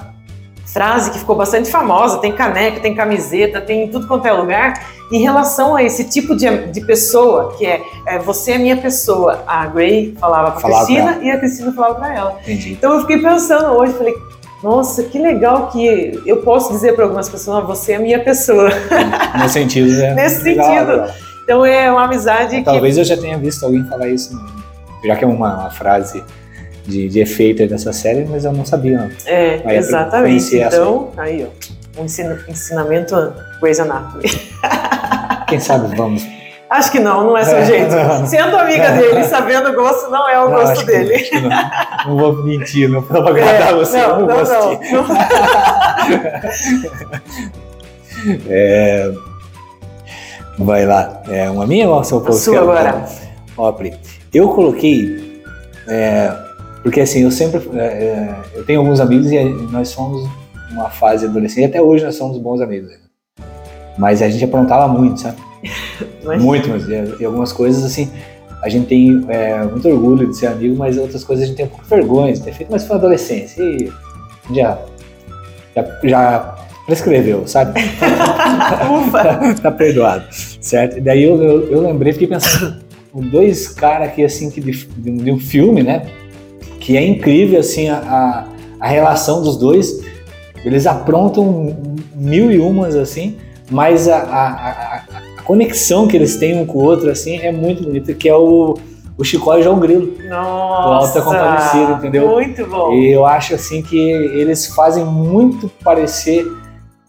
frase 0.73 1.11
que 1.11 1.19
ficou 1.19 1.35
bastante 1.37 1.71
famosa, 1.71 2.19
tem 2.19 2.33
caneca, 2.33 2.81
tem 2.81 2.95
camiseta, 2.95 3.61
tem 3.61 3.85
em 3.85 3.89
tudo 3.89 4.07
quanto 4.07 4.27
é 4.27 4.33
lugar, 4.33 4.75
em 5.11 5.21
relação 5.23 5.75
a 5.75 5.83
esse 5.83 6.05
tipo 6.05 6.37
de, 6.37 6.67
de 6.67 6.81
pessoa, 6.85 7.55
que 7.57 7.65
é, 7.65 7.81
é, 8.07 8.19
você 8.19 8.53
é 8.53 8.59
minha 8.59 8.77
pessoa. 8.77 9.43
A 9.47 9.67
Gray 9.67 10.15
falava 10.21 10.51
pra 10.53 10.61
Falava 10.61 10.85
Cristina 10.87 11.19
e 11.23 11.31
a 11.31 11.39
Cristina 11.39 11.73
falava 11.73 11.95
pra 11.95 12.15
ela. 12.15 12.37
Entendi. 12.43 12.73
Então 12.73 12.93
eu 12.95 13.01
fiquei 13.01 13.19
pensando 13.23 13.77
hoje, 13.77 13.93
falei, 13.95 14.15
nossa, 14.63 15.03
que 15.05 15.19
legal 15.19 15.69
que 15.69 16.21
eu 16.27 16.39
posso 16.39 16.73
dizer 16.73 16.95
para 16.95 17.05
algumas 17.05 17.29
pessoas, 17.29 17.59
"Ah, 17.59 17.61
você 17.67 17.93
é 17.93 17.99
minha 17.99 18.19
pessoa. 18.23 18.69
Nesse 19.39 19.55
sentido, 19.55 19.89
né? 19.93 20.15
Nesse 20.17 20.43
Legal, 20.43 20.67
sentido. 20.67 20.91
legal. 20.93 21.09
Então 21.45 21.65
é 21.65 21.91
uma 21.93 22.05
amizade 22.05 22.57
que 22.57 22.65
Talvez 22.65 22.99
eu 22.99 23.05
já 23.05 23.17
tenha 23.17 23.39
visto 23.39 23.65
alguém 23.65 23.85
falar 23.85 24.09
isso, 24.09 24.35
né? 24.35 24.43
já 25.05 25.15
que 25.15 25.25
é 25.25 25.29
uma 25.29 25.71
frase 25.71 26.25
de, 26.87 27.09
de 27.09 27.21
efeito 27.21 27.63
aí 27.63 27.69
dessa 27.69 27.93
série, 27.93 28.25
mas 28.25 28.45
eu 28.45 28.53
não 28.53 28.65
sabia. 28.65 28.99
Não. 28.99 29.11
É, 29.27 29.61
Aí 29.65 29.77
exatamente. 29.77 30.29
conheci 30.31 30.61
essa. 30.61 30.77
Então, 30.77 31.11
aí, 31.17 31.45
ó, 31.47 32.01
um 32.01 32.05
ensina- 32.05 32.39
ensinamento 32.49 33.15
Grey's 33.61 33.81
Anatomy. 33.81 34.25
Quem 35.49 35.59
sabe 35.61 35.95
vamos. 35.97 36.27
Acho 36.69 36.91
que 36.91 36.99
não, 36.99 37.23
não 37.29 37.37
é 37.39 37.45
seu 37.45 37.65
jeito. 37.65 37.93
Sendo 38.27 38.57
amiga 38.57 38.91
dele, 38.91 39.23
sabendo 39.25 39.71
o 39.71 39.75
gosto, 39.75 40.11
não 40.11 40.29
é 40.29 40.39
o 40.45 40.49
Não, 40.51 40.57
gosto 40.57 40.85
dele. 40.85 41.17
que 41.21 41.41
não. 41.41 41.49
Não 42.09 42.17
vou 42.19 42.45
mentir, 42.45 42.89
não 42.89 43.01
vou 43.03 43.27
agradar 43.29 43.71
É, 43.71 43.75
você, 43.75 43.99
não, 44.03 44.21
não, 44.21 44.27
não, 44.27 44.45
não. 44.45 45.07
É, 48.49 49.13
Vai 50.59 50.87
lá. 50.87 51.23
É 51.29 51.49
uma 51.51 51.67
minha 51.67 51.89
ou 51.89 52.03
sua? 52.03 52.29
A 52.29 52.33
sua 52.33 52.59
agora. 52.61 53.05
Ó, 53.57 53.71
Pri, 53.73 53.95
eu 54.33 54.49
coloquei. 54.49 55.43
é, 55.87 56.33
porque 56.87 57.01
assim, 57.01 57.25
eu 57.25 57.33
sempre. 57.33 57.61
é, 57.77 57.85
é, 57.85 58.35
eu 58.55 58.65
tenho 58.65 58.79
alguns 58.79 59.01
amigos 59.01 59.33
e 59.33 59.43
nós 59.73 59.89
somos 59.89 60.25
uma 60.71 60.89
fase 60.89 61.27
adolescente, 61.27 61.63
e 61.63 61.65
até 61.65 61.83
hoje 61.83 62.05
nós 62.05 62.15
somos 62.15 62.39
bons 62.39 62.61
amigos. 62.61 62.89
ainda. 62.93 63.03
Mas 63.99 64.23
a 64.23 64.29
gente 64.29 64.45
aprontava 64.45 64.87
muito, 64.87 65.21
sabe? 65.21 65.37
Mas- 66.23 66.41
Muito, 66.41 66.69
mas 66.69 66.89
e, 66.89 67.23
e 67.23 67.25
algumas 67.25 67.53
coisas 67.53 67.85
assim. 67.85 68.09
A 68.63 68.69
gente 68.69 68.87
tem 68.87 69.25
é, 69.29 69.65
muito 69.65 69.89
orgulho 69.89 70.29
de 70.29 70.37
ser 70.37 70.47
amigo, 70.47 70.77
mas 70.77 70.97
outras 70.97 71.25
coisas 71.25 71.45
a 71.45 71.49
gente 71.49 71.57
tem 71.57 71.67
um 71.67 71.71
pouco 71.71 71.83
de 71.83 71.91
vergonha 71.91 72.33
de 72.33 72.41
ter 72.41 72.53
feito, 72.53 72.71
mas 72.71 72.87
foi 72.87 72.95
na 72.97 73.03
adolescência. 73.03 73.61
E 73.61 73.93
já, 74.55 74.79
já, 75.75 75.99
já 76.05 76.57
prescreveu, 76.87 77.49
sabe? 77.49 77.81
Ufa! 79.09 79.55
tá 79.61 79.73
perdoado, 79.73 80.25
certo? 80.61 80.99
E 80.99 81.01
daí 81.01 81.25
eu, 81.25 81.43
eu, 81.43 81.69
eu 81.69 81.81
lembrei, 81.81 82.13
fiquei 82.13 82.29
pensando, 82.29 82.77
dois 83.33 83.67
caras 83.69 84.09
aqui, 84.09 84.25
assim, 84.25 84.51
que 84.51 84.61
de, 84.61 84.73
de 84.97 85.33
um 85.33 85.39
filme, 85.39 85.83
né? 85.83 86.07
Que 86.87 86.97
é 86.97 87.05
incrível, 87.05 87.59
assim, 87.59 87.89
a, 87.89 87.97
a, 87.97 88.45
a 88.79 88.87
relação 88.87 89.43
dos 89.43 89.57
dois. 89.57 90.01
Eles 90.65 90.87
aprontam 90.87 91.77
mil 92.15 92.53
e 92.53 92.61
umas, 92.61 92.95
assim, 92.95 93.37
mas 93.69 94.07
a, 94.07 94.19
a, 94.19 95.03
a, 95.39 95.43
conexão 95.43 96.07
que 96.07 96.17
eles 96.17 96.37
têm 96.37 96.57
um 96.61 96.65
com 96.65 96.79
o 96.79 96.85
outro, 96.85 97.11
assim, 97.11 97.39
é 97.39 97.51
muito 97.51 97.83
bonita, 97.83 98.15
que 98.15 98.29
é 98.29 98.37
o, 98.37 98.79
o 99.19 99.25
Chicó 99.25 99.57
e 99.57 99.61
o 99.61 99.63
João 99.65 99.81
Grilo. 99.81 100.13
Nossa! 100.29 101.19
Alta 101.19 101.23
Compadecida, 101.23 101.93
entendeu? 101.95 102.29
Muito 102.29 102.65
bom. 102.67 102.93
E 102.93 103.11
eu 103.11 103.27
acho 103.27 103.57
assim 103.57 103.83
que 103.83 103.99
eles 103.99 104.69
fazem 104.69 105.05
muito 105.05 105.69
parecer. 105.83 106.47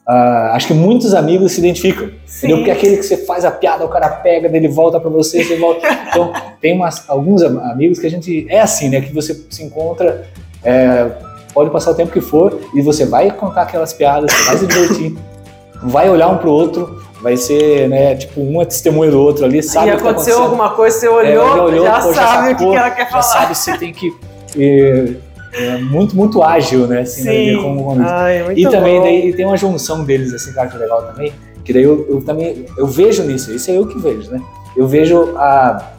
Ah, 0.07 0.51
acho 0.53 0.67
que 0.67 0.73
muitos 0.73 1.13
amigos 1.13 1.51
se 1.51 1.59
identificam. 1.59 2.09
Entendeu? 2.37 2.57
Porque 2.57 2.71
aquele 2.71 2.97
que 2.97 3.03
você 3.03 3.17
faz 3.25 3.43
a 3.43 3.51
piada, 3.51 3.83
o 3.85 3.89
cara 3.89 4.07
pega, 4.09 4.47
daí 4.47 4.57
ele 4.59 4.67
volta 4.69 4.99
pra 4.99 5.09
você, 5.09 5.43
você 5.43 5.57
volta. 5.57 5.85
Então, 6.09 6.31
tem 6.61 6.73
umas, 6.73 7.07
alguns 7.09 7.43
am- 7.43 7.59
amigos 7.71 7.99
que 7.99 8.07
a 8.07 8.09
gente. 8.09 8.47
É 8.49 8.59
assim, 8.61 8.89
né? 8.89 9.01
Que 9.01 9.13
você 9.13 9.33
se 9.49 9.61
encontra, 9.63 10.25
é, 10.63 11.11
pode 11.53 11.69
passar 11.69 11.91
o 11.91 11.95
tempo 11.95 12.11
que 12.11 12.21
for, 12.21 12.59
e 12.73 12.81
você 12.81 13.05
vai 13.05 13.29
contar 13.31 13.63
aquelas 13.63 13.93
piadas, 13.93 14.31
você 14.31 14.43
vai 14.45 14.57
se 14.57 14.65
divertir, 14.67 15.17
vai 15.83 16.09
olhar 16.09 16.27
um 16.29 16.37
pro 16.37 16.49
outro, 16.51 17.01
vai 17.21 17.35
ser, 17.37 17.87
né? 17.89 18.15
Tipo, 18.15 18.41
um 18.41 18.61
é 18.61 18.65
testemunha 18.65 19.11
do 19.11 19.19
outro 19.21 19.43
ali, 19.45 19.61
sabe 19.61 19.89
e 19.89 19.93
o 19.93 19.97
que 19.97 20.03
tá 20.03 20.09
aconteceu 20.09 20.35
acontecendo. 20.37 20.43
alguma 20.61 20.69
coisa, 20.75 20.97
você 20.99 21.05
É, 21.05 21.09
olhou, 21.09 21.51
ele 21.51 21.59
olhou, 21.79 21.85
já 21.85 21.99
pô, 21.99 22.13
sabe 22.13 22.37
o 22.53 22.55
que, 22.55 22.59
sacou, 22.61 22.71
que 22.71 22.77
ela 22.77 22.89
quer 22.91 23.03
já 23.03 23.09
falar. 23.09 23.23
sabe 23.23 23.55
se 23.55 23.77
tem 23.77 23.93
que 23.93 24.13
eh, 24.57 25.13
é 25.57 25.77
muito, 25.77 26.15
muito 26.15 26.41
ágil, 26.43 26.87
né? 26.87 27.01
Assim, 27.01 27.23
Sim. 27.23 27.55
Né, 27.55 27.61
como 27.61 27.91
amigos. 27.91 28.11
Ai, 28.11 28.43
muito 28.43 28.59
E 28.59 28.69
também 28.69 28.97
bom. 28.97 29.03
daí 29.03 29.33
tem 29.33 29.45
uma 29.45 29.57
junção 29.57 30.03
deles, 30.03 30.33
assim, 30.33 30.51
que 30.53 30.57
eu 30.59 30.63
acho 30.63 30.77
legal 30.77 31.03
também. 31.03 31.33
Que 31.63 31.73
daí 31.73 31.83
eu, 31.83 32.05
eu 32.09 32.21
também 32.21 32.65
eu 32.77 32.87
vejo 32.87 33.23
nisso, 33.23 33.51
isso 33.51 33.69
é 33.69 33.77
eu 33.77 33.85
que 33.85 33.97
vejo, 33.99 34.31
né? 34.31 34.41
Eu 34.75 34.87
vejo 34.87 35.35
a, 35.37 35.91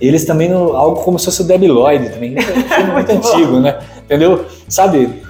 eles 0.00 0.24
também 0.24 0.48
no, 0.48 0.72
algo 0.72 1.02
como 1.02 1.18
se 1.18 1.26
fosse 1.26 1.42
o 1.42 1.44
Debbie 1.44 1.68
Lloyd 1.68 2.10
também. 2.10 2.34
É 2.36 2.82
muito 2.92 3.12
Muito 3.12 3.12
antigo, 3.12 3.60
né? 3.60 3.78
Entendeu? 4.04 4.44
Sabe? 4.68 5.22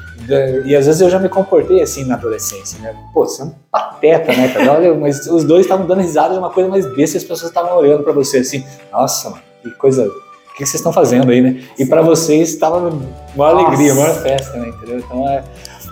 E 0.64 0.75
às 0.75 0.87
vezes 0.87 1.03
eu 1.03 1.11
já 1.11 1.18
me 1.18 1.29
comportei 1.29 1.83
assim 1.83 2.05
na 2.05 2.14
adolescência, 2.14 2.81
né? 2.81 2.95
Pô, 3.12 3.27
você 3.27 3.43
é 3.43 3.45
um 3.45 3.53
pateta, 3.70 4.33
né, 4.33 4.49
cara? 4.49 4.72
Olha, 4.72 4.95
mas 4.95 5.27
os 5.27 5.45
dois 5.45 5.66
estavam 5.66 5.87
dando 5.87 6.01
risada 6.01 6.33
de 6.33 6.39
uma 6.39 6.49
coisa 6.49 6.68
mais 6.68 6.87
besta 6.97 7.16
e 7.16 7.18
as 7.18 7.25
pessoas 7.25 7.51
estavam 7.51 7.77
olhando 7.77 8.03
pra 8.03 8.12
você 8.12 8.39
assim, 8.39 8.64
nossa, 8.91 9.29
mano, 9.29 9.43
que 9.62 9.70
coisa. 9.72 10.11
O 10.55 10.57
que 10.57 10.64
vocês 10.64 10.74
estão 10.76 10.92
fazendo 10.92 11.30
aí, 11.32 11.40
né? 11.40 11.61
E 11.76 11.84
pra 11.84 12.00
vocês 12.00 12.50
estava 12.50 12.96
uma 13.34 13.48
alegria, 13.48 13.92
uma 13.92 14.07
festa, 14.14 14.57
né? 14.57 14.68
Entendeu? 14.68 14.98
Então 15.00 15.28
é, 15.28 15.42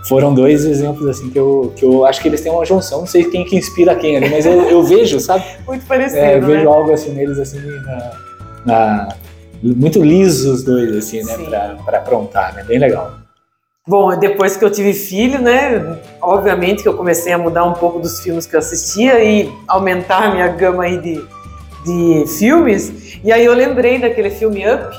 foram 0.09 0.33
dois 0.33 0.65
exemplos 0.65 1.09
assim 1.09 1.31
que 1.31 1.39
eu, 1.39 1.73
que 1.75 1.85
eu 1.85 2.07
acho 2.07 2.23
que 2.23 2.29
eles 2.29 2.41
têm 2.41 2.53
uma 2.53 2.65
junção. 2.65 3.01
Não 3.01 3.07
sei 3.07 3.25
quem 3.25 3.45
que 3.45 3.57
inspira 3.57 3.95
quem 3.97 4.17
ali, 4.17 4.29
mas 4.31 4.47
eu, 4.47 4.63
eu 4.71 4.83
vejo, 4.85 5.19
sabe? 5.19 5.45
Muito 5.67 5.85
parecido, 5.85 6.21
É, 6.21 6.37
eu 6.37 6.43
né? 6.43 6.47
vejo 6.47 6.69
algo 6.69 6.93
assim 6.93 7.11
neles 7.11 7.41
assim 7.41 7.59
na, 7.85 8.11
na- 8.65 9.09
muito 9.65 10.03
lisos 10.03 10.59
os 10.61 10.65
dois 10.65 10.97
assim, 10.97 11.23
né? 11.25 11.37
Pra 11.85 11.99
aprontar, 11.99 12.55
né? 12.55 12.63
Bem 12.65 12.79
legal. 12.79 13.13
Bom, 13.87 14.17
depois 14.17 14.57
que 14.57 14.65
eu 14.65 14.71
tive 14.71 14.93
filho, 14.93 15.41
né? 15.43 15.99
Obviamente 16.21 16.85
que 16.85 16.89
eu 16.89 16.95
comecei 16.97 17.33
a 17.33 17.39
mudar 17.39 17.65
um 17.65 17.73
pouco 17.73 17.99
dos 17.99 18.21
filmes 18.21 18.47
que 18.47 18.55
eu 18.55 18.61
assistia 18.61 19.23
e 19.25 19.53
aumentar 19.67 20.23
a 20.23 20.31
minha 20.33 20.47
gama 20.49 20.85
aí 20.85 20.99
de, 20.99 21.21
de 21.85 22.25
filmes. 22.39 23.19
E 23.25 23.33
aí 23.33 23.45
eu 23.45 23.55
lembrei 23.55 23.99
daquele 23.99 24.31
filme 24.31 24.63
Up, 24.73 24.97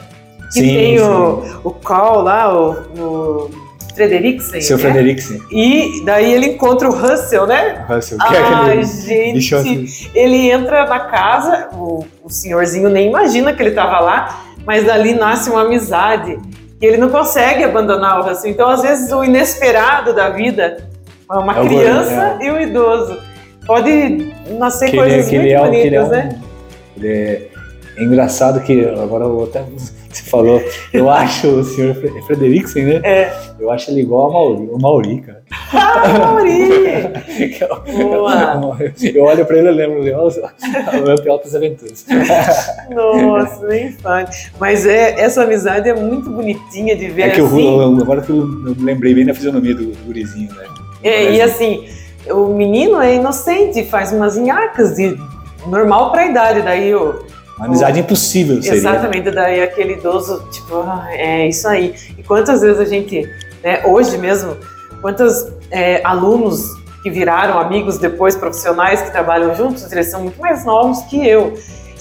que 0.54 0.60
Sim, 0.60 0.74
tem 0.76 0.98
sim. 0.98 1.04
O, 1.04 1.44
o 1.64 1.72
Carl 1.72 2.22
lá, 2.22 2.54
o, 2.54 2.72
o 3.00 3.50
Frederiksen. 3.96 4.62
Seu 4.62 4.78
né? 4.78 4.84
Frederiksen, 4.84 5.40
E 5.52 6.04
daí 6.06 6.34
ele 6.34 6.48
encontra 6.48 6.90
o 6.90 6.92
Russell, 6.96 7.46
né? 7.46 7.86
Russell, 7.88 8.18
que 8.18 8.36
é 8.36 8.38
Ai, 8.40 8.54
aquele 8.70 8.84
gente. 8.86 9.34
bichão 9.34 9.60
assim. 9.60 9.86
Ele 10.16 10.50
entra 10.52 10.86
na 10.86 11.00
casa, 11.02 11.70
o, 11.74 12.06
o 12.24 12.30
senhorzinho 12.30 12.90
nem 12.90 13.08
imagina 13.10 13.54
que 13.54 13.62
ele 13.62 13.70
estava 13.70 14.00
lá, 14.00 14.44
mas 14.66 14.84
dali 14.86 15.14
nasce 15.14 15.50
uma 15.50 15.62
amizade. 15.62 16.38
E 16.82 16.86
ele 16.86 16.98
não 16.98 17.10
consegue 17.10 17.64
abandonar 17.64 18.20
o 18.20 18.24
Russell. 18.24 18.52
Então, 18.52 18.68
às 18.70 18.82
vezes, 18.82 19.12
o 19.12 19.24
inesperado 19.24 20.14
da 20.14 20.30
vida, 20.30 20.90
uma 21.30 21.58
É 21.60 21.66
criança 21.66 22.38
e 22.42 22.52
um 22.52 22.60
idoso, 22.60 23.18
pode 23.66 24.34
nascer 24.60 24.90
Que 24.92 24.98
coisas 24.98 25.28
ele, 25.32 25.38
muito 25.38 25.46
ele 25.46 25.54
é, 25.54 25.60
bonitas, 25.60 25.82
que 25.82 25.88
ele 25.88 25.96
é 25.96 26.04
um- 26.04 26.10
né? 26.10 26.40
Ele 26.98 27.08
é, 27.08 27.48
é 27.98 28.04
engraçado 28.04 28.60
que 28.62 28.86
agora 28.86 29.26
eu 29.26 29.44
até 29.44 29.64
você 30.14 30.24
falou, 30.30 30.62
eu 30.94 31.10
acho 31.10 31.48
o 31.48 31.64
senhor 31.64 31.96
Fre- 31.96 32.22
Frederiksen, 32.28 32.84
né? 32.86 33.02
É. 33.04 33.34
Eu 33.60 33.72
acho 33.72 33.90
ele 33.90 34.02
igual 34.02 34.26
ao 34.28 34.32
Mauri, 34.32 34.70
o 34.72 34.78
Mauri, 34.80 35.22
cara. 35.22 35.44
Ah, 35.74 36.08
Mauri! 36.20 36.70
Eu- 37.60 37.98
Boa. 38.10 38.78
Eu 39.02 39.24
olho 39.24 39.46
pra 39.46 39.58
ele 39.58 39.70
e 39.70 39.72
lembro 39.72 40.02
o 40.04 41.14
Up 41.14 41.30
Altas 41.30 41.56
Aventuras. 41.56 42.06
Nossa, 42.90 43.66
nem 43.68 43.92
fã. 43.92 44.26
Mas 44.60 44.86
é, 44.86 45.20
essa 45.20 45.44
amizade 45.44 45.90
é 45.90 45.94
muito 45.96 46.30
bonitinha 46.30 46.96
de 46.96 47.08
ver 47.10 47.22
É 47.24 47.30
que 47.32 47.42
assim. 47.42 47.76
Ru- 47.78 48.02
agora 48.02 48.22
que 48.22 48.30
eu 48.30 48.38
eu 48.68 48.76
lembrei 48.80 49.14
bem 49.14 49.26
da 49.26 49.34
fisionomia 49.34 49.74
do 49.76 49.94
gurizinho, 50.06 50.54
né? 50.54 50.66
É, 51.04 51.34
e 51.34 51.42
assim, 51.42 51.86
o 52.30 52.48
menino 52.48 53.02
é 53.02 53.16
inocente, 53.16 53.84
faz 53.86 54.12
umas 54.12 54.38
nhaques 54.38 54.96
de 54.96 55.16
normal 55.68 56.12
pra 56.12 56.26
idade, 56.26 56.62
daí 56.62 56.94
o 56.94 57.24
Uma 57.58 57.66
amizade 57.68 58.00
impossível 58.00 58.62
seria. 58.62 58.78
exatamente 58.78 59.30
daí 59.32 59.62
aquele 59.62 59.94
idoso, 59.94 60.44
tipo, 60.52 60.78
ah, 60.78 61.08
é 61.12 61.48
isso 61.48 61.68
aí. 61.68 61.96
E 62.18 62.24
quantas 62.24 62.62
vezes 62.62 62.80
a 62.80 62.86
gente, 62.86 63.22
né, 63.64 63.82
hoje 63.86 64.18
mesmo, 64.18 64.58
quantos 65.02 65.48
é, 65.72 66.02
alunos 66.04 66.64
que 67.02 67.10
viraram 67.10 67.60
amigos 67.60 67.98
depois 67.98 68.36
profissionais 68.36 69.02
que 69.02 69.12
trabalham 69.12 69.54
juntos, 69.56 69.92
eles 69.92 70.10
são 70.10 70.22
muito 70.22 70.40
mais 70.40 70.64
novos 70.66 71.02
que 71.04 71.28
eu. 71.28 71.54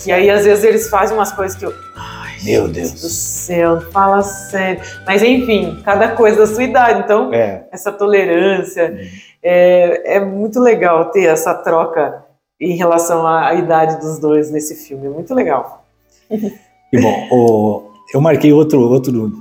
E 0.07 0.13
aí 0.13 0.31
às 0.31 0.45
vezes 0.45 0.65
eles 0.65 0.89
fazem 0.89 1.17
umas 1.17 1.33
coisas 1.33 1.57
que 1.57 1.65
eu, 1.67 1.73
ai, 1.97 2.33
Meu 2.45 2.67
Deus. 2.69 2.93
do 2.93 3.09
céu, 3.09 3.81
fala 3.93 4.23
sério. 4.23 4.81
Mas 5.07 5.23
enfim, 5.23 5.81
cada 5.85 6.09
coisa 6.09 6.39
da 6.39 6.47
sua 6.47 6.63
idade, 6.65 7.01
então 7.05 7.33
É, 7.33 7.65
essa 7.73 7.93
tolerância. 7.93 8.97
É, 9.45 10.17
é 10.17 10.21
muito 10.21 10.61
legal 10.61 11.07
ter 11.07 11.25
essa 11.25 11.53
troca 11.53 12.25
em 12.63 12.77
relação 12.77 13.27
à, 13.27 13.55
idade 13.55 13.99
dos 14.01 14.19
dois 14.19 14.51
nesse 14.51 14.75
filme. 14.77 15.07
É 15.07 15.11
muito 15.11 15.35
legal. 15.35 15.85
e 16.93 17.01
bom, 17.01 17.29
o- 17.31 17.83
eu 18.15 18.21
marquei 18.21 18.53
outro, 18.53 18.81
outro, 18.89 19.33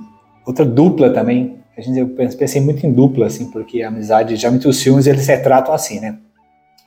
outra 0.46 0.66
dupla 0.66 1.14
também. 1.14 1.60
A 1.78 1.82
gente, 1.82 2.00
eu 2.00 2.08
pens- 2.10 2.36
pensei 2.36 2.62
muito 2.62 2.86
em 2.86 2.92
dupla, 2.92 3.28
assim, 3.28 3.50
porque 3.52 3.82
a 3.82 3.88
amizade, 3.90 4.36
já 4.36 4.50
muitos 4.50 4.82
filmes 4.82 5.08
eles 5.08 5.22
se 5.24 5.38
tratam 5.38 5.74
assim, 5.74 6.00
né? 6.00 6.18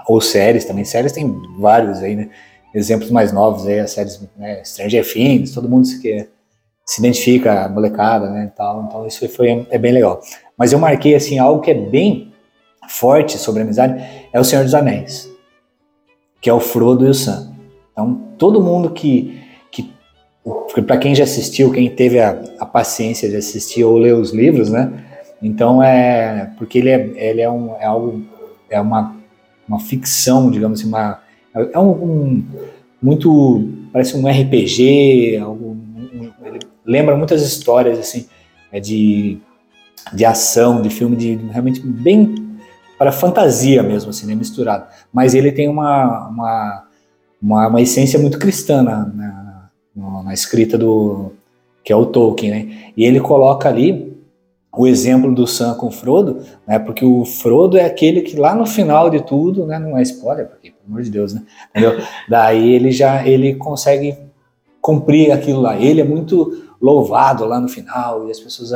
Ou 0.09 0.21
séries 0.21 0.65
também. 0.65 0.85
Séries 0.85 1.13
tem 1.13 1.35
vários 1.59 2.03
aí, 2.03 2.17
né? 2.17 2.29
Exemplos 2.75 3.11
mais 3.11 3.33
novos 3.33 3.67
aí, 3.67 3.79
as 3.81 3.93
séries 3.93 4.21
né? 4.37 4.63
Stranger 4.65 5.05
Things, 5.11 5.53
todo 5.53 5.69
mundo 5.69 5.87
se, 5.87 6.01
que, 6.01 6.29
se 6.85 7.01
identifica, 7.01 7.65
a 7.65 7.69
molecada, 7.69 8.29
né? 8.31 8.51
Tal, 8.57 8.85
então 8.89 9.07
isso 9.07 9.27
foi, 9.29 9.67
é 9.71 9.79
bem 9.79 9.93
legal. 9.93 10.21
Mas 10.59 10.73
eu 10.73 10.79
marquei, 10.79 11.15
assim, 11.15 11.39
algo 11.39 11.61
que 11.61 11.71
é 11.71 11.75
bem 11.75 12.33
forte 12.89 13.39
sobre 13.39 13.63
a 13.63 13.65
amizade, 13.65 13.95
é 14.33 14.39
o 14.39 14.45
Senhor 14.45 14.63
dos 14.65 14.75
Anéis, 14.75 15.29
que 16.45 16.51
é 16.51 16.53
o 16.53 16.61
Frodo 16.61 17.07
e 17.07 17.09
o 17.09 17.15
Sam. 17.15 17.55
Então, 17.91 18.21
todo 18.37 18.61
mundo 18.61 18.91
que, 18.91 19.41
que 19.71 19.91
para 20.83 20.99
quem 20.99 21.15
já 21.15 21.25
assistiu, 21.25 21.73
quem 21.73 21.89
teve 21.89 22.21
a, 22.21 22.39
a 22.61 22.67
paciência 22.67 23.31
de 23.31 23.37
assistir 23.37 23.83
ou 23.83 23.97
ler 23.97 24.15
os 24.15 24.31
livros, 24.31 24.69
né? 24.69 24.93
Então 25.41 25.83
é 25.83 26.53
porque 26.59 26.77
ele 26.81 26.91
é, 26.91 27.13
ele 27.17 27.41
é, 27.41 27.51
um, 27.51 27.75
é 27.77 27.87
algo 27.87 28.23
é 28.69 28.79
uma, 28.79 29.17
uma 29.67 29.81
ficção, 29.81 30.51
digamos 30.51 30.81
assim, 30.81 30.89
uma 30.89 31.23
é 31.55 31.79
um, 31.79 31.91
um- 31.91 32.45
muito 33.01 33.67
parece 33.91 34.15
um 34.15 34.29
RPG, 34.29 35.39
algo, 35.43 35.71
um- 35.71 36.31
ele 36.45 36.59
lembra 36.85 37.17
muitas 37.17 37.41
histórias 37.41 37.99
assim 37.99 38.27
é 38.71 38.79
de 38.81 39.39
de 40.13 40.27
ação, 40.27 40.83
de 40.83 40.91
filme 40.91 41.17
de 41.17 41.37
realmente 41.51 41.81
bem 41.81 42.35
para 42.99 43.13
fantasia 43.13 43.83
mesmo 43.83 44.11
assim, 44.11 44.27
né, 44.27 44.35
misturado. 44.35 44.87
Mas 45.13 45.35
ele 45.35 45.53
tem 45.53 45.69
uma, 45.69 46.29
uma 46.29 46.85
uma, 47.43 47.69
uma 47.69 47.83
essência 47.83 48.19
muito 48.19 48.39
cristã 48.39 48.83
na, 48.83 49.05
na, 49.07 50.23
na- 50.25 50.33
escrita 50.33 50.79
do 50.79 51.33
que 51.85 51.93
é 51.93 51.97
o 51.97 52.07
Tolkien, 52.07 52.51
né? 52.51 52.93
E 52.97 53.05
ele 53.05 53.21
coloca 53.21 53.69
ali 53.69 54.17
o 54.77 54.87
exemplo 54.87 55.33
do 55.35 55.47
Sam 55.47 55.75
com 55.75 55.89
o 55.89 55.91
Frodo, 55.91 56.41
né? 56.67 56.79
Porque 56.79 57.05
o 57.05 57.25
Frodo 57.27 57.77
é 57.77 57.85
aquele 57.85 58.23
que 58.23 58.37
lá 58.37 58.55
no 58.55 58.65
final 58.67 59.11
de 59.11 59.21
tudo, 59.21 59.67
né? 59.67 59.79
Não 59.79 59.99
é 59.99 60.03
spoiler, 60.03 60.47
porque 60.49 60.71
pelo 60.71 60.87
amor 60.89 61.03
de 61.03 61.11
Deus, 61.11 61.35
né? 61.35 61.43
Entendeu? 61.71 62.03
Daí 62.29 62.73
ele 62.73 62.91
já 62.91 63.27
ele 63.27 63.55
consegue 63.57 64.17
cumprir 64.81 65.31
aquilo 65.31 65.61
lá. 65.61 65.77
Ele 65.79 66.01
é 66.01 66.05
muito 66.05 66.65
louvado 66.81 67.45
lá 67.45 67.61
no 67.61 67.69
final 67.69 68.27
e 68.27 68.31
as 68.31 68.41
pessoas 68.41 68.71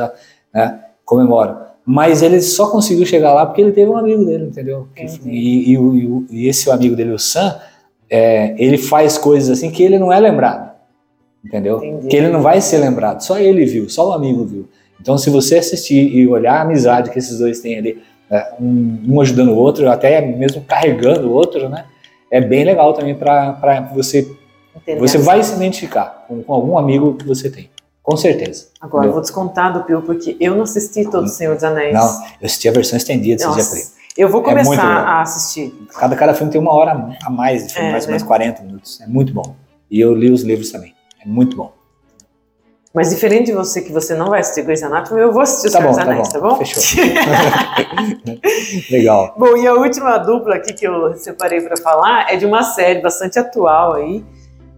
né, 0.53 0.79
comemoram. 1.03 1.57
Mas 1.91 2.21
ele 2.21 2.39
só 2.39 2.69
conseguiu 2.69 3.03
chegar 3.03 3.33
lá 3.33 3.47
porque 3.47 3.61
ele 3.61 3.71
teve 3.71 3.89
um 3.89 3.97
amigo 3.97 4.23
dele, 4.23 4.43
entendeu? 4.45 4.87
E, 5.27 5.71
e, 5.71 5.77
o- 5.77 5.95
e 6.29 6.43
e 6.43 6.47
esse 6.47 6.69
amigo 6.69 6.95
dele, 6.95 7.11
o 7.13 7.17
Sam, 7.17 7.59
é, 8.07 8.53
ele 8.63 8.77
faz 8.77 9.17
coisas 9.17 9.49
assim 9.49 9.71
que 9.71 9.81
ele 9.81 9.97
não 9.97 10.13
é 10.13 10.19
lembrado, 10.19 10.69
entendeu? 11.43 11.83
Entendi. 11.83 12.07
Que 12.07 12.15
ele 12.15 12.27
não 12.29 12.43
vai 12.43 12.61
ser 12.61 12.77
lembrado, 12.77 13.21
só 13.21 13.39
ele 13.39 13.65
viu, 13.65 13.89
só 13.89 14.09
o 14.09 14.13
amigo 14.13 14.45
viu. 14.45 14.69
Então, 15.01 15.17
se 15.17 15.31
você 15.31 15.57
assistir 15.57 16.15
e 16.15 16.27
olhar 16.27 16.57
a 16.57 16.61
amizade 16.61 17.09
que 17.09 17.17
esses 17.17 17.39
dois 17.39 17.59
têm 17.59 17.77
ali, 17.79 18.01
é, 18.29 18.53
um, 18.61 18.99
um 19.07 19.21
ajudando 19.21 19.49
o 19.49 19.55
outro, 19.55 19.89
até 19.89 20.21
mesmo 20.21 20.61
carregando 20.61 21.27
o 21.27 21.31
outro, 21.33 21.69
né? 21.69 21.85
É 22.29 22.39
bem 22.39 22.63
legal 22.65 22.93
também 22.93 23.15
para 23.15 23.89
você. 23.95 24.29
Você 24.99 25.17
vai 25.17 25.41
se 25.41 25.55
identificar 25.55 26.25
com, 26.27 26.43
com 26.43 26.53
algum 26.53 26.77
amigo 26.77 27.15
que 27.15 27.25
você 27.25 27.49
tem, 27.49 27.67
com 28.09 28.17
certeza. 28.17 28.67
Agora, 28.81 29.05
eu 29.07 29.11
vou 29.11 29.21
descontar 29.21 29.71
do 29.71 29.83
Pio, 29.83 30.01
porque 30.01 30.35
eu 30.39 30.55
não 30.55 30.63
assisti 30.63 31.03
todo 31.09 31.25
o 31.25 31.27
Senhor 31.27 31.53
dos 31.55 31.63
Anéis. 31.63 31.93
Não, 31.93 32.07
eu 32.41 32.45
assisti 32.45 32.67
a 32.67 32.71
versão 32.71 32.97
estendida 32.97 33.45
Nossa, 33.45 33.75
dia 33.75 33.85
eu 34.17 34.27
vou 34.27 34.41
É 34.41 34.45
começar 34.45 34.71
legal. 34.71 34.87
a 34.87 35.21
assistir. 35.21 35.73
Cada, 35.97 36.15
cada 36.15 36.33
filme 36.33 36.51
tem 36.51 36.59
uma 36.59 36.73
hora 36.73 37.15
a 37.23 37.29
mais, 37.29 37.67
de 37.67 37.73
filme, 37.73 37.87
É, 37.89 37.91
mais 37.91 38.03
ou 38.05 38.07
né? 38.09 38.13
menos 38.17 38.27
40 38.27 38.63
minutos. 38.63 38.99
É 38.99 39.07
muito 39.07 39.31
bom. 39.33 39.55
E 39.89 39.99
eu 40.01 40.13
li 40.13 40.29
os 40.31 40.41
livros 40.41 40.71
também. 40.71 40.93
É 41.23 41.27
muito 41.27 41.55
bom. 41.55 41.71
Mas 42.93 43.11
diferente 43.11 43.45
de 43.45 43.53
você, 43.53 43.81
que 43.81 43.93
você 43.93 44.15
não 44.15 44.29
vai 44.29 44.39
assistir 44.39 44.63
Grey's 44.63 44.81
Anatomy, 44.83 45.21
eu 45.21 45.31
vou 45.31 45.43
assistir 45.43 45.67
o 45.67 45.71
Tá 45.71 45.77
Senhor 45.77 45.91
bom, 45.91 45.95
dos 45.95 46.03
tá 46.05 46.11
Anéis, 46.11 46.27
bom. 46.27 46.33
tá 46.33 46.39
bom? 46.41 46.55
Fechou. 46.57 47.03
Legal. 48.91 49.35
Bom, 49.37 49.55
e 49.57 49.67
a 49.67 49.73
última 49.75 50.17
dupla 50.17 50.55
aqui 50.55 50.73
que 50.73 50.85
eu 50.87 51.13
separei 51.15 51.61
para 51.61 51.77
falar 51.77 52.31
é 52.33 52.35
de 52.35 52.45
uma 52.45 52.63
série 52.63 53.01
bastante 53.01 53.37
atual 53.37 53.93
aí. 53.93 54.25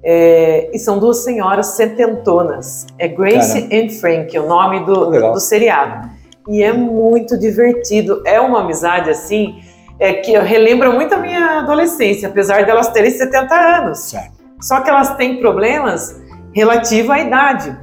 É, 0.04 0.70
e 0.74 0.80
são 0.80 0.98
duas 0.98 1.24
senhoras 1.24 1.68
setentonas. 1.68 2.88
É 2.98 3.08
Grace 3.08 3.70
and 3.72 3.90
Frank, 4.00 4.38
o 4.38 4.48
nome 4.48 4.86
do, 4.86 5.34
do 5.34 5.40
seriado. 5.40 6.10
E 6.48 6.64
é 6.64 6.74
muito 6.74 7.38
divertido. 7.38 8.22
É 8.26 8.40
uma 8.40 8.62
amizade 8.62 9.10
assim 9.10 9.62
é, 10.00 10.14
que 10.14 10.38
relembra 10.38 10.92
muito 10.92 11.14
a 11.14 11.18
minha 11.18 11.60
adolescência, 11.60 12.28
apesar 12.28 12.64
de 12.64 12.72
elas 12.72 12.90
terem 12.90 13.12
70 13.12 13.56
anos. 13.56 14.00
Certo. 14.00 14.32
Só 14.60 14.82
que 14.82 14.90
elas 14.90 15.16
têm 15.16 15.40
problemas 15.40 16.20
relativos 16.54 17.12
à 17.12 17.20
idade. 17.20 17.78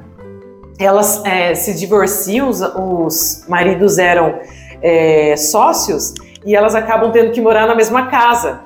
elas 0.77 1.23
é, 1.25 1.55
se 1.55 1.73
divorciam, 1.73 2.49
os, 2.49 2.61
os 2.61 3.45
maridos 3.47 3.97
eram 3.97 4.39
é, 4.81 5.35
sócios 5.35 6.13
e 6.45 6.55
elas 6.55 6.75
acabam 6.75 7.11
tendo 7.11 7.31
que 7.31 7.41
morar 7.41 7.67
na 7.67 7.75
mesma 7.75 8.07
casa. 8.07 8.61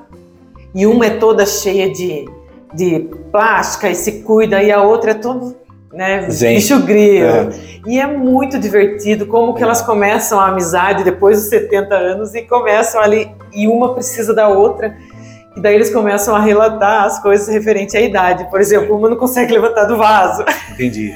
E 0.74 0.86
uma 0.86 1.06
é 1.06 1.10
toda 1.10 1.46
cheia 1.46 1.90
de, 1.90 2.24
de 2.72 3.08
plástica 3.34 3.90
e 3.90 3.96
se 3.96 4.22
cuida, 4.22 4.62
e 4.62 4.70
a 4.70 4.80
outra 4.80 5.10
é 5.10 5.14
todo 5.14 5.56
né, 5.92 6.28
bicho 6.28 6.78
grilo. 6.84 7.26
É. 7.26 7.48
E 7.84 7.98
é 7.98 8.06
muito 8.06 8.60
divertido 8.60 9.26
como 9.26 9.54
que 9.54 9.62
elas 9.62 9.82
começam 9.82 10.38
a 10.38 10.46
amizade 10.46 11.02
depois 11.02 11.40
dos 11.40 11.48
70 11.48 11.94
anos 11.96 12.32
e 12.32 12.42
começam 12.42 13.00
ali, 13.00 13.28
e 13.52 13.66
uma 13.66 13.92
precisa 13.92 14.32
da 14.32 14.46
outra. 14.46 14.96
E 15.56 15.60
daí 15.60 15.74
eles 15.74 15.92
começam 15.92 16.32
a 16.36 16.38
relatar 16.38 17.06
as 17.06 17.20
coisas 17.20 17.48
referentes 17.48 17.96
à 17.96 18.00
idade. 18.00 18.48
Por 18.50 18.60
exemplo, 18.60 18.96
uma 18.96 19.08
não 19.08 19.16
consegue 19.16 19.52
levantar 19.52 19.86
do 19.86 19.96
vaso. 19.96 20.44
Entendi. 20.72 21.12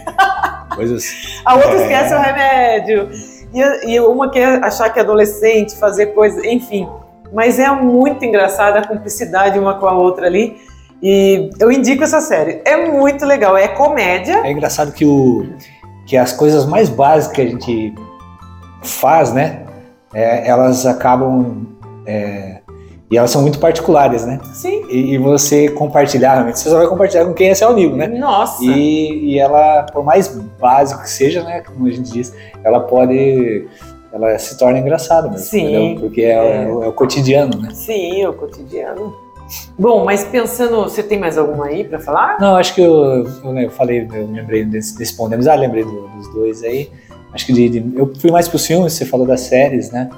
Coisas. 0.74 1.04
a 1.46 1.54
outra 1.54 1.70
é... 1.70 1.82
esquece 1.82 2.14
o 2.14 2.18
remédio. 2.18 3.08
E, 3.54 3.92
e 3.92 4.00
uma 4.00 4.28
quer 4.28 4.60
achar 4.64 4.90
que 4.90 4.98
é 4.98 5.02
adolescente, 5.02 5.76
fazer 5.76 6.06
coisas, 6.06 6.42
enfim. 6.42 6.88
Mas 7.32 7.60
é 7.60 7.70
muito 7.70 8.24
engraçada 8.24 8.80
a 8.80 8.86
cumplicidade 8.86 9.56
uma 9.56 9.74
com 9.78 9.86
a 9.86 9.96
outra 9.96 10.26
ali. 10.26 10.56
E 11.02 11.50
eu 11.60 11.70
indico 11.70 12.02
essa 12.02 12.20
série. 12.20 12.60
É 12.64 12.88
muito 12.90 13.24
legal, 13.24 13.56
é 13.56 13.68
comédia. 13.68 14.40
É 14.44 14.50
engraçado 14.50 14.92
que, 14.92 15.04
o, 15.04 15.46
que 16.06 16.16
as 16.16 16.32
coisas 16.32 16.66
mais 16.66 16.88
básicas 16.88 17.34
que 17.34 17.42
a 17.42 17.46
gente 17.46 17.94
faz, 18.82 19.32
né? 19.32 19.64
É, 20.12 20.48
elas 20.48 20.86
acabam. 20.86 21.66
É, 22.06 22.58
e 23.10 23.16
elas 23.16 23.30
são 23.30 23.40
muito 23.40 23.58
particulares, 23.58 24.26
né? 24.26 24.38
Sim. 24.52 24.84
E, 24.90 25.14
e, 25.14 25.18
você 25.18 25.70
compartilhar, 25.70 26.34
realmente, 26.34 26.58
você 26.58 26.68
só 26.68 26.76
vai 26.76 26.86
compartilhar 26.86 27.24
com 27.24 27.32
quem 27.32 27.48
é 27.48 27.54
seu 27.54 27.68
amigo, 27.68 27.96
né? 27.96 28.06
Nossa! 28.06 28.62
E, 28.62 29.32
e 29.32 29.38
ela, 29.38 29.84
por 29.84 30.04
mais 30.04 30.28
básico 30.60 31.02
que 31.02 31.10
seja, 31.10 31.42
né? 31.42 31.62
Como 31.62 31.86
a 31.86 31.90
gente 31.90 32.10
diz, 32.10 32.34
ela 32.62 32.80
pode. 32.80 33.66
Ela 34.12 34.38
se 34.38 34.58
torna 34.58 34.78
engraçada 34.78 35.28
mesmo. 35.28 35.46
Sim. 35.46 35.66
Entendeu? 35.66 36.00
Porque 36.00 36.22
é, 36.22 36.32
é. 36.32 36.62
é, 36.64 36.68
o 36.68 36.92
cotidiano, 36.92 37.60
né? 37.60 37.70
Sim, 37.72 38.22
é 38.22 38.28
o 38.28 38.32
cotidiano. 38.32 39.27
Bom, 39.78 40.04
mas 40.04 40.24
pensando, 40.24 40.82
você 40.82 41.02
tem 41.02 41.18
mais 41.18 41.38
alguma 41.38 41.66
aí 41.66 41.84
para 41.84 41.98
falar? 41.98 42.38
Não, 42.40 42.56
acho 42.56 42.74
que 42.74 42.80
eu, 42.80 43.24
eu, 43.24 43.70
falei, 43.70 44.06
eu 44.12 44.26
lembrei 44.30 44.64
desse, 44.64 44.96
desse 44.96 45.16
Pondemos, 45.16 45.46
ah, 45.46 45.54
lembrei 45.54 45.84
do, 45.84 46.08
dos 46.08 46.32
dois 46.32 46.62
aí. 46.62 46.90
Acho 47.32 47.46
que 47.46 47.52
de, 47.52 47.68
de, 47.68 47.98
eu 47.98 48.12
fui 48.14 48.30
mais 48.30 48.48
pro 48.48 48.58
filmes, 48.58 48.92
você 48.92 49.04
falou 49.04 49.26
das 49.26 49.40
séries, 49.40 49.90
né? 49.90 50.08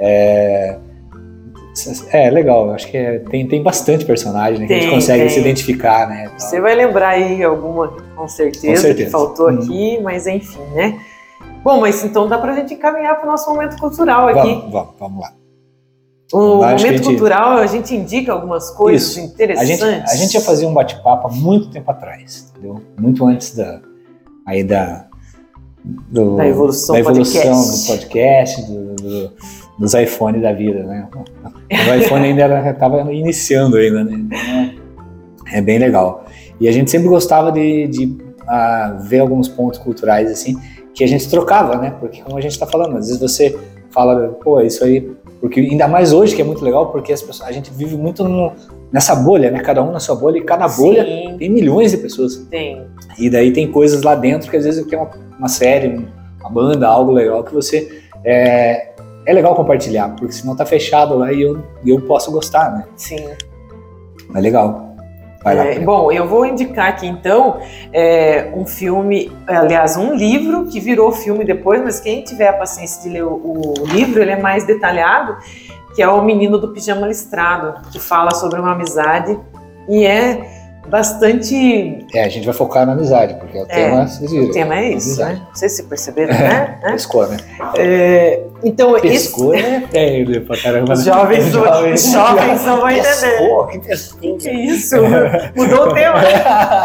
É, 0.00 0.78
é 2.12 2.30
legal, 2.30 2.72
acho 2.72 2.88
que 2.88 2.96
é, 2.96 3.18
tem, 3.18 3.46
tem 3.46 3.62
bastante 3.62 4.04
personagem 4.04 4.60
né, 4.60 4.66
que 4.66 4.74
a 4.74 4.80
gente 4.80 4.90
consegue 4.90 5.24
tem. 5.24 5.28
se 5.28 5.40
identificar, 5.40 6.08
né? 6.08 6.30
Você 6.36 6.60
vai 6.60 6.74
lembrar 6.74 7.10
aí 7.10 7.42
alguma, 7.42 7.88
com 8.16 8.28
certeza, 8.28 8.74
com 8.74 8.80
certeza. 8.80 9.04
que 9.04 9.10
faltou 9.10 9.50
hum. 9.50 9.58
aqui, 9.58 10.00
mas 10.02 10.26
enfim, 10.26 10.62
né? 10.74 10.98
Bom, 11.62 11.80
mas 11.80 12.04
então 12.04 12.28
dá 12.28 12.38
pra 12.38 12.54
gente 12.54 12.74
encaminhar 12.74 13.16
para 13.16 13.26
o 13.26 13.30
nosso 13.30 13.50
momento 13.50 13.76
cultural 13.78 14.28
aqui. 14.28 14.54
Vamos, 14.54 14.72
vamos, 14.72 14.94
vamos 14.98 15.20
lá. 15.20 15.37
O 16.32 16.56
momento 16.56 16.78
gente, 16.78 17.02
cultural, 17.02 17.56
a 17.58 17.66
gente 17.66 17.94
indica 17.94 18.32
algumas 18.32 18.70
coisas 18.70 19.16
isso. 19.16 19.20
interessantes. 19.20 19.82
A 19.82 19.90
gente, 19.90 20.10
a 20.10 20.14
gente 20.16 20.34
ia 20.34 20.40
fazer 20.40 20.66
um 20.66 20.74
bate-papo 20.74 21.28
há 21.28 21.30
muito 21.30 21.70
tempo 21.70 21.90
atrás, 21.90 22.50
entendeu? 22.50 22.82
Muito 22.98 23.24
antes 23.24 23.54
da, 23.56 23.80
aí 24.44 24.62
da, 24.62 25.06
do, 25.82 26.36
da 26.36 26.46
evolução, 26.46 26.94
da 26.94 27.00
evolução 27.00 27.42
podcast. 27.42 27.80
do 27.80 27.86
podcast, 27.86 28.62
do, 28.66 28.94
do, 28.96 29.32
dos 29.78 29.94
iPhones 29.94 30.42
da 30.42 30.52
vida, 30.52 30.82
né? 30.82 31.08
O 31.70 31.94
iPhone 31.94 32.24
ainda 32.24 32.70
estava 32.70 33.12
iniciando 33.12 33.76
ainda, 33.76 34.04
né? 34.04 34.12
Então, 34.12 34.74
é 35.52 35.60
bem 35.62 35.78
legal. 35.78 36.24
E 36.60 36.68
a 36.68 36.72
gente 36.72 36.90
sempre 36.90 37.08
gostava 37.08 37.50
de, 37.52 37.86
de 37.86 38.06
uh, 38.06 38.98
ver 39.00 39.20
alguns 39.20 39.48
pontos 39.48 39.78
culturais 39.78 40.30
assim 40.30 40.58
que 40.92 41.04
a 41.04 41.06
gente 41.06 41.28
trocava, 41.30 41.76
né? 41.76 41.94
Porque 41.98 42.20
como 42.22 42.36
a 42.36 42.40
gente 42.40 42.52
está 42.52 42.66
falando, 42.66 42.96
às 42.96 43.06
vezes 43.06 43.20
você 43.20 43.56
fala, 43.90 44.28
pô, 44.42 44.60
isso 44.60 44.82
aí 44.84 45.10
porque 45.40 45.60
ainda 45.60 45.86
mais 45.86 46.12
hoje, 46.12 46.34
que 46.34 46.42
é 46.42 46.44
muito 46.44 46.64
legal, 46.64 46.90
porque 46.90 47.12
as 47.12 47.22
pessoas, 47.22 47.48
a 47.48 47.52
gente 47.52 47.70
vive 47.72 47.96
muito 47.96 48.24
no, 48.24 48.52
nessa 48.92 49.14
bolha, 49.14 49.50
né? 49.50 49.60
Cada 49.60 49.82
um 49.82 49.92
na 49.92 50.00
sua 50.00 50.16
bolha, 50.16 50.38
e 50.38 50.42
cada 50.42 50.66
bolha 50.68 51.04
Sim. 51.04 51.36
tem 51.38 51.48
milhões 51.48 51.92
de 51.92 51.98
pessoas. 51.98 52.36
Tem. 52.50 52.86
E 53.18 53.30
daí 53.30 53.52
tem 53.52 53.70
coisas 53.70 54.02
lá 54.02 54.14
dentro 54.14 54.50
que 54.50 54.56
às 54.56 54.64
vezes 54.64 54.84
é 54.90 54.96
uma, 54.96 55.10
uma 55.38 55.48
série, 55.48 56.06
uma 56.40 56.50
banda, 56.50 56.88
algo 56.88 57.12
legal 57.12 57.44
que 57.44 57.54
você. 57.54 58.02
É, 58.24 58.88
é 59.24 59.32
legal 59.32 59.54
compartilhar, 59.54 60.08
porque 60.16 60.32
senão 60.32 60.56
tá 60.56 60.64
fechado 60.64 61.16
lá 61.16 61.32
e 61.32 61.42
eu, 61.42 61.62
eu 61.84 62.00
posso 62.00 62.32
gostar, 62.32 62.72
né? 62.72 62.84
Sim. 62.96 63.28
É 64.34 64.40
legal. 64.40 64.87
É, 65.44 65.78
bom, 65.78 66.10
eu 66.10 66.26
vou 66.26 66.44
indicar 66.44 66.88
aqui 66.88 67.06
então 67.06 67.60
é, 67.92 68.50
um 68.54 68.66
filme, 68.66 69.30
aliás, 69.46 69.96
um 69.96 70.14
livro 70.14 70.66
que 70.66 70.80
virou 70.80 71.12
filme 71.12 71.44
depois, 71.44 71.82
mas 71.82 72.00
quem 72.00 72.22
tiver 72.22 72.48
a 72.48 72.52
paciência 72.52 73.02
de 73.02 73.10
ler 73.10 73.24
o, 73.24 73.34
o 73.34 73.86
livro, 73.86 74.20
ele 74.20 74.32
é 74.32 74.40
mais 74.40 74.66
detalhado, 74.66 75.36
que 75.94 76.02
é 76.02 76.08
O 76.08 76.22
Menino 76.22 76.58
do 76.58 76.72
Pijama 76.72 77.06
Listrado, 77.06 77.80
que 77.90 78.00
fala 78.00 78.34
sobre 78.34 78.60
uma 78.60 78.72
amizade 78.72 79.38
e 79.88 80.04
é 80.04 80.57
bastante. 80.88 82.06
É, 82.14 82.24
a 82.24 82.28
gente 82.28 82.44
vai 82.44 82.54
focar 82.54 82.86
na 82.86 82.92
amizade, 82.92 83.34
porque 83.34 83.58
é 83.58 83.62
o 83.62 83.64
é, 83.64 83.66
tema. 83.66 84.06
O 84.42 84.50
tema 84.50 84.78
é 84.78 84.92
isso, 84.92 85.20
né? 85.20 85.42
Não 85.46 85.54
sei 85.54 85.68
se 85.68 85.82
perceberam, 85.84 86.34
né? 86.34 86.78
É, 86.82 86.90
pescou, 86.92 87.26
né? 87.26 87.36
É, 87.76 88.42
então, 88.64 88.98
pescou 89.00 89.54
esse... 89.54 89.64
é 89.66 89.80
feio 89.88 90.44
pra 90.44 90.56
caramba. 90.56 90.92
Os 90.92 91.04
jovens, 91.04 91.46
os 91.46 91.52
jovens, 91.52 92.12
jovens 92.12 92.64
não 92.64 92.76
vão 92.78 92.90
entender. 92.90 93.08
Pescou, 93.08 93.66
que 93.66 93.78
pescou. 93.80 94.38
Que 94.38 94.50
isso? 94.50 94.96
Mudou 95.54 95.88
o 95.88 95.94
tema. 95.94 96.20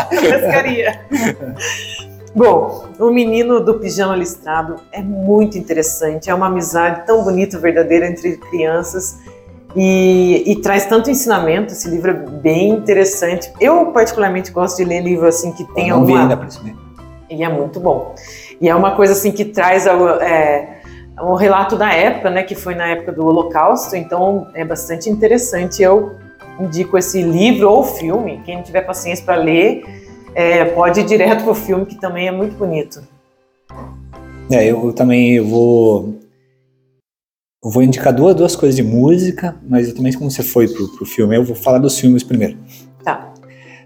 Pescaria. 0.10 1.00
Bom, 2.36 2.86
o 3.00 3.12
menino 3.12 3.60
do 3.60 3.76
pijama 3.76 4.16
listrado 4.16 4.78
é 4.92 5.02
muito 5.02 5.58
interessante. 5.58 6.30
É 6.30 6.34
uma 6.34 6.48
amizade 6.48 7.06
tão 7.06 7.24
bonita, 7.24 7.60
verdadeira 7.60 8.08
entre 8.08 8.38
crianças 8.38 9.20
e, 9.76 10.44
e, 10.46 10.56
traz 10.58 10.86
tanto 10.86 11.10
ensinamento. 11.10 11.74
Esse 11.74 11.90
livro 11.90 12.12
é 12.12 12.14
bem 12.14 12.70
interessante. 12.70 13.52
Eu, 13.60 13.88
particularmente, 13.88 14.52
gosto 14.52 14.78
de 14.78 14.86
ler 14.86 15.02
livro 15.02 15.28
assim 15.28 15.52
que 15.52 15.64
tem 15.74 15.90
Eu 15.90 15.96
não 15.96 16.02
alguma... 16.02 16.18
Vi 16.18 16.24
ainda, 16.24 16.38
por? 16.38 16.84
E 17.30 17.44
é 17.44 17.50
muito 17.50 17.80
bom. 17.80 18.14
E 18.62 18.70
é 18.70 18.76
uma 18.76 18.96
coisa 18.96 19.14
assim 19.14 19.32
que 19.32 19.46
traz 19.46 19.88
é, 19.88 20.82
um 21.20 21.34
relato 21.34 21.76
da 21.76 21.92
época, 21.92 22.30
né? 22.30 22.44
Que 22.44 22.54
foi 22.54 22.76
na 22.76 22.88
época 22.88 23.12
do 23.12 23.26
Holocausto. 23.26 23.96
Então 23.96 24.48
é 24.54 24.64
bastante 24.64 25.10
interessante. 25.10 25.82
Eu 25.82 26.12
indico 26.60 26.98
esse 26.98 27.22
livro 27.24 27.70
ou 27.70 27.84
filme. 27.84 28.42
Quem 28.46 28.62
tiver 28.62 28.82
paciência 28.82 29.26
para 29.26 29.36
ler, 29.36 29.84
é, 30.36 30.66
pode 30.66 31.00
ir 31.00 31.06
direto 31.06 31.44
pro 31.44 31.56
filme, 31.56 31.86
que 31.86 32.00
também 32.00 32.28
é 32.28 32.32
muito 32.32 32.56
bonito. 32.56 33.02
É, 34.52 34.66
eu 34.66 34.94
também 34.94 35.40
vou 35.40 36.20
eu 37.64 37.70
vou 37.70 37.82
indicar 37.82 38.14
duas, 38.14 38.36
duas 38.36 38.56
coisas 38.56 38.76
de 38.76 38.84
música, 38.84 39.56
mas 39.68 39.88
eu 39.88 39.96
também, 39.96 40.12
como 40.14 40.30
você 40.30 40.44
foi 40.44 40.68
pro, 40.68 40.88
pro 40.90 41.06
filme, 41.06 41.36
eu 41.36 41.44
vou 41.44 41.56
falar 41.56 41.78
dos 41.78 41.98
filmes 41.98 42.22
primeiro. 42.22 42.58
Tá. 43.04 43.34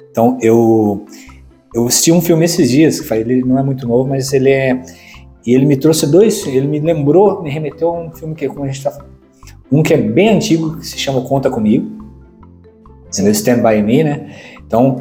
Então, 0.09 0.37
eu, 0.41 1.05
eu 1.75 1.85
assisti 1.85 2.11
um 2.11 2.21
filme 2.21 2.43
esses 2.43 2.69
dias, 2.69 2.99
que 2.99 3.13
ele 3.13 3.43
não 3.43 3.59
é 3.59 3.63
muito 3.63 3.87
novo, 3.87 4.09
mas 4.09 4.33
ele 4.33 4.49
é. 4.49 4.81
E 5.45 5.53
ele 5.53 5.65
me 5.65 5.77
trouxe 5.77 6.11
dois, 6.11 6.45
ele 6.47 6.67
me 6.67 6.79
lembrou, 6.79 7.41
me 7.43 7.49
remeteu 7.49 7.89
a 7.89 8.01
um 8.01 8.11
filme 8.11 8.33
que, 8.33 8.47
como 8.47 8.63
a 8.63 8.67
gente 8.67 8.83
tá 8.83 8.97
um 9.71 9.83
que 9.83 9.93
é 9.93 9.97
bem 9.97 10.29
antigo, 10.29 10.77
que 10.77 10.87
se 10.87 10.97
chama 10.97 11.21
Conta 11.21 11.49
Comigo, 11.49 11.89
Sim. 13.11 13.29
Stand 13.29 13.61
By 13.61 13.81
Me, 13.81 14.03
né? 14.03 14.33
Então, 14.65 14.97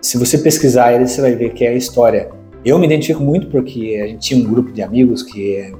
se 0.00 0.16
você 0.16 0.38
pesquisar 0.38 0.92
ele, 0.92 1.06
você 1.06 1.20
vai 1.20 1.34
ver 1.34 1.52
que 1.52 1.64
é 1.64 1.68
a 1.68 1.74
história. 1.74 2.30
Eu 2.64 2.78
me 2.78 2.86
identifico 2.86 3.22
muito 3.22 3.48
porque 3.48 4.00
a 4.02 4.06
gente 4.06 4.20
tinha 4.20 4.40
um 4.40 4.48
grupo 4.48 4.72
de 4.72 4.82
amigos 4.82 5.22
que 5.22 5.72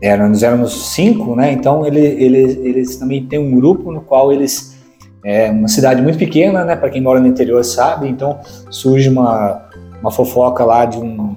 era, 0.00 0.28
nós 0.28 0.42
éramos 0.42 0.92
cinco, 0.92 1.34
né? 1.34 1.52
Então 1.52 1.86
ele, 1.86 2.00
ele, 2.00 2.38
eles 2.62 2.96
também 2.96 3.24
têm 3.26 3.38
um 3.38 3.54
grupo 3.56 3.90
no 3.90 4.00
qual 4.00 4.32
eles 4.32 4.76
é 5.24 5.50
uma 5.50 5.68
cidade 5.68 6.00
muito 6.02 6.18
pequena, 6.18 6.64
né? 6.64 6.76
Para 6.76 6.90
quem 6.90 7.02
mora 7.02 7.18
no 7.18 7.26
interior 7.26 7.64
sabe. 7.64 8.08
Então 8.08 8.38
surge 8.70 9.08
uma, 9.08 9.68
uma 10.00 10.10
fofoca 10.10 10.64
lá 10.64 10.84
de 10.84 10.98
um 10.98 11.34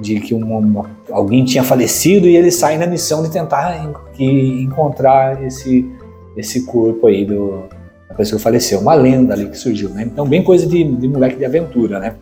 de 0.00 0.20
que 0.20 0.32
uma, 0.32 0.58
uma, 0.58 0.90
alguém 1.10 1.44
tinha 1.44 1.64
falecido 1.64 2.28
e 2.28 2.36
eles 2.36 2.54
saem 2.54 2.78
na 2.78 2.86
missão 2.86 3.20
de 3.22 3.30
tentar 3.30 3.84
en, 4.18 4.62
encontrar 4.62 5.42
esse 5.42 5.88
esse 6.36 6.66
corpo 6.66 7.08
aí 7.08 7.24
do 7.24 7.64
da 8.08 8.14
pessoa 8.14 8.38
que 8.38 8.44
faleceu, 8.44 8.80
uma 8.80 8.94
lenda 8.94 9.34
ali 9.34 9.48
que 9.48 9.58
surgiu, 9.58 9.90
né? 9.90 10.02
Então 10.04 10.26
bem 10.26 10.42
coisa 10.42 10.66
de, 10.66 10.84
de 10.84 11.08
moleque 11.08 11.36
de 11.36 11.44
aventura, 11.44 11.98
né? 11.98 12.14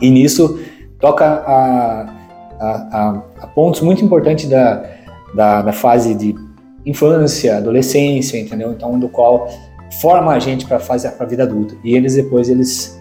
E 0.00 0.10
nisso 0.10 0.60
toca 0.98 1.24
a, 1.24 2.02
a, 2.60 2.66
a, 2.68 3.22
a 3.40 3.46
pontos 3.46 3.80
muito 3.80 4.04
importantes 4.04 4.48
da 4.48 4.84
da, 5.34 5.62
da 5.62 5.72
fase 5.72 6.14
de 6.14 6.34
infância, 6.84 7.56
adolescência, 7.56 8.38
entendeu? 8.38 8.72
Então, 8.72 8.98
do 8.98 9.08
qual 9.08 9.48
forma 10.00 10.32
a 10.32 10.38
gente 10.38 10.66
para 10.66 10.78
fazer 10.78 11.10
para 11.12 11.26
a 11.26 11.28
vida 11.28 11.42
adulta. 11.42 11.74
E 11.82 11.94
eles 11.96 12.14
depois 12.14 12.48
eles 12.48 13.00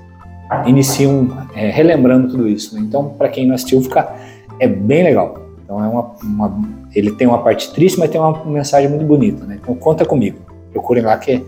iniciam 0.65 1.45
é, 1.56 1.69
relembrando 1.69 2.30
tudo 2.30 2.47
isso. 2.47 2.76
Né? 2.76 2.81
Então, 2.81 3.10
para 3.10 3.30
quem 3.30 3.47
não 3.47 3.56
assistiu, 3.56 3.81
fica 3.81 4.15
é 4.60 4.68
bem 4.68 5.03
legal. 5.03 5.45
Então, 5.64 5.84
é 5.84 5.88
uma, 5.88 6.15
uma, 6.23 6.61
ele 6.93 7.11
tem 7.11 7.27
uma 7.27 7.41
parte 7.43 7.73
triste, 7.73 7.99
mas 7.99 8.10
tem 8.10 8.22
uma 8.22 8.45
mensagem 8.45 8.88
muito 8.88 9.06
bonita, 9.06 9.45
né? 9.45 9.57
Então, 9.61 9.73
conta 9.76 10.06
comigo. 10.06 10.38
Procurem 10.72 11.03
lá 11.03 11.18
que 11.18 11.31
é, 11.31 11.41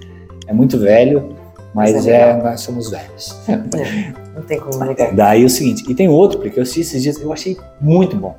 é 0.47 0.53
muito 0.53 0.79
velho, 0.79 1.35
Mas, 1.73 1.93
Mas 1.93 2.07
é 2.07 2.31
é, 2.31 2.43
nós 2.43 2.61
somos 2.61 2.89
velhos. 2.89 3.37
É, 3.47 4.39
não 4.39 4.43
tem 4.43 4.59
como 4.59 4.83
negar. 4.85 5.13
Daí 5.13 5.43
o 5.43 5.49
seguinte, 5.49 5.83
e 5.89 5.95
tem 5.95 6.07
outro, 6.07 6.39
porque 6.39 6.59
eu 6.59 6.63
assisti 6.63 6.81
esses 6.81 7.01
dias, 7.01 7.19
eu 7.19 7.33
achei 7.33 7.57
muito 7.81 8.15
bom, 8.15 8.35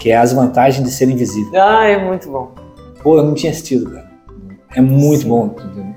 que 0.00 0.10
é 0.10 0.16
As 0.16 0.32
Vantagens 0.32 0.82
de 0.82 0.90
Ser 0.90 1.10
Invisível. 1.10 1.52
Ah, 1.54 1.86
é 1.86 2.02
muito 2.02 2.30
bom. 2.30 2.52
Pô, 3.02 3.18
eu 3.18 3.22
não 3.22 3.34
tinha 3.34 3.52
assistido, 3.52 3.90
cara. 3.90 4.10
É 4.74 4.80
muito 4.80 5.22
Sim. 5.22 5.28
bom, 5.28 5.54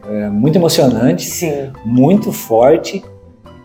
é 0.10 0.30
muito 0.30 0.58
emocionante, 0.58 1.26
Sim, 1.26 1.72
muito 1.86 2.32
forte 2.32 3.04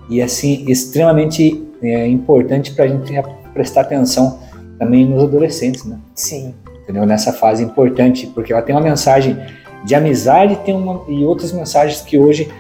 e 0.09 0.23
assim 0.23 0.65
extremamente 0.69 1.67
é, 1.83 2.07
importante 2.07 2.73
para 2.73 2.85
a 2.85 2.89
gente 2.89 3.13
prestar 3.53 3.83
atenção 3.83 4.39
também 4.79 5.07
nos 5.07 5.25
adolescentes, 5.25 5.85
né? 5.85 5.99
sim. 6.15 6.55
Entendeu? 6.83 7.05
Nessa 7.05 7.33
fase 7.33 7.65
importante, 7.65 8.27
porque 8.29 8.53
ela 8.53 8.63
tem 8.63 8.75
uma 8.75 8.83
mensagem 8.83 9.37
de 9.85 9.95
amizade 9.95 10.57
tem 10.65 10.75
uma, 10.75 11.03
e 11.09 11.25
outras 11.25 11.53
mensagens 11.53 12.01
que 12.01 12.19
hoje 12.19 12.51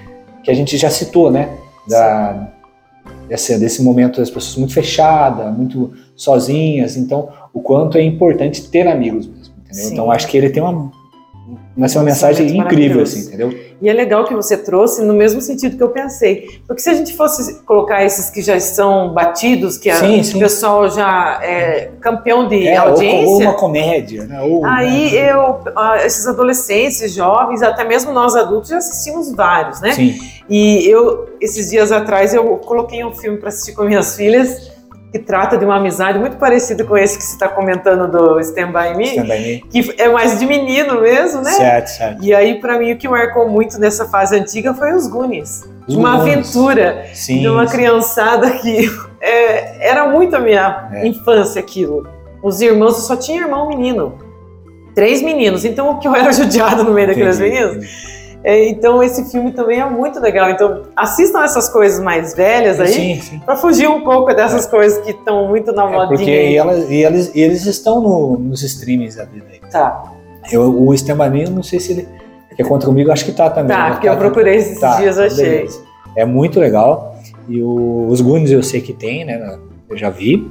que 0.42 0.50
a 0.50 0.54
gente 0.54 0.76
já 0.76 0.90
citou, 0.90 1.30
né? 1.30 1.48
Da, 1.86 2.48
desse, 3.28 3.58
desse 3.58 3.82
momento 3.82 4.18
das 4.18 4.30
pessoas 4.30 4.56
muito 4.56 4.74
fechadas, 4.74 5.56
muito 5.56 5.92
sozinhas. 6.16 6.96
Então, 6.96 7.28
o 7.52 7.60
quanto 7.60 7.98
é 7.98 8.02
importante 8.02 8.68
ter 8.68 8.86
amigos 8.88 9.26
mesmo, 9.26 9.54
entendeu? 9.64 9.84
Sim. 9.84 9.92
Então, 9.92 10.10
acho 10.10 10.26
que 10.26 10.36
ele 10.36 10.50
tem 10.50 10.62
uma, 10.62 10.90
uma 11.76 11.86
Um 11.86 12.02
mensagem 12.02 12.56
incrível, 12.56 13.02
assim, 13.02 13.20
entendeu? 13.20 13.54
E 13.80 13.88
é 13.88 13.92
legal 13.92 14.24
que 14.24 14.34
você 14.34 14.56
trouxe 14.56 15.04
no 15.04 15.14
mesmo 15.14 15.40
sentido 15.40 15.76
que 15.76 15.82
eu 15.82 15.90
pensei. 15.90 16.60
Porque 16.66 16.82
se 16.82 16.90
a 16.90 16.94
gente 16.94 17.16
fosse 17.16 17.60
colocar 17.62 18.04
esses 18.04 18.28
que 18.28 18.42
já 18.42 18.56
estão 18.56 19.10
batidos, 19.14 19.76
que 19.78 19.88
a- 19.88 19.94
Sim, 19.96 20.20
o 20.20 20.24
sim. 20.24 20.38
pessoal 20.40 20.90
já 20.90 21.38
é 21.42 21.90
campeão 22.00 22.48
de 22.48 22.66
É, 22.66 22.82
ou, 22.82 22.88
audiência, 22.88 23.28
ou 23.28 23.40
uma 23.40 23.54
comédia, 23.54 24.24
né? 24.24 24.40
Ou, 24.42 24.66
aí 24.66 25.12
né? 25.12 25.32
eu, 25.32 25.60
esses 26.04 26.26
adolescentes, 26.26 27.12
jovens, 27.14 27.62
até 27.62 27.84
mesmo 27.84 28.12
nós 28.12 28.34
adultos 28.34 28.68
já 28.70 28.78
assistimos 28.78 29.32
vários, 29.32 29.80
né? 29.80 29.92
Sim, 29.92 30.18
E 30.50 30.84
eu, 30.88 31.28
esses 31.40 31.70
dias 31.70 31.92
atrás, 31.92 32.34
eu 32.34 32.56
coloquei 32.56 33.04
um 33.04 33.14
filme 33.14 33.38
para 33.38 33.50
assistir 33.50 33.74
com 33.74 33.84
minhas 33.84 34.16
filhas 34.16 34.72
que 35.10 35.18
trata 35.18 35.56
de 35.56 35.64
uma 35.64 35.76
amizade 35.76 36.18
muito 36.18 36.36
parecida 36.36 36.84
com 36.84 36.96
esse 36.96 37.16
que 37.16 37.24
você 37.24 37.32
está 37.32 37.48
comentando 37.48 38.10
do 38.10 38.38
Stand 38.40 38.72
By 38.72 38.94
Me, 38.96 39.04
Stand 39.06 39.22
By 39.24 39.38
Me. 39.40 39.64
que 39.70 39.94
é 39.96 40.08
mais 40.08 40.38
de 40.38 40.44
menino 40.46 41.00
mesmo, 41.00 41.40
né? 41.40 41.50
Certo, 41.52 41.86
certo. 41.88 42.22
E 42.22 42.34
aí, 42.34 42.60
para 42.60 42.78
mim, 42.78 42.92
o 42.92 42.98
que 42.98 43.08
marcou 43.08 43.48
muito 43.48 43.78
nessa 43.80 44.06
fase 44.06 44.36
antiga 44.36 44.74
foi 44.74 44.92
os 44.92 45.06
Goonies. 45.06 45.64
Os 45.86 45.94
uma 45.96 46.16
Goonies. 46.16 46.32
aventura 46.56 47.06
Sim, 47.14 47.40
de 47.40 47.48
uma 47.48 47.66
sim. 47.66 47.72
criançada 47.74 48.50
que 48.50 48.90
é, 49.20 49.88
era 49.88 50.06
muito 50.08 50.36
a 50.36 50.40
minha 50.40 50.88
É. 50.92 51.06
infância 51.06 51.58
aquilo. 51.58 52.06
Os 52.42 52.60
irmãos, 52.60 52.94
eu 52.96 53.02
só 53.04 53.16
tinha 53.16 53.40
irmão 53.42 53.66
menino. 53.68 54.18
Três 54.94 55.22
meninos, 55.22 55.64
então 55.64 55.90
o 55.90 55.98
que 55.98 56.06
eu 56.06 56.14
era 56.14 56.30
judiado 56.34 56.84
no 56.84 56.92
meio 56.92 57.06
daqueles 57.08 57.38
meninos. 57.38 57.86
É, 58.44 58.68
então 58.68 59.02
esse 59.02 59.30
filme 59.30 59.50
também 59.52 59.80
é 59.80 59.84
muito 59.88 60.20
legal. 60.20 60.48
Então 60.50 60.82
assistam 60.94 61.42
essas 61.42 61.68
coisas 61.68 62.02
mais 62.02 62.34
velhas 62.34 62.78
aí, 62.80 63.20
pra 63.44 63.56
fugir 63.56 63.88
um 63.88 64.02
pouco 64.02 64.32
dessas 64.32 64.64
coisas 64.66 65.02
que 65.04 65.10
estão 65.10 65.48
muito 65.48 65.72
na 65.72 65.82
É 65.84 65.90
modinha. 65.92 66.08
porque 66.18 66.30
aí. 66.30 66.56
elas, 66.56 66.88
e 66.90 67.02
eles, 67.04 67.32
e 67.34 67.40
eles 67.40 67.66
estão 67.66 68.00
no- 68.00 68.38
nos 68.38 68.62
streamings 68.62 69.16
da 69.16 69.24
vida 69.24 69.44
aí. 69.52 69.58
Tá, 69.70 70.04
Eu, 70.52 70.62
o 70.70 70.94
eu 70.94 71.50
não 71.50 71.62
sei 71.62 71.78
se 71.80 71.92
ele 71.92 72.08
que 72.56 72.62
é 72.62 72.64
contra 72.64 72.88
comigo, 72.88 73.12
acho 73.12 73.24
que 73.24 73.30
tá 73.32 73.48
também. 73.50 73.76
tá, 73.76 73.84
né? 73.84 73.90
porque 73.92 74.08
eu 74.08 74.12
Tá- 74.14 74.18
procurei 74.18 74.56
esses 74.56 74.80
tá, 74.80 74.96
dias, 74.96 75.16
eu 75.16 75.24
achei. 75.26 75.44
beleza. 75.44 75.80
É 76.16 76.24
muito 76.24 76.58
legal. 76.58 77.16
E 77.48 77.62
o- 77.62 78.06
os 78.08 78.20
Goonies 78.20 78.50
eu 78.50 78.62
sei 78.64 78.80
que 78.80 78.92
tem, 78.92 79.24
né? 79.24 79.58
Eu 79.88 79.96
já 79.96 80.10
vi. 80.10 80.50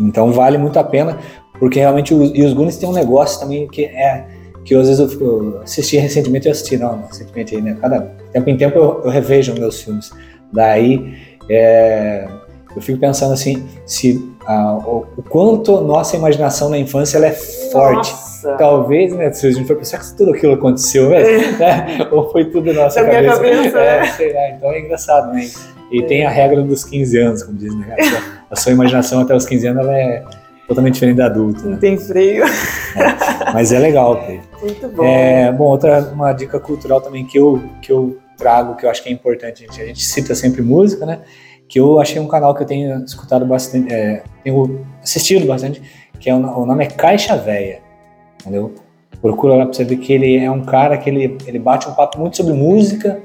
Então 0.00 0.32
vale 0.32 0.58
muito 0.58 0.78
a 0.78 0.84
pena, 0.84 1.18
porque 1.58 1.78
realmente 1.78 2.12
os, 2.14 2.32
e 2.34 2.42
os 2.42 2.52
Goonies 2.52 2.76
tem 2.76 2.88
um 2.88 2.92
negócio 2.92 3.38
também 3.40 3.68
que 3.68 3.84
é 3.84 4.24
que 4.64 4.74
às 4.74 4.88
vezes 4.88 4.98
eu, 5.00 5.20
eu 5.20 5.60
assisti 5.62 5.96
recentemente, 5.96 6.46
eu 6.46 6.52
assisti, 6.52 6.76
não, 6.76 7.02
recentemente 7.06 7.60
né? 7.60 7.76
Cada 7.80 8.00
tempo 8.32 8.50
em 8.50 8.56
tempo 8.56 8.78
eu, 8.78 9.02
eu 9.04 9.10
revejo 9.10 9.54
meus 9.54 9.82
filmes. 9.82 10.10
Daí 10.52 11.14
é, 11.50 12.28
eu 12.74 12.80
fico 12.82 12.98
pensando 12.98 13.32
assim, 13.32 13.66
se 13.86 14.32
ah, 14.46 14.78
o, 14.84 15.06
o 15.16 15.22
quanto 15.22 15.80
nossa 15.80 16.16
imaginação 16.16 16.68
na 16.68 16.78
infância 16.78 17.16
ela 17.16 17.26
é 17.26 17.32
forte. 17.32 18.10
Nossa. 18.10 18.56
Talvez, 18.56 19.14
né, 19.14 19.30
se 19.32 19.46
a 19.46 19.50
gente 19.52 19.66
for 19.66 19.76
pensar 19.76 19.98
que 19.98 20.16
tudo 20.16 20.32
aquilo 20.32 20.54
aconteceu 20.54 21.10
mesmo, 21.10 21.58
né? 21.58 21.98
Ou 22.10 22.30
foi 22.30 22.46
tudo 22.46 22.72
nossa 22.72 23.00
minha 23.02 23.14
cabeça. 23.14 23.36
cabeça, 23.36 23.78
é, 23.78 24.00
né? 24.00 24.06
sei 24.16 24.32
lá, 24.32 24.50
então 24.50 24.70
é 24.70 24.80
engraçado, 24.80 25.32
né? 25.32 25.48
E 25.92 26.02
tem 26.02 26.24
a 26.24 26.30
regra 26.30 26.62
dos 26.62 26.84
15 26.84 27.18
anos, 27.18 27.42
como 27.42 27.58
diz, 27.58 27.74
né? 27.76 27.94
A 27.98 28.04
sua, 28.04 28.20
a 28.50 28.56
sua 28.56 28.72
imaginação 28.72 29.20
até 29.20 29.36
os 29.36 29.46
15 29.46 29.66
anos 29.68 29.84
ela 29.84 29.96
é 29.96 30.24
totalmente 30.68 30.94
diferente 30.94 31.16
da 31.16 31.26
adulta, 31.26 31.62
Não 31.62 31.72
né? 31.72 31.78
tem 31.80 31.98
freio. 31.98 32.44
Mas 33.52 33.72
é 33.72 33.78
legal, 33.78 34.16
Pedro. 34.24 34.42
Muito 34.60 34.88
bom. 34.88 35.04
É, 35.04 35.52
bom, 35.52 35.64
outra 35.64 36.00
uma 36.12 36.32
dica 36.32 36.58
cultural 36.58 37.00
também 37.00 37.24
que 37.26 37.38
eu, 37.38 37.62
que 37.80 37.90
eu 37.90 38.18
trago, 38.36 38.76
que 38.76 38.86
eu 38.86 38.90
acho 38.90 39.02
que 39.02 39.08
é 39.08 39.12
importante, 39.12 39.64
a 39.64 39.66
gente, 39.66 39.82
a 39.82 39.86
gente 39.86 40.02
cita 40.02 40.34
sempre 40.34 40.62
música, 40.62 41.04
né? 41.06 41.20
Que 41.68 41.78
eu 41.80 42.00
achei 42.00 42.20
um 42.20 42.28
canal 42.28 42.54
que 42.54 42.62
eu 42.62 42.66
tenho 42.66 43.04
escutado 43.04 43.44
bastante, 43.46 43.92
é, 43.92 44.22
tenho 44.42 44.84
assistido 45.02 45.46
bastante, 45.46 45.82
que 46.18 46.28
é 46.28 46.34
o, 46.34 46.38
o 46.38 46.66
nome 46.66 46.84
é 46.84 46.88
Caixa 46.88 47.36
Véia, 47.36 47.80
entendeu? 48.40 48.74
Procura 49.20 49.54
lá 49.54 49.64
pra 49.64 49.72
você 49.72 49.84
ver 49.84 49.96
que 49.96 50.12
ele 50.12 50.36
é 50.36 50.50
um 50.50 50.64
cara 50.64 50.98
que 50.98 51.08
ele, 51.08 51.38
ele 51.46 51.58
bate 51.58 51.88
um 51.88 51.94
papo 51.94 52.18
muito 52.18 52.36
sobre 52.36 52.52
música, 52.52 53.22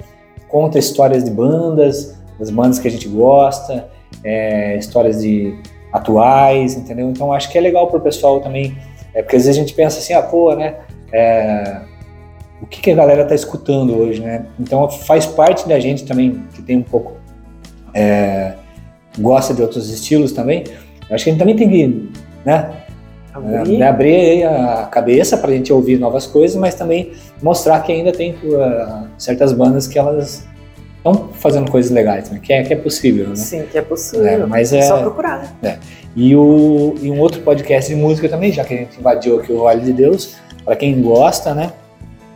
conta 0.47 0.77
histórias 0.77 1.23
de 1.23 1.31
bandas, 1.31 2.17
das 2.39 2.49
bandas 2.49 2.77
que 2.79 2.87
a 2.87 2.91
gente 2.91 3.07
gosta, 3.07 3.89
é, 4.23 4.77
histórias 4.77 5.21
de 5.21 5.57
atuais, 5.97 6.75
entendeu? 6.75 7.09
Então 7.09 7.31
acho 7.33 7.51
que 7.51 7.57
é 7.57 7.61
legal 7.61 7.87
pro 7.87 7.99
pessoal 7.99 8.39
também, 8.39 8.77
é, 9.13 9.21
porque 9.21 9.35
às 9.35 9.45
vezes 9.45 9.57
a 9.57 9.61
gente 9.61 9.73
pensa 9.73 9.99
assim, 9.99 10.13
ah, 10.13 10.21
pô, 10.21 10.55
né? 10.55 10.75
é, 11.11 11.81
o 12.61 12.65
que, 12.65 12.81
que 12.81 12.91
a 12.91 12.95
galera 12.95 13.25
tá 13.25 13.35
escutando 13.35 13.95
hoje, 13.97 14.21
né? 14.21 14.45
Então 14.59 14.89
faz 14.89 15.25
parte 15.25 15.67
da 15.67 15.79
gente 15.79 16.05
também, 16.05 16.43
que 16.53 16.61
tem 16.61 16.77
um 16.77 16.83
pouco. 16.83 17.13
é, 17.93 18.53
gosta 19.19 19.53
de 19.53 19.61
outros 19.61 19.89
estilos 19.89 20.31
também. 20.31 20.63
Acho 21.09 21.23
que 21.23 21.29
a 21.29 21.33
gente 21.33 21.39
também 21.39 21.55
tem 21.55 21.69
que, 21.69 22.11
né? 22.45 22.71
Abrir. 23.33 23.81
é, 23.81 23.87
abrir 23.87 24.43
a 24.45 24.87
cabeça 24.87 25.37
para 25.37 25.51
a 25.51 25.53
gente 25.53 25.71
ouvir 25.71 25.99
novas 25.99 26.25
coisas, 26.25 26.57
mas 26.57 26.73
também 26.73 27.11
mostrar 27.41 27.79
que 27.81 27.91
ainda 27.91 28.11
tem 28.11 28.31
uh, 28.31 29.07
certas 29.15 29.53
bandas 29.53 29.87
que 29.87 29.99
elas 29.99 30.47
estão 31.11 31.29
fazendo 31.33 31.69
coisas 31.69 31.91
legais, 31.91 32.29
né? 32.29 32.39
que, 32.41 32.53
é, 32.53 32.63
que 32.63 32.73
é 32.73 32.77
possível, 32.77 33.29
né? 33.29 33.35
Sim, 33.35 33.63
que 33.71 33.77
é 33.77 33.81
possível. 33.81 34.27
É, 34.27 34.37
mas 34.45 34.73
é, 34.73 34.81
Só 34.81 35.01
procurar. 35.01 35.55
né? 35.61 35.79
e, 36.15 36.35
o, 36.35 36.95
e 37.01 37.11
um 37.11 37.19
outro 37.19 37.41
podcast 37.41 37.93
de 37.93 37.99
música 37.99 38.27
também, 38.27 38.51
já 38.51 38.63
que 38.63 38.73
a 38.73 38.77
gente 38.77 38.99
invadiu 38.99 39.39
aqui 39.39 39.51
o 39.51 39.63
Vale 39.63 39.81
de 39.81 39.93
Deus, 39.93 40.35
para 40.65 40.75
quem 40.75 41.01
gosta, 41.01 41.53
né? 41.53 41.71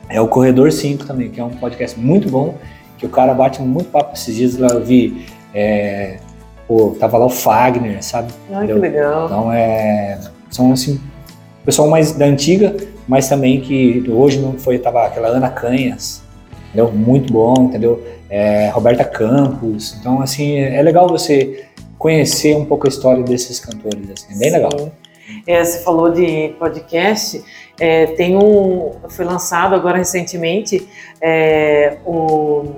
É 0.09 0.19
o 0.19 0.27
Corredor 0.27 0.71
5 0.71 1.05
também, 1.05 1.29
que 1.29 1.39
é 1.39 1.43
um 1.43 1.49
podcast 1.49 1.99
muito 1.99 2.29
bom, 2.29 2.55
que 2.97 3.05
o 3.05 3.09
cara 3.09 3.33
bate 3.33 3.61
muito 3.61 3.89
papo 3.89 4.13
esses 4.13 4.35
dias 4.35 4.57
lá, 4.57 4.67
eu 4.69 4.83
vi. 4.83 5.25
É, 5.53 6.17
pô, 6.67 6.95
tava 6.99 7.17
lá 7.17 7.25
o 7.25 7.29
Fagner, 7.29 8.03
sabe? 8.03 8.31
Ai, 8.51 8.67
que 8.67 8.73
legal. 8.73 9.25
Então 9.25 9.51
é. 9.51 10.19
São 10.49 10.71
assim. 10.71 10.99
Pessoal 11.63 11.87
mais 11.87 12.11
da 12.13 12.25
antiga, 12.25 12.75
mas 13.07 13.29
também 13.29 13.61
que 13.61 14.03
hoje 14.09 14.39
não 14.39 14.53
foi, 14.53 14.79
tava 14.79 15.05
aquela 15.05 15.27
Ana 15.27 15.49
Canhas, 15.49 16.23
entendeu? 16.69 16.91
Muito 16.91 17.31
bom, 17.31 17.53
entendeu? 17.59 18.03
É, 18.31 18.69
Roberta 18.69 19.03
Campos. 19.03 19.95
Então, 19.99 20.21
assim, 20.21 20.57
é 20.57 20.81
legal 20.81 21.07
você 21.07 21.65
conhecer 21.97 22.55
um 22.55 22.65
pouco 22.65 22.87
a 22.87 22.89
história 22.89 23.21
desses 23.23 23.59
cantores, 23.59 24.09
assim, 24.09 24.33
é 24.33 24.37
bem 24.37 24.51
legal. 24.51 24.71
Sim. 24.79 24.91
É, 25.45 25.63
você 25.63 25.79
falou 25.83 26.09
de 26.11 26.55
podcast. 26.57 27.43
é, 27.79 28.05
tem 28.07 28.35
um. 28.37 28.91
Foi 29.09 29.25
lançado 29.25 29.73
agora 29.75 29.97
recentemente 29.97 30.87
é, 31.21 31.97
o, 32.05 32.73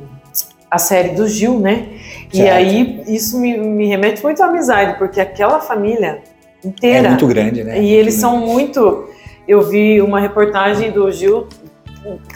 a 0.72 0.78
série 0.78 1.10
do 1.10 1.28
Gil, 1.28 1.60
né? 1.60 1.88
E 2.32 2.38
Certo. 2.38 2.54
aí 2.56 3.04
isso 3.08 3.38
me, 3.40 3.58
me 3.58 3.86
remete 3.88 4.24
muito 4.24 4.42
à 4.42 4.48
amizade, 4.48 4.98
porque 4.98 5.20
aquela 5.22 5.60
família 5.60 6.20
inteira. 6.64 7.08
É 7.08 7.10
muito 7.10 7.28
grande, 7.28 7.64
né? 7.64 7.82
E 7.82 7.94
eles 7.94 8.16
Muito 8.16 8.22
são 8.22 8.38
grande. 8.38 8.52
muito. 8.54 9.10
Eu 9.48 9.62
vi 9.62 10.02
uma 10.02 10.20
reportagem 10.20 10.92
do 10.92 11.12
Gil 11.12 11.48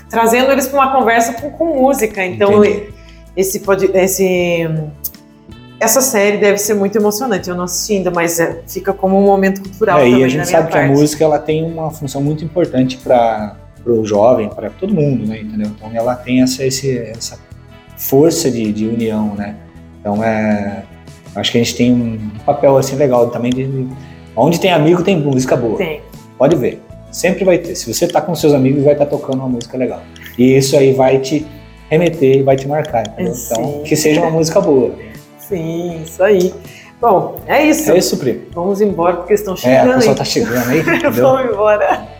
trazendo 0.09 0.51
eles 0.51 0.67
para 0.67 0.79
uma 0.79 0.91
conversa 0.91 1.33
com, 1.33 1.49
com 1.51 1.65
música. 1.81 2.25
Então, 2.25 2.63
Entendi. 2.63 2.96
Esse, 3.37 3.59
pod- 3.61 3.91
esse 3.93 4.67
essa 5.79 6.01
série 6.01 6.37
deve 6.37 6.57
ser 6.57 6.73
muito 6.73 6.97
emocionante. 6.97 7.49
Eu 7.49 7.55
não 7.55 7.65
assisti 7.65 7.93
ainda, 7.97 8.09
mas 8.09 8.39
é, 8.39 8.61
fica 8.67 8.91
como 8.91 9.17
um 9.17 9.23
momento 9.25 9.61
cultural 9.61 9.99
É, 9.99 10.03
também 10.05 10.19
e 10.19 10.23
a 10.23 10.27
gente 10.27 10.47
sabe 10.47 10.71
que 10.71 10.77
a 10.77 10.87
música 10.87 11.23
ela 11.23 11.37
tem 11.37 11.63
uma 11.63 11.91
função 11.91 12.21
muito 12.21 12.43
importante 12.43 12.97
para 12.97 13.55
o 13.85 14.03
jovem, 14.03 14.49
para 14.49 14.71
todo 14.71 14.93
mundo, 14.93 15.27
né? 15.27 15.39
Entendeu? 15.39 15.67
Então 15.67 15.91
ela 15.93 16.15
tem 16.15 16.41
essa, 16.41 16.65
esse, 16.65 16.97
essa 16.97 17.37
força 17.95 18.49
de, 18.49 18.73
de 18.73 18.87
união, 18.87 19.35
né? 19.35 19.55
Então 20.01 20.23
é, 20.23 20.83
acho 21.35 21.51
que 21.51 21.59
a 21.59 21.63
gente 21.63 21.75
tem 21.75 21.93
um 21.93 22.31
papel 22.43 22.75
assim 22.75 22.95
legal 22.95 23.29
também 23.29 23.51
de 23.51 23.87
onde 24.35 24.59
tem 24.59 24.71
amigo 24.71 25.03
tem 25.03 25.15
música 25.15 25.55
boa. 25.55 25.77
Tem. 25.77 26.01
Pode 26.39 26.55
ver, 26.55 26.81
sempre 27.11 27.45
vai 27.45 27.59
ter. 27.59 27.75
Se 27.75 27.91
você 27.93 28.07
tá 28.07 28.19
com 28.19 28.33
seus 28.33 28.53
amigos, 28.53 28.83
vai 28.83 28.93
estar 28.93 29.05
tocando 29.05 29.39
uma 29.39 29.49
música 29.49 29.77
legal. 29.77 30.01
E 30.37 30.57
isso 30.57 30.75
aí 30.75 30.91
vai 30.93 31.19
te 31.19 31.45
remeter 31.89 32.37
e 32.37 32.43
vai 32.43 32.55
te 32.55 32.67
marcar, 32.67 33.07
entendeu? 33.07 33.33
Sim. 33.33 33.53
Então 33.53 33.83
que 33.83 33.95
seja 33.95 34.21
uma 34.21 34.29
música 34.31 34.59
boa. 34.61 34.91
Sim, 35.39 36.01
isso 36.03 36.21
aí. 36.23 36.53
Bom, 36.99 37.39
é 37.45 37.63
isso. 37.63 37.91
É 37.91 37.97
isso, 37.97 38.17
primo. 38.17 38.41
Vamos 38.53 38.81
embora 38.81 39.17
porque 39.17 39.33
estão 39.33 39.53
É, 39.53 39.57
chegando. 39.57 39.91
o 39.91 39.93
pessoal 39.95 40.13
aí. 40.13 40.17
tá 40.17 40.25
chegando 40.25 40.69
aí? 40.69 40.81
Vamos 41.11 41.51
embora. 41.53 42.17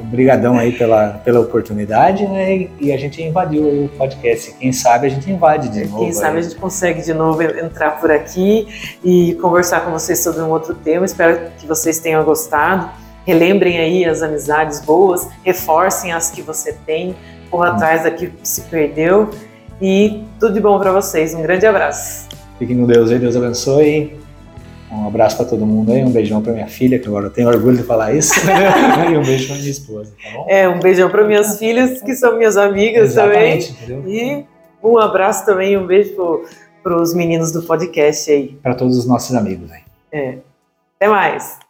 Obrigadão 0.00 0.56
aí 0.56 0.72
pela, 0.72 1.20
pela 1.24 1.40
oportunidade, 1.40 2.24
né? 2.26 2.68
E 2.80 2.92
a 2.92 2.96
gente 2.96 3.20
invadiu 3.22 3.62
o 3.62 3.88
podcast. 3.98 4.54
Quem 4.58 4.72
sabe 4.72 5.08
a 5.08 5.10
gente 5.10 5.30
invade 5.30 5.68
de 5.68 5.84
novo. 5.86 6.04
Quem 6.04 6.12
sabe 6.12 6.34
aí. 6.34 6.38
a 6.38 6.42
gente 6.42 6.54
consegue 6.56 7.02
de 7.02 7.12
novo 7.12 7.42
entrar 7.42 8.00
por 8.00 8.10
aqui 8.10 8.66
e 9.04 9.34
conversar 9.34 9.80
com 9.84 9.90
vocês 9.90 10.20
sobre 10.20 10.40
um 10.40 10.50
outro 10.50 10.72
tema. 10.74 11.04
Espero 11.04 11.50
que 11.58 11.66
vocês 11.66 11.98
tenham 11.98 12.24
gostado. 12.24 12.88
Relembrem 13.26 13.78
aí 13.78 14.04
as 14.04 14.22
amizades 14.22 14.80
boas, 14.80 15.28
reforcem 15.44 16.12
as 16.12 16.30
que 16.30 16.40
você 16.42 16.72
tem, 16.86 17.16
corra 17.50 17.70
atrás 17.70 18.02
que 18.14 18.32
se 18.42 18.62
perdeu 18.62 19.30
e 19.80 20.22
tudo 20.40 20.54
de 20.54 20.60
bom 20.60 20.78
para 20.78 20.92
vocês. 20.92 21.34
Um 21.34 21.42
grande 21.42 21.66
abraço. 21.66 22.28
Fiquem 22.58 22.78
com 22.78 22.86
Deus 22.86 23.10
aí, 23.10 23.18
Deus 23.18 23.36
abençoe. 23.36 24.16
Um 24.90 25.08
abraço 25.08 25.36
para 25.36 25.46
todo 25.46 25.66
mundo 25.66 25.92
aí, 25.92 26.04
um 26.04 26.10
beijão 26.10 26.40
para 26.40 26.52
minha 26.52 26.68
filha, 26.68 26.98
que 26.98 27.08
agora 27.08 27.26
eu 27.26 27.30
tenho 27.30 27.48
orgulho 27.48 27.76
de 27.76 27.82
falar 27.82 28.14
isso. 28.14 28.32
e 29.12 29.16
um 29.16 29.22
beijo 29.22 29.48
para 29.48 29.56
minha 29.56 29.70
esposa, 29.70 30.12
tá 30.22 30.30
bom? 30.32 30.46
É, 30.48 30.68
um 30.68 30.78
beijão 30.78 31.10
para 31.10 31.24
minhas 31.24 31.58
filhas, 31.58 32.00
que 32.00 32.14
são 32.14 32.36
minhas 32.36 32.56
amigas 32.56 33.10
Exatamente, 33.10 33.74
também. 33.74 33.98
entendeu? 33.98 34.12
E 34.12 34.46
um 34.82 34.96
abraço 34.98 35.44
também, 35.44 35.76
um 35.76 35.86
beijo 35.86 36.14
para 36.82 36.96
os 37.02 37.12
meninos 37.12 37.50
do 37.50 37.62
podcast 37.62 38.30
aí. 38.30 38.56
Para 38.62 38.74
todos 38.74 38.96
os 38.96 39.06
nossos 39.06 39.34
amigos 39.34 39.70
aí. 39.72 39.82
É. 40.12 40.38
Até 40.96 41.08
mais. 41.08 41.65